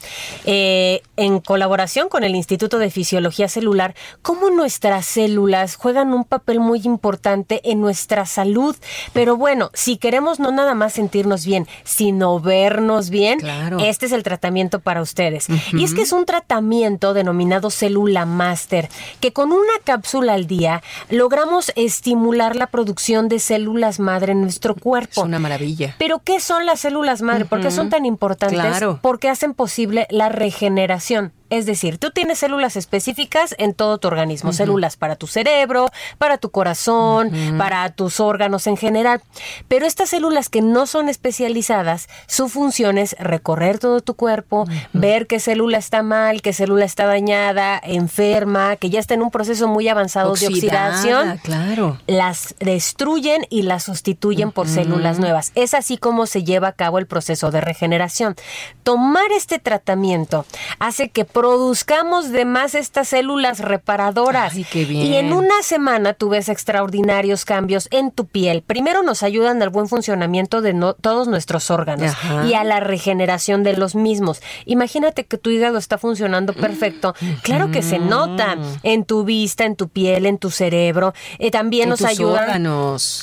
eh, 0.46 1.02
en 1.16 1.40
colaboración 1.40 2.10
con 2.10 2.24
el 2.24 2.36
Instituto 2.36 2.80
de 2.80 2.90
Fisiología 2.90 3.48
Celular, 3.48 3.96
cómo 4.22 4.50
nuestras 4.50 5.06
células 5.06 5.76
juegan 5.76 6.14
un 6.14 6.24
papel 6.24 6.60
muy 6.60 6.82
importante 6.84 7.62
en 7.64 7.82
nuestra 7.82 8.26
salud. 8.26 8.76
Pero 9.14 9.38
bueno, 9.38 9.70
si 9.74 9.98
queremos 9.98 10.40
no 10.40 10.52
nada 10.52 10.74
más 10.74 10.94
sentirnos 10.94 11.46
bien, 11.46 11.68
sino 11.84 12.40
vernos 12.40 13.10
bien, 13.10 13.40
este 13.80 14.08
es 14.08 14.12
el 14.12 14.24
tratamiento 14.24 14.80
para 14.80 15.02
ustedes. 15.02 15.48
Y 15.74 15.84
es 15.84 15.94
que 15.94 16.02
es 16.02 16.12
un 16.12 16.26
tratamiento 16.26 17.14
denominado 17.14 17.70
célula 17.70 18.26
master, 18.26 18.90
que 19.20 19.34
con 19.34 19.52
una 19.52 19.74
cápsula 19.84 20.34
al 20.34 20.48
día 20.48 20.82
logramos 21.10 21.72
estimular 21.76 22.56
la 22.56 22.68
producción 22.68 23.30
de 23.30 23.40
células 23.40 23.60
células 23.60 24.00
madre 24.00 24.32
en 24.32 24.42
nuestro 24.42 24.74
cuerpo. 24.74 25.22
Es 25.22 25.26
una 25.26 25.38
maravilla. 25.38 25.79
Pero 25.98 26.20
¿qué 26.20 26.40
son 26.40 26.66
las 26.66 26.82
células 26.82 27.22
madre? 27.22 27.46
¿Por 27.46 27.62
qué 27.62 27.72
son 27.72 27.90
tan 27.90 28.06
importantes? 28.06 28.60
Claro. 28.60 29.00
Porque 29.02 29.30
hacen 29.30 29.54
posible 29.54 30.08
la 30.10 30.30
regeneración. 30.30 31.34
Es 31.50 31.66
decir, 31.66 31.98
tú 31.98 32.12
tienes 32.12 32.40
células 32.40 32.76
específicas 32.76 33.56
en 33.58 33.74
todo 33.74 33.98
tu 33.98 34.08
organismo, 34.08 34.54
células 34.54 34.98
para 34.98 35.16
tu 35.16 35.28
cerebro, 35.28 35.90
para 36.18 36.38
tu 36.38 36.52
corazón, 36.52 37.32
para 37.58 37.90
tus 37.92 38.20
órganos 38.20 38.68
en 38.68 38.78
general. 38.78 39.22
Pero 39.68 39.86
estas 39.86 40.10
células 40.10 40.50
que 40.50 40.62
no 40.62 40.86
son 40.86 41.10
especializadas, 41.10 42.08
su 42.28 42.50
función 42.50 42.98
es 42.98 43.16
recorrer 43.20 43.80
todo 43.80 44.02
tu 44.02 44.16
cuerpo, 44.16 44.68
ver 44.94 45.28
qué 45.28 45.40
célula 45.40 45.78
está 45.78 46.04
mal, 46.04 46.42
qué 46.42 46.54
célula 46.54 46.86
está 46.86 47.06
dañada, 47.06 47.80
enferma, 47.84 48.76
que 48.76 48.90
ya 48.90 49.00
está 49.00 49.14
en 49.14 49.22
un 49.22 49.32
proceso 49.32 49.68
muy 49.68 49.88
avanzado 49.88 50.34
de 50.36 50.48
oxidación. 50.48 51.40
Claro. 51.44 51.98
Las 52.08 52.56
destruyen 52.60 53.46
y 53.50 53.64
las 53.64 53.84
sustituyen 53.84 54.52
por 54.52 54.68
células 54.68 55.20
nuevas. 55.20 55.52
Es 55.56 55.74
así 55.74 55.98
como 55.98 56.26
se 56.26 56.44
lleva 56.44 56.70
a 56.70 56.74
cabo 56.74 57.00
el 57.00 57.08
proceso 57.08 57.52
de 57.52 57.62
regeneración. 57.62 58.36
Tomar 58.84 59.32
este 59.32 59.60
tratamiento 59.60 60.46
hace 60.80 61.10
que 61.10 61.26
produzcamos 61.40 62.34
de 62.34 62.44
más 62.44 62.76
estas 62.76 63.08
células 63.08 63.60
reparadoras. 63.60 64.54
Y 64.58 65.14
en 65.14 65.32
una 65.32 65.64
semana 65.64 66.14
tú 66.14 66.28
ves 66.28 66.50
extraordinarios 66.50 67.46
cambios 67.46 67.88
en 67.92 68.12
tu 68.12 68.26
piel. 68.26 68.62
Primero 68.62 69.04
nos 69.04 69.24
ayudan 69.24 69.62
al 69.62 69.70
buen 69.70 69.88
funcionamiento 69.88 70.60
de 70.60 70.76
todos 71.00 71.30
nuestros 71.30 71.72
órganos 71.72 72.12
y 72.46 72.56
a 72.56 72.66
la 72.66 72.82
regeneración 72.82 73.64
de 73.64 73.78
los 73.78 73.96
mismos. 73.96 74.42
Imagínate 74.66 75.24
que 75.24 75.38
tu 75.38 75.50
hígado 75.50 75.78
está 75.78 75.98
funcionando 75.98 76.52
perfecto. 76.52 77.16
Claro 77.42 77.72
que 77.72 77.84
se 77.84 78.00
nota 78.00 78.58
en 78.84 79.06
tu 79.06 79.24
vista, 79.24 79.64
en 79.64 79.78
tu 79.78 79.88
piel, 79.88 80.26
en 80.26 80.40
tu 80.40 80.52
cerebro. 80.52 81.14
Eh, 81.38 81.52
también 81.52 81.88
nos 81.88 82.02
ayudan 82.02 82.68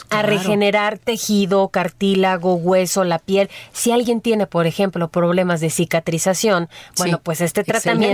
a 0.09 0.23
regenerar 0.23 0.97
tejido, 0.97 1.69
cartílago, 1.69 2.55
hueso, 2.55 3.05
la 3.05 3.19
piel. 3.19 3.51
Si 3.75 3.93
alguien 3.93 4.23
tiene, 4.23 4.47
por 4.47 4.67
ejemplo, 4.67 5.09
problemas 5.09 5.61
de 5.61 5.69
cicatrización, 5.69 6.71
bueno, 6.97 7.21
pues 7.23 7.43
este 7.43 7.63
tratamiento 7.63 8.06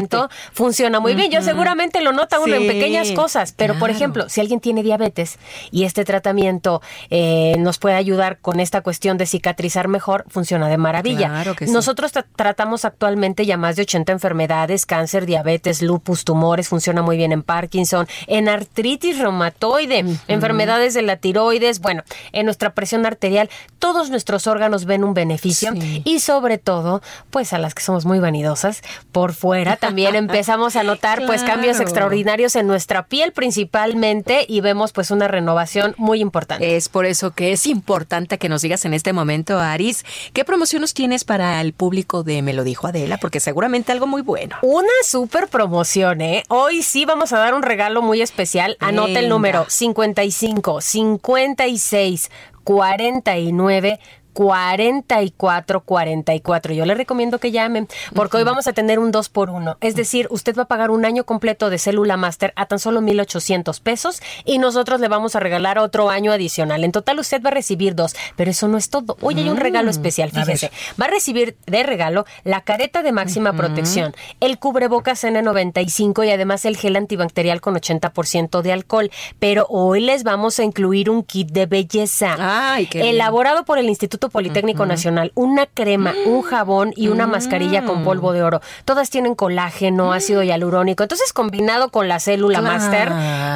funciona 0.52 1.00
muy 1.00 1.14
bien. 1.14 1.30
Yo 1.30 1.42
seguramente 1.42 2.00
lo 2.00 2.12
nota 2.12 2.40
uno 2.40 2.54
en 2.54 2.66
pequeñas 2.66 3.12
cosas, 3.12 3.52
pero 3.56 3.78
por 3.78 3.90
ejemplo, 3.90 4.28
si 4.28 4.40
alguien 4.40 4.60
tiene 4.60 4.82
diabetes 4.82 5.38
y 5.70 5.84
este 5.84 6.04
tratamiento 6.04 6.82
eh, 7.10 7.56
nos 7.58 7.78
puede 7.78 7.96
ayudar 7.96 8.38
con 8.38 8.60
esta 8.60 8.80
cuestión 8.80 9.18
de 9.18 9.26
cicatrizar 9.26 9.88
mejor, 9.88 10.24
funciona 10.28 10.68
de 10.68 10.78
maravilla. 10.78 11.44
Nosotros 11.68 12.12
tratamos 12.36 12.84
actualmente 12.84 13.46
ya 13.46 13.56
más 13.56 13.76
de 13.76 13.82
80 13.82 14.12
enfermedades, 14.12 14.86
cáncer, 14.86 15.26
diabetes, 15.26 15.82
lupus, 15.82 16.24
tumores, 16.24 16.68
funciona 16.68 17.02
muy 17.02 17.16
bien 17.16 17.32
en 17.32 17.42
Parkinson, 17.42 18.06
en 18.26 18.48
artritis 18.48 19.18
reumatoide, 19.18 20.04
enfermedades 20.28 20.94
de 20.94 21.02
la 21.02 21.16
tiroides, 21.16 21.80
bueno, 21.80 22.02
en 22.32 22.44
nuestra 22.46 22.74
presión 22.74 23.06
arterial, 23.06 23.50
todos 23.78 24.10
nuestros 24.10 24.46
órganos 24.46 24.84
ven 24.84 25.04
un 25.04 25.14
beneficio 25.14 25.72
y 26.04 26.20
sobre 26.20 26.58
todo, 26.58 27.02
pues 27.30 27.52
a 27.52 27.58
las 27.58 27.74
que 27.74 27.82
somos 27.82 28.04
muy 28.04 28.18
vanidosas, 28.18 28.82
por 29.12 29.32
fuera 29.34 29.76
también 29.82 30.14
empezamos 30.14 30.76
a 30.76 30.84
notar 30.84 31.26
pues 31.26 31.42
cambios 31.42 31.80
extraordinarios 31.80 32.54
en 32.56 32.68
nuestra 32.68 33.06
piel 33.06 33.32
principalmente 33.32 34.46
y 34.48 34.60
vemos 34.60 34.92
pues 34.92 35.10
una 35.10 35.26
renovación 35.26 35.94
muy 35.98 36.20
importante. 36.20 36.76
Es 36.76 36.88
por 36.88 37.04
eso 37.04 37.32
que 37.32 37.52
es 37.52 37.66
importante 37.66 38.38
que 38.38 38.48
nos 38.48 38.62
digas 38.62 38.84
en 38.84 38.94
este 38.94 39.12
momento, 39.12 39.58
Aris, 39.58 40.04
¿qué 40.32 40.44
promociones 40.44 40.94
tienes 40.94 41.24
para 41.24 41.60
el 41.60 41.72
público 41.72 42.22
de 42.22 42.40
Me 42.42 42.52
lo 42.52 42.62
dijo 42.62 42.86
Adela? 42.86 43.18
Porque 43.18 43.40
seguramente 43.40 43.90
algo 43.90 44.06
muy 44.06 44.22
bueno. 44.22 44.56
Una 44.62 44.88
super 45.04 45.48
promoción, 45.48 46.20
¿eh? 46.20 46.44
Hoy 46.48 46.82
sí 46.82 47.04
vamos 47.04 47.32
a 47.32 47.38
dar 47.38 47.54
un 47.54 47.62
regalo 47.62 48.02
muy 48.02 48.22
especial. 48.22 48.76
Anota 48.78 49.18
el 49.18 49.28
número 49.28 49.66
55 49.68 50.80
56 50.80 52.30
49 52.64 53.98
4444. 54.32 56.74
Yo 56.74 56.86
le 56.86 56.94
recomiendo 56.94 57.38
que 57.38 57.50
llamen 57.50 57.88
porque 58.14 58.36
hoy 58.36 58.44
vamos 58.44 58.66
a 58.66 58.72
tener 58.72 58.98
un 58.98 59.12
2 59.12 59.28
por 59.28 59.50
1. 59.50 59.78
Es 59.80 59.96
decir, 59.96 60.26
usted 60.30 60.56
va 60.56 60.62
a 60.62 60.68
pagar 60.68 60.90
un 60.90 61.04
año 61.04 61.24
completo 61.24 61.70
de 61.70 61.78
célula 61.78 62.16
master 62.16 62.52
a 62.56 62.66
tan 62.66 62.78
solo 62.78 63.00
1,800 63.00 63.80
pesos 63.80 64.22
y 64.44 64.58
nosotros 64.58 65.00
le 65.00 65.08
vamos 65.08 65.36
a 65.36 65.40
regalar 65.40 65.78
otro 65.78 66.10
año 66.10 66.32
adicional. 66.32 66.84
En 66.84 66.92
total 66.92 67.18
usted 67.18 67.42
va 67.42 67.50
a 67.50 67.54
recibir 67.54 67.94
dos, 67.94 68.14
pero 68.36 68.50
eso 68.50 68.68
no 68.68 68.78
es 68.78 68.90
todo. 68.90 69.16
Hoy 69.20 69.38
hay 69.38 69.48
un 69.48 69.56
regalo 69.56 69.88
mm, 69.88 69.90
especial, 69.90 70.30
fíjese. 70.30 70.70
Va 71.00 71.06
a 71.06 71.10
recibir 71.10 71.56
de 71.66 71.82
regalo 71.82 72.24
la 72.44 72.62
careta 72.62 73.02
de 73.02 73.12
máxima 73.12 73.52
protección, 73.52 74.14
el 74.40 74.58
cubrebocas 74.58 75.24
N95 75.24 76.26
y 76.26 76.30
además 76.30 76.64
el 76.64 76.76
gel 76.76 76.96
antibacterial 76.96 77.60
con 77.60 77.74
80% 77.74 78.62
de 78.62 78.72
alcohol. 78.72 79.10
Pero 79.38 79.66
hoy 79.68 80.00
les 80.00 80.22
vamos 80.22 80.58
a 80.58 80.64
incluir 80.64 81.10
un 81.10 81.22
kit 81.22 81.50
de 81.50 81.66
belleza 81.66 82.36
Ay, 82.38 82.86
qué 82.86 83.10
elaborado 83.10 83.64
por 83.64 83.78
el 83.78 83.88
Instituto 83.88 84.21
Politécnico 84.28 84.86
Nacional, 84.86 85.32
una 85.34 85.66
crema, 85.66 86.14
un 86.26 86.42
jabón 86.42 86.92
y 86.96 87.08
una 87.08 87.26
mascarilla 87.26 87.84
con 87.84 88.02
mm. 88.02 88.04
polvo 88.04 88.32
de 88.32 88.42
oro. 88.42 88.60
Todas 88.84 89.10
tienen 89.10 89.34
colágeno, 89.34 90.12
ácido 90.12 90.42
hialurónico. 90.42 91.02
Entonces, 91.02 91.32
combinado 91.32 91.90
con 91.90 92.08
la 92.08 92.20
célula 92.20 92.60
Master, 92.60 93.10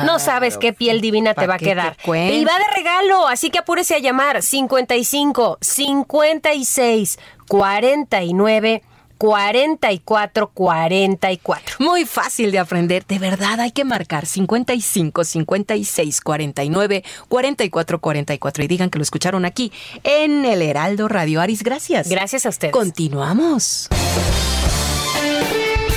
no 0.05 0.18
sabes 0.18 0.59
qué 0.59 0.72
piel 0.72 1.01
divina 1.01 1.34
te 1.34 1.47
va 1.47 1.55
a 1.55 1.59
quedar. 1.59 1.97
Y 2.05 2.44
va 2.44 2.59
de 2.59 2.76
regalo, 2.76 3.28
así 3.28 3.51
que 3.51 3.59
apúrese 3.59 3.94
a 3.94 3.98
llamar 3.98 4.43
55 4.43 5.59
56 5.60 7.18
49 7.48 8.82
44 9.18 10.48
44. 10.48 11.76
Muy 11.80 12.05
fácil 12.05 12.52
de 12.52 12.59
aprender, 12.59 13.05
de 13.06 13.18
verdad 13.18 13.60
hay 13.60 13.72
que 13.72 13.84
marcar 13.84 14.26
55 14.26 15.24
56 15.24 16.20
49 16.20 17.05
44 17.28 18.01
44 18.01 18.64
y 18.64 18.68
digan 18.68 18.90
que 18.90 18.98
lo 18.98 19.02
escucharon 19.02 19.44
aquí 19.44 19.72
en 20.05 20.44
el 20.44 20.62
Heraldo 20.62 21.09
Radio 21.09 21.40
Aris. 21.40 21.62
Gracias. 21.62 22.09
Gracias 22.09 22.47
a 22.47 22.51
ustedes. 22.51 22.72
Continuamos. 22.72 23.88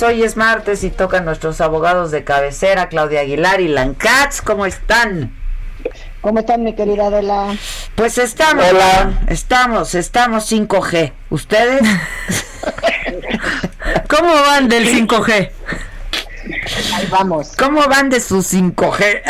Pues 0.00 0.14
hoy 0.14 0.22
es 0.22 0.38
martes 0.38 0.82
y 0.82 0.88
tocan 0.88 1.26
nuestros 1.26 1.60
abogados 1.60 2.10
de 2.10 2.24
cabecera, 2.24 2.88
Claudia 2.88 3.20
Aguilar 3.20 3.60
y 3.60 3.68
Lancats. 3.68 4.40
¿Cómo 4.40 4.64
están? 4.64 5.36
¿Cómo 6.22 6.38
están, 6.38 6.64
mi 6.64 6.74
querida 6.74 7.08
Adela? 7.08 7.54
Pues 7.96 8.16
estamos, 8.16 8.64
estamos, 9.28 9.94
estamos 9.94 10.50
5G. 10.50 11.12
¿Ustedes? 11.28 11.82
¿Cómo 14.08 14.32
van 14.32 14.70
del 14.70 14.88
5G? 14.88 15.50
Ahí 16.94 17.08
vamos. 17.10 17.52
¿Cómo 17.58 17.86
van 17.86 18.08
de 18.08 18.20
su 18.20 18.38
5G? 18.38 19.20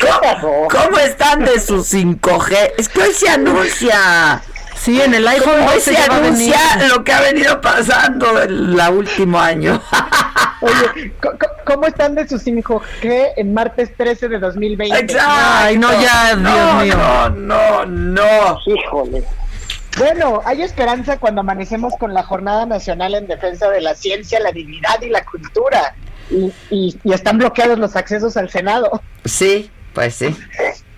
¿Cómo, 0.00 0.68
¿Cómo 0.70 0.98
están 0.98 1.44
de 1.44 1.58
su 1.58 1.78
5G? 1.78 2.72
Es 2.78 2.88
que 2.88 3.02
hoy 3.02 3.14
se 3.14 3.28
anuncia. 3.28 4.42
Sí, 4.82 5.00
en 5.00 5.12
el 5.12 5.26
iPhone 5.28 5.60
hoy 5.68 5.78
se 5.80 5.94
se 5.94 6.02
anuncia 6.02 6.58
lo 6.88 7.04
que 7.04 7.12
ha 7.12 7.20
venido 7.20 7.60
pasando 7.60 8.40
el 8.40 8.74
la 8.76 8.90
último 8.90 9.38
año. 9.38 9.80
Oye, 10.62 11.12
¿cómo 11.66 11.86
están 11.86 12.14
de 12.14 12.26
su 12.26 12.36
5G 12.38 13.32
en 13.36 13.52
martes 13.54 13.94
13 13.96 14.28
de 14.28 14.38
2020? 14.38 14.98
Exacto. 14.98 15.30
Ay, 15.30 15.76
no, 15.78 15.90
ya, 16.00 16.34
Dios 16.34 16.38
no, 16.38 16.80
mío. 16.82 16.94
No, 16.96 17.28
no, 17.30 17.86
no. 17.86 18.58
Híjole. 18.66 19.22
Bueno, 19.98 20.40
hay 20.46 20.62
esperanza 20.62 21.18
cuando 21.18 21.40
amanecemos 21.42 21.94
con 21.98 22.14
la 22.14 22.22
Jornada 22.22 22.64
Nacional 22.64 23.14
en 23.14 23.26
Defensa 23.26 23.68
de 23.68 23.80
la 23.82 23.94
Ciencia, 23.94 24.40
la 24.40 24.52
Dignidad 24.52 25.00
y 25.02 25.10
la 25.10 25.24
Cultura. 25.24 25.94
Y, 26.30 26.52
y- 26.70 26.98
y 27.04 27.12
están 27.12 27.38
bloqueados 27.38 27.78
los 27.78 27.96
accesos 27.96 28.36
al 28.36 28.48
Senado. 28.50 29.02
Sí, 29.24 29.70
pues 29.92 30.14
sí. 30.14 30.34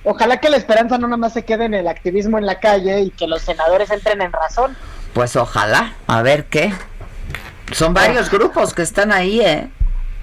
Ojalá 0.04 0.38
que 0.38 0.50
la 0.50 0.56
esperanza 0.56 0.98
no 0.98 1.06
nomás 1.08 1.32
se 1.32 1.44
quede 1.44 1.64
en 1.66 1.74
el 1.74 1.86
activismo 1.88 2.38
en 2.38 2.46
la 2.46 2.58
calle 2.58 3.00
y 3.02 3.10
que 3.10 3.26
los 3.26 3.42
senadores 3.42 3.90
entren 3.90 4.20
en 4.20 4.32
razón. 4.32 4.76
Pues 5.14 5.36
ojalá, 5.36 5.92
a 6.06 6.22
ver 6.22 6.46
qué. 6.46 6.72
Son 7.72 7.94
varios 7.94 8.30
grupos 8.30 8.74
que 8.74 8.82
están 8.82 9.12
ahí, 9.12 9.40
¿eh? 9.40 9.70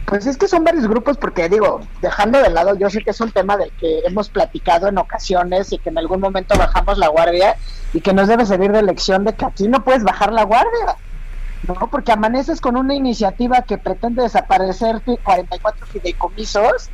Pues 0.06 0.26
es 0.26 0.38
que 0.38 0.48
son 0.48 0.64
varios 0.64 0.88
grupos 0.88 1.18
porque 1.18 1.48
digo, 1.50 1.82
dejando 2.02 2.42
de 2.42 2.50
lado, 2.50 2.76
yo 2.76 2.90
sé 2.90 3.02
que 3.04 3.12
es 3.12 3.22
un 3.22 3.32
tema 3.32 3.58
del 3.58 3.72
que 3.74 4.00
hemos 4.06 4.28
platicado 4.30 4.88
en 4.88 4.98
ocasiones 4.98 5.72
y 5.72 5.78
que 5.78 5.90
en 5.90 5.98
algún 6.00 6.20
momento 6.20 6.58
bajamos 6.58 6.98
la 6.98 7.08
guardia 7.10 7.56
y 7.94 8.02
que 8.02 8.14
nos 8.14 8.28
debe 8.28 8.46
servir 8.46 8.72
de 8.72 8.82
lección 8.82 9.24
de 9.24 9.34
que 9.34 9.46
aquí 9.46 9.68
no 9.68 9.84
puedes 9.84 10.04
bajar 10.04 10.34
la 10.34 10.44
guardia, 10.44 10.96
¿no? 11.68 11.76
Porque 11.92 12.12
amaneces 12.12 12.60
con 12.60 12.76
una 12.76 12.96
iniciativa 12.96 13.62
que 13.62 13.78
pretende 13.78 14.24
desaparecer 14.24 15.00
fi- 15.02 15.18
44 15.24 15.86
fideicomisos 15.86 16.90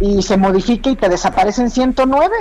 y 0.00 0.22
se 0.22 0.36
modifica 0.36 0.90
y 0.90 0.96
te 0.96 1.08
desaparecen 1.08 1.70
109. 1.70 2.34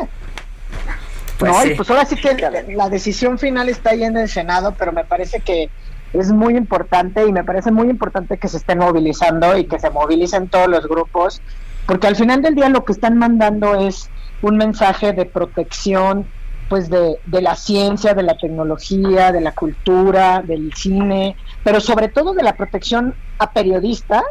Pues 1.40 1.52
no, 1.52 1.62
sí. 1.62 1.70
y 1.70 1.76
pues 1.76 1.90
ahora 1.90 2.06
sí 2.06 2.16
que 2.16 2.34
la, 2.36 2.50
la 2.68 2.90
decisión 2.90 3.38
final 3.38 3.70
está 3.70 3.92
ahí 3.92 4.04
en 4.04 4.18
el 4.18 4.30
Senado, 4.30 4.76
pero 4.78 4.92
me 4.92 5.04
parece 5.06 5.40
que 5.40 5.70
es 6.14 6.32
muy 6.32 6.56
importante 6.56 7.26
y 7.28 7.32
me 7.32 7.44
parece 7.44 7.72
muy 7.72 7.90
importante 7.90 8.38
que 8.38 8.48
se 8.48 8.58
estén 8.58 8.80
movilizando 8.80 9.58
y 9.58 9.66
que 9.66 9.80
se 9.80 9.90
movilicen 9.90 10.48
todos 10.48 10.68
los 10.68 10.88
grupos, 10.88 11.42
porque 11.86 12.08
al 12.08 12.16
final 12.16 12.42
del 12.42 12.56
día 12.56 12.70
lo 12.70 12.86
que 12.86 12.94
están 12.94 13.18
mandando 13.18 13.76
es 13.76 14.10
un 14.42 14.58
mensaje 14.58 15.14
de 15.14 15.26
protección 15.26 16.26
pues 16.70 16.90
de, 16.90 17.18
de 17.26 17.42
la 17.42 17.56
ciencia, 17.56 18.14
de 18.14 18.24
la 18.24 18.38
tecnología, 18.38 19.32
de 19.32 19.40
la 19.40 19.54
cultura, 19.54 20.42
del 20.42 20.74
cine, 20.74 21.38
pero 21.64 21.80
sobre 21.80 22.10
todo 22.10 22.34
de 22.34 22.44
la 22.44 22.58
protección 22.58 23.16
a 23.40 23.52
periodistas 23.52 24.24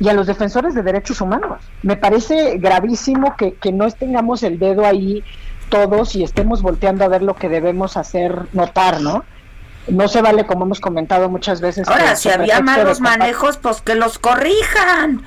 y 0.00 0.08
a 0.08 0.12
los 0.14 0.26
defensores 0.26 0.74
de 0.74 0.82
derechos 0.82 1.20
humanos. 1.20 1.62
Me 1.82 1.96
parece 1.96 2.56
gravísimo 2.58 3.36
que, 3.36 3.54
que 3.54 3.70
no 3.70 3.88
tengamos 3.90 4.42
el 4.42 4.58
dedo 4.58 4.84
ahí 4.86 5.22
todos 5.68 6.16
y 6.16 6.24
estemos 6.24 6.62
volteando 6.62 7.04
a 7.04 7.08
ver 7.08 7.22
lo 7.22 7.36
que 7.36 7.48
debemos 7.48 7.96
hacer 7.96 8.46
notar, 8.52 9.00
¿no? 9.00 9.24
No 9.88 10.08
se 10.08 10.20
vale, 10.22 10.46
como 10.46 10.64
hemos 10.64 10.80
comentado 10.80 11.28
muchas 11.28 11.60
veces. 11.60 11.86
Ahora, 11.88 12.16
si 12.16 12.28
había 12.30 12.60
malos 12.60 13.00
manejos, 13.00 13.56
pues 13.58 13.80
que 13.82 13.94
los 13.94 14.18
corrijan. 14.18 15.22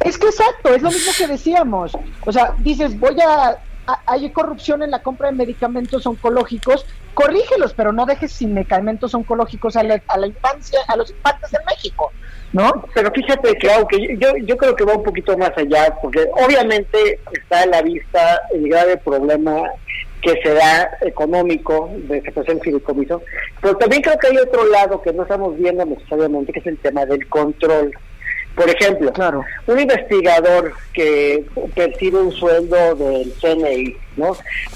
Es 0.00 0.18
que 0.18 0.26
exacto, 0.26 0.74
es 0.74 0.82
lo 0.82 0.90
mismo 0.90 1.12
que 1.16 1.26
decíamos. 1.26 1.92
O 2.26 2.32
sea, 2.32 2.54
dices, 2.58 2.98
voy 2.98 3.16
a, 3.20 3.56
a- 3.86 4.00
hay 4.06 4.30
corrupción 4.32 4.82
en 4.82 4.90
la 4.90 5.02
compra 5.02 5.30
de 5.30 5.36
medicamentos 5.36 6.06
oncológicos, 6.06 6.84
corrígelos, 7.14 7.72
pero 7.74 7.92
no 7.92 8.04
dejes 8.04 8.32
sin 8.32 8.52
medicamentos 8.54 9.14
oncológicos 9.14 9.76
a 9.76 9.82
la, 9.82 10.02
a 10.08 10.18
la 10.18 10.26
infancia, 10.26 10.80
a 10.88 10.96
los 10.96 11.10
infantes 11.10 11.52
en 11.54 11.60
México, 11.66 12.12
¿no? 12.54 12.84
Pero 12.94 13.10
fíjate 13.10 13.54
que 13.56 13.70
aunque 13.70 14.16
yo, 14.16 14.36
yo 14.36 14.56
creo 14.56 14.76
que 14.76 14.84
va 14.84 14.94
un 14.94 15.02
poquito 15.02 15.36
más 15.36 15.50
allá, 15.56 15.94
porque 16.00 16.26
obviamente 16.32 17.18
está 17.32 17.62
a 17.62 17.66
la 17.66 17.82
vista 17.82 18.40
el 18.54 18.68
grave 18.68 18.96
problema 18.96 19.70
que 20.22 20.40
se 20.40 20.54
da 20.54 20.88
económico 21.02 21.90
de 21.92 22.22
que 22.22 22.32
el 22.40 22.60
fideicomiso, 22.60 23.20
pero 23.60 23.76
también 23.76 24.00
creo 24.00 24.16
que 24.18 24.28
hay 24.28 24.38
otro 24.38 24.64
lado 24.66 25.02
que 25.02 25.12
no 25.12 25.24
estamos 25.24 25.58
viendo 25.58 25.84
necesariamente, 25.84 26.52
que 26.52 26.60
es 26.60 26.66
el 26.66 26.78
tema 26.78 27.04
del 27.04 27.28
control. 27.28 27.92
Por 28.54 28.70
ejemplo, 28.70 29.12
un 29.66 29.80
investigador 29.80 30.72
que 30.92 31.44
percibe 31.74 32.20
un 32.20 32.30
sueldo 32.30 32.94
del 32.94 33.32
CNI, 33.40 33.96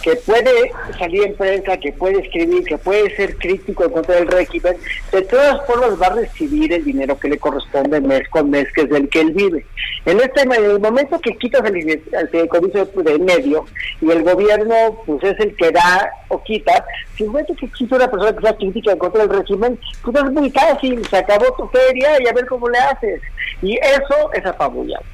que 0.02 0.16
puede 0.16 0.73
salir 0.98 1.24
en 1.24 1.35
prensa, 1.35 1.77
que 1.77 1.93
puede 1.93 2.20
escribir, 2.20 2.65
que 2.65 2.78
puede 2.78 3.15
ser 3.16 3.36
crítico 3.36 3.85
en 3.85 3.90
contra 3.90 4.16
del 4.16 4.28
régimen, 4.28 4.77
de 5.12 5.23
todas 5.23 5.66
formas 5.66 6.01
va 6.01 6.06
a 6.06 6.15
recibir 6.15 6.73
el 6.73 6.85
dinero 6.85 7.19
que 7.19 7.28
le 7.28 7.39
corresponde 7.39 8.01
mes 8.01 8.28
con 8.28 8.51
mes, 8.51 8.66
que 8.73 8.82
es 8.82 8.90
del 8.90 9.09
que 9.09 9.20
él 9.20 9.32
vive. 9.32 9.65
En 10.06 10.20
este 10.20 10.43
el 10.43 10.81
momento 10.81 11.20
que 11.20 11.36
quitas 11.36 11.65
el, 11.65 11.77
el 11.77 12.28
fideicomiso 12.31 12.85
de 12.86 13.19
medio 13.19 13.66
y 14.01 14.10
el 14.10 14.23
gobierno 14.23 15.02
pues 15.06 15.23
es 15.24 15.39
el 15.40 15.55
que 15.56 15.70
da 15.70 16.10
o 16.28 16.43
quita, 16.43 16.85
si 17.16 17.24
momento 17.24 17.55
que 17.55 17.69
quita 17.69 17.97
una 17.97 18.10
persona 18.10 18.32
que 18.35 18.43
sea 18.43 18.56
crítica 18.56 18.93
en 18.93 18.98
contra 18.98 19.27
del 19.27 19.39
régimen, 19.39 19.78
pues 20.02 20.16
es 20.16 20.32
muy 20.32 20.51
fácil, 20.51 21.06
se 21.06 21.16
acabó 21.16 21.44
tu 21.56 21.69
feria 21.69 22.23
y 22.23 22.28
a 22.28 22.32
ver 22.32 22.47
cómo 22.47 22.69
le 22.69 22.78
haces. 22.78 23.20
Y 23.62 23.77
eso 23.77 24.32
es 24.32 24.44
apabullado. 24.47 25.05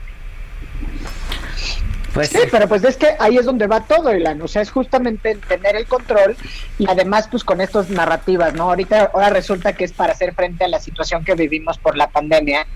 Pues 2.14 2.28
sí, 2.28 2.38
pero 2.50 2.68
pues 2.68 2.84
es 2.84 2.96
que 2.96 3.16
ahí 3.18 3.36
es 3.38 3.44
donde 3.44 3.66
va 3.66 3.80
todo, 3.80 4.10
Elan. 4.10 4.40
O 4.40 4.46
sea, 4.48 4.62
es 4.62 4.70
justamente 4.70 5.32
el 5.32 5.40
tener 5.40 5.74
el 5.74 5.86
control 5.86 6.36
y 6.78 6.88
además 6.88 7.26
pues 7.28 7.42
con 7.42 7.60
estas 7.60 7.90
narrativas, 7.90 8.54
¿no? 8.54 8.70
Ahorita 8.70 9.10
ahora 9.12 9.30
resulta 9.30 9.72
que 9.72 9.84
es 9.84 9.92
para 9.92 10.12
hacer 10.12 10.32
frente 10.34 10.64
a 10.64 10.68
la 10.68 10.78
situación 10.78 11.24
que 11.24 11.34
vivimos 11.34 11.76
por 11.78 11.96
la 11.96 12.08
pandemia, 12.08 12.66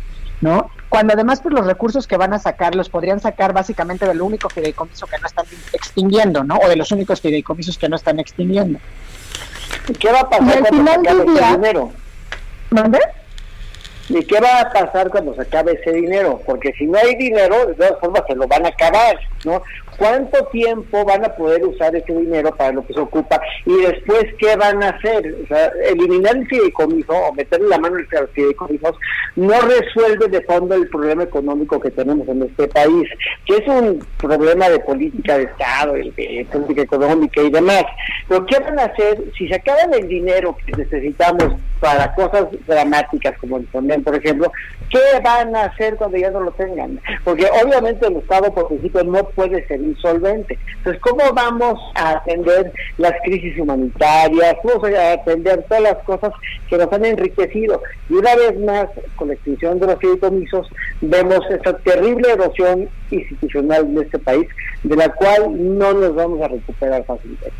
¿no? 0.40 0.70
Cuando 0.88 1.12
además 1.14 1.40
pues 1.40 1.54
los 1.54 1.64
recursos 1.66 2.08
que 2.08 2.16
van 2.16 2.32
a 2.32 2.40
sacar 2.40 2.74
los 2.74 2.88
podrían 2.88 3.20
sacar 3.20 3.52
básicamente 3.52 4.06
del 4.06 4.20
único 4.22 4.48
fideicomiso 4.48 5.06
que 5.06 5.18
no 5.18 5.26
están 5.28 5.46
extinguiendo, 5.72 6.42
¿no? 6.42 6.56
O 6.56 6.68
de 6.68 6.74
los 6.74 6.90
únicos 6.90 7.20
fideicomisos 7.20 7.78
que 7.78 7.88
no 7.88 7.94
están 7.94 8.18
extinguiendo. 8.18 8.80
¿Qué 10.00 10.10
va 10.10 10.20
a 10.20 10.28
pasar 10.28 10.46
Y 10.46 10.58
al 10.58 10.66
final 10.66 11.02
del 11.02 11.20
ese 11.20 11.30
día- 11.32 11.50
dinero? 11.52 11.92
¿Mande? 12.70 12.98
¿Y 14.08 14.24
qué 14.24 14.40
va 14.40 14.60
a 14.60 14.72
pasar 14.72 15.10
cuando 15.10 15.34
se 15.34 15.42
acabe 15.42 15.72
ese 15.72 15.92
dinero? 15.92 16.40
Porque 16.46 16.72
si 16.72 16.86
no 16.86 16.98
hay 16.98 17.14
dinero, 17.16 17.66
de 17.66 17.74
todas 17.74 18.00
formas 18.00 18.22
se 18.26 18.34
lo 18.34 18.46
van 18.46 18.64
a 18.64 18.70
acabar, 18.70 19.18
¿no? 19.44 19.62
¿Cuánto 19.98 20.44
tiempo 20.46 21.04
van 21.04 21.24
a 21.24 21.34
poder 21.34 21.64
usar 21.64 21.94
ese 21.96 22.12
dinero 22.12 22.54
para 22.54 22.72
lo 22.72 22.86
que 22.86 22.94
se 22.94 23.00
ocupa? 23.00 23.40
Y 23.66 23.76
después, 23.82 24.26
¿qué 24.38 24.54
van 24.54 24.80
a 24.80 24.90
hacer? 24.90 25.34
O 25.42 25.46
sea, 25.48 25.72
eliminar 25.84 26.36
el 26.36 26.46
fideicomiso 26.46 27.12
o 27.12 27.32
meterle 27.34 27.66
la 27.66 27.78
mano 27.78 27.96
a 27.96 28.20
los 28.20 28.30
fideicomisos 28.30 28.96
no 29.34 29.60
resuelve 29.60 30.28
de 30.28 30.40
fondo 30.42 30.76
el 30.76 30.88
problema 30.88 31.24
económico 31.24 31.80
que 31.80 31.90
tenemos 31.90 32.28
en 32.28 32.44
este 32.44 32.68
país, 32.68 33.08
que 33.44 33.56
es 33.56 33.66
un 33.66 34.04
problema 34.18 34.68
de 34.68 34.78
política 34.78 35.36
de 35.36 35.44
Estado, 35.44 35.94
de 35.94 36.46
política 36.52 36.82
económica 36.82 37.42
y 37.42 37.50
demás. 37.50 37.84
Pero 38.28 38.46
¿qué 38.46 38.58
van 38.60 38.78
a 38.78 38.84
hacer 38.84 39.20
si 39.36 39.48
se 39.48 39.56
acaban 39.56 39.94
el 39.94 40.06
dinero 40.06 40.56
que 40.64 40.76
necesitamos 40.76 41.54
para 41.80 42.14
cosas 42.14 42.46
dramáticas 42.66 43.36
como 43.38 43.56
el 43.56 43.66
Fonden, 43.68 44.04
por 44.04 44.14
ejemplo? 44.14 44.52
¿Qué 44.90 45.20
van 45.22 45.54
a 45.54 45.64
hacer 45.64 45.96
cuando 45.96 46.16
ya 46.18 46.30
no 46.30 46.40
lo 46.40 46.52
tengan? 46.52 47.00
Porque 47.24 47.46
obviamente 47.62 48.06
el 48.06 48.16
Estado 48.16 48.52
por 48.54 48.68
principio 48.68 49.04
no 49.04 49.24
puede 49.30 49.66
ser 49.66 49.80
insolvente. 49.88 50.58
Entonces, 50.78 51.02
¿cómo 51.02 51.22
vamos 51.34 51.78
a 51.94 52.12
atender 52.12 52.72
las 52.98 53.12
crisis 53.24 53.58
humanitarias? 53.58 54.56
¿Cómo 54.62 54.80
vamos 54.80 54.98
a 54.98 55.12
atender 55.12 55.64
todas 55.68 55.82
las 55.82 55.98
cosas 56.04 56.32
que 56.68 56.78
nos 56.78 56.92
han 56.92 57.04
enriquecido? 57.04 57.82
Y 58.08 58.14
una 58.14 58.34
vez 58.36 58.58
más, 58.60 58.86
con 59.16 59.28
la 59.28 59.34
extinción 59.34 59.78
de 59.80 59.86
los 59.86 59.98
fideicomisos, 59.98 60.68
vemos 61.00 61.40
esta 61.50 61.76
terrible 61.78 62.32
erosión 62.32 62.88
institucional 63.10 63.94
de 63.94 64.02
este 64.02 64.18
país, 64.18 64.46
de 64.82 64.96
la 64.96 65.08
cual 65.10 65.78
no 65.78 65.92
nos 65.92 66.14
vamos 66.14 66.40
a 66.42 66.48
recuperar 66.48 67.04
fácilmente. 67.04 67.52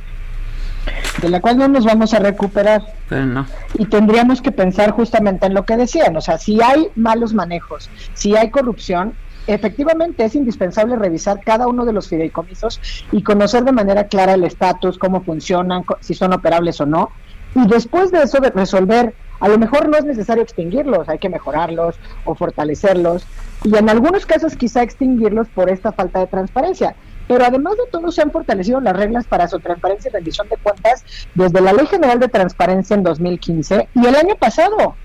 de 1.21 1.29
la 1.29 1.41
cual 1.41 1.59
no 1.59 1.69
nos 1.69 1.85
vamos 1.85 2.15
a 2.15 2.19
recuperar. 2.19 2.83
Pero 3.09 3.27
no. 3.27 3.47
Y 3.75 3.87
tendríamos 3.87 4.41
que 4.41 4.53
pensar 4.53 4.91
justamente 4.93 5.47
en 5.47 5.55
lo 5.55 5.65
que 5.65 5.77
decían, 5.77 6.17
o 6.17 6.21
sea, 6.21 6.39
si 6.39 6.61
hay 6.63 6.89
malos 6.95 7.35
manejos, 7.35 7.91
si 8.15 8.37
hay 8.37 8.51
corrupción, 8.51 9.15
efectivamente 9.49 10.25
es 10.25 10.35
indispensable 10.35 10.97
revisar 10.97 11.41
cada 11.41 11.67
uno 11.67 11.85
de 11.85 11.93
los 11.93 12.09
fideicomisos 12.09 12.81
y 13.13 13.23
conocer 13.23 13.65
de 13.65 13.73
manera 13.73 14.05
clara 14.05 14.35
el 14.35 14.45
estatus, 14.45 14.99
cómo 14.99 15.23
funcionan, 15.23 15.85
si 16.01 16.15
son 16.15 16.33
operables 16.33 16.81
o 16.81 16.87
no. 16.87 17.11
Y 17.55 17.67
después 17.67 18.13
de 18.13 18.23
eso 18.23 18.41
de 18.41 18.51
resolver, 18.51 19.15
a 19.41 19.49
lo 19.49 19.59
mejor 19.59 19.89
no 19.89 19.97
es 19.97 20.05
necesario 20.05 20.43
extinguirlos, 20.43 21.09
hay 21.09 21.19
que 21.19 21.29
mejorarlos 21.29 21.97
o 22.25 22.35
fortalecerlos. 22.35 23.27
Y 23.65 23.77
en 23.77 23.89
algunos 23.89 24.27
casos 24.27 24.57
quizá 24.57 24.83
extinguirlos 24.83 25.49
por 25.49 25.71
esta 25.71 25.93
falta 25.93 26.21
de 26.21 26.27
transparencia. 26.27 26.95
Pero 27.27 27.45
además 27.45 27.75
de 27.77 27.91
todo 27.91 28.11
se 28.11 28.23
han 28.23 28.31
fortalecido 28.31 28.81
las 28.81 28.97
reglas 28.97 29.27
para 29.27 29.49
su 29.49 29.61
transparencia 29.61 30.09
y 30.09 30.13
rendición 30.13 30.49
de 30.49 30.57
cuentas 30.57 31.05
desde 31.35 31.61
la 31.61 31.73
Ley 31.73 31.87
General 31.87 32.19
de 32.19 32.29
Transparencia 32.29 32.95
en 32.95 33.03
2015 33.03 33.89
y 33.95 34.07
el 34.07 34.17
año 34.17 34.35
pasado. 34.37 34.97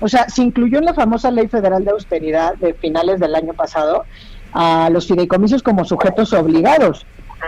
O 0.00 0.08
sea, 0.08 0.28
se 0.28 0.42
incluyó 0.42 0.78
en 0.78 0.86
la 0.86 0.94
famosa 0.94 1.30
Ley 1.30 1.48
Federal 1.48 1.84
de 1.84 1.90
Austeridad 1.90 2.54
de 2.56 2.74
finales 2.74 3.20
del 3.20 3.34
año 3.34 3.52
pasado 3.52 4.04
a 4.52 4.88
los 4.90 5.06
fideicomisos 5.06 5.62
como 5.62 5.84
sujetos 5.84 6.32
obligados, 6.32 7.06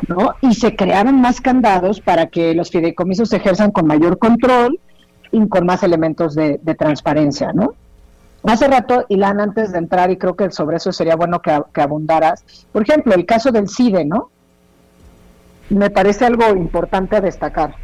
¿no? 0.08 0.34
Y 0.40 0.54
se 0.54 0.76
crearon 0.76 1.20
más 1.20 1.40
candados 1.40 2.00
para 2.00 2.26
que 2.26 2.54
los 2.54 2.70
fideicomisos 2.70 3.30
se 3.30 3.36
ejerzan 3.36 3.70
con 3.70 3.86
mayor 3.86 4.18
control 4.18 4.78
y 5.30 5.48
con 5.48 5.66
más 5.66 5.82
elementos 5.82 6.34
de, 6.34 6.58
transparencia, 6.78 7.52
¿no? 7.52 7.74
Hace 8.44 8.68
rato, 8.68 9.06
Ilan, 9.08 9.40
antes 9.40 9.72
de 9.72 9.78
entrar, 9.78 10.10
y 10.10 10.16
creo 10.16 10.34
que 10.34 10.50
sobre 10.50 10.76
eso 10.76 10.92
sería 10.92 11.16
bueno 11.16 11.40
que, 11.40 11.58
que 11.72 11.80
abundaras, 11.80 12.44
por 12.72 12.82
ejemplo, 12.82 13.14
el 13.14 13.24
caso 13.24 13.50
del 13.50 13.68
CIDE, 13.68 14.04
¿no? 14.04 14.30
Me 15.70 15.90
parece 15.90 16.26
algo 16.26 16.48
importante 16.50 17.16
a 17.16 17.20
destacar. 17.20 17.76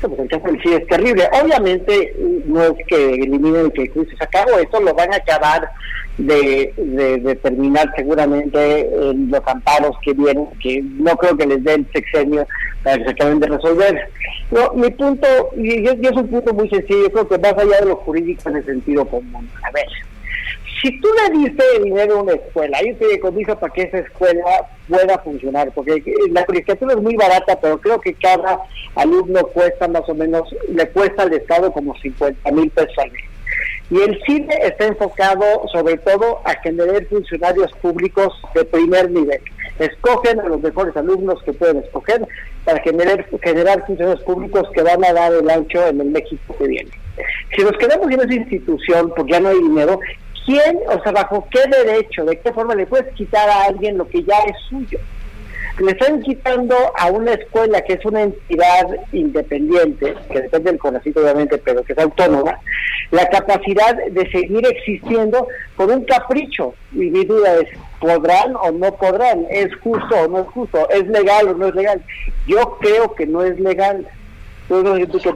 Pues 0.00 0.28
del 0.28 0.62
CIDE 0.62 0.76
es 0.76 0.86
terrible. 0.86 1.28
Obviamente 1.42 2.14
no 2.46 2.62
es 2.62 2.72
que 2.86 3.14
eliminen 3.14 3.70
que 3.70 3.90
se 3.92 4.24
acabó, 4.24 4.58
esto 4.58 4.80
lo 4.80 4.94
van 4.94 5.12
a 5.12 5.16
acabar 5.16 5.70
de, 6.18 7.38
terminar 7.42 7.92
seguramente 7.96 8.80
en 8.80 9.30
los 9.30 9.40
amparos 9.46 9.96
que 10.02 10.12
vienen, 10.12 10.46
que 10.62 10.82
no 10.82 11.16
creo 11.16 11.36
que 11.36 11.46
les 11.46 11.64
den 11.64 11.86
sexenio 11.92 12.46
para 12.82 12.98
que 12.98 13.04
se 13.04 13.10
acaben 13.10 13.40
de 13.40 13.48
resolver. 13.48 14.10
No, 14.50 14.72
mi 14.74 14.90
punto, 14.90 15.26
y 15.56 15.80
y 15.80 15.86
es 15.86 16.12
un 16.12 16.28
punto 16.28 16.54
muy 16.54 16.68
sencillo, 16.68 17.10
creo 17.10 17.28
que 17.28 17.38
más 17.38 17.54
allá 17.54 17.80
de 17.80 17.86
lo 17.86 17.96
jurídico 17.96 18.48
en 18.48 18.56
el 18.56 18.64
sentido 18.64 19.04
común. 19.06 19.48
A 19.62 19.70
ver, 19.72 19.86
si 20.82 21.00
tú 21.00 21.08
le 21.22 21.38
diste 21.38 21.64
dinero 21.82 22.18
a 22.18 22.22
una 22.22 22.34
escuela, 22.34 22.78
ahí 22.78 22.92
te 22.94 23.04
fideicomiso 23.04 23.58
para 23.58 23.72
que 23.72 23.82
esa 23.82 23.98
escuela 23.98 24.68
pueda 24.88 25.18
funcionar, 25.18 25.72
porque 25.72 26.02
la 26.30 26.44
calificación 26.44 26.90
es 26.90 26.96
muy 26.98 27.16
barata, 27.16 27.58
pero 27.60 27.80
creo 27.80 28.00
que 28.00 28.14
cada 28.14 28.60
alumno 28.94 29.46
cuesta 29.48 29.88
más 29.88 30.08
o 30.08 30.14
menos, 30.14 30.54
le 30.72 30.88
cuesta 30.90 31.22
al 31.22 31.32
Estado 31.32 31.72
como 31.72 31.94
50 31.96 32.50
mil 32.52 32.70
pesos 32.70 32.96
al 32.98 33.10
mes. 33.12 33.24
Y 33.88 34.00
el 34.00 34.20
CINE 34.26 34.52
está 34.62 34.86
enfocado 34.86 35.44
sobre 35.72 35.96
todo 35.98 36.40
a 36.44 36.54
generar 36.60 37.04
funcionarios 37.06 37.70
públicos 37.80 38.32
de 38.54 38.64
primer 38.64 39.10
nivel. 39.10 39.40
Escogen 39.78 40.40
a 40.40 40.48
los 40.48 40.60
mejores 40.60 40.96
alumnos 40.96 41.40
que 41.44 41.52
pueden 41.52 41.78
escoger 41.78 42.26
para 42.64 42.80
generar, 42.80 43.24
generar 43.42 43.86
funcionarios 43.86 44.24
públicos 44.24 44.68
que 44.74 44.82
van 44.82 45.04
a 45.04 45.12
dar 45.12 45.32
el 45.32 45.48
ancho 45.48 45.86
en 45.86 46.00
el 46.00 46.10
México 46.10 46.56
que 46.58 46.66
viene. 46.66 46.90
Si 47.54 47.62
nos 47.62 47.76
quedamos 47.78 48.10
en 48.10 48.20
esa 48.20 48.34
institución 48.34 49.12
porque 49.14 49.32
ya 49.32 49.40
no 49.40 49.50
hay 49.50 49.58
dinero, 49.58 50.00
¿quién, 50.46 50.78
o 50.88 51.02
sea, 51.02 51.12
bajo 51.12 51.46
qué 51.50 51.60
derecho, 51.68 52.24
de 52.24 52.38
qué 52.38 52.52
forma 52.52 52.74
le 52.74 52.86
puedes 52.86 53.12
quitar 53.14 53.50
a 53.50 53.64
alguien 53.64 53.98
lo 53.98 54.08
que 54.08 54.22
ya 54.22 54.38
es 54.46 54.56
suyo? 54.70 54.98
Le 55.78 55.90
están 55.90 56.22
quitando 56.22 56.74
a 56.96 57.10
una 57.10 57.34
escuela 57.34 57.82
que 57.82 57.94
es 57.94 58.04
una 58.06 58.22
entidad 58.22 58.86
independiente, 59.12 60.14
que 60.32 60.40
depende 60.40 60.70
del 60.70 60.80
CONACYT 60.80 61.16
obviamente, 61.18 61.58
pero 61.58 61.82
que 61.84 61.92
es 61.92 61.98
autónoma, 61.98 62.58
la 63.10 63.26
capacidad 63.28 63.94
de 64.10 64.30
seguir 64.30 64.66
existiendo 64.66 65.46
por 65.76 65.90
un 65.90 66.04
capricho. 66.04 66.72
Y 66.92 67.10
mi 67.10 67.26
duda 67.26 67.56
es, 67.56 67.68
¿podrán 68.00 68.56
o 68.56 68.70
no 68.70 68.94
podrán? 68.94 69.44
¿Es 69.50 69.68
justo 69.82 70.14
o 70.16 70.28
no 70.28 70.40
es 70.40 70.48
justo? 70.48 70.88
¿Es 70.88 71.06
legal 71.08 71.48
o 71.48 71.54
no 71.54 71.66
es 71.66 71.74
legal? 71.74 72.02
Yo 72.46 72.78
creo 72.80 73.14
que 73.14 73.26
no 73.26 73.42
es 73.42 73.60
legal. 73.60 74.08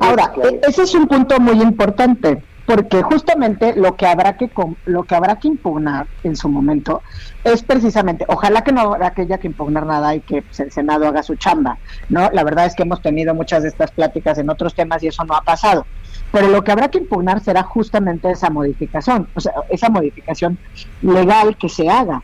Ahora, 0.00 0.32
e- 0.42 0.60
ese 0.66 0.82
es 0.82 0.94
un 0.94 1.06
punto 1.06 1.38
muy 1.38 1.62
importante, 1.62 2.42
porque 2.70 3.02
justamente 3.02 3.74
lo 3.74 3.96
que 3.96 4.06
habrá 4.06 4.36
que 4.36 4.48
lo 4.84 5.02
que 5.02 5.14
habrá 5.16 5.40
que 5.40 5.48
impugnar 5.48 6.06
en 6.22 6.36
su 6.36 6.48
momento 6.48 7.02
es 7.42 7.64
precisamente, 7.64 8.24
ojalá 8.28 8.62
que 8.62 8.70
no 8.70 8.82
habrá 8.82 9.12
que 9.12 9.22
haya 9.22 9.38
que 9.38 9.48
impugnar 9.48 9.86
nada 9.86 10.14
y 10.14 10.20
que 10.20 10.44
el 10.58 10.70
Senado 10.70 11.08
haga 11.08 11.24
su 11.24 11.34
chamba, 11.34 11.78
¿no? 12.08 12.30
La 12.32 12.44
verdad 12.44 12.66
es 12.66 12.76
que 12.76 12.84
hemos 12.84 13.02
tenido 13.02 13.34
muchas 13.34 13.64
de 13.64 13.70
estas 13.70 13.90
pláticas 13.90 14.38
en 14.38 14.50
otros 14.50 14.74
temas 14.74 15.02
y 15.02 15.08
eso 15.08 15.24
no 15.24 15.34
ha 15.34 15.40
pasado. 15.40 15.84
Pero 16.30 16.46
lo 16.46 16.62
que 16.62 16.70
habrá 16.70 16.88
que 16.88 16.98
impugnar 16.98 17.40
será 17.40 17.64
justamente 17.64 18.30
esa 18.30 18.50
modificación, 18.50 19.26
o 19.34 19.40
sea, 19.40 19.52
esa 19.68 19.88
modificación 19.88 20.56
legal 21.02 21.56
que 21.56 21.68
se 21.68 21.90
haga. 21.90 22.22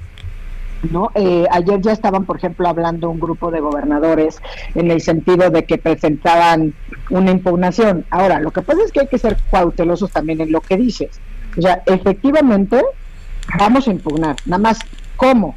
¿No? 0.90 1.10
Eh, 1.14 1.46
ayer 1.50 1.80
ya 1.80 1.92
estaban, 1.92 2.24
por 2.24 2.36
ejemplo, 2.36 2.68
hablando 2.68 3.10
un 3.10 3.20
grupo 3.20 3.50
de 3.50 3.60
gobernadores 3.60 4.40
en 4.74 4.90
el 4.90 5.00
sentido 5.00 5.50
de 5.50 5.64
que 5.64 5.78
presentaban 5.78 6.74
una 7.10 7.30
impugnación. 7.30 8.04
Ahora, 8.10 8.40
lo 8.40 8.50
que 8.50 8.62
pasa 8.62 8.80
es 8.84 8.92
que 8.92 9.00
hay 9.00 9.08
que 9.08 9.18
ser 9.18 9.36
cautelosos 9.50 10.10
también 10.10 10.40
en 10.40 10.52
lo 10.52 10.60
que 10.60 10.76
dices. 10.76 11.20
O 11.56 11.62
sea, 11.62 11.82
efectivamente, 11.86 12.82
vamos 13.58 13.88
a 13.88 13.90
impugnar. 13.90 14.36
Nada 14.44 14.62
más, 14.62 14.78
¿cómo? 15.16 15.54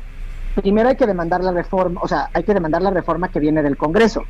Primero 0.55 0.89
hay 0.89 0.95
que 0.95 1.07
demandar 1.07 1.43
la 1.43 1.51
reforma, 1.51 2.01
o 2.01 2.07
sea, 2.07 2.29
hay 2.33 2.43
que 2.43 2.53
demandar 2.53 2.81
la 2.81 2.91
reforma 2.91 3.29
que 3.29 3.39
viene 3.39 3.61
del 3.61 3.77
Congreso. 3.77 4.23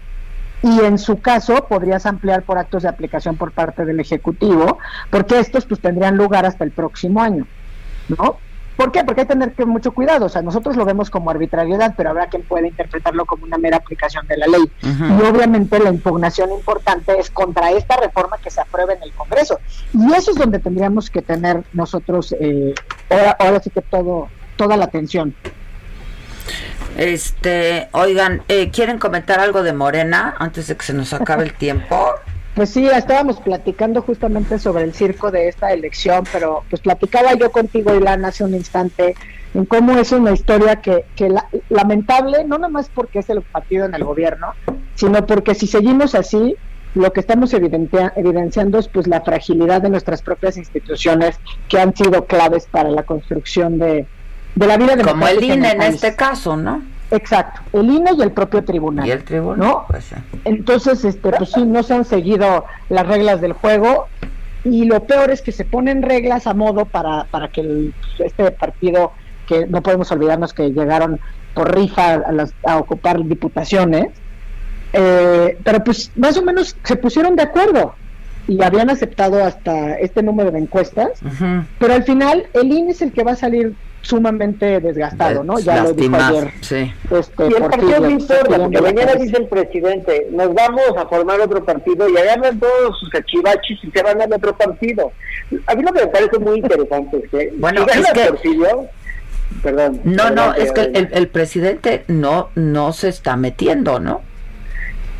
Y 0.61 0.81
en 0.81 0.97
su 0.97 1.21
caso 1.21 1.67
podrías 1.69 2.05
ampliar 2.05 2.43
por 2.43 2.57
actos 2.57 2.84
de 2.84 2.89
aplicación 2.89 3.38
por 3.38 3.51
parte 3.51 3.85
del 3.85 3.99
Ejecutivo, 3.99 4.77
porque 5.09 5.39
estos 5.39 5.65
pues 5.65 5.80
tendrían 5.80 6.17
lugar 6.17 6.45
hasta 6.45 6.65
el 6.65 6.71
próximo 6.71 7.21
año, 7.21 7.47
¿no? 8.09 8.38
¿Por 8.80 8.93
qué? 8.93 9.03
Porque 9.03 9.19
hay 9.19 9.27
que 9.27 9.34
tener 9.34 9.51
que 9.51 9.65
mucho 9.65 9.91
cuidado. 9.91 10.27
O 10.27 10.30
sea, 10.30 10.41
nosotros 10.41 10.77
lo 10.77 10.85
vemos 10.85 11.10
como 11.10 11.30
arbitrariedad, 11.30 11.95
pero 11.97 12.11
habrá 12.11 12.27
quien 12.27 12.43
pueda 12.43 12.65
interpretarlo 12.65 13.26
como 13.26 13.43
una 13.43 13.57
mera 13.57 13.76
aplicación 13.76 14.26
de 14.26 14.38
la 14.38 14.47
ley. 14.47 14.72
Y 14.81 15.22
obviamente 15.22 15.77
la 15.80 15.89
impugnación 15.89 16.49
importante 16.53 17.19
es 17.19 17.30
contra 17.30 17.72
esta 17.72 17.97
reforma 17.97 18.38
que 18.38 18.49
se 18.49 18.61
apruebe 18.61 18.93
en 18.93 19.03
el 19.03 19.11
Congreso. 19.11 19.60
Y 19.91 20.14
eso 20.14 20.31
es 20.31 20.38
donde 20.38 20.60
tendríamos 20.60 21.10
que 21.10 21.22
tener 21.22 21.61
nosotros, 21.73 22.34
eh, 22.39 22.73
ahora, 23.10 23.35
ahora 23.38 23.60
sí 23.60 23.69
que 23.69 23.81
todo, 23.81 24.30
toda 24.56 24.77
la 24.77 24.85
atención. 24.85 25.35
Este, 26.95 27.89
oigan, 27.91 28.43
eh, 28.47 28.72
¿quieren 28.72 28.97
comentar 28.97 29.41
algo 29.41 29.61
de 29.61 29.73
Morena 29.73 30.35
antes 30.39 30.68
de 30.68 30.77
que 30.77 30.85
se 30.85 30.93
nos 30.93 31.11
acabe 31.11 31.43
el 31.43 31.53
tiempo? 31.53 32.14
Pues 32.60 32.72
sí, 32.72 32.86
estábamos 32.88 33.40
platicando 33.40 34.02
justamente 34.02 34.60
sobre 34.60 34.84
el 34.84 34.94
circo 34.94 35.31
de 35.31 35.48
esta 35.48 35.72
elección, 35.72 36.26
pero 36.30 36.65
pues 36.69 36.81
platicaba 36.81 37.34
yo 37.36 37.53
contigo, 37.53 37.95
Ilan, 37.95 38.26
hace 38.26 38.44
un 38.44 38.53
instante, 38.53 39.15
en 39.53 39.64
cómo 39.64 39.94
es 39.98 40.11
una 40.11 40.34
historia 40.34 40.76
que, 40.81 41.06
que 41.15 41.30
la- 41.30 41.48
lamentable, 41.69 42.44
no 42.44 42.57
nada 42.57 42.68
más 42.68 42.90
porque 42.94 43.19
es 43.19 43.30
el 43.30 43.44
partido 43.44 43.86
en 43.86 43.94
el 43.95 44.03
gobierno, 44.03 44.48
sino 44.95 45.26
porque 45.26 45.56
si 45.56 45.68
seguimos 45.68 46.15
así, 46.15 46.57
lo 46.95 47.14
que 47.14 47.22
estamos 47.22 47.53
evidencia- 47.53 48.11
evidenciando 48.18 48.77
es 48.77 48.90
pues 48.90 49.07
la 49.07 49.22
fragilidad 49.22 49.81
de 49.81 49.91
nuestras 49.91 50.22
propias 50.22 50.57
instituciones 50.57 51.40
que 51.69 51.80
han 51.80 51.95
sido 51.95 52.26
claves 52.26 52.68
para 52.69 52.90
la 52.90 53.03
construcción 53.03 53.80
de, 53.80 54.06
de 54.56 54.68
la 54.68 54.76
vida 54.76 54.98
Como 54.98 55.26
el 55.30 55.40
democrática 55.40 55.53
INE 55.53 55.72
en 55.72 55.81
este 55.84 56.14
caso, 56.14 56.57
¿no? 56.57 56.84
Exacto, 57.11 57.61
el 57.73 57.90
INE 57.90 58.11
y 58.18 58.22
el 58.22 58.31
propio 58.31 58.64
tribunal. 58.64 59.07
Y 59.07 59.11
el 59.11 59.23
tribunal, 59.23 59.60
¿no? 59.60 59.86
pues 59.88 60.06
sí. 60.06 60.15
Entonces, 60.45 61.03
este, 61.06 61.31
pues 61.31 61.52
sí, 61.52 61.65
no 61.65 61.81
se 61.84 61.94
han 61.95 62.06
seguido 62.06 62.65
las 62.90 63.07
reglas 63.07 63.41
del 63.41 63.53
juego 63.53 64.07
y 64.64 64.86
lo 64.86 65.03
peor 65.06 65.31
es 65.31 65.41
que 65.41 65.52
se 65.52 65.65
ponen 65.65 66.02
reglas 66.03 66.45
a 66.48 66.53
modo 66.53 66.86
para, 66.86 67.23
para 67.26 67.48
que 67.48 67.61
el- 67.61 67.94
este 68.19 68.52
partido, 68.52 69.11
que 69.48 69.65
no 69.68 69.81
podemos 69.81 70.11
olvidarnos 70.11 70.53
que 70.53 70.69
llegaron 70.72 71.19
por 71.56 71.73
rifa 71.76 72.14
a, 72.15 72.31
las- 72.31 72.53
a 72.65 72.77
ocupar 72.77 73.23
diputaciones, 73.23 74.07
eh, 74.94 75.57
pero 75.64 75.84
pues 75.84 76.11
más 76.15 76.38
o 76.38 76.41
menos 76.44 76.76
se 76.84 76.95
pusieron 76.95 77.36
de 77.36 77.44
acuerdo 77.44 77.95
y 78.48 78.64
habían 78.64 78.90
aceptado 78.90 79.44
hasta 79.44 79.94
este 79.99 80.23
número 80.23 80.49
de 80.52 80.60
encuestas, 80.60 81.10
pero 81.77 81.94
al 81.94 82.03
final 82.03 82.48
el 82.53 82.72
INE 82.72 82.91
es 82.91 83.02
el 83.02 83.11
que 83.14 83.23
va 83.23 83.34
a 83.34 83.36
salir 83.36 83.76
sumamente 84.01 84.80
desgastado, 84.80 85.43
¿no? 85.43 85.59
Ya 85.59 85.84
lo 85.84 85.93
dijo 85.93 86.15
ayer. 86.15 86.51
sí. 86.61 86.91
Este, 87.11 87.43
Y 87.49 87.53
el 87.53 87.63
partido 87.63 87.99
no 87.99 88.09
importa, 88.09 88.57
porque 88.57 88.81
mañana 88.81 89.15
dice 89.15 89.38
el 89.38 89.47
presidente, 89.47 90.27
nos 90.31 90.53
vamos 90.53 90.84
a 90.97 91.05
formar 91.07 91.39
otro 91.41 91.63
partido 91.63 92.07
y 92.09 92.17
agarran 92.17 92.59
todos 92.59 92.97
sus 92.99 93.09
cachivachis 93.09 93.84
y 93.84 93.91
se 93.91 94.01
van 94.03 94.21
al 94.21 94.34
otro 94.34 94.55
partido. 94.57 95.11
A 95.67 95.76
mí 95.76 95.84
lo 95.84 95.91
que 95.93 96.01
me 96.01 96.07
parece 96.07 96.39
muy 96.39 96.57
interesante 96.59 97.17
es 97.23 97.30
que 97.30 97.53
Bueno, 97.57 97.85
si 97.91 97.99
es 97.99 98.11
que- 98.11 98.26
Porfirio, 98.26 98.85
perdón. 99.63 100.01
No, 100.03 100.30
no, 100.30 100.53
es 100.53 100.71
que 100.71 100.81
el, 100.81 101.09
el 101.11 101.27
presidente 101.27 102.03
no, 102.07 102.49
no 102.55 102.93
se 102.93 103.09
está 103.09 103.35
metiendo, 103.35 103.99
¿no? 103.99 104.21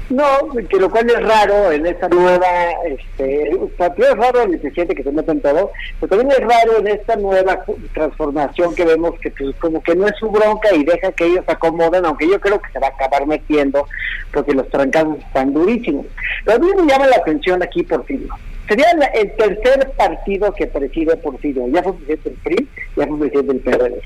No, 0.10 0.26
que 0.68 0.77
lo 0.77 0.90
cual 0.90 1.07
es 1.07 1.22
raro 1.22 1.72
en 1.72 1.86
esta 1.86 2.10
nueva, 2.10 2.48
este, 2.88 3.52
es 3.52 4.18
raro 4.18 4.41
el 4.41 4.60
presidente 4.60 4.95
que 4.95 5.03
se 5.03 5.11
mete 5.11 5.31
en 5.31 5.41
todo, 5.41 5.72
pero 5.99 6.10
también 6.10 6.31
es 6.31 6.48
raro 6.48 6.80
en 6.80 6.88
esta 6.88 7.15
nueva 7.15 7.64
transformación 7.94 8.73
que 8.73 8.86
vemos 8.86 9.14
que 9.19 9.30
pues, 9.30 9.56
como 9.57 9.84
que 9.84 9.95
no 9.95 10.07
es 10.07 10.15
su 10.19 10.31
bronca 10.31 10.73
y 10.73 10.84
deja 10.84 11.11
que 11.11 11.26
ellos 11.26 11.45
acomoden, 11.48 12.06
aunque 12.06 12.27
yo 12.27 12.40
creo 12.40 12.60
que 12.60 12.72
se 12.72 12.80
va 12.80 12.88
a 12.88 12.90
acabar 12.90 13.27
metiendo 13.27 13.88
porque 14.34 14.53
los 14.53 14.68
trancados 14.69 15.19
están 15.19 15.53
durísimos. 15.53 16.07
Pero 16.44 16.57
a 16.57 16.60
mí 16.60 16.68
me 16.76 16.91
llama 16.91 17.06
la 17.06 17.18
atención 17.18 17.61
aquí 17.61 17.84
Porfirio. 17.84 18.34
Sería 18.68 18.88
el 19.14 19.36
tercer 19.36 19.91
partido 19.95 20.52
que 20.53 20.65
preside 20.65 21.18
Porfirio. 21.18 21.68
Ya 21.68 21.84
fue 21.84 21.94
presidente 21.94 22.30
del 22.30 22.40
PRI, 22.40 22.68
ya 22.95 23.07
fue 23.07 23.19
presidente 23.19 23.53
del 23.53 23.61
PRD. 23.61 24.02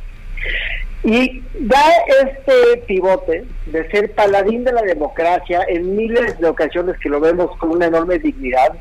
Y 1.04 1.44
da 1.60 1.84
este 2.24 2.78
pivote 2.88 3.44
de 3.66 3.90
ser 3.92 4.12
paladín 4.14 4.64
de 4.64 4.72
la 4.72 4.82
democracia 4.84 5.62
en 5.68 5.96
miles 5.96 6.40
de 6.40 6.48
ocasiones 6.48 6.98
que 7.00 7.10
lo 7.10 7.20
vemos 7.20 7.56
con 7.58 7.72
una 7.72 7.88
enorme 7.88 8.20
dignidad, 8.20 8.72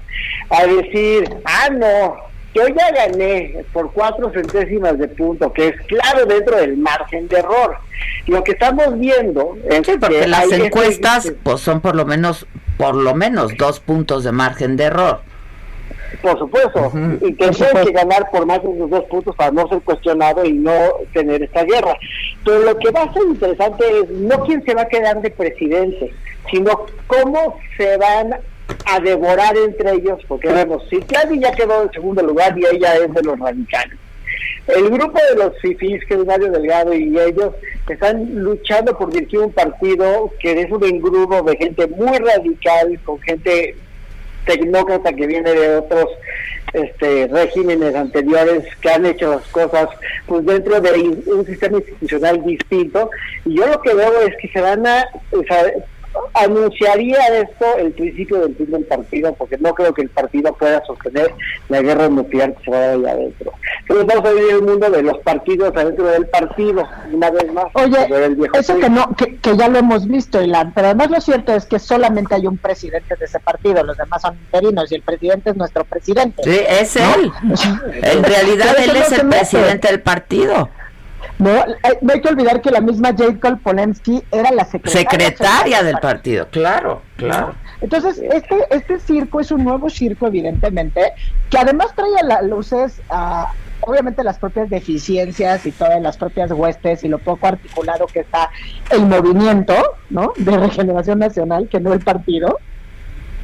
a 0.51 0.65
decir, 0.66 1.28
ah, 1.44 1.69
no, 1.70 2.16
yo 2.55 2.69
ya 2.69 2.93
gané 2.93 3.65
por 3.73 3.93
cuatro 3.93 4.31
centésimas 4.31 4.99
de 4.99 5.09
punto, 5.09 5.53
que 5.53 5.69
es 5.69 5.81
claro 5.86 6.27
dentro 6.27 6.57
del 6.59 6.77
margen 6.77 7.27
de 7.28 7.39
error. 7.39 7.77
Lo 8.27 8.44
que 8.44 8.53
estamos 8.53 8.99
viendo 8.99 9.57
es 9.69 9.81
Porque 9.99 10.20
que 10.20 10.27
las 10.28 10.44
este- 10.44 10.66
encuestas 10.66 11.32
pues 11.43 11.61
son 11.61 11.81
por 11.81 11.97
lo 11.97 12.05
menos 12.05 12.47
por 12.77 12.94
lo 12.94 13.15
menos 13.15 13.53
dos 13.59 13.81
puntos 13.81 14.24
de 14.24 14.32
margen 14.32 14.77
de 14.77 14.85
error. 14.85 15.20
Por 16.21 16.39
supuesto, 16.39 16.93
y 17.21 17.35
que 17.35 17.49
tiene 17.49 17.85
que 17.85 17.93
ganar 17.93 18.31
por 18.31 18.47
más 18.47 18.63
de 18.63 18.75
los 18.75 18.91
dos 18.91 19.05
puntos 19.05 19.35
para 19.35 19.51
no 19.51 19.67
ser 19.69 19.81
cuestionado 19.81 20.45
y 20.45 20.53
no 20.53 20.73
tener 21.13 21.43
esta 21.43 21.65
guerra. 21.65 21.97
Pero 22.45 22.61
lo 22.61 22.79
que 22.79 22.91
va 22.91 23.03
a 23.03 23.13
ser 23.13 23.23
interesante 23.29 23.85
es 24.01 24.11
no 24.11 24.45
quién 24.45 24.65
se 24.65 24.75
va 24.75 24.83
a 24.83 24.89
quedar 24.89 25.21
de 25.23 25.31
presidente, 25.31 26.13
sino 26.51 26.87
cómo 27.07 27.57
se 27.77 27.97
van 27.97 28.37
a 28.87 29.01
devorar 29.01 29.57
entre 29.57 29.93
ellos, 29.93 30.21
porque 30.29 30.49
vemos, 30.49 30.83
si 30.91 30.99
Claudia 31.01 31.51
ya 31.51 31.57
quedó 31.57 31.83
en 31.83 31.93
segundo 31.93 32.23
lugar 32.23 32.57
y 32.59 32.65
ella 32.67 32.95
es 32.97 33.13
de 33.13 33.23
los 33.23 33.39
radicales. 33.39 33.99
El 34.69 34.91
grupo 34.91 35.19
de 35.31 35.37
los 35.37 35.59
FIFIs, 35.61 36.05
que 36.07 36.15
es 36.15 36.25
Mario 36.25 36.53
Delgado 36.53 36.95
y 36.95 37.19
ellos, 37.19 37.53
están 37.89 38.33
luchando 38.43 38.97
por 38.97 39.13
dirigir 39.13 39.41
un 39.41 39.53
partido 39.53 40.31
que 40.41 40.61
es 40.61 40.71
un 40.71 40.85
engrudo 40.85 41.43
de 41.43 41.57
gente 41.57 41.87
muy 41.89 42.17
radical, 42.19 42.99
con 43.05 43.21
gente 43.21 43.75
tecnócrata 44.44 45.12
que 45.12 45.27
viene 45.27 45.52
de 45.52 45.77
otros 45.77 46.06
este, 46.73 47.28
regímenes 47.28 47.94
anteriores 47.94 48.64
que 48.81 48.90
han 48.90 49.06
hecho 49.06 49.35
las 49.35 49.47
cosas 49.48 49.89
pues 50.27 50.44
dentro 50.47 50.81
de 50.81 50.93
un 51.27 51.47
sistema 51.47 51.78
institucional 51.78 52.44
distinto. 52.44 53.10
Y 53.44 53.56
yo 53.56 53.66
lo 53.66 53.81
que 53.82 53.94
veo 53.94 54.20
es 54.23 54.36
que 54.40 54.48
se 54.48 54.60
van 54.60 54.86
a 54.86 55.05
o 55.32 55.43
anunciaría 56.35 57.40
esto 57.40 57.64
el 57.78 57.93
principio 57.93 58.40
del 58.40 58.55
fin 58.55 58.70
del 58.70 58.85
partido 58.85 59.35
porque 59.35 59.56
no 59.59 59.74
creo 59.74 59.94
que 59.94 60.02
el 60.02 60.10
partido 60.10 60.52
pueda 60.55 60.85
sostener 60.85 61.32
la 61.69 61.81
guerra 61.81 62.09
nuclear 62.09 62.55
que 62.55 62.64
se 62.64 62.70
va 62.70 62.77
a 62.77 62.81
dar 62.81 62.90
allá 62.97 63.12
adentro 63.12 63.52
entonces 63.83 64.07
vamos 64.07 64.25
a 64.25 64.33
vivir 64.33 64.51
el 64.53 64.63
mundo 64.63 64.91
de 64.91 65.03
los 65.03 65.19
partidos 65.19 65.77
adentro 65.77 66.07
del 66.07 66.27
partido 66.27 66.89
una 67.13 67.31
vez 67.31 67.53
más 67.53 67.67
Oye, 67.75 68.25
el 68.25 68.37
viejo 68.37 68.57
eso 68.57 68.79
que 68.79 68.89
no, 68.89 69.15
que, 69.17 69.37
que 69.37 69.57
ya 69.57 69.69
lo 69.69 69.79
hemos 69.79 70.07
visto, 70.07 70.41
Ilan, 70.41 70.73
pero 70.73 70.89
además 70.89 71.11
lo 71.11 71.21
cierto 71.21 71.55
es 71.55 71.67
que 71.67 71.79
solamente 71.79 72.35
hay 72.35 72.47
un 72.47 72.59
presidente 72.59 73.17
de 73.17 73.25
ese 73.25 73.41
partido, 73.41 73.83
los 73.83 73.97
demás 73.97 74.23
son 74.23 74.35
interinos 74.35 74.91
y 74.91 74.95
el 74.97 75.03
presidente 75.03 75.51
es 75.51 75.57
nuestro 75.57 75.85
presidente. 75.85 76.43
Sí, 76.45 76.61
es 76.69 76.97
¿No? 76.97 77.15
él. 77.15 77.33
En 78.03 78.25
realidad 78.25 78.75
Pero 78.77 78.93
él 78.93 78.99
es 78.99 79.13
el 79.13 79.29
presidente 79.29 79.89
del 79.89 80.01
partido. 80.01 80.69
No, 81.39 81.51
eh, 81.51 81.99
no 82.01 82.12
hay 82.12 82.20
que 82.20 82.28
olvidar 82.28 82.61
que 82.61 82.70
la 82.70 82.81
misma 82.81 83.15
Jacob 83.16 83.61
Polensky 83.62 84.23
era 84.31 84.51
la 84.53 84.65
secretaria, 84.65 85.11
Secretaria 85.11 85.82
del 85.82 85.99
partido, 85.99 86.49
claro, 86.51 87.03
claro. 87.16 87.55
Entonces, 87.81 88.19
este, 88.19 88.57
este 88.70 89.01
circo 89.01 89.40
es 89.40 89.51
un 89.51 89.65
nuevo 89.65 89.90
circo, 89.90 90.27
evidentemente, 90.28 91.12
que 91.51 91.59
además 91.59 91.89
trae 91.97 92.16
a 92.20 92.24
las 92.24 92.44
luces 92.44 93.01
a, 93.11 93.53
obviamente, 93.81 94.23
las 94.23 94.39
propias 94.39 94.70
deficiencias 94.70 95.66
y 95.66 95.73
todas 95.73 96.01
las 96.01 96.16
propias 96.16 96.53
huestes 96.53 97.03
y 97.03 97.09
lo 97.09 97.19
poco 97.19 97.49
articulado 97.49 98.07
que 98.07 98.20
está 98.20 98.51
el 98.90 99.07
movimiento, 99.07 99.74
¿no? 100.11 100.32
De 100.36 100.57
regeneración 100.57 101.19
nacional, 101.19 101.69
que 101.69 101.81
no 101.81 101.93
el 101.93 102.01
partido. 102.01 102.59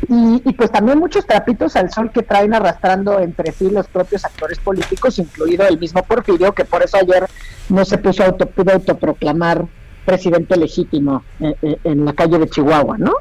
Y, 0.09 0.43
y 0.44 0.52
pues 0.55 0.70
también 0.70 0.98
muchos 0.98 1.26
trapitos 1.26 1.76
al 1.76 1.90
sol 1.90 2.10
que 2.10 2.22
traen 2.22 2.55
arrastrando 2.55 3.20
entre 3.20 3.52
sí 3.52 3.70
los 3.70 3.86
propios 3.89 4.24
actores 4.24 4.59
políticos, 4.59 5.18
incluido 5.18 5.66
el 5.68 5.78
mismo 5.78 6.02
Porfirio, 6.02 6.52
que 6.52 6.64
por 6.64 6.82
eso 6.82 6.97
ayer 6.97 7.26
no 7.68 7.85
se 7.85 7.98
puso 7.98 8.24
auto, 8.24 8.47
pudo 8.47 8.72
autoproclamar 8.72 9.66
presidente 10.06 10.56
legítimo 10.56 11.22
eh, 11.40 11.55
eh, 11.60 11.78
en 11.85 12.06
la 12.06 12.14
calle 12.14 12.39
de 12.39 12.48
Chihuahua, 12.48 12.97
¿no? 12.97 13.12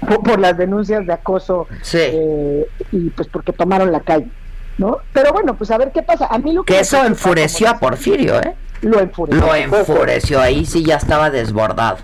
por, 0.00 0.22
por 0.22 0.40
las 0.40 0.56
denuncias 0.56 1.06
de 1.06 1.12
acoso 1.12 1.66
eh, 1.92 2.66
y 2.92 3.10
pues 3.10 3.28
porque 3.28 3.52
tomaron 3.52 3.92
la 3.92 4.00
calle, 4.00 4.28
¿no? 4.78 4.98
Pero 5.12 5.32
bueno, 5.32 5.54
pues 5.54 5.70
a 5.70 5.78
ver 5.78 5.92
qué 5.92 6.02
pasa. 6.02 6.26
A 6.26 6.38
mí 6.38 6.52
lo 6.52 6.64
que, 6.64 6.74
Que 6.74 6.80
eso 6.80 7.04
enfureció 7.04 7.68
a 7.68 7.78
Porfirio, 7.78 8.40
¿eh? 8.40 8.54
Lo 8.82 8.98
enfureció. 9.00 9.46
Lo 9.46 9.54
enfureció, 9.54 10.40
ahí 10.40 10.64
sí 10.64 10.84
ya 10.84 10.96
estaba 10.96 11.30
desbordado. 11.30 11.98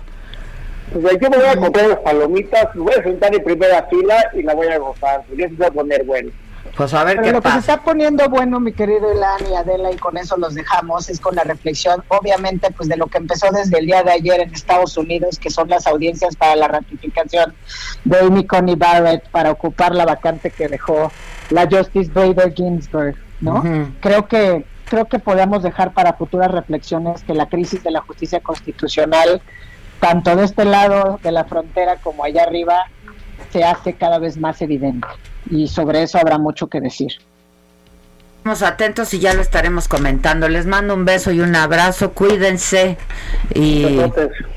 Pues 0.93 1.17
yo 1.21 1.29
me 1.29 1.37
voy 1.37 1.47
a 1.47 1.57
comprar 1.57 1.87
las 1.87 1.99
palomitas, 1.99 2.73
me 2.75 2.81
voy 2.83 2.93
a 2.97 3.03
sentar 3.03 3.33
en 3.35 3.43
primera 3.43 3.83
fila 3.89 4.31
y 4.33 4.41
la 4.43 4.53
voy 4.55 4.67
a 4.67 4.77
gozar, 4.77 5.23
porque 5.27 5.43
eso 5.43 5.55
se 5.55 5.61
va 5.61 5.67
a 5.67 5.71
poner 5.71 6.03
bueno. 6.05 6.31
Pues 6.75 6.93
a 6.93 7.03
ver 7.03 7.15
Pero 7.15 7.23
qué 7.27 7.31
lo 7.33 7.41
que 7.41 7.47
se 7.49 7.55
pasa. 7.55 7.73
está 7.73 7.83
poniendo 7.83 8.29
bueno, 8.29 8.59
mi 8.59 8.71
querido 8.71 9.11
Ilan 9.13 9.51
y 9.51 9.55
Adela, 9.55 9.91
y 9.91 9.95
con 9.97 10.15
eso 10.17 10.37
los 10.37 10.53
dejamos, 10.53 11.09
es 11.09 11.19
con 11.19 11.35
la 11.35 11.43
reflexión, 11.43 12.03
obviamente, 12.09 12.69
pues 12.75 12.87
de 12.87 12.97
lo 12.97 13.07
que 13.07 13.17
empezó 13.17 13.47
desde 13.51 13.79
el 13.79 13.85
día 13.87 14.03
de 14.03 14.11
ayer 14.11 14.41
en 14.41 14.53
Estados 14.53 14.95
Unidos, 14.97 15.39
que 15.39 15.49
son 15.49 15.69
las 15.69 15.87
audiencias 15.87 16.35
para 16.35 16.55
la 16.55 16.67
ratificación 16.67 17.53
de 18.03 18.19
Amy 18.19 18.45
Coney 18.45 18.75
Barrett 18.75 19.27
para 19.29 19.51
ocupar 19.51 19.95
la 19.95 20.05
vacante 20.05 20.51
que 20.51 20.67
dejó 20.67 21.11
la 21.49 21.67
Justice 21.69 22.11
Bader 22.13 22.53
Ginsburg, 22.53 23.15
¿no? 23.41 23.55
Ujú. 23.59 23.87
Creo 23.99 24.27
que 24.27 24.65
creo 24.89 25.05
que 25.05 25.19
podemos 25.19 25.63
dejar 25.63 25.93
para 25.93 26.13
futuras 26.13 26.49
reflexiones 26.51 27.21
que 27.23 27.33
la 27.33 27.47
crisis 27.49 27.83
de 27.83 27.91
la 27.91 27.99
justicia 28.01 28.39
constitucional, 28.39 29.41
tanto 29.99 30.35
de 30.35 30.45
este 30.45 30.65
lado 30.65 31.19
de 31.23 31.31
la 31.31 31.45
frontera 31.45 31.97
como 31.97 32.23
allá 32.23 32.43
arriba, 32.43 32.85
se 33.51 33.63
hace 33.63 33.93
cada 33.93 34.19
vez 34.19 34.37
más 34.37 34.61
evidente. 34.61 35.07
Y 35.49 35.67
sobre 35.67 36.03
eso 36.03 36.17
habrá 36.17 36.37
mucho 36.37 36.67
que 36.67 36.81
decir. 36.81 37.13
Estamos 38.37 38.61
atentos 38.61 39.13
y 39.13 39.19
ya 39.19 39.33
lo 39.33 39.41
estaremos 39.41 39.87
comentando. 39.87 40.47
Les 40.47 40.65
mando 40.65 40.93
un 40.93 41.05
beso 41.05 41.31
y 41.31 41.41
un 41.41 41.55
abrazo. 41.55 42.11
Cuídense 42.13 42.97
y 43.53 43.99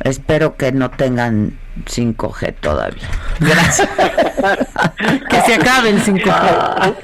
espero 0.04 0.56
que 0.56 0.70
no 0.70 0.90
tengan 0.90 1.58
5G 1.84 2.54
todavía. 2.60 3.08
Gracias. 3.38 3.88
que 5.30 5.40
se 5.42 5.54
acabe 5.54 5.90
el 5.90 6.02
5G. 6.02 6.94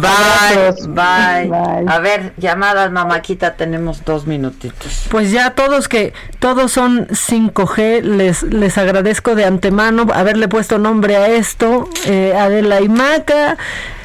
Bye, 0.00 0.94
bye, 0.94 1.84
A 1.88 1.98
ver, 2.00 2.32
llamadas, 2.36 2.90
mamáquita, 2.90 3.54
tenemos 3.54 4.04
dos 4.04 4.26
minutitos. 4.26 5.06
Pues 5.10 5.30
ya 5.30 5.50
todos 5.50 5.88
que 5.88 6.12
todos 6.38 6.72
son 6.72 7.08
5G, 7.08 8.02
les 8.02 8.42
les 8.42 8.78
agradezco 8.78 9.34
de 9.34 9.44
antemano 9.44 10.06
haberle 10.12 10.48
puesto 10.48 10.78
nombre 10.78 11.16
a 11.16 11.28
esto, 11.28 11.88
eh, 12.06 12.34
Adela 12.36 12.80
y 12.80 12.88
Maca. 12.88 13.56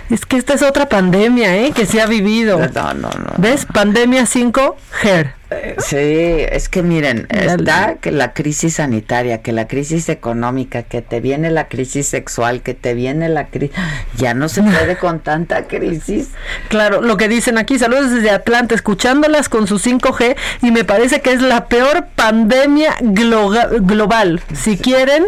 Es 0.09 0.25
que 0.25 0.37
esta 0.37 0.53
es 0.53 0.61
otra 0.61 0.87
pandemia, 0.89 1.55
¿eh? 1.55 1.71
Que 1.71 1.85
se 1.85 2.01
ha 2.01 2.05
vivido. 2.05 2.59
No, 2.59 2.93
no, 2.93 3.09
no. 3.09 3.33
¿Ves? 3.37 3.65
Pandemia 3.65 4.23
5G. 4.23 5.33
Sí, 5.79 5.97
es 5.97 6.69
que 6.69 6.83
miren, 6.83 7.27
está 7.29 7.95
que 7.95 8.11
la 8.11 8.33
crisis 8.33 8.75
sanitaria, 8.75 9.41
que 9.41 9.51
la 9.51 9.67
crisis 9.67 10.09
económica, 10.09 10.83
que 10.83 11.01
te 11.01 11.19
viene 11.19 11.51
la 11.51 11.67
crisis 11.67 12.07
sexual, 12.07 12.61
que 12.61 12.73
te 12.73 12.93
viene 12.93 13.29
la 13.29 13.47
crisis... 13.47 13.75
Ya 14.15 14.33
no 14.35 14.47
se 14.47 14.61
puede 14.61 14.95
con 14.97 15.19
tanta 15.19 15.67
crisis. 15.67 16.29
Claro, 16.69 17.01
lo 17.01 17.17
que 17.17 17.27
dicen 17.27 17.57
aquí, 17.57 17.79
saludos 17.79 18.11
desde 18.11 18.29
Atlanta, 18.29 18.75
escuchándolas 18.75 19.49
con 19.49 19.67
su 19.67 19.79
5G 19.79 20.35
y 20.61 20.71
me 20.71 20.83
parece 20.83 21.21
que 21.21 21.31
es 21.31 21.41
la 21.41 21.65
peor 21.65 22.07
pandemia 22.15 22.95
global. 23.01 24.41
Si 24.53 24.77
quieren 24.77 25.25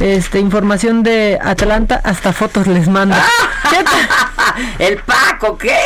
este 0.00 0.38
información 0.38 1.02
de 1.02 1.38
Atlanta, 1.42 2.00
hasta 2.04 2.32
fotos 2.32 2.66
les 2.66 2.88
mando. 2.88 3.16
¿Qué? 3.70 4.84
El 4.86 4.98
Paco, 4.98 5.56
¿qué? 5.58 5.76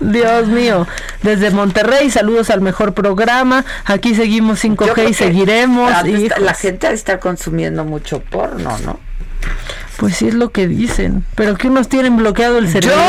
Dios 0.00 0.46
mío, 0.46 0.86
desde 1.22 1.50
Monterrey, 1.50 2.10
saludos 2.10 2.39
al 2.48 2.62
mejor 2.62 2.94
programa. 2.94 3.66
Aquí 3.84 4.14
seguimos 4.14 4.62
Yo 4.62 4.70
5G 4.70 4.92
creo 4.94 5.08
y 5.10 5.14
seguiremos. 5.14 5.92
hijos. 6.06 6.38
la 6.40 6.54
gente 6.54 6.90
estar 6.94 7.18
consumiendo 7.18 7.84
mucho 7.84 8.20
porno, 8.22 8.78
¿no? 8.78 8.98
Pues 9.98 10.16
sí 10.16 10.28
es 10.28 10.34
lo 10.34 10.50
que 10.50 10.66
dicen, 10.66 11.26
pero 11.34 11.56
que 11.56 11.68
unos 11.68 11.88
tienen 11.90 12.16
bloqueado 12.16 12.56
el 12.56 12.68
cerebro. 12.70 12.96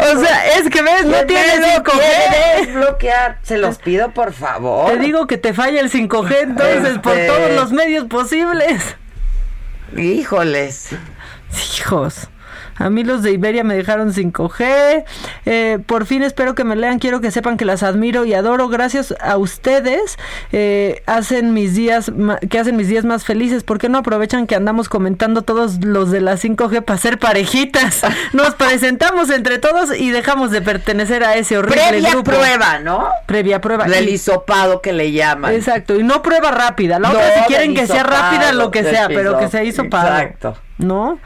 O 0.00 0.20
sea, 0.20 0.46
es 0.56 0.68
que 0.70 0.82
ves, 0.82 1.04
no 1.06 1.12
¿Quién 1.12 1.26
tienes 1.26 1.60
me 1.60 1.76
lo 1.78 1.82
5G. 1.84 1.90
quiere 1.92 2.66
desbloquear? 2.66 3.38
Se 3.42 3.58
los 3.58 3.78
pido, 3.78 4.10
por 4.12 4.32
favor. 4.32 4.92
Te 4.92 4.98
digo 4.98 5.26
que 5.26 5.38
te 5.38 5.52
falla 5.54 5.80
el 5.80 5.90
5G 5.90 6.36
entonces 6.42 6.98
por 6.98 7.16
Este- 7.16 7.26
todos 7.28 7.50
los 7.52 7.72
medios 7.72 8.06
posibles. 8.06 8.82
Híjoles. 9.96 10.88
Hijos. 11.78 12.28
A 12.78 12.90
mí 12.90 13.04
los 13.04 13.22
de 13.22 13.32
Iberia 13.32 13.64
me 13.64 13.74
dejaron 13.74 14.12
5G. 14.12 15.04
Eh, 15.46 15.78
por 15.86 16.06
fin 16.06 16.22
espero 16.22 16.54
que 16.54 16.64
me 16.64 16.76
lean. 16.76 16.98
Quiero 16.98 17.20
que 17.20 17.30
sepan 17.30 17.56
que 17.56 17.64
las 17.64 17.82
admiro 17.82 18.24
y 18.24 18.34
adoro. 18.34 18.68
Gracias 18.68 19.14
a 19.20 19.36
ustedes 19.36 20.16
eh, 20.52 21.02
hacen 21.06 21.52
mis 21.54 21.74
días 21.74 22.10
que 22.48 22.58
hacen 22.58 22.76
mis 22.76 22.88
días 22.88 23.04
más 23.04 23.24
felices. 23.24 23.64
¿Por 23.64 23.78
qué 23.78 23.88
no 23.88 23.98
aprovechan 23.98 24.46
que 24.46 24.54
andamos 24.54 24.88
comentando 24.88 25.42
todos 25.42 25.84
los 25.84 26.10
de 26.10 26.20
la 26.20 26.34
5G 26.34 26.82
para 26.84 26.98
ser 26.98 27.18
parejitas? 27.18 28.02
Nos 28.32 28.54
presentamos 28.54 29.30
entre 29.30 29.58
todos 29.58 29.96
y 29.98 30.10
dejamos 30.10 30.50
de 30.50 30.62
pertenecer 30.62 31.24
a 31.24 31.34
ese 31.36 31.58
horrible 31.58 31.82
Previa 31.88 32.10
grupo. 32.10 32.30
prueba, 32.30 32.78
¿no? 32.78 33.08
Previa 33.26 33.60
prueba. 33.60 33.84
Del 33.86 34.08
hisopado 34.08 34.80
que 34.80 34.92
le 34.92 35.12
llaman. 35.12 35.54
Exacto, 35.54 35.96
y 35.96 36.02
no 36.02 36.22
prueba 36.22 36.50
rápida. 36.50 36.98
La 36.98 37.08
No, 37.08 37.14
otra 37.14 37.34
si 37.34 37.40
quieren 37.44 37.74
que 37.74 37.86
sea 37.86 38.02
rápida, 38.02 38.52
lo 38.52 38.70
que 38.70 38.82
sea, 38.84 39.08
pero 39.08 39.38
que 39.38 39.48
sea 39.48 39.64
hisopado. 39.64 40.08
Exacto. 40.08 40.56
¿No? 40.78 41.18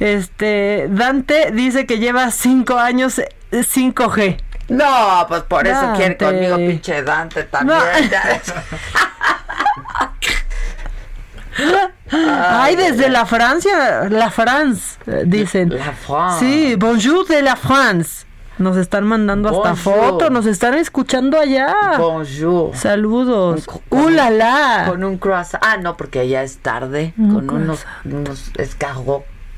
Este, 0.00 0.86
Dante 0.88 1.50
dice 1.52 1.86
que 1.86 1.98
lleva 1.98 2.30
cinco 2.30 2.78
años 2.78 3.18
eh, 3.18 3.28
5G. 3.52 4.40
No, 4.68 5.26
pues 5.28 5.42
por 5.42 5.66
eso 5.66 5.92
quiere 5.94 6.16
conmigo, 6.16 6.56
pinche 6.56 7.02
Dante 7.02 7.44
también. 7.44 7.78
No. 7.78 7.84
Ay, 12.10 12.76
desde 12.76 13.08
la 13.08 13.26
Francia, 13.26 14.08
la 14.08 14.30
France, 14.30 14.98
eh, 15.06 15.22
dicen. 15.26 15.70
La 15.70 15.92
France. 15.92 16.40
Sí, 16.40 16.74
bonjour 16.76 17.26
de 17.26 17.42
la 17.42 17.56
France. 17.56 18.26
Nos 18.58 18.76
están 18.76 19.04
mandando 19.04 19.48
hasta 19.48 19.70
Bonjour. 19.70 20.10
fotos, 20.10 20.30
nos 20.30 20.46
están 20.46 20.74
escuchando 20.74 21.38
allá. 21.38 21.74
Bonjour. 21.98 22.76
Saludos. 22.76 23.66
Con- 23.66 23.80
¡Uh, 23.90 24.08
la, 24.10 24.30
la! 24.30 24.84
Con 24.88 25.02
un 25.02 25.18
croissant. 25.18 25.62
Ah, 25.64 25.76
no, 25.76 25.96
porque 25.96 26.28
ya 26.28 26.42
es 26.42 26.58
tarde. 26.58 27.14
Un 27.18 27.46
con 27.46 27.62
unos, 27.62 27.84
unos. 28.04 28.52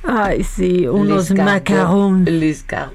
Ay, 0.02 0.44
sí, 0.44 0.86
unos 0.86 1.30
macarons. 1.32 2.28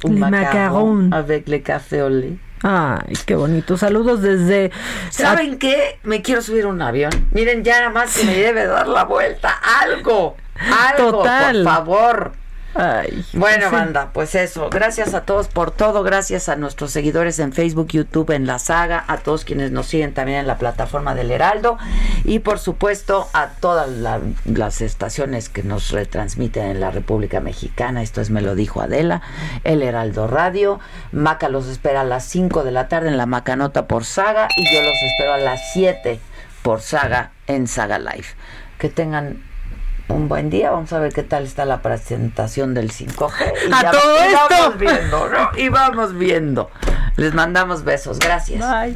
Un 0.03 0.19
macaron 0.19 1.14
avec 1.14 1.48
le 1.48 1.61
café 1.61 1.99
au 2.02 2.10
lait. 2.10 2.40
Ay, 2.64 3.15
qué 3.26 3.36
bonito. 3.36 3.76
Saludos 3.76 4.22
desde... 4.22 4.72
¿Saben 5.10 5.57
qué? 5.57 5.99
Me 6.03 6.22
quiero 6.22 6.41
subir 6.41 6.65
a 6.65 6.68
un 6.68 6.82
avión. 6.82 7.11
Miren, 7.32 7.64
ya 7.64 7.80
nada 7.80 7.90
más 7.90 8.15
que 8.15 8.23
me 8.23 8.36
debe 8.36 8.65
dar 8.68 8.88
la 8.88 9.03
vuelta. 9.03 9.52
Algo. 9.82 10.38
Algo, 10.95 11.11
Total. 11.11 11.64
por 11.64 11.73
favor. 11.73 12.32
Ay, 12.73 13.26
Bueno, 13.34 13.65
sí. 13.69 13.76
banda, 13.76 14.11
pues 14.14 14.34
eso. 14.35 14.69
Gracias 14.69 15.14
a 15.14 15.26
todos 15.26 15.48
por 15.49 15.72
todo. 15.72 16.03
Gracias 16.03 16.48
a 16.48 16.56
nuestros 16.56 16.91
seguidores 16.91 17.38
en 17.39 17.52
Facebook, 17.52 17.89
YouTube, 17.89 18.31
en 18.31 18.48
la 18.48 18.60
saga. 18.60 19.03
A 19.07 19.18
todos 19.18 19.43
quienes 19.43 19.72
nos 19.72 19.88
siguen 19.88 20.14
también 20.14 20.39
en 20.39 20.48
la 20.48 20.57
plataforma 20.57 21.14
del 21.14 21.31
Heraldo. 21.31 21.77
Y 22.23 22.39
por 22.39 22.60
supuesto 22.60 23.27
a 23.34 23.48
todas 23.60 23.89
la- 23.89 24.22
las 24.45 24.81
estaciones 24.81 25.49
que 25.49 25.64
nos 25.64 25.91
retransmiten 25.91 26.64
en 26.65 26.80
la 26.80 26.91
República 26.91 27.41
Mexicana. 27.41 28.02
Esto 28.02 28.22
es 28.22 28.30
Me 28.30 28.41
lo 28.41 28.56
dijo 28.56 28.81
Adela. 28.81 29.22
El 29.65 29.84
Heraldo 29.84 30.27
Radio. 30.27 30.80
Maca 31.11 31.49
los 31.49 31.68
espera 31.68 32.02
a 32.02 32.06
las 32.06 32.23
5 32.26 32.64
de 32.64 32.72
la 32.72 32.88
tarde 32.88 33.10
en 33.10 33.18
la 33.18 33.26
Macanota 33.26 33.85
por 33.88 34.06
saga. 34.06 34.48
Y 34.56 34.73
yo 34.73 34.81
los 34.81 34.95
espero 35.03 35.34
a 35.34 35.38
las 35.38 35.60
7 35.73 36.19
por 36.61 36.81
saga 36.81 37.31
en 37.48 37.68
Saga 37.68 37.99
Live. 37.99 38.27
Que 38.77 38.89
tengan 38.89 39.43
un 40.11 40.27
buen 40.27 40.49
día. 40.49 40.71
Vamos 40.71 40.91
a 40.93 40.99
ver 40.99 41.13
qué 41.13 41.23
tal 41.23 41.43
está 41.43 41.65
la 41.65 41.81
presentación 41.81 42.73
del 42.73 42.91
5G. 42.91 43.31
Y 43.69 43.73
¡A 43.73 43.81
ya- 43.83 43.91
todo 43.91 44.15
y 44.15 44.27
esto! 44.27 44.39
Vamos 44.49 44.77
viendo, 44.77 45.29
¿no? 45.29 45.49
Y 45.57 45.69
vamos 45.69 46.17
viendo. 46.17 46.69
Les 47.17 47.33
mandamos 47.33 47.83
besos. 47.83 48.19
Gracias. 48.19 48.59
Bye. 48.59 48.95